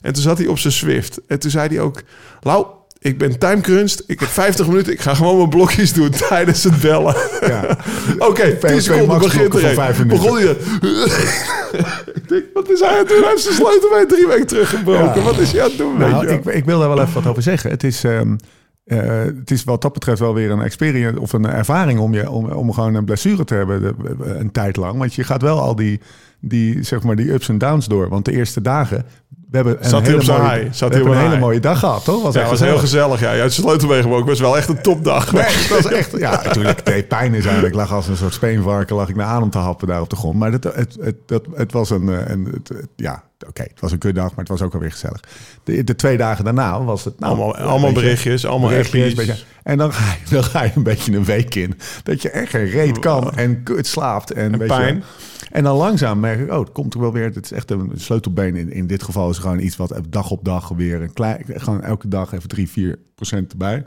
En 0.00 0.12
toen 0.12 0.22
zat 0.22 0.38
hij 0.38 0.46
op 0.46 0.58
zijn 0.58 0.72
Swift. 0.72 1.20
En 1.26 1.38
toen 1.38 1.50
zei 1.50 1.68
hij 1.68 1.80
ook, 1.80 2.02
Lau, 2.40 2.66
ik 3.02 3.18
ben 3.18 3.38
timecrunched. 3.38 4.02
Ik 4.06 4.20
heb 4.20 4.28
50 4.28 4.66
minuten. 4.66 4.92
Ik 4.92 5.00
ga 5.00 5.14
gewoon 5.14 5.36
mijn 5.36 5.48
blokjes 5.48 5.92
doen 5.92 6.10
tijdens 6.28 6.64
het 6.64 6.80
bellen. 6.80 7.14
ja. 7.40 7.78
Oké, 8.28 8.42
10 8.42 8.58
PSV 8.58 8.80
seconden 8.80 9.06
max 9.06 9.24
begint 9.24 9.54
er. 9.54 10.06
Begon 10.06 10.36
hij 10.36 10.46
Ik 12.14 12.28
denk, 12.28 12.44
wat 12.54 12.70
is 12.70 12.80
hij 12.80 12.88
aan 12.90 12.96
het 12.98 13.08
doen? 13.08 13.20
Hij 13.20 13.28
heeft 13.30 13.42
zijn 13.42 13.54
sleutelbeen 13.54 14.08
drie 14.08 14.26
weken 14.26 14.46
teruggebroken. 14.46 15.20
Ja. 15.20 15.22
Wat 15.26 15.38
is 15.38 15.52
hij 15.52 15.62
aan 15.62 15.68
het 15.68 15.78
doen? 15.78 15.98
weet 15.98 16.08
Nou, 16.08 16.28
je 16.28 16.32
ik, 16.34 16.44
ik 16.44 16.64
wil 16.64 16.78
daar 16.78 16.88
wel 16.88 17.00
even 17.00 17.14
wat 17.14 17.26
over 17.26 17.42
zeggen. 17.42 17.70
Het 17.70 17.84
is, 17.84 18.04
ehm, 18.04 18.36
eh, 18.84 18.98
het 19.38 19.50
is 19.50 19.64
wat 19.64 19.82
dat 19.82 19.92
betreft 19.92 20.18
wel 20.20 20.34
weer 20.34 20.50
een 20.50 20.62
experience 20.62 21.20
of 21.20 21.32
een 21.32 21.46
ervaring 21.46 21.98
om, 21.98 22.14
je, 22.14 22.30
om, 22.30 22.50
om 22.50 22.72
gewoon 22.72 22.94
een 22.94 23.04
blessure 23.04 23.44
te 23.44 23.54
hebben 23.54 23.80
de- 23.82 23.94
een 24.38 24.52
tijd 24.52 24.76
lang. 24.76 24.98
Want 24.98 25.14
je 25.14 25.24
gaat 25.24 25.42
wel 25.42 25.60
al 25.60 25.76
die, 25.76 26.00
die, 26.42 26.82
zeg 26.82 27.02
maar, 27.02 27.16
die 27.16 27.32
ups 27.32 27.48
en 27.48 27.58
downs 27.58 27.86
door. 27.86 28.08
Want 28.08 28.24
de 28.24 28.32
eerste 28.32 28.60
dagen 28.62 29.04
we 29.50 29.58
hebben 29.58 29.76
een 29.84 29.88
Zat 29.90 30.02
hele, 30.06 30.20
op 30.20 30.26
mooie, 30.26 30.40
high? 30.50 30.62
we 30.68 30.74
Zat 30.74 30.92
hebben 30.94 31.10
op 31.10 31.16
een 31.16 31.22
hele 31.22 31.38
mooie 31.38 31.60
dag 31.60 31.78
gehad, 31.78 32.04
toch? 32.04 32.22
Was 32.22 32.34
Ja, 32.34 32.40
het 32.40 32.50
was 32.50 32.60
heel 32.60 32.78
gezellig. 32.78 33.20
Ja, 33.20 33.28
uit 33.30 33.52
Sleutelwegen 33.52 34.10
ook. 34.10 34.18
Het 34.18 34.28
was 34.28 34.40
wel 34.40 34.56
echt 34.56 34.68
een 34.68 34.82
topdag. 34.82 35.32
Nee, 35.32 35.42
het 35.42 35.68
was 35.68 35.86
echt... 35.92 36.18
Ja, 36.18 36.40
natuurlijk, 36.44 36.76
het 36.76 36.86
deed 36.86 37.08
pijn 37.08 37.34
is 37.34 37.44
eigenlijk. 37.44 37.74
Ik 37.74 37.80
lag 37.80 37.92
als 37.92 38.08
een 38.08 38.16
soort 38.16 38.32
speenvarken, 38.34 38.96
lag 38.96 39.08
ik 39.08 39.16
naar 39.16 39.26
adem 39.26 39.50
te 39.50 39.58
happen 39.58 39.86
daar 39.88 40.00
op 40.00 40.10
de 40.10 40.16
grond. 40.16 40.38
Maar 40.38 40.52
het, 40.52 40.64
het, 40.64 40.96
het, 41.00 41.16
het, 41.26 41.46
het 41.54 41.72
was 41.72 41.90
een... 41.90 42.08
eh, 42.08 42.28
een 42.30 42.44
het, 42.52 42.68
het- 42.68 42.88
ja, 42.96 43.22
oké, 43.46 43.62
het 43.62 43.80
was 43.80 43.92
een 43.92 43.98
kutdag, 43.98 44.28
maar 44.28 44.38
het 44.38 44.48
was 44.48 44.62
ook 44.62 44.74
alweer 44.74 44.90
gezellig. 44.90 45.20
De, 45.64 45.84
de 45.84 45.94
twee 45.96 46.16
dagen 46.16 46.44
daarna 46.44 46.84
was 46.84 47.04
het... 47.04 47.18
Nou, 47.18 47.32
Allemaal, 47.32 47.56
allemaal 47.56 47.78
beetje- 47.92 47.94
berichtjes, 48.02 48.46
allemaal 48.46 48.68
berichtjes, 48.68 49.14
beetje- 49.14 49.36
En 49.62 49.78
dan 49.78 49.92
ga, 49.92 50.12
je, 50.24 50.34
dan 50.34 50.44
ga 50.44 50.62
je 50.62 50.70
een 50.74 50.82
beetje 50.82 51.16
een 51.16 51.24
week 51.24 51.54
in. 51.54 51.74
Dat 52.02 52.22
je 52.22 52.30
echt 52.30 52.50
geen 52.50 52.64
reet 52.70 52.98
kan 52.98 53.32
en 53.34 53.62
kut 53.62 53.86
slaapt. 53.86 54.30
En, 54.32 54.50
je 54.52 54.66
pijn. 54.66 55.02
En 55.50 55.62
dan 55.64 55.76
langzaam 55.76 56.20
merk 56.20 56.40
ik, 56.40 56.50
oh, 56.52 56.58
het 56.58 56.72
komt 56.72 56.94
er 56.94 57.00
wel 57.00 57.12
weer. 57.12 57.24
Het 57.24 57.44
is 57.44 57.52
echt 57.52 57.70
een 57.70 57.90
sleutelbeen. 57.94 58.56
In, 58.56 58.72
in 58.72 58.86
dit 58.86 59.02
geval 59.02 59.30
is 59.30 59.38
gewoon 59.38 59.58
iets 59.60 59.76
wat 59.76 60.00
dag 60.08 60.30
op 60.30 60.44
dag 60.44 60.68
weer 60.68 61.02
een 61.02 61.12
klein, 61.12 61.44
gewoon 61.48 61.82
elke 61.82 62.08
dag 62.08 62.32
even 62.32 62.48
3, 62.48 62.68
4 62.68 62.98
procent 63.14 63.52
erbij. 63.52 63.84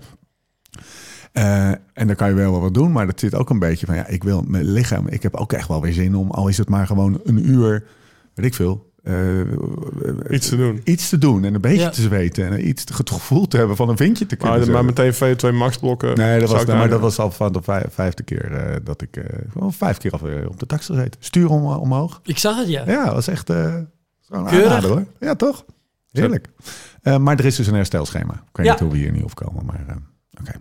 Eh, 1.31 1.67
en 1.93 2.07
dan 2.07 2.15
kan 2.15 2.27
je 2.29 2.33
wel 2.33 2.51
wel 2.51 2.61
wat 2.61 2.73
doen, 2.73 2.91
maar 2.91 3.05
dat 3.05 3.19
zit 3.19 3.35
ook 3.35 3.49
een 3.49 3.59
beetje 3.59 3.85
van 3.85 3.95
ja, 3.95 4.07
ik 4.07 4.23
wil 4.23 4.43
mijn 4.47 4.63
lichaam. 4.71 5.07
Ik 5.07 5.23
heb 5.23 5.35
ook 5.35 5.53
echt 5.53 5.67
wel 5.67 5.81
weer 5.81 5.93
zin 5.93 6.15
om, 6.15 6.31
al 6.31 6.47
is 6.47 6.57
het 6.57 6.69
maar 6.69 6.87
gewoon 6.87 7.19
een 7.23 7.49
uur, 7.49 7.83
weet 8.33 8.45
ik 8.45 8.53
veel, 8.53 8.93
eh, 9.05 9.39
Iets 10.29 10.49
te 10.49 10.55
doen. 10.55 10.81
iets 10.83 11.09
te 11.09 11.17
doen 11.17 11.43
en 11.43 11.53
een 11.53 11.61
beetje 11.61 11.81
Ja. 11.81 11.89
te 11.89 12.01
zweten 12.01 12.47
en 12.51 12.67
iets 12.67 12.83
te, 12.83 12.93
het 12.97 13.09
gevoel 13.11 13.47
te 13.47 13.57
hebben 13.57 13.75
van 13.75 13.89
een 13.89 13.97
vintje 13.97 14.25
te 14.25 14.35
kunnen. 14.35 14.71
Maar, 14.71 14.85
meteen 14.85 15.13
VO2 15.13 15.53
max 15.53 15.77
blokken. 15.77 16.17
Nee, 16.17 16.39
dat 16.39 16.49
was, 16.49 16.61
ik 16.61 16.67
maar 16.67 16.89
dat 16.89 16.99
was 16.99 17.19
al 17.19 17.31
van 17.31 17.53
de 17.53 17.61
vij- 17.61 17.85
vijfde 17.89 18.23
keer 18.23 18.51
eh, 18.53 18.75
dat 18.83 19.01
ik... 19.01 19.17
eh 19.17 19.39
vijf 19.69 19.97
keer 19.97 20.11
alweer 20.11 20.49
op 20.49 20.59
de 20.59 20.65
tax 20.65 20.85
gezeten. 20.85 21.19
Stuur 21.19 21.49
om, 21.49 21.65
omhoog. 21.65 22.19
Ik 22.23 22.37
zag 22.37 22.57
het, 22.57 22.67
ja. 22.67 22.83
Ja, 22.87 23.05
dat 23.05 23.13
was 23.13 23.27
echt 23.27 23.49
eh 23.49 23.75
zo'n 24.19 24.47
aanrader 24.47 24.89
hoor. 24.89 25.05
Ja, 25.19 25.35
toch? 25.35 25.65
Heerlijk. 26.11 26.47
Eh, 27.01 27.17
maar 27.17 27.39
er 27.39 27.45
is 27.45 27.55
dus 27.55 27.67
een 27.67 27.73
herstelschema. 27.75 28.33
Ik 28.33 28.39
weet 28.57 28.65
Ja. 28.65 28.71
niet 28.71 28.81
hoe 28.81 28.91
we 28.91 28.97
hier 28.97 29.11
niet 29.11 29.23
op 29.23 29.35
komen, 29.35 29.65
maar 29.65 29.83
eh, 29.87 29.95
oké. 30.39 30.51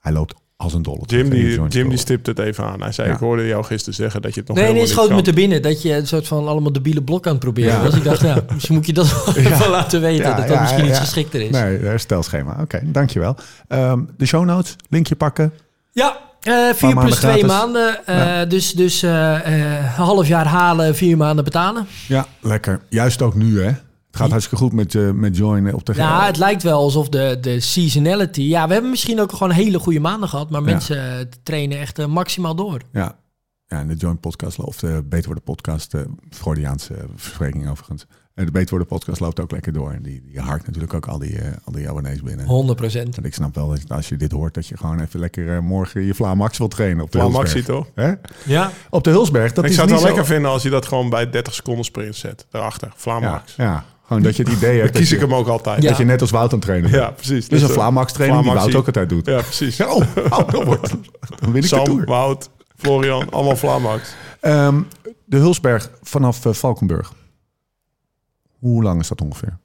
Hij 0.00 0.12
loopt 0.12 0.34
als 0.62 0.74
een 0.74 0.82
dolle. 0.82 1.00
Jim, 1.06 1.30
die, 1.30 1.60
Jim 1.68 1.88
die 1.88 1.98
stipt 1.98 2.26
het 2.26 2.38
even 2.38 2.64
aan. 2.64 2.82
Hij 2.82 2.92
zei, 2.92 3.08
Ja. 3.08 3.14
ik 3.14 3.20
hoorde 3.20 3.46
jou 3.46 3.64
gisteren 3.64 3.94
zeggen 3.94 4.22
dat 4.22 4.34
je 4.34 4.40
het 4.40 4.48
nog 4.48 4.58
Nee, 4.58 4.72
nee, 4.72 4.86
schoot 4.86 5.10
me 5.10 5.22
te 5.22 5.32
binnen 5.32 5.62
dat 5.62 5.82
je 5.82 5.94
een 5.96 6.06
soort 6.06 6.26
van 6.28 6.48
allemaal 6.48 6.72
debiele 6.72 7.02
blok 7.02 7.26
aan 7.26 7.32
het 7.32 7.40
proberen 7.40 7.72
Ja. 7.72 7.82
was. 7.82 7.94
Ik 7.94 8.04
dacht, 8.04 8.20
ja, 8.20 8.42
misschien 8.54 8.74
moet 8.74 8.86
je 8.86 8.92
dat 8.92 9.24
wel 9.24 9.34
even 9.36 9.70
laten 9.70 10.00
weten. 10.00 10.24
Ja, 10.24 10.34
dat 10.36 10.46
dat 10.46 10.54
ja, 10.56 10.60
misschien 10.60 10.84
ja. 10.84 10.90
iets 10.90 10.98
geschikter 10.98 11.40
is. 11.40 11.50
Nee, 11.50 11.78
herstelschema. 11.78 12.56
Oké, 12.60 12.80
dankjewel. 12.84 13.36
Ehm, 13.68 14.00
de 14.16 14.26
show 14.26 14.44
notes, 14.44 14.76
linkje 14.88 15.16
pakken. 15.16 15.52
Ja, 15.92 16.16
eh 16.40 16.52
vier 16.74 16.94
maanden 16.94 17.04
plus 17.04 17.16
twee 17.16 17.30
gratis. 17.32 17.46
maanden. 17.56 18.06
eh, 18.06 18.16
Ja. 18.16 18.44
Dus, 18.44 18.72
dus 18.72 19.02
eh, 19.02 19.34
eh, 19.46 19.76
een 19.76 19.84
half 19.84 20.28
jaar 20.28 20.46
halen, 20.46 20.94
vier 20.96 21.16
maanden 21.16 21.44
betalen. 21.44 21.86
Ja, 22.08 22.26
lekker. 22.40 22.80
Juist 22.88 23.22
ook 23.22 23.34
nu 23.34 23.62
hè. 23.62 23.70
Het 24.12 24.20
gaat 24.20 24.30
hartstikke 24.30 24.64
goed 24.64 24.72
met, 24.72 24.94
eh, 24.94 25.10
met 25.10 25.36
Join 25.36 25.74
op 25.74 25.84
de 25.86 25.92
Ja, 25.96 26.26
het 26.26 26.36
lijkt 26.36 26.62
wel 26.62 26.78
alsof 26.78 27.08
de, 27.08 27.38
de 27.40 27.60
seasonality... 27.60 28.40
Ja, 28.42 28.66
we 28.66 28.72
hebben 28.72 28.90
misschien 28.90 29.20
ook 29.20 29.32
gewoon 29.32 29.50
hele 29.52 29.78
goede 29.78 30.00
maanden 30.00 30.28
gehad... 30.28 30.50
maar 30.50 30.60
Ja. 30.60 30.66
mensen 30.66 31.18
eh, 31.18 31.24
trainen 31.42 31.78
echt 31.78 31.98
eh, 31.98 32.06
maximaal 32.06 32.54
door. 32.54 32.80
Ja. 32.92 33.18
ja, 33.66 33.78
en 33.78 33.88
de 33.88 33.94
Joint 33.94 34.20
Podcast, 34.20 34.58
of 34.60 34.76
de 34.78 35.02
Beter 35.08 35.26
Worden 35.26 35.44
Podcast, 35.44 35.90
de 35.90 36.06
Freudiaanse 36.30 36.94
verspreking 37.16 37.68
overigens. 37.70 38.06
En 38.34 38.44
de 38.44 38.50
Beter 38.52 38.70
Worden 38.70 38.88
Podcast 38.88 39.20
loopt 39.20 39.40
ook 39.40 39.50
lekker 39.50 39.72
door. 39.72 39.90
En 39.92 40.02
die, 40.02 40.22
die 40.22 40.40
harkt 40.40 40.66
natuurlijk 40.66 40.94
ook 40.94 41.06
al 41.06 41.18
die, 41.18 41.38
eh, 41.38 41.52
al 41.64 41.72
die 41.72 41.88
abonnees 41.88 42.22
binnen. 42.22 42.46
100 42.46 42.78
procent. 42.78 43.16
En 43.16 43.24
ik 43.24 43.34
snap 43.34 43.54
wel 43.54 43.68
dat 43.68 43.80
als 43.88 44.08
je 44.08 44.16
dit 44.16 44.32
hoort, 44.32 44.54
dat 44.54 44.66
je 44.66 44.76
gewoon 44.76 45.00
even 45.00 45.20
lekker 45.20 45.54
eh, 45.54 45.58
morgen 45.60 46.02
je 46.02 46.14
Vlaam 46.14 46.36
Max 46.36 46.58
wil 46.58 46.68
trainen 46.68 47.04
op 47.04 47.10
de 47.12 47.62
toch? 47.66 47.86
Hè? 47.94 48.12
Ja, 48.44 48.70
Op 48.90 49.04
de 49.04 49.10
Hulsberg, 49.10 49.52
dat 49.52 49.64
ik 49.64 49.70
is 49.70 49.76
zou 49.76 49.86
het 49.88 49.96
niet 49.96 50.04
wel 50.04 50.10
zo- 50.12 50.16
lekker 50.16 50.34
vinden 50.34 50.50
als 50.50 50.62
je 50.62 50.70
dat 50.70 50.86
gewoon 50.86 51.10
bij 51.10 51.30
30 51.30 51.54
seconden 51.54 51.84
sprint 51.84 52.16
zet. 52.16 52.46
Daarachter, 52.50 52.92
Vlaam 52.96 53.22
Ja, 53.22 53.30
Max. 53.30 53.54
ja, 53.56 53.84
gewoon 54.12 54.22
dat 54.22 54.36
je 54.36 54.42
het 54.42 54.52
idee 54.52 54.80
hebt 54.80 54.92
dat 54.92 55.00
kies 55.00 55.08
je, 55.10 55.14
ik 55.14 55.20
hem 55.20 55.34
ook 55.34 55.48
altijd. 55.48 55.82
Ja. 55.82 55.88
dat 55.88 55.98
je 55.98 56.04
net 56.04 56.20
als 56.20 56.30
Wout 56.30 56.52
aan 56.52 56.60
trainen. 56.60 56.90
Ja, 56.90 57.10
precies. 57.10 57.48
Dus 57.48 57.62
een 57.62 57.68
eh, 57.68 57.74
Vlaam 57.74 57.94
Max 57.94 58.12
training 58.12 58.42
die 58.42 58.52
Wout 58.52 58.74
ook 58.74 58.86
altijd 58.86 59.08
doet. 59.08 59.26
Ja, 59.26 59.40
precies. 59.40 59.80
Oh, 59.80 60.02
oh, 60.30 60.48
dan, 60.50 60.64
wordt, 60.64 60.88
dan 61.40 61.52
win 61.52 61.54
ik 61.54 61.62
de 61.62 61.66
Sam, 61.66 61.84
Tour. 61.84 62.04
Wout, 62.04 62.50
Florian, 62.76 63.30
allemaal 63.30 63.56
Vlaam 63.56 63.82
Max. 63.82 64.14
Ehm, 64.40 64.80
de 65.24 65.36
Hulsberg 65.36 65.90
vanaf 66.02 66.46
eh, 66.46 66.52
Valkenburg. 66.52 67.12
Hoe 68.58 68.82
lang 68.82 69.00
is 69.00 69.08
dat 69.08 69.20
ongeveer? 69.20 69.58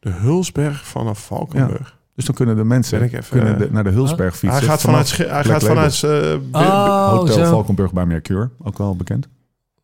De 0.00 0.10
Hulsberg 0.10 0.86
vanaf 0.86 1.26
Valkenburg. 1.26 1.98
Dus 2.14 2.24
dan 2.24 2.34
kunnen 2.34 2.56
de 2.56 2.64
mensen 2.64 2.98
Ben 2.98 3.08
ik 3.08 3.14
even, 3.14 3.30
kunnen 3.30 3.54
eh, 3.54 3.60
de- 3.60 3.68
naar 3.72 3.84
de 3.84 3.90
Hulsberg 3.90 4.36
fietsen. 4.36 4.58
Hij 4.58 4.68
gaat 4.68 4.80
vanuit, 4.80 5.16
hij 5.16 5.44
gaat 5.44 5.64
vanuit 5.64 6.02
eh, 6.02 6.34
Oh, 6.52 7.08
Hotel 7.08 7.34
zo. 7.34 7.44
Valkenburg 7.50 7.92
bij 7.92 8.06
Mercure, 8.06 8.50
ook 8.62 8.78
wel 8.78 8.96
bekend. 8.96 9.28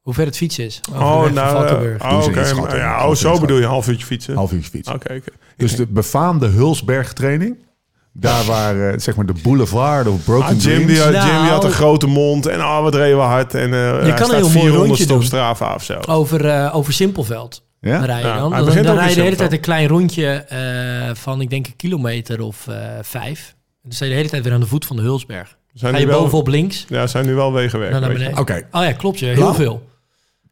Hoe 0.01 0.15
ver 0.15 0.25
het 0.27 0.37
fietsen 0.37 0.65
is. 0.65 0.81
Oh, 0.93 1.31
nou, 1.31 1.51
Valkenburg. 1.57 2.03
oh. 2.03 2.71
Ja, 2.77 3.09
oh, 3.09 3.15
zo 3.15 3.39
bedoel 3.41 3.57
je, 3.57 3.63
een 3.63 3.69
half 3.69 3.89
uurtje 3.89 4.07
fietsen. 4.07 4.35
Half 4.35 4.53
uurtje 4.53 4.71
fietsen. 4.71 4.95
Oké, 4.95 5.15
oké. 5.15 5.31
Dus 5.57 5.77
de 5.77 5.87
befaamde 5.87 6.47
Hulsberg 6.47 7.13
training. 7.13 7.57
Daar 8.13 8.45
waar 8.45 8.89
eh, 8.89 8.99
zeg 8.99 9.17
maar 9.17 9.27
de 9.27 9.35
boulevard 9.43 10.07
of 10.07 10.25
Broken 10.25 10.49
Ah, 10.49 10.61
Jim, 10.63 10.87
die, 10.87 10.97
Jim 10.97 11.11
die 11.13 11.21
had 11.21 11.65
een 11.65 11.69
Nou. 11.71 11.73
grote 11.73 12.07
mond 12.07 12.47
en 12.47 12.61
oh, 12.61 12.83
wat 12.83 12.95
reden 12.95 13.17
we 13.17 13.23
hard. 13.23 13.55
En 13.55 13.75
eh 13.75 13.81
hij 13.81 14.01
kan 14.01 14.11
een 14.11 14.17
staat 14.17 14.31
heel 14.31 14.41
mooi 14.41 14.51
400 14.61 14.87
rondje 14.87 15.03
op 15.03 15.09
doen. 15.11 15.23
Strava 15.23 15.75
of 15.75 15.85
zo. 15.85 15.99
Over, 16.09 16.47
eh, 16.49 16.77
over 16.77 16.93
Simpelveld 16.93 17.63
Ja? 17.81 18.05
rijden 18.05 18.31
Ja, 18.31 18.39
dan. 18.39 18.53
hij 18.53 18.65
Dan, 18.65 18.83
dan 18.83 18.97
rij 18.97 19.09
je 19.09 19.15
de 19.15 19.21
hele 19.21 19.37
tijd 19.37 19.53
een 19.53 19.61
klein 19.61 19.89
rondje 19.89 20.27
eh, 20.27 21.15
van, 21.15 21.41
ik 21.41 21.51
denk, 21.51 21.67
een 21.67 21.77
kilometer 21.77 22.41
of 22.43 22.67
eh, 22.69 22.75
vijf. 23.03 23.49
En 23.49 23.79
dan 23.83 23.93
sta 23.93 24.05
je 24.05 24.11
de 24.11 24.17
hele 24.17 24.29
tijd 24.29 24.45
weer 24.45 24.53
aan 24.53 24.61
de 24.61 24.67
voet 24.67 24.85
van 24.87 24.97
de 24.97 25.03
Hulsberg. 25.03 25.59
Zijn 25.75 25.93
Ga 25.93 25.99
nu 25.99 26.05
je 26.05 26.11
wel, 26.11 26.21
bovenop 26.23 26.47
links, 26.49 26.85
Ja, 26.89 27.07
zijn 27.07 27.27
nu 27.27 27.35
wel 27.35 27.53
wegenwerk. 27.53 27.93
dan 27.93 28.01
naar 28.01 28.09
weet 28.11 28.19
je. 28.19 28.25
beneden. 28.25 28.43
Oké, 28.43 28.79
Oh 28.79 28.83
ja, 28.85 28.93
klopt 28.93 29.19
je. 29.19 29.27
Heel 29.27 29.55
veel. 29.55 29.89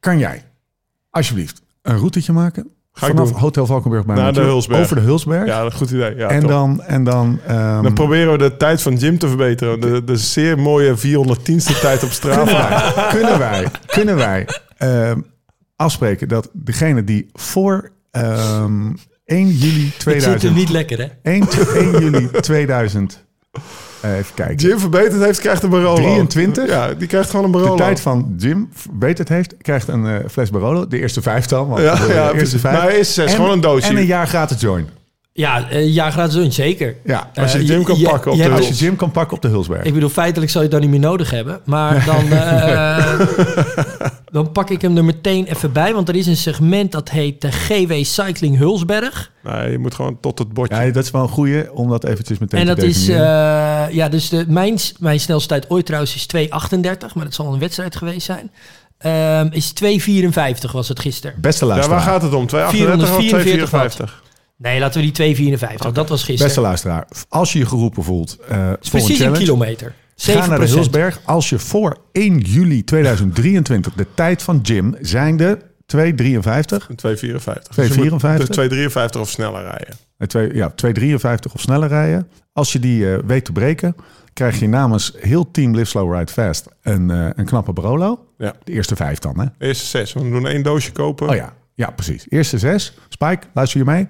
Kan 0.00 0.18
jij 0.18 0.44
alsjeblieft 1.10 1.62
een 1.82 1.96
routetje 1.96 2.32
maken 2.32 2.70
Ga 2.98 3.06
vanaf. 3.06 3.32
Hotel 3.32 3.66
Valkenburg 3.66 4.06
bij 4.06 4.16
Naar 4.16 4.32
de 4.32 4.40
Hulsberg. 4.40 4.80
over 4.80 4.96
de 4.96 5.02
Hulsberg. 5.02 5.46
Ja, 5.46 5.62
dat 5.62 5.66
is 5.66 5.72
een 5.72 5.86
goed 5.86 5.96
idee. 5.96 6.16
Ja, 6.16 6.28
en, 6.28 6.40
top. 6.40 6.48
dan, 6.48 6.82
en 6.82 7.04
dan, 7.04 7.40
ehm, 7.46 7.82
Dan 7.82 7.94
proberen 7.94 8.32
we 8.32 8.38
de 8.38 8.56
tijd 8.56 8.82
van 8.82 8.96
Jim 8.96 9.18
te 9.18 9.28
verbeteren. 9.28 9.80
De, 9.80 10.04
de 10.04 10.16
zeer 10.16 10.58
mooie 10.58 10.96
410ste 10.96 11.80
tijd 11.80 12.02
op 12.02 12.10
Strava. 12.10 12.92
kunnen 13.14 13.38
wij, 13.38 13.66
kunnen 13.86 14.16
wij 14.16 14.48
ehm, 14.76 15.20
afspreken 15.76 16.28
dat 16.28 16.50
degene 16.52 17.04
die 17.04 17.28
voor 17.32 17.90
ehm 18.10 18.92
1 19.24 19.48
juli 19.48 19.84
Het 19.84 19.92
zit 19.92 20.00
2000... 20.00 20.42
hem 20.42 20.54
niet 20.54 20.68
lekker, 20.68 20.98
hè? 20.98 21.08
1, 21.22 21.48
1 21.74 21.90
juli 22.00 22.30
2000... 22.40 23.24
eh, 24.00 24.16
even 24.18 24.34
kijken. 24.34 24.56
Jim 24.56 24.78
verbeterd 24.78 25.22
heeft, 25.22 25.40
krijgt 25.40 25.62
een 25.62 25.70
Barolo. 25.70 25.94
23? 25.94 26.68
Ja, 26.68 26.94
die 26.94 27.08
krijgt 27.08 27.30
gewoon 27.30 27.44
een 27.44 27.50
Barolo. 27.50 27.76
De 27.76 27.82
tijd 27.82 28.00
van 28.00 28.34
Jim 28.36 28.68
verbeterd 28.74 29.28
heeft, 29.28 29.54
krijgt 29.62 29.88
een 29.88 30.06
eh, 30.06 30.14
fles 30.30 30.50
Barolo. 30.50 30.86
De 30.86 30.98
eerste 30.98 31.22
vijf 31.22 31.46
dan. 31.46 31.68
want 31.68 31.80
Ja, 31.82 31.94
de 32.06 32.12
ja, 32.12 32.32
eerste 32.32 32.58
vijf. 32.58 32.76
Maar 32.78 32.92
is 32.94 33.14
zes, 33.14 33.30
En- 33.30 33.36
gewoon 33.36 33.50
een 33.50 33.60
doosje. 33.60 33.88
En 33.88 33.96
een 33.96 34.06
jaar 34.06 34.26
gratis 34.26 34.60
join. 34.60 34.88
Ja, 35.38 35.68
eh, 35.70 35.94
ja 35.94 36.10
gratis 36.10 36.34
doen, 36.34 36.52
zeker. 36.52 36.96
Ja, 37.04 37.30
Als 37.34 37.52
je 37.52 37.58
Eh, 37.58 37.66
Jim 37.66 37.82
kan 37.84 37.98
je- 37.98 38.08
pakken 38.08 38.30
op 38.32 38.36
je 38.36 38.42
de 38.42 38.50
als 38.50 38.68
je 38.68 38.74
Jim 38.74 38.96
kan 38.96 39.10
pakken 39.10 39.36
op 39.36 39.42
de 39.42 39.48
Hulsberg. 39.48 39.82
Ik 39.84 39.94
bedoel, 39.94 40.08
feitelijk 40.08 40.50
zou 40.50 40.64
je 40.64 40.70
het 40.70 40.80
dan 40.80 40.90
niet 40.90 41.00
meer 41.00 41.08
nodig 41.10 41.30
hebben. 41.30 41.60
Maar 41.64 42.04
dan, 42.04 42.32
eh, 42.32 43.20
dan 44.36 44.52
pak 44.52 44.70
ik 44.70 44.82
hem 44.82 44.96
er 44.96 45.04
meteen 45.04 45.44
even 45.46 45.72
bij. 45.72 45.94
Want 45.94 46.08
er 46.08 46.16
is 46.16 46.26
een 46.26 46.36
segment 46.36 46.92
dat 46.92 47.08
heet 47.10 47.40
de 47.40 47.52
GW 47.52 47.92
Cycling 48.04 48.56
Hulsberg. 48.58 49.30
Nee, 49.44 49.70
je 49.70 49.78
moet 49.78 49.94
gewoon 49.94 50.20
tot 50.20 50.38
het 50.38 50.52
bordje. 50.52 50.76
Ja, 50.84 50.90
dat 50.92 51.04
is 51.04 51.10
wel 51.10 51.22
een 51.22 51.28
goeie 51.28 51.72
om 51.72 51.88
dat 51.88 52.04
eventjes 52.04 52.38
meteen 52.38 52.60
En 52.60 52.66
te 52.66 52.74
dat 52.74 52.84
is, 52.84 52.96
definiëren. 53.04 53.88
eh, 53.88 53.94
ja, 53.94 54.08
dus 54.08 54.28
de, 54.28 54.44
mijn, 54.48 54.78
mijn 54.98 55.20
snelste 55.20 55.48
tijd 55.48 55.70
ooit 55.70 55.86
trouwens 55.86 56.14
is 56.14 56.26
2,38. 56.26 57.14
Maar 57.14 57.24
dat 57.24 57.34
zal 57.34 57.52
een 57.52 57.58
wedstrijd 57.58 57.96
geweest 57.96 58.26
zijn. 58.26 58.50
Ehm, 58.98 59.48
is 59.50 59.72
2,54 59.72 60.72
was 60.72 60.88
het 60.88 61.00
gisteren. 61.00 61.40
Beste 61.40 61.64
ja, 61.64 61.70
luisteraar. 61.70 61.98
waar 61.98 62.08
gaat 62.08 62.22
het 62.22 62.34
om? 62.34 62.46
238 62.46 63.08
of 63.10 63.16
444 63.16 63.68
254? 63.68 64.26
Nee, 64.58 64.78
laten 64.80 65.00
we 65.00 65.10
die 65.10 65.36
2,54. 65.58 65.92
Dat 65.92 66.08
was 66.08 66.18
gisteren. 66.22 66.46
Beste 66.46 66.60
luisteraar, 66.60 67.06
als 67.28 67.52
je 67.52 67.58
je 67.58 67.66
geroepen 67.66 68.02
voelt 68.02 68.36
eh 68.40 68.56
voor 68.56 68.66
een 68.70 68.78
Precies 68.90 69.20
een 69.20 69.32
kilometer. 69.32 69.94
7 70.14 70.42
ga 70.42 70.48
naar 70.48 70.60
de 70.60 70.68
Hulsberg. 70.68 71.20
Als 71.24 71.48
je 71.48 71.58
voor 71.58 71.96
1 72.12 72.38
juli 72.38 72.84
2023 72.84 73.94
de 73.94 74.06
tijd 74.14 74.42
van 74.42 74.58
Jim 74.62 74.96
zijnde 75.00 75.58
253, 75.86 76.88
Een 76.88 76.96
254. 76.96 77.72
254? 77.72 78.46
Dus 78.46 78.56
253 78.56 79.20
of 79.20 79.28
sneller 79.28 79.62
rijden. 79.62 79.96
eh, 80.18 80.26
twee- 80.26 80.54
ja, 80.54 80.70
253 80.70 81.54
of 81.54 81.60
sneller 81.60 81.88
rijden. 81.88 82.28
Als 82.52 82.72
je 82.72 82.78
die 82.78 83.12
eh, 83.12 83.18
weet 83.26 83.44
te 83.44 83.52
breken, 83.52 83.96
krijg 84.32 84.60
je 84.60 84.68
namens 84.68 85.12
heel 85.20 85.50
team 85.50 85.74
Live 85.74 85.84
Slow 85.84 86.14
Ride 86.18 86.32
Fast 86.32 86.66
een, 86.82 87.10
eh, 87.10 87.26
een 87.34 87.44
knappe 87.44 87.72
Barolo. 87.72 88.26
Ja. 88.38 88.54
De 88.64 88.72
eerste 88.72 88.96
vijf 88.96 89.18
dan, 89.18 89.40
hè? 89.40 89.46
Eerste 89.66 89.86
zes. 89.86 90.12
We 90.12 90.20
doen 90.20 90.46
één 90.46 90.62
doosje 90.62 90.92
kopen. 90.92 91.28
Oh 91.28 91.34
ja, 91.34 91.54
ja 91.74 91.90
precies. 91.90 92.26
Eerste 92.28 92.58
zes. 92.58 92.92
Spike, 93.08 93.46
luister 93.54 93.78
je 93.78 93.84
mee? 93.86 94.08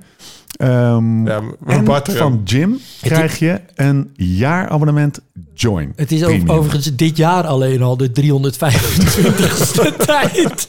Ehm, 0.59 1.26
Ja, 1.26 1.40
en 1.66 1.84
van 2.16 2.40
Jim 2.44 2.78
krijg 3.00 3.38
je 3.38 3.61
een 3.74 4.11
jaarabonnement 4.14 5.20
Join. 5.55 5.93
Het 5.97 6.12
is 6.12 6.24
over, 6.24 6.51
overigens 6.51 6.97
dit 6.97 7.16
jaar 7.16 7.47
alleen 7.47 7.82
al 7.82 7.97
de 7.97 8.11
325ste 8.11 9.97
tijd. 10.07 10.66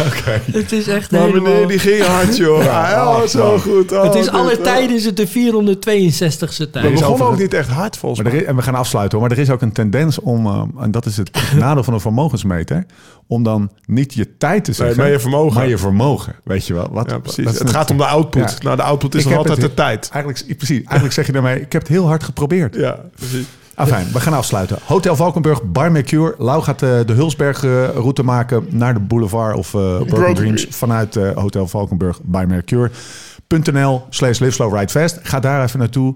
Oké. 0.00 0.40
Het 0.52 0.72
is 0.72 0.88
echt 0.88 1.10
Maar 1.10 1.20
helemaal... 1.20 1.52
meneer, 1.52 1.68
die 1.68 1.78
ging 1.78 2.02
hard, 2.02 2.36
joh. 2.36 2.62
Ja, 2.64 2.90
Ja, 2.90 3.08
oh, 3.16 3.26
zo 3.26 3.46
man. 3.50 3.60
goed. 3.60 3.92
Oh, 3.92 4.02
het 4.02 4.14
is 4.14 4.24
dit, 4.24 4.34
alle 4.34 4.56
oh. 4.56 4.62
tijden 4.62 4.96
is 4.96 5.04
het 5.04 5.16
de 5.16 5.28
462ste 5.28 6.56
We 6.56 6.70
tijd. 6.70 6.84
is 6.92 7.00
begonnen 7.00 7.26
ook 7.26 7.38
niet 7.38 7.54
echt 7.54 7.68
hard, 7.68 7.96
volgens 7.96 8.22
Maar 8.22 8.32
mij. 8.32 8.40
is, 8.40 8.46
en 8.46 8.56
we 8.56 8.62
gaan 8.62 8.74
afsluiten 8.74 9.18
hoor. 9.18 9.28
Maar 9.28 9.36
er 9.36 9.42
is 9.42 9.50
ook 9.50 9.62
een 9.62 9.72
tendens 9.72 10.20
om, 10.20 10.46
eh, 10.46 10.62
en 10.80 10.90
dat 10.90 11.06
is 11.06 11.16
het 11.16 11.30
nadeel 11.58 11.84
van 11.84 11.94
een 11.94 12.00
vermogensmeter, 12.00 12.86
om 13.26 13.42
dan 13.42 13.70
niet 13.86 14.14
je 14.14 14.36
tijd 14.38 14.64
te 14.64 14.70
Nee, 14.70 14.78
zeggen, 14.78 14.96
maar 14.96 15.10
je 15.10 15.20
vermogen. 15.20 15.54
maar 15.58 15.68
je 15.68 15.78
vermogen. 15.78 16.34
Weet 16.44 16.66
je 16.66 16.74
wel? 16.74 16.88
Wat, 16.92 17.10
Ja, 17.10 17.18
precies. 17.18 17.58
Het 17.58 17.70
gaat 17.70 17.90
om 17.90 17.96
de 17.96 18.06
output. 18.06 18.50
Ja. 18.50 18.64
Nou, 18.64 18.76
de 18.76 18.82
output 18.82 19.14
is 19.14 19.24
nog 19.24 19.36
altijd 19.36 19.56
het- 19.58 19.66
de 19.70 19.74
tijd. 19.74 20.08
Eigenlijk, 20.12 20.56
precies. 20.56 20.76
Eigenlijk 20.78 21.12
zeg 21.12 21.26
je 21.26 21.32
daarmee, 21.32 21.60
ik 21.60 21.72
heb 21.72 21.82
het 21.82 21.90
heel 21.90 22.06
hard 22.06 22.22
geprobeerd. 22.22 22.74
Ja, 22.74 23.00
precies. 23.16 23.46
Afijn, 23.74 24.06
we 24.12 24.20
gaan 24.20 24.32
afsluiten. 24.32 24.78
Hotel 24.84 25.16
Valkenburg, 25.16 25.62
Bar 25.62 25.92
Mercure. 25.92 26.34
Lau 26.38 26.62
gaat 26.62 26.82
eh, 26.82 27.00
de 27.06 27.12
Hulsberg-route 27.12 28.22
maken 28.22 28.66
naar 28.70 28.94
de 28.94 29.00
boulevard 29.00 29.56
of 29.56 29.74
eh 29.74 29.80
Broken, 29.80 30.06
Broken 30.06 30.34
Dreams 30.34 30.66
vanuit 30.70 31.16
eh, 31.16 31.30
Hotel 31.36 31.66
Valkenburg 31.66 32.20
by 32.22 32.44
Mercure.nl 32.48 34.06
slash 34.10 34.38
Live 34.38 34.52
Slow 34.52 34.76
Ride 34.76 34.92
Fast. 34.92 35.18
Ga 35.22 35.40
daar 35.40 35.62
even 35.62 35.78
naartoe. 35.78 36.14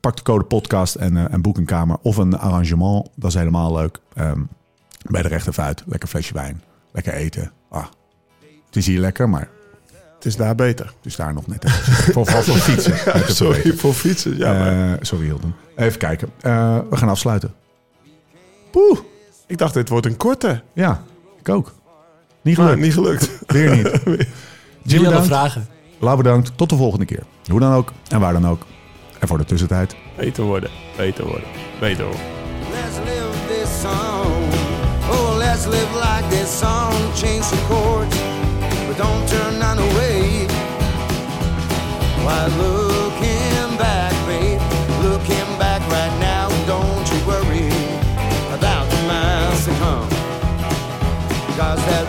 Pak 0.00 0.16
de 0.16 0.22
code 0.22 0.44
podcast 0.44 0.94
en, 0.94 1.30
en 1.30 1.42
boek 1.42 1.56
een 1.56 1.64
kamer 1.64 1.96
of 2.02 2.16
een 2.16 2.38
arrangement. 2.38 3.08
Dat 3.16 3.30
is 3.30 3.36
helemaal 3.36 3.74
leuk. 3.74 3.98
Ehm, 4.14 4.40
bij 5.10 5.22
de 5.22 5.28
rechter 5.28 5.54
uit. 5.56 5.82
Lekker 5.86 6.08
flesje 6.08 6.34
wijn. 6.34 6.62
Lekker 6.92 7.12
eten. 7.12 7.52
Ah, 7.70 7.84
het 8.66 8.76
is 8.76 8.86
hier 8.86 9.00
lekker, 9.00 9.28
maar 9.28 9.48
Het 10.22 10.30
is 10.32 10.36
daar 10.36 10.54
beter. 10.54 10.86
het 10.86 10.94
is 11.06 11.16
daar 11.16 11.32
nog 11.34 11.46
net. 11.46 11.64
even. 11.64 11.82
voor, 12.14 12.26
vooral 12.26 12.42
voor 12.42 12.56
fietsen. 12.56 12.94
Sorry 13.34 13.72
voor 13.76 13.92
fietsen. 13.94 14.36
Ja, 14.38 14.52
maar 14.52 14.92
Eh, 14.92 14.98
sorry 15.00 15.24
Hilton. 15.24 15.54
Even 15.76 15.98
kijken. 15.98 16.28
Eh, 16.40 16.78
we 16.90 16.96
gaan 16.96 17.08
afsluiten. 17.08 17.54
Poeh. 18.70 18.98
ik 19.46 19.58
dacht, 19.58 19.74
dit 19.74 19.88
wordt 19.88 20.06
een 20.06 20.16
korte. 20.16 20.62
Ja, 20.72 21.02
ik 21.40 21.48
ook. 21.48 21.72
Niet 22.42 22.56
Maar 22.56 22.66
gelukt. 22.66 22.82
niet 22.84 22.92
gelukt. 22.94 23.30
Weer 23.46 23.76
niet. 23.76 23.86
Jim 24.04 24.26
Jullie 24.82 25.04
hadden 25.04 25.22
bedankt. 25.22 25.26
vragen. 25.26 25.66
Lau 25.98 26.16
bedankt. 26.16 26.52
Tot 26.56 26.68
de 26.70 26.76
volgende 26.76 27.04
keer. 27.04 27.22
Hoe 27.46 27.60
dan 27.60 27.72
ook 27.72 27.92
en 28.08 28.20
waar 28.20 28.32
dan 28.32 28.48
ook. 28.48 28.66
En 29.18 29.28
voor 29.28 29.38
de 29.38 29.44
tussentijd. 29.44 29.94
Beter 30.16 30.44
worden. 30.44 30.70
Beter 30.96 31.24
worden. 31.24 31.48
Beter 31.80 32.04
worden. 32.04 32.20
Let's 32.70 32.96
live 33.04 33.46
this 33.48 33.80
song. 33.80 34.32
Oh, 35.10 35.36
let's 35.36 35.64
live 35.66 35.86
like 35.94 36.28
this 36.28 36.58
song. 36.58 36.92
Change 37.14 37.40
the 37.40 37.64
chords, 37.68 38.16
but 38.92 39.04
don't 39.04 39.28
turn 39.28 39.58
none 39.58 39.78
away. 39.78 40.46
Why, 42.24 42.46
looking 42.58 43.78
back, 43.78 44.12
babe, 44.26 44.60
looking 45.02 45.50
back 45.58 45.80
right 45.90 46.14
now, 46.20 46.48
don't 46.66 47.06
you 47.12 47.26
worry 47.26 47.68
about 48.52 48.88
the 48.90 49.02
miles 49.06 49.64
to 49.64 49.72
come. 49.82 50.08
Cause 51.56 51.80
that 51.86 52.06